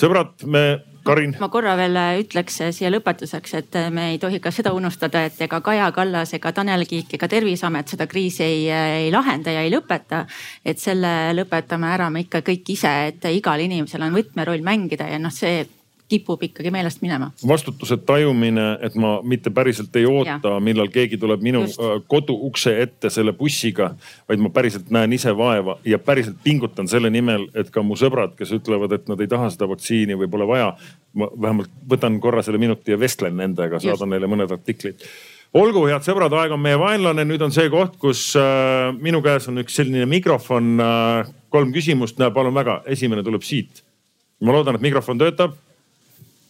sõbrad, 0.00 0.34
me 0.46 0.89
Karin. 1.04 1.34
ma 1.40 1.48
korra 1.48 1.74
veel 1.78 1.96
äh, 1.96 2.18
ütleks 2.20 2.60
äh, 2.60 2.72
siia 2.76 2.90
lõpetuseks, 2.92 3.54
et 3.56 3.76
äh, 3.78 3.88
me 3.94 4.10
ei 4.12 4.18
tohi 4.20 4.40
ka 4.42 4.52
seda 4.52 4.74
unustada, 4.76 5.24
et 5.28 5.40
ega 5.46 5.60
Kaja 5.64 5.88
Kallas 5.96 6.34
ega 6.36 6.52
Tanel 6.52 6.84
Kiik 6.88 7.14
ega 7.16 7.28
Terviseamet 7.28 7.94
seda 7.94 8.06
kriisi 8.10 8.44
ei, 8.44 8.62
ei 8.70 9.10
lahenda 9.12 9.54
ja 9.54 9.64
ei 9.64 9.72
lõpeta. 9.72 10.26
et 10.64 10.78
selle 10.78 11.32
lõpetame 11.36 11.88
ära 11.94 12.10
me 12.10 12.24
ikka 12.26 12.44
kõik 12.44 12.74
ise, 12.76 12.92
et 13.08 13.30
igal 13.32 13.60
inimesel 13.64 14.02
on 14.04 14.16
võtmeroll 14.18 14.64
mängida 14.66 15.08
ja 15.08 15.18
noh, 15.18 15.32
see 15.32 15.64
kipub 16.10 16.42
ikkagi 16.42 16.72
meelest 16.74 17.02
minema. 17.04 17.30
vastutuse 17.46 17.96
tajumine, 18.06 18.66
et 18.82 18.94
ma 19.00 19.16
mitte 19.22 19.52
päriselt 19.54 19.96
ei 19.96 20.06
oota, 20.10 20.56
millal 20.60 20.90
keegi 20.92 21.18
tuleb 21.20 21.42
minu 21.44 21.64
Just. 21.64 21.80
Äh, 21.80 21.98
kodu 22.10 22.36
ukse 22.48 22.74
ette 22.82 23.10
selle 23.10 23.32
bussiga, 23.36 23.92
vaid 24.28 24.42
ma 24.42 24.50
päriselt 24.54 24.90
näen 24.94 25.12
ise 25.16 25.34
vaeva 25.36 25.78
ja 25.84 25.98
päriselt 25.98 26.40
pingutan 26.44 26.88
selle 26.90 27.10
nimel, 27.10 27.48
et 27.54 27.70
ka 27.70 27.84
mu 27.86 27.98
sõbrad, 27.98 28.34
kes 28.38 28.54
ütlevad, 28.58 28.94
et 28.96 29.10
nad 29.10 29.20
ei 29.20 29.30
taha 29.30 29.50
seda 29.54 29.68
vaktsiini 29.70 30.18
või 30.18 30.30
pole 30.30 30.48
vaja. 30.50 30.72
ma 31.14 31.26
vähemalt 31.42 31.70
võtan 31.90 32.20
korra 32.22 32.42
selle 32.46 32.58
minuti 32.58 32.92
ja 32.92 32.98
vestlen 32.98 33.36
nendega, 33.36 33.80
saadan 33.82 34.12
neile 34.12 34.28
mõned 34.30 34.52
artiklid 34.54 35.02
olgu, 35.54 35.86
head 35.90 36.04
sõbrad, 36.06 36.34
aeg 36.38 36.52
on 36.54 36.60
meie 36.62 36.78
vaenlane, 36.78 37.24
nüüd 37.26 37.42
on 37.42 37.50
see 37.54 37.66
koht, 37.72 37.96
kus 37.98 38.28
äh, 38.38 38.92
minu 39.02 39.18
käes 39.24 39.48
on 39.50 39.58
üks 39.64 39.74
selline 39.80 40.06
mikrofon 40.06 40.76
äh,. 40.78 41.32
kolm 41.50 41.72
küsimust, 41.74 42.20
palun 42.34 42.54
väga, 42.54 42.82
esimene 42.86 43.24
tuleb 43.26 43.42
siit. 43.42 43.82
ma 44.40 44.54
loodan, 44.54 44.78
et 44.78 44.84
mikrofon 44.86 45.18
töötab 45.18 45.58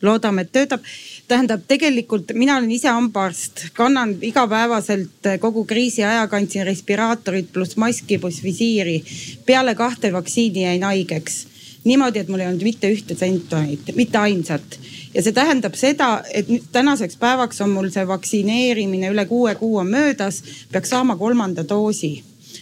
loodame, 0.03 0.43
et 0.43 0.53
töötab. 0.53 0.81
tähendab, 1.29 1.63
tegelikult 1.69 2.33
mina 2.35 2.57
olen 2.57 2.71
ise 2.71 2.89
hambaarst, 2.89 3.69
kannan 3.75 4.17
igapäevaselt 4.23 5.29
kogu 5.41 5.65
kriisi 5.65 6.05
aja 6.05 6.27
kandsin 6.27 6.67
respiraatorit 6.67 7.53
pluss 7.53 7.77
maski 7.77 8.19
pluss 8.19 8.43
visiiri. 8.43 9.05
peale 9.47 9.75
kahte 9.75 10.13
vaktsiini 10.13 10.63
jäin 10.63 10.83
haigeks 10.83 11.47
niimoodi, 11.85 12.19
et 12.19 12.29
mul 12.29 12.41
ei 12.41 12.47
olnud 12.47 12.63
mitte 12.63 12.91
ühte 12.93 13.17
sümptomit, 13.17 13.95
mitte 13.97 14.19
ainsat. 14.19 14.79
ja 15.15 15.23
see 15.23 15.33
tähendab 15.33 15.75
seda, 15.75 16.23
et 16.35 16.49
nüüd 16.49 16.67
tänaseks 16.73 17.17
päevaks 17.17 17.61
on 17.61 17.71
mul 17.71 17.91
see 17.91 18.07
vaktsineerimine 18.07 19.11
üle 19.11 19.27
kuue 19.27 19.55
kuu 19.55 19.79
on 19.83 19.91
möödas, 19.91 20.43
peaks 20.73 20.91
saama 20.91 21.17
kolmanda 21.17 21.65
doosi 21.69 22.21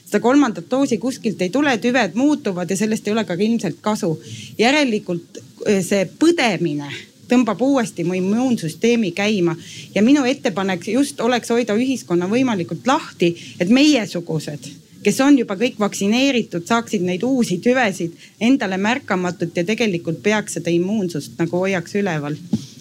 seda 0.08 0.20
kolmandat 0.24 0.70
doosi 0.70 0.98
kuskilt 0.98 1.42
ei 1.42 1.50
tule, 1.52 1.74
tüved 1.78 2.16
muutuvad 2.16 2.70
ja 2.70 2.76
sellest 2.76 3.06
ei 3.08 3.12
ole 3.12 3.24
ka 3.24 3.34
ilmselt 3.34 3.78
kasu. 3.80 4.14
järelikult 4.58 5.38
eh, 5.66 5.84
see 5.84 6.08
põdemine 6.18 6.88
tõmbab 7.28 7.62
uuesti 7.62 8.04
mu 8.04 8.14
immuunsüsteemi 8.14 9.12
käima. 9.12 9.56
ja 9.94 10.02
minu 10.02 10.24
ettepanek 10.24 10.88
just 10.88 11.20
oleks 11.20 11.50
hoida 11.50 11.74
ühiskonna 11.74 12.28
võimalikult 12.28 12.86
lahti, 12.86 13.36
et 13.60 13.68
meiesugused 13.68 14.68
kes 15.02 15.20
on 15.20 15.38
juba 15.38 15.56
kõik 15.56 15.78
vaktsineeritud, 15.80 16.66
saaksid 16.66 17.04
neid 17.06 17.22
uusi 17.22 17.58
tüvesid 17.64 18.16
endale 18.40 18.76
märkamatult 18.76 19.56
ja 19.56 19.64
tegelikult 19.64 20.22
peaks 20.22 20.58
seda 20.58 20.74
immuunsust 20.74 21.38
nagu 21.38 21.62
hoiaks 21.64 21.94
üleval. 21.94 22.36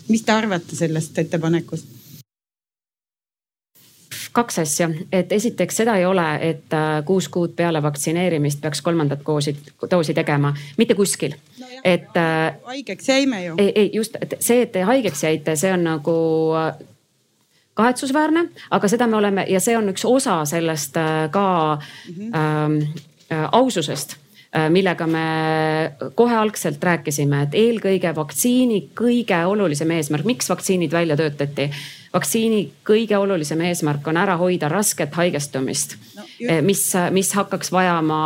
mis 0.07 0.21
te 0.21 0.31
arvate 0.31 0.75
sellest 0.75 1.17
ettepanekust? 1.19 1.96
Kaks 4.37 4.59
asja, 4.61 4.89
et 5.11 5.31
esiteks 5.33 5.81
seda 5.81 5.95
ei 5.97 6.05
ole, 6.05 6.25
et 6.49 6.75
äh, 6.75 6.99
kuus 7.05 7.29
kuud 7.33 7.55
peale 7.57 7.81
vaktsineerimist 7.83 8.61
peaks 8.61 8.83
kolmandat 8.85 9.23
koosi, 9.25 9.55
doosi 9.91 10.13
tegema, 10.17 10.53
mitte 10.77 10.97
kuskil 10.97 11.33
no. 11.33 11.71
et 11.83 12.17
äh,. 12.17 12.59
haigeks 12.69 13.09
jäime 13.09 13.41
ju. 13.45 13.55
ei, 13.57 13.71
ei 13.75 13.89
just, 13.93 14.19
et 14.21 14.37
see, 14.39 14.61
et 14.67 14.71
te 14.75 14.85
haigeks 14.87 15.23
jäite, 15.23 15.57
see 15.59 15.73
on 15.73 15.87
nagu 15.87 16.19
äh, 16.59 16.69
kahetsusväärne, 17.77 18.47
aga 18.77 18.93
seda 18.93 19.09
me 19.09 19.17
oleme 19.17 19.45
ja 19.49 19.61
see 19.63 19.77
on 19.77 19.89
üks 19.93 20.05
osa 20.05 20.39
sellest 20.45 20.97
ka 21.31 21.49
mm 21.77 22.15
-hmm. 22.15 22.37
ähm, 22.37 22.79
äh, 23.31 23.49
aususest 23.51 24.17
millega 24.69 25.05
me 25.07 25.23
kohe 26.15 26.35
algselt 26.35 26.83
rääkisime, 26.83 27.41
et 27.43 27.53
eelkõige 27.53 28.15
vaktsiini 28.15 28.89
kõige 28.95 29.37
olulisem 29.45 29.91
eesmärk, 29.91 30.25
miks 30.25 30.49
vaktsiinid 30.49 30.91
välja 30.91 31.17
töötati? 31.19 31.69
Vaktsiini 32.17 32.61
kõige 32.87 33.17
olulisem 33.17 33.61
eesmärk 33.69 34.07
on 34.11 34.19
ära 34.19 34.37
hoida 34.41 34.69
rasket 34.71 35.15
haigestumist 35.15 35.95
no,, 36.17 36.27
äh, 36.49 36.61
mis, 36.65 36.83
mis 37.15 37.31
hakkaks 37.37 37.71
vajama 37.71 38.19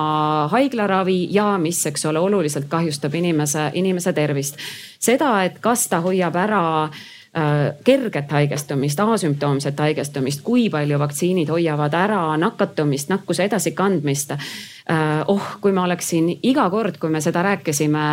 haiglaravi 0.52 1.22
ja 1.36 1.54
mis, 1.62 1.84
eks 1.92 2.08
ole, 2.10 2.20
oluliselt 2.20 2.70
kahjustab 2.72 3.16
inimese, 3.20 3.70
inimese 3.74 4.14
tervist. 4.18 4.60
seda, 5.00 5.36
et 5.46 5.62
kas 5.62 5.88
ta 5.92 6.02
hoiab 6.02 6.36
ära 6.40 6.66
äh, 6.84 7.72
kerget 7.84 8.32
haigestumist, 8.32 9.00
asümptoomset 9.00 9.80
haigestumist, 9.80 10.42
kui 10.44 10.70
palju 10.74 11.00
vaktsiinid 11.00 11.50
hoiavad 11.54 11.94
ära 11.94 12.24
nakatumist, 12.42 13.12
nakkuse 13.14 13.50
edasikandmist 13.52 14.38
Äh, 14.92 15.24
oh, 15.28 15.44
kui 15.62 15.72
ma 15.72 15.86
oleksin 15.86 16.32
iga 16.44 16.66
kord, 16.74 16.98
kui 17.00 17.12
me 17.14 17.22
seda 17.22 17.44
rääkisime 17.46 18.06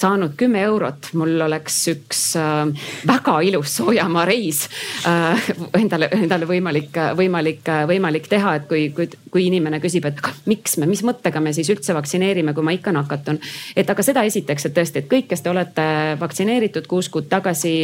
saanud 0.00 0.34
kümme 0.38 0.62
eurot, 0.64 1.10
mul 1.18 1.40
oleks 1.46 1.76
üks 1.92 2.22
äh, 2.40 2.88
väga 3.08 3.36
ilus 3.46 3.76
soojamaa 3.80 4.24
reis 4.28 4.62
äh, 5.08 5.50
endale, 5.80 6.10
endale 6.16 6.48
võimalik, 6.48 6.96
võimalik, 7.18 7.68
võimalik 7.90 8.28
teha, 8.30 8.56
et 8.58 8.68
kui, 8.70 8.88
kui, 8.96 9.08
kui 9.30 9.46
inimene 9.50 9.80
küsib, 9.82 10.08
et 10.08 10.20
miks 10.50 10.78
me, 10.80 10.88
mis 10.90 11.04
mõttega 11.06 11.42
me 11.42 11.54
siis 11.56 11.70
üldse 11.72 11.96
vaktsineerime, 11.96 12.54
kui 12.56 12.66
ma 12.66 12.74
ikka 12.76 12.94
nakatun. 12.96 13.40
et 13.76 13.90
aga 13.90 14.04
seda 14.06 14.24
esiteks, 14.28 14.68
et 14.68 14.76
tõesti, 14.76 15.04
et 15.04 15.10
kõik, 15.10 15.28
kes 15.30 15.44
te 15.44 15.52
olete 15.52 15.86
vaktsineeritud 16.20 16.88
kuus 16.90 17.10
kuud 17.12 17.28
tagasi, 17.30 17.74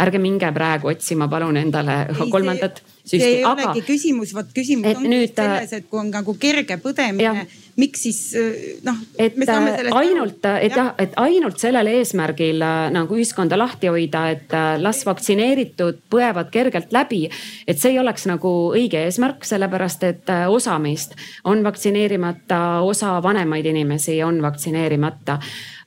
ärge 0.00 0.22
minge 0.22 0.52
praegu 0.54 0.92
otsima 0.92 1.28
palun 1.28 1.60
endale 1.60 2.04
kolmandat 2.32 2.82
süsti. 3.08 3.22
see 3.22 3.38
ei 3.38 3.44
aga... 3.44 3.70
olegi 3.70 3.84
küsimus, 3.86 4.34
vot 4.36 4.50
küsimus 4.54 4.96
ongi 4.96 5.10
nüüd, 5.10 5.32
äh, 5.32 5.38
selles, 5.38 5.72
et 5.80 5.88
kui 5.90 6.00
on 6.00 6.10
nagu 6.12 6.34
kerge 6.40 6.76
põdemine, 6.82 7.46
miks 7.80 8.04
siis 8.06 8.20
äh, 8.38 8.58
noh. 8.86 8.98
et 9.18 9.38
ainult, 9.48 10.48
et 10.50 10.76
jah, 10.76 10.92
et 11.00 11.16
ainult 11.20 11.60
sellel 11.62 11.90
eesmärgil 11.94 12.64
äh, 12.64 12.88
nagu 12.94 13.18
ühiskonda 13.18 13.58
lahti 13.58 13.90
hoida, 13.92 14.26
et 14.34 14.56
las 14.82 15.04
vaktsineeritud 15.08 16.02
põevad 16.12 16.52
kergelt 16.54 16.92
läbi. 16.94 17.24
et 17.66 17.80
see 17.80 17.94
ei 17.94 18.02
oleks 18.02 18.28
nagu 18.30 18.52
õige 18.76 19.02
eesmärk, 19.06 19.46
sellepärast 19.48 20.04
et 20.08 20.34
osa 20.48 20.78
meist 20.82 21.16
on 21.48 21.64
vaktsineerimata, 21.64 22.82
osa 22.86 23.18
vanemaid 23.24 23.66
inimesi 23.66 24.20
on 24.22 24.42
vaktsineerimata. 24.44 25.38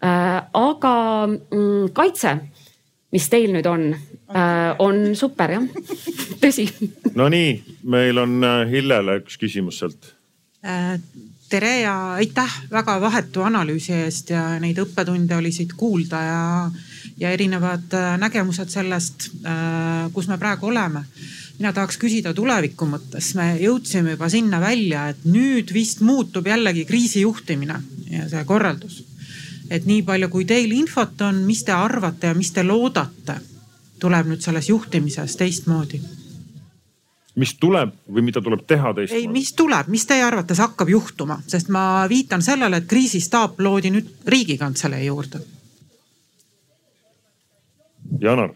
aga 0.01 0.95
mm, 1.27 1.93
kaitse 1.93 2.39
mis 3.11 3.27
teil 3.31 3.51
nüüd 3.53 3.67
on, 3.67 3.89
äh, 4.35 4.75
on 4.79 5.15
super 5.15 5.51
jah, 5.55 5.65
tõsi. 6.41 6.67
Nonii, 7.15 7.51
meil 7.83 8.21
on 8.21 8.39
äh, 8.43 8.63
Hillele 8.69 9.19
üks 9.21 9.37
küsimus 9.41 9.81
sealt. 9.81 10.13
Äh, 10.65 10.95
tere 11.51 11.73
ja 11.81 11.95
aitäh 12.19 12.55
väga 12.71 12.95
vahetu 13.01 13.43
analüüsi 13.43 13.93
eest 14.05 14.31
ja 14.31 14.45
neid 14.61 14.79
õppetunde 14.79 15.35
oli 15.35 15.51
siit 15.51 15.73
kuulda 15.77 16.23
ja, 16.23 16.41
ja 17.19 17.33
erinevad 17.35 17.91
nägemused 18.21 18.71
sellest, 18.71 19.27
kus 20.15 20.29
me 20.31 20.37
praegu 20.39 20.69
oleme. 20.71 21.03
Mina 21.59 21.73
tahaks 21.75 21.99
küsida 21.99 22.31
tuleviku 22.33 22.87
mõttes, 22.87 23.33
me 23.35 23.51
jõudsime 23.59 24.15
juba 24.15 24.31
sinna 24.31 24.61
välja, 24.63 25.09
et 25.11 25.27
nüüd 25.27 25.75
vist 25.75 25.99
muutub 26.01 26.47
jällegi 26.47 26.87
kriisijuhtimine 26.87 27.75
ja 28.15 28.29
see 28.31 28.47
korraldus. 28.47 29.01
Et 29.71 29.85
nii 29.87 30.01
palju, 30.07 30.31
kui 30.31 30.47
teil 30.47 30.71
infot 30.75 31.21
on, 31.27 31.43
mis 31.47 31.61
te 31.67 31.75
arvate 31.75 32.31
ja 32.31 32.35
mis 32.35 32.49
te 32.55 32.63
loodate, 32.65 33.37
tuleb 34.01 34.31
nüüd 34.31 34.41
selles 34.43 34.69
juhtimises 34.69 35.37
teistmoodi? 35.39 36.01
mis 37.41 37.53
tuleb 37.55 37.93
või 38.11 38.25
mida 38.27 38.41
tuleb 38.43 38.65
teha 38.67 38.93
teistmoodi? 38.97 39.21
ei, 39.23 39.29
mis 39.31 39.53
tuleb, 39.55 39.87
mis 39.93 40.05
teie 40.09 40.25
arvates 40.27 40.59
hakkab 40.59 40.89
juhtuma, 40.91 41.39
sest 41.47 41.71
ma 41.71 42.03
viitan 42.11 42.43
sellele, 42.43 42.81
et 42.81 42.89
kriisistaap 42.91 43.61
loodi 43.63 43.93
nüüd 43.93 44.09
riigikantselei 44.27 45.05
juurde. 45.05 45.39
Janar 48.19 48.51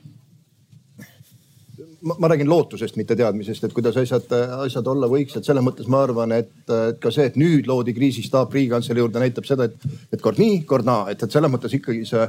ma, 2.06 2.16
ma 2.20 2.28
räägin 2.28 2.50
lootusest, 2.50 2.96
mitte 2.96 3.16
teadmisest, 3.16 3.64
et 3.64 3.74
kuidas 3.74 3.98
asjad, 3.98 4.30
asjad 4.66 4.88
olla 4.92 5.10
võiks, 5.10 5.38
et 5.38 5.48
selles 5.48 5.66
mõttes 5.66 5.88
ma 5.92 6.04
arvan, 6.06 6.36
et, 6.38 6.54
et 6.68 7.00
ka 7.02 7.12
see, 7.14 7.30
et 7.30 7.40
nüüd 7.40 7.70
loodi 7.70 7.96
kriisistaap 7.98 8.54
riigikantselei 8.56 9.04
juurde, 9.04 9.22
näitab 9.24 9.48
seda, 9.50 9.70
et, 9.70 9.98
et 10.14 10.22
kord 10.22 10.40
nii, 10.42 10.62
kord 10.70 10.88
naa, 10.88 11.10
et, 11.14 11.24
et 11.24 11.38
selles 11.38 11.52
mõttes 11.52 11.74
ikkagi 11.80 12.06
see 12.10 12.28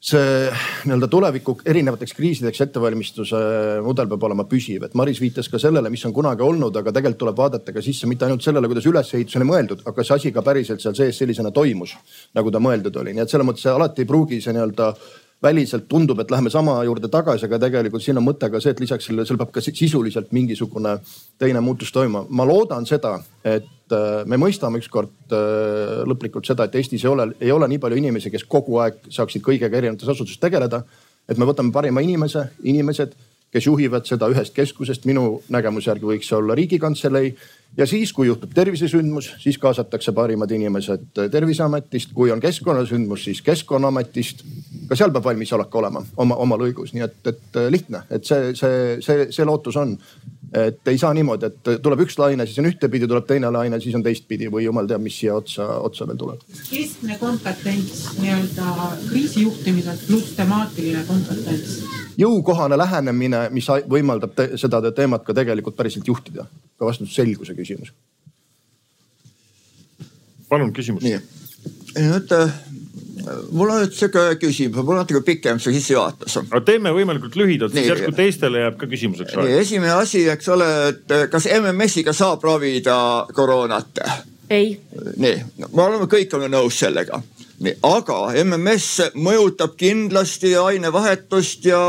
see 0.00 0.48
nii-öelda 0.88 1.08
tuleviku 1.12 1.54
erinevateks 1.68 2.14
kriisideks 2.16 2.62
ettevalmistuse 2.64 3.40
mudel 3.84 4.08
peab 4.08 4.22
olema 4.30 4.46
püsiv, 4.48 4.86
et 4.86 4.94
Maris 4.96 5.20
viitas 5.20 5.50
ka 5.52 5.60
sellele, 5.60 5.92
mis 5.92 6.04
on 6.08 6.14
kunagi 6.16 6.44
olnud, 6.46 6.76
aga 6.80 6.94
tegelikult 6.96 7.20
tuleb 7.20 7.42
vaadata 7.42 7.74
ka 7.76 7.82
sisse 7.84 8.08
mitte 8.08 8.24
ainult 8.24 8.44
sellele, 8.44 8.70
kuidas 8.70 8.88
ülesehitus 8.88 9.36
oli 9.36 9.48
mõeldud, 9.50 9.84
aga 9.84 9.92
kas 9.98 10.14
asi 10.16 10.32
ka 10.32 10.44
päriselt 10.46 10.80
seal 10.80 10.96
sees 10.96 11.20
sellisena 11.20 11.52
toimus, 11.52 11.98
nagu 12.34 12.52
ta 12.52 12.62
mõeldud 12.64 12.96
oli. 13.02 13.12
nii 13.12 13.26
et 13.26 13.34
selles 13.34 13.46
mõttes 13.50 13.68
alati 13.68 14.06
ei 14.06 14.08
pruugi 14.08 14.40
see 14.40 14.56
nii-öelda 14.56 14.94
väliselt 15.42 15.88
tundub, 15.88 16.20
et 16.20 16.30
läheme 16.30 16.50
sama 16.50 16.76
juurde 16.84 17.08
tagasi, 17.08 17.46
aga 17.48 17.58
tegelikult 17.62 18.04
siin 18.04 18.20
on 18.20 18.26
mõte 18.26 18.50
ka 18.52 18.60
see, 18.60 18.74
et 18.74 18.80
lisaks 18.82 19.08
sellele, 19.08 19.24
seal 19.28 19.38
peab 19.40 19.52
ka 19.54 19.62
sisuliselt 19.64 20.34
mingisugune 20.36 20.98
teine 21.40 21.62
muutus 21.64 21.92
toimuma. 21.92 22.26
ma 22.28 22.44
loodan 22.44 22.86
seda, 22.86 23.14
et 23.44 23.96
äh, 23.96 24.24
me 24.26 24.36
mõistame 24.36 24.82
ükskord 24.82 25.32
äh, 25.32 26.02
lõplikult 26.08 26.48
seda, 26.48 26.68
et 26.68 26.76
Eestis 26.76 27.04
ei 27.04 27.12
ole, 27.12 27.30
ei 27.40 27.52
ole 27.52 27.68
nii 27.72 27.80
palju 27.80 28.02
inimesi, 28.02 28.30
kes 28.30 28.44
kogu 28.44 28.82
aeg 28.84 29.00
saaksid 29.08 29.44
kõigega 29.46 29.80
erinevates 29.80 30.08
asutustes 30.08 30.40
tegeleda. 30.40 30.84
et 31.28 31.38
me 31.38 31.46
võtame 31.46 31.72
parima 31.72 32.02
inimese, 32.02 32.48
inimesed, 32.62 33.14
kes 33.50 33.66
juhivad 33.66 34.06
seda 34.06 34.28
ühest 34.30 34.54
keskusest, 34.54 35.06
minu 35.10 35.40
nägemuse 35.50 35.90
järgi 35.90 36.06
võiks 36.06 36.28
see 36.30 36.38
olla 36.38 36.54
riigikantselei. 36.58 37.32
Ja 37.78 37.86
siis, 37.86 38.12
kui 38.14 38.26
juhtub 38.26 38.50
tervisesündmus, 38.54 39.32
siis 39.42 39.58
kaasatakse 39.58 40.12
parimad 40.14 40.50
inimesed 40.50 41.20
terviseametist, 41.30 42.14
kui 42.14 42.30
on 42.34 42.42
keskkonnasündmus, 42.42 43.24
siis 43.28 43.42
keskkonnaametist. 43.46 44.44
ka 44.88 44.98
seal 44.98 45.12
peab 45.14 45.24
valmisolek 45.24 45.74
olema 45.74 46.02
oma, 46.16 46.36
oma 46.42 46.58
lõigus, 46.58 46.94
nii 46.94 47.06
et, 47.06 47.20
et 47.30 47.60
lihtne, 47.70 48.02
et 48.10 48.26
see, 48.26 48.54
see, 48.58 48.98
see, 49.06 49.28
see 49.30 49.46
lootus 49.46 49.78
on. 49.78 49.96
Et 50.54 50.88
ei 50.88 50.98
saa 50.98 51.12
niimoodi, 51.14 51.46
et 51.46 51.68
tuleb 51.82 52.02
üks 52.04 52.18
laine, 52.18 52.46
siis 52.46 52.58
on 52.58 52.68
ühtepidi, 52.70 53.06
tuleb 53.08 53.26
teine 53.28 53.50
laine, 53.54 53.78
siis 53.80 53.94
on 53.94 54.02
teistpidi 54.02 54.50
või 54.50 54.64
jumal 54.64 54.88
teab, 54.90 55.02
mis 55.04 55.18
siia 55.20 55.36
otsa, 55.38 55.66
otsa 55.86 56.06
veel 56.08 56.18
tuleb. 56.18 56.42
keskne 56.70 57.18
kompetents 57.20 58.04
nii-öelda 58.18 58.90
kriisijuhtimiselt 59.08 60.06
pluss 60.08 60.34
temaatiline 60.38 61.04
kompetents 61.06 61.80
jõukohane 62.20 62.78
lähenemine, 62.78 63.44
mis 63.54 63.68
võimaldab 63.90 64.34
te 64.36 64.48
seda 64.60 64.82
teemat 64.92 65.24
ka 65.26 65.36
tegelikult 65.36 65.76
päriselt 65.76 66.08
juhtida. 66.08 66.46
ka 66.76 66.86
vastutusselguse 66.86 67.54
küsimus. 67.54 67.92
palun 70.48 70.72
küsimus. 70.72 71.02
nii, 71.02 71.20
nüüd 71.96 72.34
mul 73.50 73.72
on 73.72 73.82
nüüd 73.84 73.94
sihuke 73.96 74.24
küsimus, 74.40 74.82
mul 74.84 74.96
on 74.96 75.02
natuke 75.04 75.22
pikem 75.26 75.60
see 75.62 75.74
sissejuhatus. 75.76 76.38
aga 76.42 76.62
teeme 76.66 76.94
võimalikult 76.96 77.36
lühidalt, 77.40 77.74
siis 77.76 77.90
järsku 77.90 78.14
teistele 78.16 78.64
jääb 78.64 78.78
ka 78.80 78.90
küsimuseks 78.90 79.36
aega. 79.36 79.60
esimene 79.60 79.92
asi, 79.96 80.24
eks 80.32 80.48
ole, 80.56 80.70
et 80.92 81.16
äh, 81.16 81.26
kas 81.32 81.48
MMS-iga 81.60 82.14
saab 82.16 82.44
ravida 82.46 82.96
koroonat? 83.36 84.02
ei. 84.50 84.74
nii, 85.16 85.36
me 85.68 85.86
oleme 85.86 86.10
kõik 86.10 86.34
oleme 86.38 86.54
nõus 86.56 86.80
sellega 86.84 87.22
nii, 87.60 87.76
aga 87.84 88.16
MMS 88.40 89.12
mõjutab 89.20 89.76
kindlasti 89.80 90.54
ainevahetust 90.56 91.66
ja, 91.68 91.82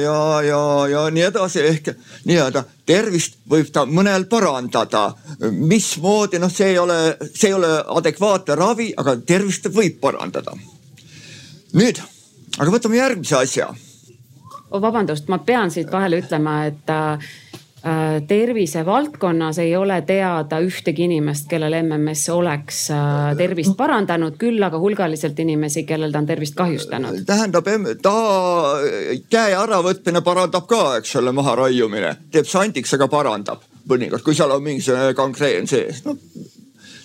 ja, 0.00 0.18
ja, 0.44 0.60
ja 0.90 1.04
nii 1.14 1.24
edasi 1.30 1.64
ehk 1.64 1.90
nii-öelda 2.28 2.64
tervist 2.86 3.38
võib 3.50 3.70
ta 3.72 3.86
mõnel 3.88 4.28
parandada. 4.28 5.14
mismoodi, 5.40 6.38
noh, 6.38 6.52
see 6.52 6.74
ei 6.74 6.78
ole, 6.78 7.16
see 7.32 7.48
ei 7.48 7.56
ole 7.56 7.72
adekvaatne 7.96 8.56
ravi, 8.60 8.92
aga 8.96 9.16
tervist 9.26 9.68
võib 9.72 10.00
parandada. 10.00 10.52
Nüüd, 11.74 12.02
aga 12.58 12.74
võtame 12.74 13.00
järgmise 13.00 13.40
asja 13.40 13.70
oh,. 13.72 14.80
vabandust, 14.82 15.28
ma 15.32 15.40
pean 15.46 15.72
siit 15.74 15.90
vahele 15.92 16.20
ütlema, 16.22 16.60
et 16.70 16.92
äh, 16.94 17.32
tervisevaldkonnas 18.28 19.58
ei 19.60 19.74
ole 19.76 19.98
teada 20.06 20.60
ühtegi 20.64 21.04
inimest, 21.08 21.48
kellel 21.50 21.76
MMS 21.82 22.28
oleks 22.32 22.84
äh, 22.94 23.34
tervist 23.38 23.76
parandanud, 23.76 24.38
küll 24.40 24.62
aga 24.64 24.80
hulgaliselt 24.80 25.38
inimesi, 25.44 25.84
kellel 25.88 26.14
ta 26.14 26.22
on 26.22 26.30
tervist 26.30 26.56
kahjustanud. 26.58 27.24
tähendab, 27.28 27.68
ta 28.02 28.16
käe 29.30 29.58
äravõtmine 29.58 30.24
parandab 30.24 30.68
ka, 30.70 30.82
eks 31.02 31.18
ole, 31.20 31.34
maharaiumine 31.36 32.16
teeb 32.32 32.48
sandiks, 32.48 32.94
aga 32.96 33.10
parandab 33.12 33.66
mõnikord, 33.90 34.24
kui 34.24 34.36
seal 34.36 34.54
on 34.54 34.62
mingisugune 34.64 35.12
gangreen 35.18 35.68
sees 35.68 36.04
no 36.06 36.16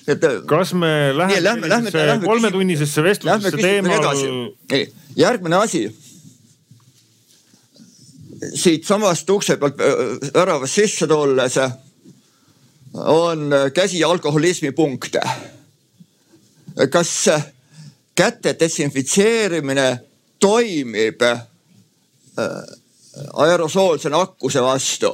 et. 0.09 0.21
kas 0.45 0.73
me 0.73 1.11
läheme, 1.17 1.43
läheme, 1.43 1.69
läheme, 1.69 1.91
läheme 1.93 2.25
kolmetunnisesse 2.25 3.03
vestlusesse 3.03 3.57
teemal? 3.57 4.51
järgmine 5.15 5.55
asi 5.55 5.87
siitsamast 8.55 9.29
ukse 9.29 9.57
pealt 9.57 9.77
väravast 10.33 10.73
sisse 10.73 11.07
tulles 11.07 11.57
on 12.93 13.49
käsi 13.73 14.03
alkoholismi 14.03 14.71
punkte. 14.71 15.21
kas 16.89 17.29
käte 18.15 18.55
desinfitseerimine 18.59 19.99
toimib 20.39 21.21
aerosoolse 23.33 24.09
nakkuse 24.09 24.61
vastu? 24.61 25.13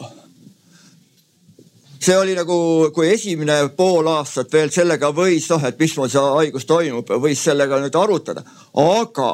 See 2.05 2.17
oli 2.17 2.35
nagu, 2.37 2.55
kui 2.93 3.09
esimene 3.13 3.57
pool 3.77 4.07
aastat 4.11 4.51
veel 4.53 4.71
sellega 4.73 5.09
võis 5.15 5.47
noh, 5.49 5.63
et 5.65 5.79
mismoodi 5.79 6.13
see 6.13 6.23
haigus 6.37 6.67
toimub, 6.69 7.09
võis 7.21 7.41
sellega 7.47 7.79
nüüd 7.81 7.97
arutada, 7.97 8.43
aga 8.77 9.31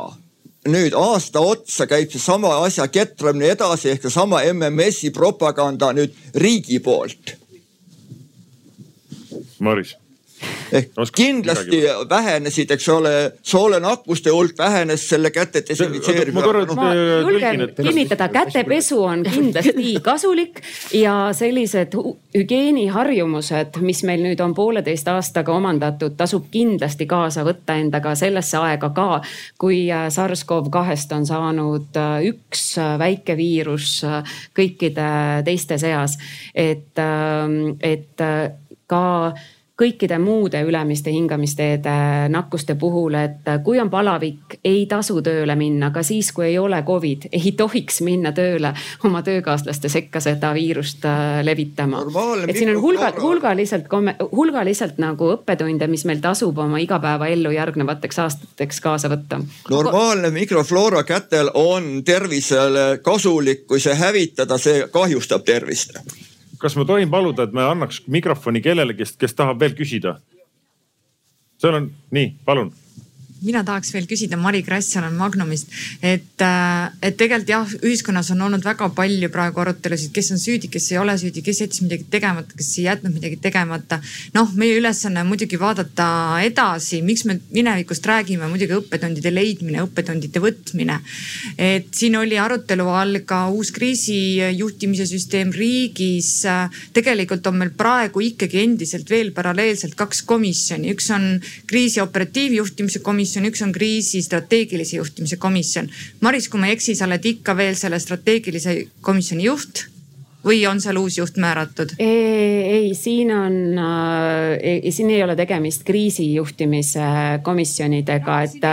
nüüd 0.72 0.95
aasta 0.98 1.41
otsa 1.43 1.88
käib 1.89 2.11
seesama 2.14 2.53
asja 2.65 2.88
ketramine 2.88 3.52
edasi 3.56 3.91
ehk 3.91 4.06
seesama 4.07 4.43
MMS-i 4.53 5.11
propaganda 5.15 5.91
nüüd 5.98 6.15
riigi 6.38 6.80
poolt. 6.84 7.35
Maris 9.60 9.95
ehk 10.72 10.91
kindlasti 11.15 11.81
midagi. 11.81 12.09
vähenesid, 12.09 12.72
eks 12.72 12.89
ole, 12.89 13.13
soolonakkuste 13.41 14.30
hulk 14.30 14.57
vähenes 14.57 15.09
selle 15.09 15.31
käte 15.31 15.63
desinfitseerimisega. 15.68 16.76
ma 16.76 16.93
julgen 16.95 17.68
kinnitada, 17.81 18.27
kätepesu 18.30 19.03
on 19.03 19.23
kindlasti 19.23 19.95
kasulik 20.09 20.61
ja 20.93 21.30
sellised 21.34 21.97
hügieeniharjumused, 22.35 23.80
mis 23.81 24.03
meil 24.07 24.23
nüüd 24.23 24.39
on 24.43 24.55
pooleteist 24.55 25.07
aastaga 25.11 25.53
omandatud, 25.55 26.15
tasub 26.18 26.47
kindlasti 26.51 27.05
kaasa 27.09 27.45
võtta 27.47 27.76
endaga 27.80 28.15
sellesse 28.15 28.57
aega 28.61 28.91
ka, 28.95 29.09
kui 29.61 29.84
äh, 29.91 30.07
SARS-CoV-kahest 30.13 31.11
on 31.18 31.27
saanud 31.27 31.99
äh, 31.99 32.18
üks 32.31 32.65
äh, 32.80 32.95
väike 33.01 33.38
viirus 33.38 34.01
kõikide 34.57 35.07
teiste 35.45 35.77
seas. 35.81 36.18
et, 36.55 36.97
ähm, 36.99 37.76
et 37.81 38.19
ka 38.88 39.34
kõikide 39.82 40.20
muude 40.22 40.62
ülemiste 40.62 41.12
hingamisteede 41.12 41.94
nakkuste 42.30 42.76
puhul, 42.76 43.16
et 43.18 43.49
kui 43.66 43.80
on 43.82 43.90
palavik, 43.90 44.60
ei 44.66 44.86
tasu 44.90 45.22
tööle 45.26 45.56
minna, 45.58 45.90
ka 45.94 46.03
siis, 46.06 46.32
kui 46.36 46.52
ei 46.52 46.58
ole 46.62 46.84
Covid, 46.88 47.30
ei 47.32 47.53
tohiks 47.58 48.02
minna 48.06 48.32
tööle 48.36 48.74
oma 49.08 49.24
töökaaslaste 49.26 49.90
sekka 49.90 50.22
seda 50.22 50.53
viirust 50.53 51.06
äh, 51.10 51.41
levitama. 51.45 52.03
et 52.48 52.58
siin 52.58 52.76
on 52.76 52.82
hulga, 52.82 53.12
hulgaliselt, 53.22 53.90
hulgaliselt 54.32 55.02
nagu 55.02 55.32
õppetunde, 55.36 55.88
mis 55.90 56.06
meil 56.06 56.22
tasub 56.22 56.58
oma 56.62 56.82
igapäevaellu 56.84 57.53
järgnevateks 57.58 58.20
aastateks 58.26 58.82
kaasa 58.82 59.10
võtta. 59.10 59.41
normaalne 59.70 60.30
mikrofloora 60.32 61.03
kätel 61.03 61.49
on 61.53 62.03
tervisele 62.06 62.99
kasulik, 63.03 63.66
kui 63.68 63.80
see 63.80 63.95
hävitada, 63.98 64.58
see 64.62 64.86
kahjustab 64.91 65.45
tervist 65.45 65.98
kas 66.62 66.78
ma 66.78 66.86
tohin 66.86 67.10
paluda, 67.10 67.48
et 67.48 67.54
me 67.54 67.64
annaks 67.66 68.04
mikrofoni 68.08 68.62
kellelegi, 68.62 69.08
kes 69.20 69.36
tahab 69.38 69.60
veel 69.60 69.76
küsida? 69.78 70.20
seal 71.62 71.76
on, 71.78 71.92
nii, 72.10 72.32
palun 72.46 72.72
mina 73.41 73.63
tahaks 73.65 73.89
veel 73.95 74.05
küsida, 74.09 74.38
Mari 74.38 74.61
Krass 74.61 74.95
olen 74.99 75.15
Magnumist, 75.18 75.72
et, 76.01 76.41
äh, 76.45 76.91
et 77.01 77.18
tegelikult 77.18 77.49
jah, 77.49 77.72
ühiskonnas 77.81 78.30
on 78.35 78.43
olnud 78.45 78.63
väga 78.65 78.89
palju 78.93 79.30
praegu 79.34 79.63
arutelusid, 79.63 80.11
kes 80.13 80.31
on 80.35 80.41
süüdi, 80.41 80.69
kes 80.69 80.91
ei 80.91 80.99
ole 81.01 81.15
süüdi, 81.18 81.41
kes 81.41 81.61
jättis 81.63 81.81
midagi 81.81 82.05
tegemata, 82.13 82.53
kes 82.57 82.69
ei 82.77 82.85
jätnud 82.85 83.15
midagi 83.15 83.39
tegemata. 83.41 83.99
noh, 84.34 84.51
meie 84.55 84.77
ülesanne 84.77 85.22
on 85.22 85.27
muidugi 85.31 85.57
vaadata 85.59 86.41
edasi, 86.45 87.01
miks 87.01 87.26
me 87.26 87.39
minevikust 87.51 88.05
räägime, 88.05 88.47
muidugi 88.49 88.77
õppetundide 88.77 89.34
leidmine, 89.34 89.81
õppetundide 89.88 90.39
võtmine. 90.39 90.99
et 91.57 91.89
siin 91.91 92.15
oli 92.15 92.38
arutelu 92.38 92.88
all 92.89 93.23
ka 93.26 93.47
uus 93.49 93.72
kriisijuhtimise 93.72 95.05
süsteem 95.09 95.51
riigis. 95.51 96.45
tegelikult 96.93 97.47
on 97.47 97.57
meil 97.57 97.72
praegu 97.73 98.22
ikkagi 98.22 98.61
endiselt 98.61 99.09
veel 99.09 99.31
paralleelselt 99.31 99.95
kaks 99.95 100.22
komisjoni, 100.22 100.93
üks 100.93 101.09
on 101.09 101.41
kriisi 101.65 102.01
operatiivjuhtimise 102.01 102.99
komisjon 102.99 103.31
komisjon, 103.32 103.48
üks 103.52 103.64
on 103.64 103.72
kriisi 103.72 104.22
strateegilise 104.26 104.98
juhtimise 104.98 105.38
komisjon. 105.40 105.90
Maris, 106.22 106.49
kui 106.49 106.60
ma 106.60 106.68
ei 106.68 106.76
eksi, 106.76 106.95
sa 106.95 107.08
oled 107.08 107.24
ikka 107.24 107.56
veel 107.56 107.76
selle 107.80 107.99
strateegilise 107.99 108.88
komisjoni 109.02 109.48
juht 109.48 109.88
või 110.41 110.64
on 110.66 110.80
seal 110.82 110.98
uus 110.98 111.20
juht 111.20 111.38
määratud? 111.38 111.94
ei, 112.02 112.95
siin 112.98 113.30
on 113.36 113.78
äh,, 113.78 114.90
siin 114.90 115.12
ei 115.14 115.22
ole 115.24 115.36
tegemist 115.38 115.84
kriisijuhtimise 115.86 117.41
komisjonidega, 117.45 118.40
et, 118.48 118.66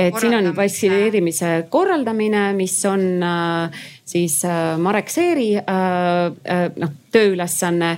et 0.00 0.16
siin 0.20 0.38
on 0.38 0.48
vaktsineerimise 0.56 1.66
korraldamine, 1.68 2.46
mis 2.56 2.78
on 2.88 3.04
äh, 3.20 3.84
siis 4.04 4.44
äh, 4.44 4.78
Marek 4.78 5.10
Seeri 5.10 5.56
äh, 5.56 5.64
äh, 5.64 6.70
noh 6.76 6.92
tööülesanne 7.14 7.92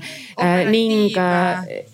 ning, 0.69 1.15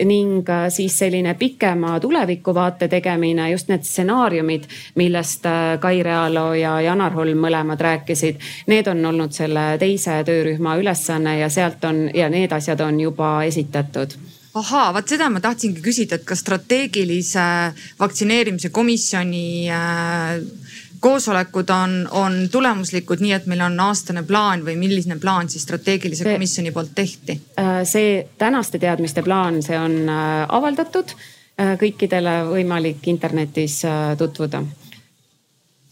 ning 0.03 0.49
siis 0.75 0.97
selline 0.99 1.37
pikema 1.39 1.93
tulevikuvaate 2.03 2.89
tegemine, 2.91 3.45
just 3.53 3.71
need 3.71 3.87
stsenaariumid, 3.87 4.67
millest 4.99 5.47
Kai 5.81 6.03
Realo 6.03 6.49
ja 6.59 6.81
Janar 6.83 7.15
Holm 7.15 7.45
mõlemad 7.47 7.79
rääkisid. 7.79 8.43
Need 8.67 8.91
on 8.91 9.07
olnud 9.13 9.39
selle 9.39 9.77
teise 9.79 10.19
töörühma 10.27 10.75
ülesanne 10.83 11.39
ja 11.39 11.47
sealt 11.47 11.87
on 11.87 12.09
ja 12.11 12.27
need 12.27 12.59
asjad 12.59 12.83
on 12.83 12.99
juba 13.07 13.37
esitatud 13.47 14.19
ahaa, 14.59 14.91
vot 14.93 15.09
seda 15.09 15.29
ma 15.33 15.41
tahtsingi 15.41 15.81
küsida, 15.85 16.19
et 16.19 16.27
kas 16.29 16.43
strateegilise 16.45 17.45
vaktsineerimise 18.01 18.69
komisjoni 18.75 19.71
äh, 19.73 20.43
koosolekud 21.03 21.71
on, 21.75 21.95
on 22.11 22.37
tulemuslikud, 22.53 23.21
nii 23.21 23.33
et 23.35 23.47
meil 23.51 23.65
on 23.67 23.81
aastane 23.83 24.23
plaan 24.27 24.63
või 24.67 24.77
milline 24.79 25.19
plaan 25.21 25.51
siis 25.51 25.67
strateegilise 25.67 26.23
see, 26.23 26.35
komisjoni 26.37 26.73
poolt 26.73 26.95
tehti? 26.95 27.37
Äh, 27.59 27.83
see 27.89 28.23
tänaste 28.39 28.79
teadmiste 28.83 29.25
plaan, 29.27 29.59
see 29.67 29.79
on 29.79 29.97
äh, 30.07 30.47
avaldatud, 30.49 31.15
äh, 31.59 31.75
kõikidele 31.81 32.37
võimalik 32.53 33.09
internetis 33.11 33.83
tutvuda. 34.19 34.63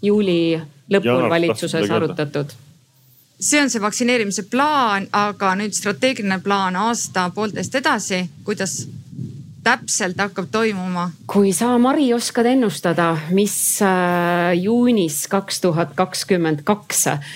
juuli 0.03 0.61
lõpul 0.91 1.29
valitsuses 1.29 1.91
arutatud 1.91 2.55
see 3.41 3.61
on 3.61 3.71
see 3.73 3.83
vaktsineerimise 3.83 4.47
plaan, 4.53 5.09
aga 5.13 5.55
nüüd 5.57 5.75
strateegiline 5.77 6.39
plaan 6.45 6.77
aasta-poolteist 6.77 7.75
edasi, 7.81 8.23
kuidas 8.45 8.85
täpselt 9.65 10.19
hakkab 10.21 10.49
toimuma? 10.53 11.11
kui 11.31 11.53
sa, 11.57 11.73
Mari, 11.79 12.11
oskad 12.15 12.49
ennustada, 12.51 13.13
mis 13.37 13.55
äh, 13.85 14.53
juunis 14.61 15.25
kaks 15.31 15.61
tuhat 15.65 15.95
kakskümmend 15.99 16.65
kaks 16.65 17.07
äh, 17.11 17.31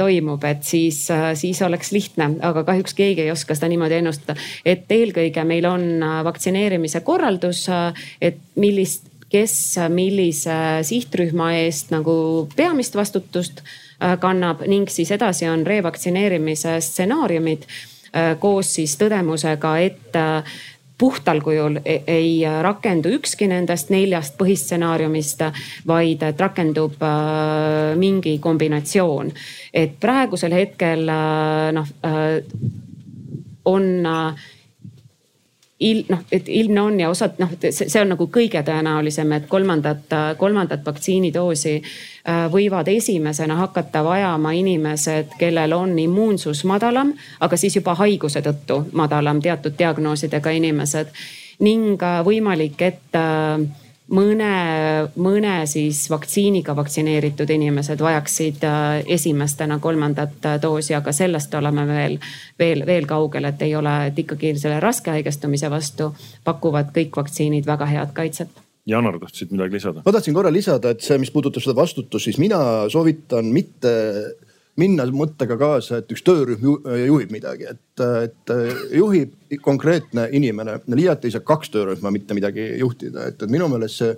toimub, 0.00 0.44
et 0.48 0.64
siis, 0.66 1.04
äh, 1.12 1.32
siis 1.38 1.62
oleks 1.62 1.92
lihtne, 1.92 2.30
aga 2.42 2.64
kahjuks 2.64 2.96
keegi 2.96 3.26
ei 3.26 3.32
oska 3.34 3.56
seda 3.56 3.70
niimoodi 3.72 4.00
ennustada. 4.00 4.38
et 4.64 4.90
eelkõige 4.90 5.44
meil 5.44 5.68
on 5.68 5.88
vaktsineerimise 6.24 7.04
korraldus, 7.04 7.66
et 8.20 8.40
millist, 8.56 9.08
kes 9.28 9.78
millise 9.90 10.84
sihtrühma 10.86 11.54
eest 11.64 11.90
nagu 11.90 12.48
peamist 12.56 12.94
vastutust 12.94 13.64
kannab 14.20 14.62
ning 14.68 14.90
siis 14.90 15.10
edasi 15.14 15.48
on 15.48 15.64
revaktsineerimise 15.66 16.76
stsenaariumid 16.82 17.64
koos 18.38 18.68
siis 18.76 18.92
tõdemusega, 19.00 19.72
et 19.82 20.14
puhtal 20.98 21.40
kujul 21.42 21.78
e-, 21.84 22.02
ei 22.06 22.44
rakendu 22.62 23.10
ükski 23.18 23.48
nendest 23.50 23.90
neljast 23.90 24.36
põhistsenaariumist, 24.38 25.42
vaid 25.86 26.22
et 26.22 26.40
rakendub 26.40 27.02
äh, 27.02 27.94
mingi 27.98 28.38
kombinatsioon. 28.38 29.32
et 29.74 29.98
praegusel 30.00 30.52
hetkel 30.54 31.08
äh, 31.08 31.72
noh 31.74 31.88
äh, 32.06 32.40
on 33.64 34.06
il-, 35.84 36.04
noh, 36.08 36.22
et 36.32 36.48
ilmne 36.48 36.80
on 36.80 36.98
ja 37.00 37.10
osad 37.12 37.38
noh, 37.38 37.52
see 37.60 38.00
on 38.00 38.12
nagu 38.14 38.26
kõige 38.32 38.62
tõenäolisem, 38.66 39.32
et 39.36 39.46
kolmandat, 39.50 40.16
kolmandat 40.40 40.84
vaktsiinidoosi 40.86 41.74
äh, 41.76 42.44
võivad 42.52 42.88
esimesena 42.92 43.58
hakata 43.60 44.04
vajama 44.06 44.54
inimesed, 44.56 45.36
kellel 45.40 45.76
on 45.76 45.96
immuunsus 45.98 46.64
madalam, 46.68 47.12
aga 47.44 47.60
siis 47.60 47.76
juba 47.76 47.96
haiguse 48.00 48.42
tõttu 48.44 48.84
madalam, 48.92 49.42
teatud 49.44 49.76
diagnoosidega 49.78 50.56
inimesed. 50.60 51.12
ning 51.60 52.02
äh, 52.02 52.20
võimalik, 52.26 52.80
et 52.82 53.14
äh, 53.14 53.83
mõne, 54.12 54.50
mõne 55.16 55.54
siis 55.70 56.04
vaktsiiniga 56.10 56.74
vaktsineeritud 56.76 57.50
inimesed 57.50 58.00
vajaksid 58.00 58.64
äh, 58.68 59.02
esimestena 59.16 59.78
kolmandat 59.78 60.44
äh, 60.44 60.58
doosi, 60.62 60.94
aga 60.94 61.12
sellest 61.12 61.54
oleme 61.54 61.86
veel, 61.88 62.18
veel, 62.58 62.84
veel 62.86 63.08
kaugel, 63.08 63.48
et 63.48 63.62
ei 63.64 63.74
ole, 63.76 63.94
et 64.10 64.18
ikkagi 64.18 64.54
selle 64.60 64.80
raske 64.82 65.14
haigestumise 65.14 65.70
vastu 65.72 66.12
pakuvad 66.44 66.92
kõik 66.96 67.16
vaktsiinid 67.16 67.66
väga 67.66 67.88
head 67.90 68.14
kaitset. 68.16 68.62
Janar, 68.86 69.16
tahtsid 69.16 69.52
midagi 69.54 69.78
lisada? 69.78 70.02
ma 70.04 70.12
tahtsin 70.12 70.34
korra 70.36 70.52
lisada, 70.52 70.92
et 70.92 71.04
see, 71.04 71.16
mis 71.18 71.32
puudutab 71.32 71.64
seda 71.64 71.76
vastutust, 71.78 72.26
siis 72.26 72.36
mina 72.42 72.58
soovitan 72.92 73.48
mitte 73.52 73.94
minna 74.80 75.06
mõttega 75.14 75.56
kaasa, 75.58 76.00
et 76.00 76.12
üks 76.12 76.24
töörühm 76.26 76.62
juhib 77.06 77.34
midagi, 77.34 77.68
et, 77.70 78.04
et 78.26 78.54
juhib 78.94 79.58
konkreetne 79.62 80.28
inimene. 80.34 80.80
liiati 80.90 81.28
ei 81.28 81.34
saa 81.34 81.44
kaks 81.46 81.70
töörühma 81.74 82.10
mitte 82.14 82.34
midagi 82.34 82.72
juhtida, 82.80 83.28
et, 83.30 83.44
minu 83.50 83.68
meelest 83.70 84.02
see, 84.02 84.16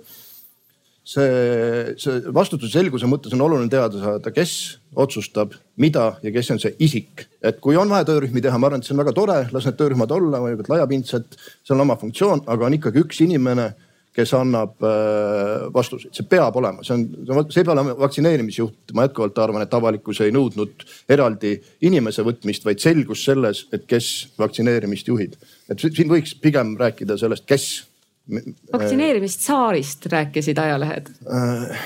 see, 1.05 1.93
see 2.01 2.33
vastutuse 2.33 2.73
selguse 2.73 3.09
mõttes 3.09 3.35
on 3.37 3.45
oluline 3.45 3.69
teada 3.71 4.01
saada, 4.01 4.33
kes 4.33 4.55
otsustab, 4.97 5.53
mida 5.77 6.09
ja 6.25 6.33
kes 6.33 6.53
on 6.55 6.61
see 6.63 6.73
isik. 6.83 7.27
et 7.41 7.61
kui 7.61 7.77
on 7.77 7.89
vaja 7.93 8.09
töörühmi 8.09 8.41
teha, 8.41 8.57
ma 8.57 8.71
arvan, 8.71 8.81
et 8.81 8.89
see 8.89 8.97
on 8.97 9.03
väga 9.03 9.13
tore, 9.15 9.41
las 9.53 9.69
need 9.69 9.77
töörühmad 9.77 10.11
olla, 10.11 10.41
laiapindsed, 10.41 11.37
seal 11.61 11.77
on 11.77 11.85
oma 11.85 11.99
funktsioon, 12.01 12.47
aga 12.49 12.65
on 12.65 12.79
ikkagi 12.79 13.05
üks 13.05 13.21
inimene, 13.27 13.75
kes 14.17 14.33
annab 14.33 14.81
äh, 14.81 15.67
vastuseid, 15.73 16.13
see 16.17 16.25
peab 16.29 16.55
olema, 16.57 16.85
see 16.85 16.95
on, 16.95 17.03
see 17.51 17.61
ei 17.61 17.67
pea 17.67 17.75
olema 17.75 17.93
vaktsineerimisjuht, 17.99 18.95
ma 18.97 19.05
jätkuvalt 19.05 19.37
arvan, 19.43 19.65
et 19.65 19.75
avalikkus 19.77 20.23
ei 20.25 20.33
nõudnud 20.33 20.87
eraldi 21.13 21.53
inimese 21.85 22.25
võtmist, 22.25 22.65
vaid 22.65 22.81
selgus 22.81 23.27
selles, 23.27 23.67
et 23.75 23.85
kes 23.89 24.09
vaktsineerimist 24.41 25.11
juhib. 25.11 25.37
et 25.69 25.85
siin 25.85 26.09
võiks 26.09 26.33
pigem 26.41 26.73
rääkida 26.79 27.19
sellest, 27.21 27.45
kes 27.45 27.69
vaktsineerimist 28.73 29.45
saarist 29.45 30.09
rääkisid 30.11 30.59
ajalehed 30.59 31.13
äh,? 31.29 31.79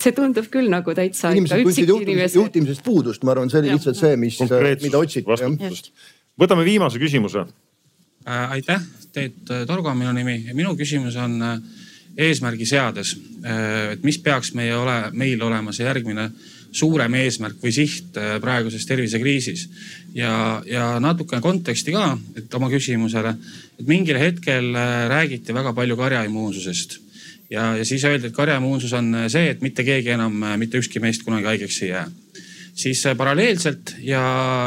see 0.00 0.14
tundub 0.16 0.46
küll 0.52 0.70
nagu 0.72 0.94
täitsa. 0.96 1.32
inimesed 1.34 1.64
tundsid 1.64 1.90
juhtimisest, 1.90 2.38
juhtimisest 2.38 2.84
puudust, 2.84 3.24
ma 3.24 3.34
arvan, 3.34 3.50
see 3.52 3.60
oli 3.60 3.74
lihtsalt 3.74 3.98
see, 3.98 4.16
mis, 4.20 4.38
mida 4.40 5.00
otsiti. 5.00 5.92
võtame 6.40 6.64
viimase 6.68 7.00
küsimuse 7.02 7.44
äh,. 7.44 8.56
aitäh, 8.60 8.84
Teet 9.12 9.52
Torgo 9.66 9.90
on 9.90 9.98
minu 9.98 10.12
nimi 10.14 10.44
ja 10.46 10.54
minu 10.54 10.76
küsimus 10.78 11.16
on 11.18 11.42
äh, 11.42 11.58
eesmärgi 12.16 12.66
seades, 12.66 13.16
äh, 13.44 13.92
et 13.94 14.04
mis 14.06 14.18
peaks 14.22 14.54
meie 14.54 14.74
ole, 14.76 15.02
meil 15.12 15.42
olema 15.42 15.72
see 15.74 15.86
järgmine 15.86 16.30
suurem 16.72 17.14
eesmärk 17.18 17.58
või 17.62 17.72
siht 17.74 18.16
äh, 18.18 18.36
praeguses 18.42 18.86
tervisekriisis. 18.86 19.68
ja, 20.14 20.62
ja 20.66 20.98
natukene 21.00 21.42
konteksti 21.42 21.92
ka, 21.94 22.16
et 22.36 22.54
oma 22.54 22.70
küsimusele, 22.70 23.34
et 23.78 23.86
mingil 23.86 24.18
hetkel 24.18 24.74
äh, 24.74 25.06
räägiti 25.10 25.54
väga 25.54 25.72
palju 25.74 25.96
karjaimmuunsusest. 25.96 26.98
Ja, 27.50 27.74
ja 27.76 27.84
siis 27.84 28.04
öeldi, 28.04 28.30
et 28.30 28.36
karjaimmuunsus 28.36 28.92
on 28.94 29.14
äh, 29.14 29.28
see, 29.28 29.50
et 29.50 29.62
mitte 29.62 29.84
keegi 29.84 30.14
enam, 30.14 30.38
mitte 30.58 30.78
ükski 30.78 31.02
meist 31.02 31.26
kunagi 31.26 31.50
haigeks 31.50 31.82
ei 31.82 31.94
jää 31.94 32.06
siis 32.80 33.02
paralleelselt 33.16 33.94
ja, 34.04 34.22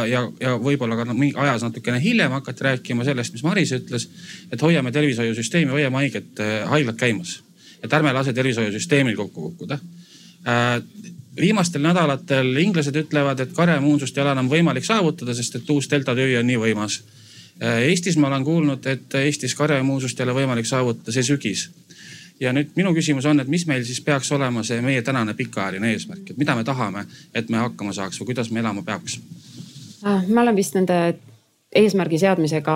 ja, 0.09 0.23
ja 0.39 0.53
võib-olla 0.61 0.97
ka 0.99 1.07
ajas 1.45 1.65
natukene 1.65 2.01
hiljem 2.03 2.35
hakati 2.37 2.67
rääkima 2.69 3.05
sellest, 3.07 3.33
mis 3.33 3.45
Maris 3.45 3.73
ütles, 3.75 4.07
et 4.51 4.61
hoiame 4.61 4.93
tervishoiusüsteemi, 4.93 5.73
hoiame 5.73 6.03
haiget, 6.03 6.43
haiglad 6.69 6.99
käimas. 6.99 7.41
et 7.83 7.93
ärme 7.93 8.13
lase 8.13 8.33
tervishoiusüsteemil 8.33 9.15
kokku 9.19 9.49
kukkuda 9.49 9.79
viimastel 11.39 11.81
nädalatel 11.81 12.55
inglased 12.61 12.95
ütlevad, 12.95 13.39
et 13.39 13.53
karjaimmuunsust 13.55 14.17
ei 14.17 14.23
ole 14.23 14.33
enam 14.35 14.49
võimalik 14.51 14.85
saavutada, 14.85 15.33
sest 15.33 15.57
et 15.59 15.69
uus 15.73 15.89
delta 15.89 16.15
tüvi 16.15 16.37
on 16.37 16.47
nii 16.47 16.59
võimas. 16.61 16.99
Eestis 17.63 18.17
ma 18.17 18.27
olen 18.29 18.45
kuulnud, 18.45 18.85
et 18.89 19.15
Eestis 19.21 19.55
karjaimmuunsust 19.55 20.19
ei 20.19 20.27
ole 20.27 20.37
võimalik 20.41 20.67
saavutada 20.69 21.13
see 21.13 21.25
sügis. 21.25 21.67
Ja 22.43 22.53
nüüd 22.55 22.73
minu 22.75 22.93
küsimus 22.95 23.25
on, 23.29 23.39
et 23.39 23.49
mis 23.51 23.65
meil 23.69 23.83
siis 23.87 24.01
peaks 24.03 24.31
olema 24.35 24.63
see 24.67 24.81
meie 24.83 25.01
tänane 25.05 25.35
pikaajaline 25.37 25.93
eesmärk, 25.95 26.33
et 26.33 26.39
mida 26.39 26.55
me 26.59 26.63
tahame, 26.67 27.05
et 27.35 27.49
me 27.49 27.61
hakkama 27.63 27.93
saaks 27.95 28.19
või 28.21 28.33
kuidas 28.33 28.51
me 28.51 28.63
elama 28.63 28.83
peaks? 28.85 29.19
Ah, 30.03 30.25
ma 30.27 30.43
olen 30.43 30.55
vist 30.59 30.75
nende 30.75 30.99
eesmärgi 31.73 32.19
seadmisega 32.21 32.73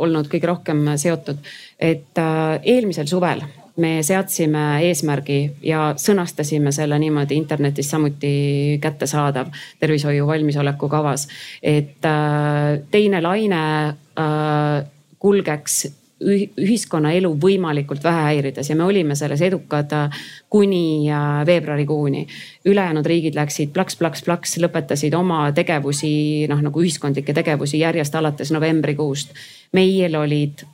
olnud 0.00 0.28
kõige 0.30 0.48
rohkem 0.48 0.84
seotud, 0.96 1.40
et 1.78 2.20
äh, 2.22 2.60
eelmisel 2.62 3.08
suvel 3.10 3.42
me 3.78 4.00
seadsime 4.02 4.80
eesmärgi 4.88 5.38
ja 5.62 5.92
sõnastasime 5.98 6.72
selle 6.74 6.98
niimoodi 6.98 7.36
internetis 7.38 7.90
samuti 7.92 8.78
kättesaadav 8.82 9.52
tervishoiu 9.78 10.26
valmisoleku 10.26 10.88
kavas. 10.88 11.28
et 11.62 12.04
äh, 12.04 12.80
teine 12.90 13.22
laine 13.22 13.62
äh, 13.88 14.86
kulgeks 15.18 15.86
ühiskonnaelu 16.18 17.30
võimalikult 17.40 18.02
vähe 18.04 18.22
häirides 18.28 18.70
ja 18.70 18.76
me 18.76 18.84
olime 18.84 19.14
selles 19.18 19.42
edukad 19.46 19.92
äh, 19.94 20.22
kuni 20.50 21.10
veebruarikuuni. 21.46 22.26
ülejäänud 22.64 23.06
riigid 23.06 23.34
läksid 23.34 23.70
plaks-plaks-plaks, 23.72 24.58
lõpetasid 24.62 25.14
oma 25.14 25.52
tegevusi, 25.52 26.46
noh 26.48 26.62
nagu 26.62 26.82
ühiskondlikke 26.82 27.34
tegevusi 27.34 27.78
järjest 27.78 28.14
alates 28.14 28.50
novembrikuust. 28.50 29.32
meil 29.72 30.16
olid 30.16 30.66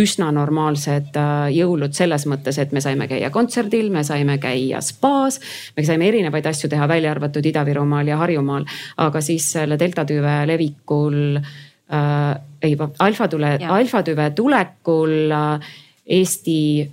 üsna 0.00 0.30
normaalsed 0.34 1.14
äh, 1.18 1.50
jõulud 1.54 1.94
selles 1.94 2.26
mõttes, 2.30 2.58
et 2.58 2.72
me 2.74 2.82
saime 2.82 3.06
käia 3.10 3.30
kontserdil, 3.34 3.92
me 3.94 4.02
saime 4.06 4.38
käia 4.42 4.80
spaas. 4.82 5.40
me 5.76 5.84
saime 5.86 6.08
erinevaid 6.08 6.46
asju 6.50 6.70
teha, 6.70 6.88
välja 6.90 7.12
arvatud 7.14 7.46
Ida-Virumaal 7.46 8.10
ja 8.10 8.18
Harjumaal, 8.18 8.66
aga 8.96 9.22
siis 9.22 9.46
selle 9.54 9.78
delta 9.78 10.04
tüve 10.08 10.40
levikul 10.50 11.38
äh,, 11.38 12.34
ei 12.64 12.76
alfatüve, 12.98 13.58
alfatüve 13.68 14.30
tulekul 14.36 15.30
äh, 15.30 15.72
Eesti 16.06 16.90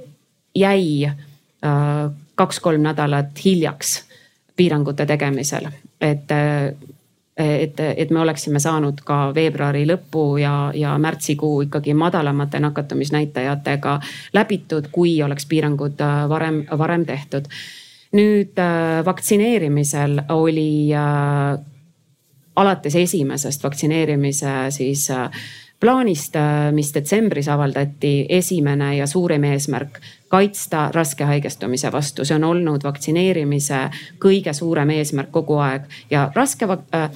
jäi 0.55 1.05
äh, 1.05 2.11
kaks-kolm 2.35 2.83
nädalat 2.83 3.45
hiljaks 3.45 4.03
piirangute 4.55 5.05
tegemisel, 5.05 5.67
et 6.01 6.31
äh, 6.31 6.73
et, 7.37 7.79
et 7.79 8.09
me 8.09 8.19
oleksime 8.19 8.59
saanud 8.59 9.01
ka 9.05 9.31
veebruari 9.35 9.85
lõpu 9.87 10.25
ja, 10.41 10.71
ja 10.75 10.95
märtsikuu 10.99 11.61
ikkagi 11.67 11.93
madalamate 11.97 12.59
nakatumisnäitajatega 12.59 13.99
läbitud, 14.33 14.89
kui 14.91 15.15
oleks 15.23 15.47
piirangud 15.49 16.01
äh, 16.01 16.25
varem, 16.29 16.63
varem 16.77 17.05
tehtud. 17.05 17.47
nüüd 18.11 18.59
äh, 18.59 19.05
vaktsineerimisel 19.05 20.21
oli 20.29 20.91
äh, 20.93 21.59
alates 22.55 22.95
esimesest 22.95 23.63
vaktsineerimise 23.63 24.51
siis 24.69 25.07
plaanist, 25.81 26.35
mis 26.71 26.93
detsembris 26.93 27.49
avaldati, 27.49 28.25
esimene 28.29 28.95
ja 28.97 29.07
suurim 29.07 29.43
eesmärk 29.49 29.97
kaitsta 30.31 30.89
raske 30.93 31.25
haigestumise 31.25 31.91
vastu, 31.91 32.25
see 32.25 32.37
on 32.37 32.45
olnud 32.47 32.85
vaktsineerimise 32.85 33.81
kõige 34.21 34.53
suurem 34.53 34.93
eesmärk 34.93 35.31
kogu 35.33 35.57
aeg 35.59 35.89
ja 36.13 36.29
raske 36.35 36.69
äh, 36.69 37.09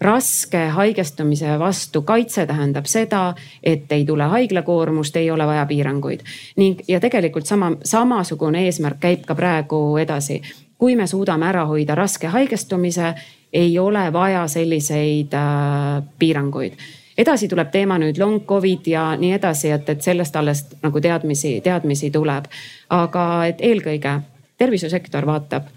raske 0.00 0.66
haigestumise 0.74 1.58
vastu 1.58 2.02
kaitse 2.02 2.46
tähendab 2.46 2.88
seda, 2.90 3.34
et 3.62 3.92
ei 3.92 4.04
tule 4.04 4.28
haiglakoormust, 4.32 5.16
ei 5.16 5.30
ole 5.30 5.46
vaja 5.46 5.66
piiranguid. 5.66 6.20
ning, 6.56 6.80
ja 6.88 7.00
tegelikult 7.00 7.46
sama, 7.46 7.72
samasugune 7.84 8.64
eesmärk 8.64 9.00
käib 9.00 9.26
ka 9.26 9.34
praegu 9.34 9.96
edasi. 9.96 10.42
kui 10.78 10.96
me 10.96 11.06
suudame 11.06 11.46
ära 11.46 11.66
hoida 11.66 11.94
raske 11.94 12.26
haigestumise, 12.26 13.14
ei 13.52 13.78
ole 13.78 14.12
vaja 14.12 14.48
selliseid 14.48 15.34
äh, 15.34 16.02
piiranguid 16.18 16.72
edasi 17.20 17.48
tuleb 17.48 17.70
teema 17.72 17.98
nüüd 18.00 18.18
long 18.20 18.44
covid 18.48 18.86
ja 18.88 19.10
nii 19.20 19.34
edasi, 19.36 19.70
et, 19.74 19.88
et 19.88 20.02
sellest 20.02 20.36
alles 20.36 20.64
nagu 20.82 21.00
teadmisi, 21.00 21.58
teadmisi 21.64 22.10
tuleb. 22.10 22.48
aga 22.90 23.26
et 23.46 23.60
eelkõige 23.60 24.20
tervishoiusektor 24.58 25.26
vaatab 25.26 25.68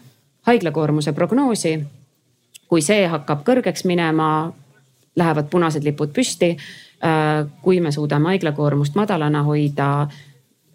haiglakoormuse 0.48 1.14
prognoosi. 1.14 1.80
kui 2.68 2.82
see 2.82 3.07
hakkab 3.07 3.44
kõrgeks 3.45 3.86
minema, 3.86 4.53
lähevad 5.15 5.49
punased 5.49 5.84
lipud 5.84 6.14
püsti. 6.14 6.56
Äh, 7.03 7.45
kui 7.61 7.80
me 7.80 7.91
suudame 7.91 8.32
haiglakoormust 8.32 8.95
madalana 8.95 9.44
hoida 9.44 10.07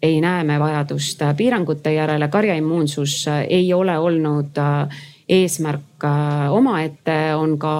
ei 0.01 0.21
näe 0.21 0.43
me 0.43 0.59
vajadust 0.59 1.21
piirangute 1.37 1.93
järele, 1.93 2.27
karjaimmuunsus 2.27 3.25
ei 3.49 3.73
ole 3.73 3.97
olnud 3.97 4.57
äh, 4.57 5.01
eesmärk 5.29 6.07
äh, 6.07 6.49
omaette, 6.53 7.19
on 7.37 7.57
ka 7.61 7.75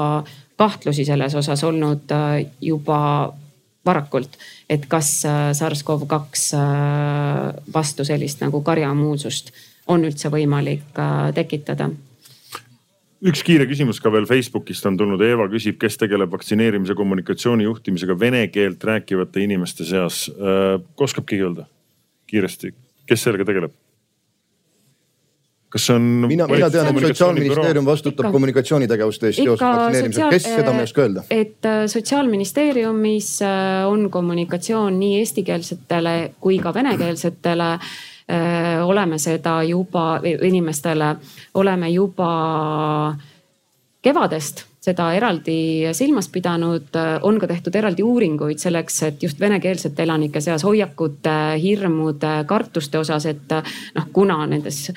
kahtlusi 0.60 1.06
selles 1.08 1.36
osas 1.36 1.64
olnud 1.64 2.12
äh, 2.12 2.44
juba 2.62 3.00
varakult, 3.86 4.36
et 4.70 4.86
kas 4.92 5.12
äh, 5.26 5.50
SARS-CoV-2 5.56 6.52
äh, 6.58 7.64
vastu 7.74 8.06
sellist 8.08 8.44
nagu 8.44 8.62
karjamuusust 8.66 9.54
on 9.90 10.04
üldse 10.06 10.30
võimalik 10.30 11.00
tekitada 11.34 11.88
üks 13.26 13.42
kiire 13.44 13.66
küsimus 13.68 13.98
ka 14.04 14.12
veel 14.14 14.28
Facebookist 14.30 14.86
on 14.86 15.00
tulnud, 15.00 15.24
Eeva 15.26 15.48
küsib, 15.52 15.80
kes 15.82 15.98
tegeleb 16.00 16.32
vaktsineerimise 16.36 16.96
kommunikatsiooni 16.96 17.66
juhtimisega 17.66 18.16
vene 18.20 18.46
keelt 18.52 18.84
rääkivate 18.86 19.44
inimeste 19.44 19.88
seas. 19.88 20.28
oskab 20.96 21.26
keegi 21.28 21.48
öelda 21.48 21.66
kiiresti, 22.30 22.72
kes 23.10 23.26
sellega 23.26 23.48
tegeleb? 23.50 23.74
Kas 25.70 25.86
see 25.86 25.96
on? 25.96 26.06
mina, 26.28 26.48
mina 26.50 26.70
tean, 26.74 26.90
et 26.90 27.08
sotsiaalministeerium 27.08 27.86
vastutab 27.86 28.26
Ikka. 28.26 28.34
kommunikatsioonitegevuste 28.34 29.30
eest 29.30 29.42
seoses 29.44 29.66
vaktsineerimisega, 29.66 30.30
kes 30.34 30.48
seda 30.50 30.74
ma 30.74 30.84
ei 30.84 30.90
oska 30.90 31.04
öelda? 31.06 31.26
et 31.30 31.66
äh, 31.70 31.82
sotsiaalministeeriumis 31.94 33.34
äh, 33.46 33.88
on 33.88 34.08
kommunikatsioon 34.12 35.00
nii 35.00 35.20
eestikeelsetele 35.24 36.16
kui 36.42 36.58
ka 36.64 36.74
venekeelsetele 36.74 37.70
äh, 37.74 38.80
oleme 38.86 39.20
seda 39.22 39.60
juba 39.64 40.08
inimestele, 40.24 41.14
oleme 41.54 41.92
juba 41.94 42.32
kevadest 44.02 44.66
seda 44.80 45.12
eraldi 45.14 45.92
silmas 45.94 46.30
pidanud, 46.32 46.96
on 47.28 47.38
ka 47.38 47.50
tehtud 47.52 47.76
eraldi 47.76 48.04
uuringuid 48.04 48.62
selleks, 48.64 49.02
et 49.04 49.24
just 49.24 49.40
venekeelsete 49.40 50.06
elanike 50.06 50.42
seas 50.42 50.64
hoiakute, 50.64 51.36
hirmude, 51.62 52.32
kartuste 52.48 52.98
osas, 52.98 53.28
et 53.28 53.56
noh, 53.98 54.08
kuna 54.16 54.40
nendes 54.48 54.88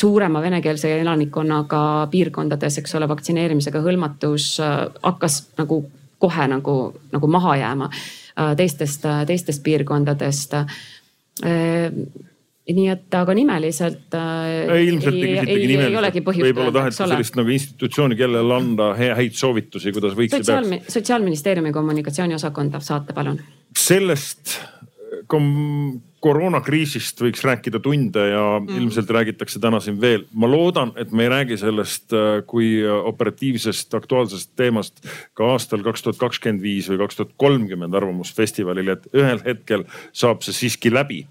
suurema 0.00 0.42
venekeelse 0.42 0.92
elanikkonnaga 1.00 1.82
piirkondades, 2.12 2.78
eks 2.80 2.96
ole, 2.98 3.08
vaktsineerimisega 3.10 3.82
hõlmatus 3.84 4.54
äh, 4.64 4.86
hakkas 5.02 5.42
nagu 5.60 5.82
kohe 6.20 6.48
nagu, 6.52 6.76
nagu 7.12 7.30
maha 7.32 7.56
jääma 7.60 7.90
äh, 7.90 8.56
teistest, 8.56 9.06
äh, 9.08 9.22
teistest 9.28 9.64
piirkondadest. 9.66 10.58
nii 12.70 12.88
et, 12.92 13.14
aga 13.16 13.34
nimeliselt 13.34 14.14
äh,. 14.14 14.82
ilmselt 14.84 15.16
ei 15.16 15.30
küsitagi 15.32 15.68
nimeliselt, 15.70 16.26
võib-olla 16.44 16.74
taheti 16.74 16.98
sellist 16.98 17.38
nagu 17.38 17.50
institutsiooni, 17.54 18.18
kellele 18.18 18.54
anda 18.54 18.90
häid 18.98 19.34
soovitusi, 19.38 19.94
kuidas 19.96 20.12
võiks 20.18 20.36
Sotsiaalmi,. 20.36 20.82
sotsiaalministeeriumi 20.88 21.72
kommunikatsiooniosakonda 21.72 22.82
saate 22.84 23.16
palun. 23.16 23.40
sellest 23.78 24.60
kom-, 25.32 25.98
koroonakriisist 26.20 27.20
võiks 27.24 27.42
rääkida 27.44 27.80
tunde 27.82 28.26
ja 28.28 28.42
mm. 28.58 28.76
ilmselt 28.76 29.10
räägitakse 29.10 29.60
täna 29.62 29.80
siin 29.80 30.00
veel. 30.00 30.26
ma 30.32 30.48
loodan, 30.50 30.92
et 31.00 31.12
me 31.12 31.24
ei 31.24 31.32
räägi 31.32 31.56
sellest 31.60 32.12
äh, 32.12 32.42
kui 32.46 32.82
operatiivsest 32.84 33.94
aktuaalsest 33.96 34.52
teemast 34.56 35.00
ka 35.34 35.52
aastal 35.54 35.84
kaks 35.86 36.04
tuhat 36.04 36.20
kakskümmend 36.20 36.62
viis 36.62 36.90
või 36.92 37.00
kaks 37.04 37.20
tuhat 37.20 37.34
kolmkümmend 37.40 37.96
Arvamusfestivalil, 37.96 38.92
et 38.94 39.08
ühel 39.16 39.40
hetkel 39.46 39.86
saab 40.12 40.44
see 40.44 40.56
siiski 40.56 40.92
läbi. 40.92 41.24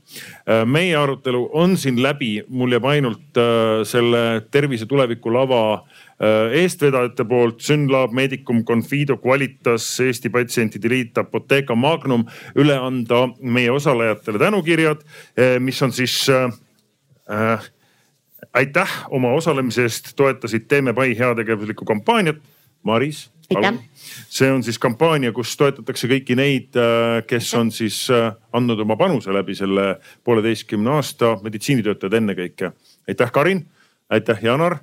Äh, 0.50 0.66
meie 0.66 0.98
arutelu 0.98 1.46
on 1.54 1.78
siin 1.78 2.02
läbi, 2.04 2.40
mul 2.50 2.74
jääb 2.74 2.90
ainult 2.90 3.42
äh, 3.42 3.82
selle 3.88 4.44
tervise 4.52 4.90
tuleviku 4.90 5.34
lava 5.34 5.64
Äh, 5.84 6.09
eestvedajate 6.20 7.24
poolt 7.26 7.62
Synlab, 7.64 8.12
Medicum, 8.12 8.64
Confido, 8.66 9.18
Qualitas, 9.18 10.00
Eesti 10.04 10.30
Patsientide 10.30 10.90
Liit, 10.90 11.18
Apotheka 11.18 11.76
Magnum 11.76 12.26
üle 12.60 12.76
anda 12.76 13.28
meie 13.40 13.72
osalejatele 13.72 14.42
tänukirjad, 14.42 15.04
äh, 15.40 15.58
mis 15.64 15.82
on 15.82 15.96
siis 15.96 16.28
äh, 16.30 16.52
äh, 17.32 17.70
aitäh 18.54 18.96
oma 19.10 19.32
osalemise 19.38 19.88
eest, 19.88 20.14
toetasid 20.16 20.68
Teeme 20.68 20.94
Pai 20.94 21.16
heategevuslikku 21.18 21.86
kampaaniat. 21.86 22.42
Maris, 22.84 23.26
palun. 23.54 23.76
see 24.32 24.48
on 24.52 24.62
siis 24.64 24.78
kampaania, 24.80 25.34
kus 25.36 25.52
toetatakse 25.60 26.08
kõiki 26.08 26.36
neid, 26.40 26.78
kes 27.28 27.50
on 27.60 27.74
siis 27.76 28.06
andnud 28.56 28.80
oma 28.80 28.96
panuse 28.96 29.36
läbi 29.36 29.52
selle 29.56 29.98
pooleteistkümne 30.24 30.94
aasta, 30.96 31.34
meditsiinitöötajad 31.44 32.16
ennekõike. 32.22 32.72
aitäh, 33.08 33.32
Karin, 33.36 33.66
aitäh, 34.10 34.40
Janar 34.48 34.78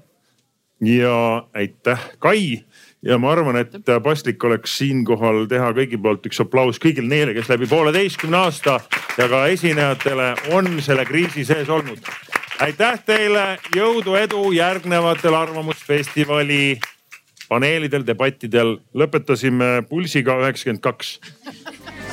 ja 0.81 1.47
aitäh, 1.55 2.01
Kai 2.19 2.65
ja 3.03 3.19
ma 3.19 3.33
arvan, 3.33 3.57
et 3.57 3.77
paslik 4.03 4.45
oleks 4.45 4.79
siinkohal 4.79 5.47
teha 5.51 5.71
kõigi 5.77 5.99
poolt 6.03 6.27
üks 6.27 6.41
aplaus 6.43 6.81
kõigile 6.83 7.09
neile, 7.09 7.35
kes 7.37 7.49
läbi 7.53 7.69
pooleteistkümne 7.71 8.41
aasta 8.41 8.81
ja 9.19 9.29
ka 9.31 9.47
esinejatele 9.53 10.33
on 10.57 10.81
selle 10.83 11.07
kriisi 11.09 11.45
sees 11.45 11.69
olnud. 11.69 12.01
aitäh 12.61 13.01
teile, 13.07 13.59
jõudu, 13.77 14.17
edu 14.17 14.53
järgnevatel 14.53 15.35
Arvamusfestivali 15.35 16.79
paneelidel, 17.49 18.07
debattidel. 18.07 18.79
lõpetasime 18.95 19.83
pulsiga 19.89 20.41
üheksakümmend 20.43 20.83
kaks. 20.83 21.21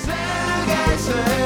selge 0.06 0.98
see. 0.98 1.43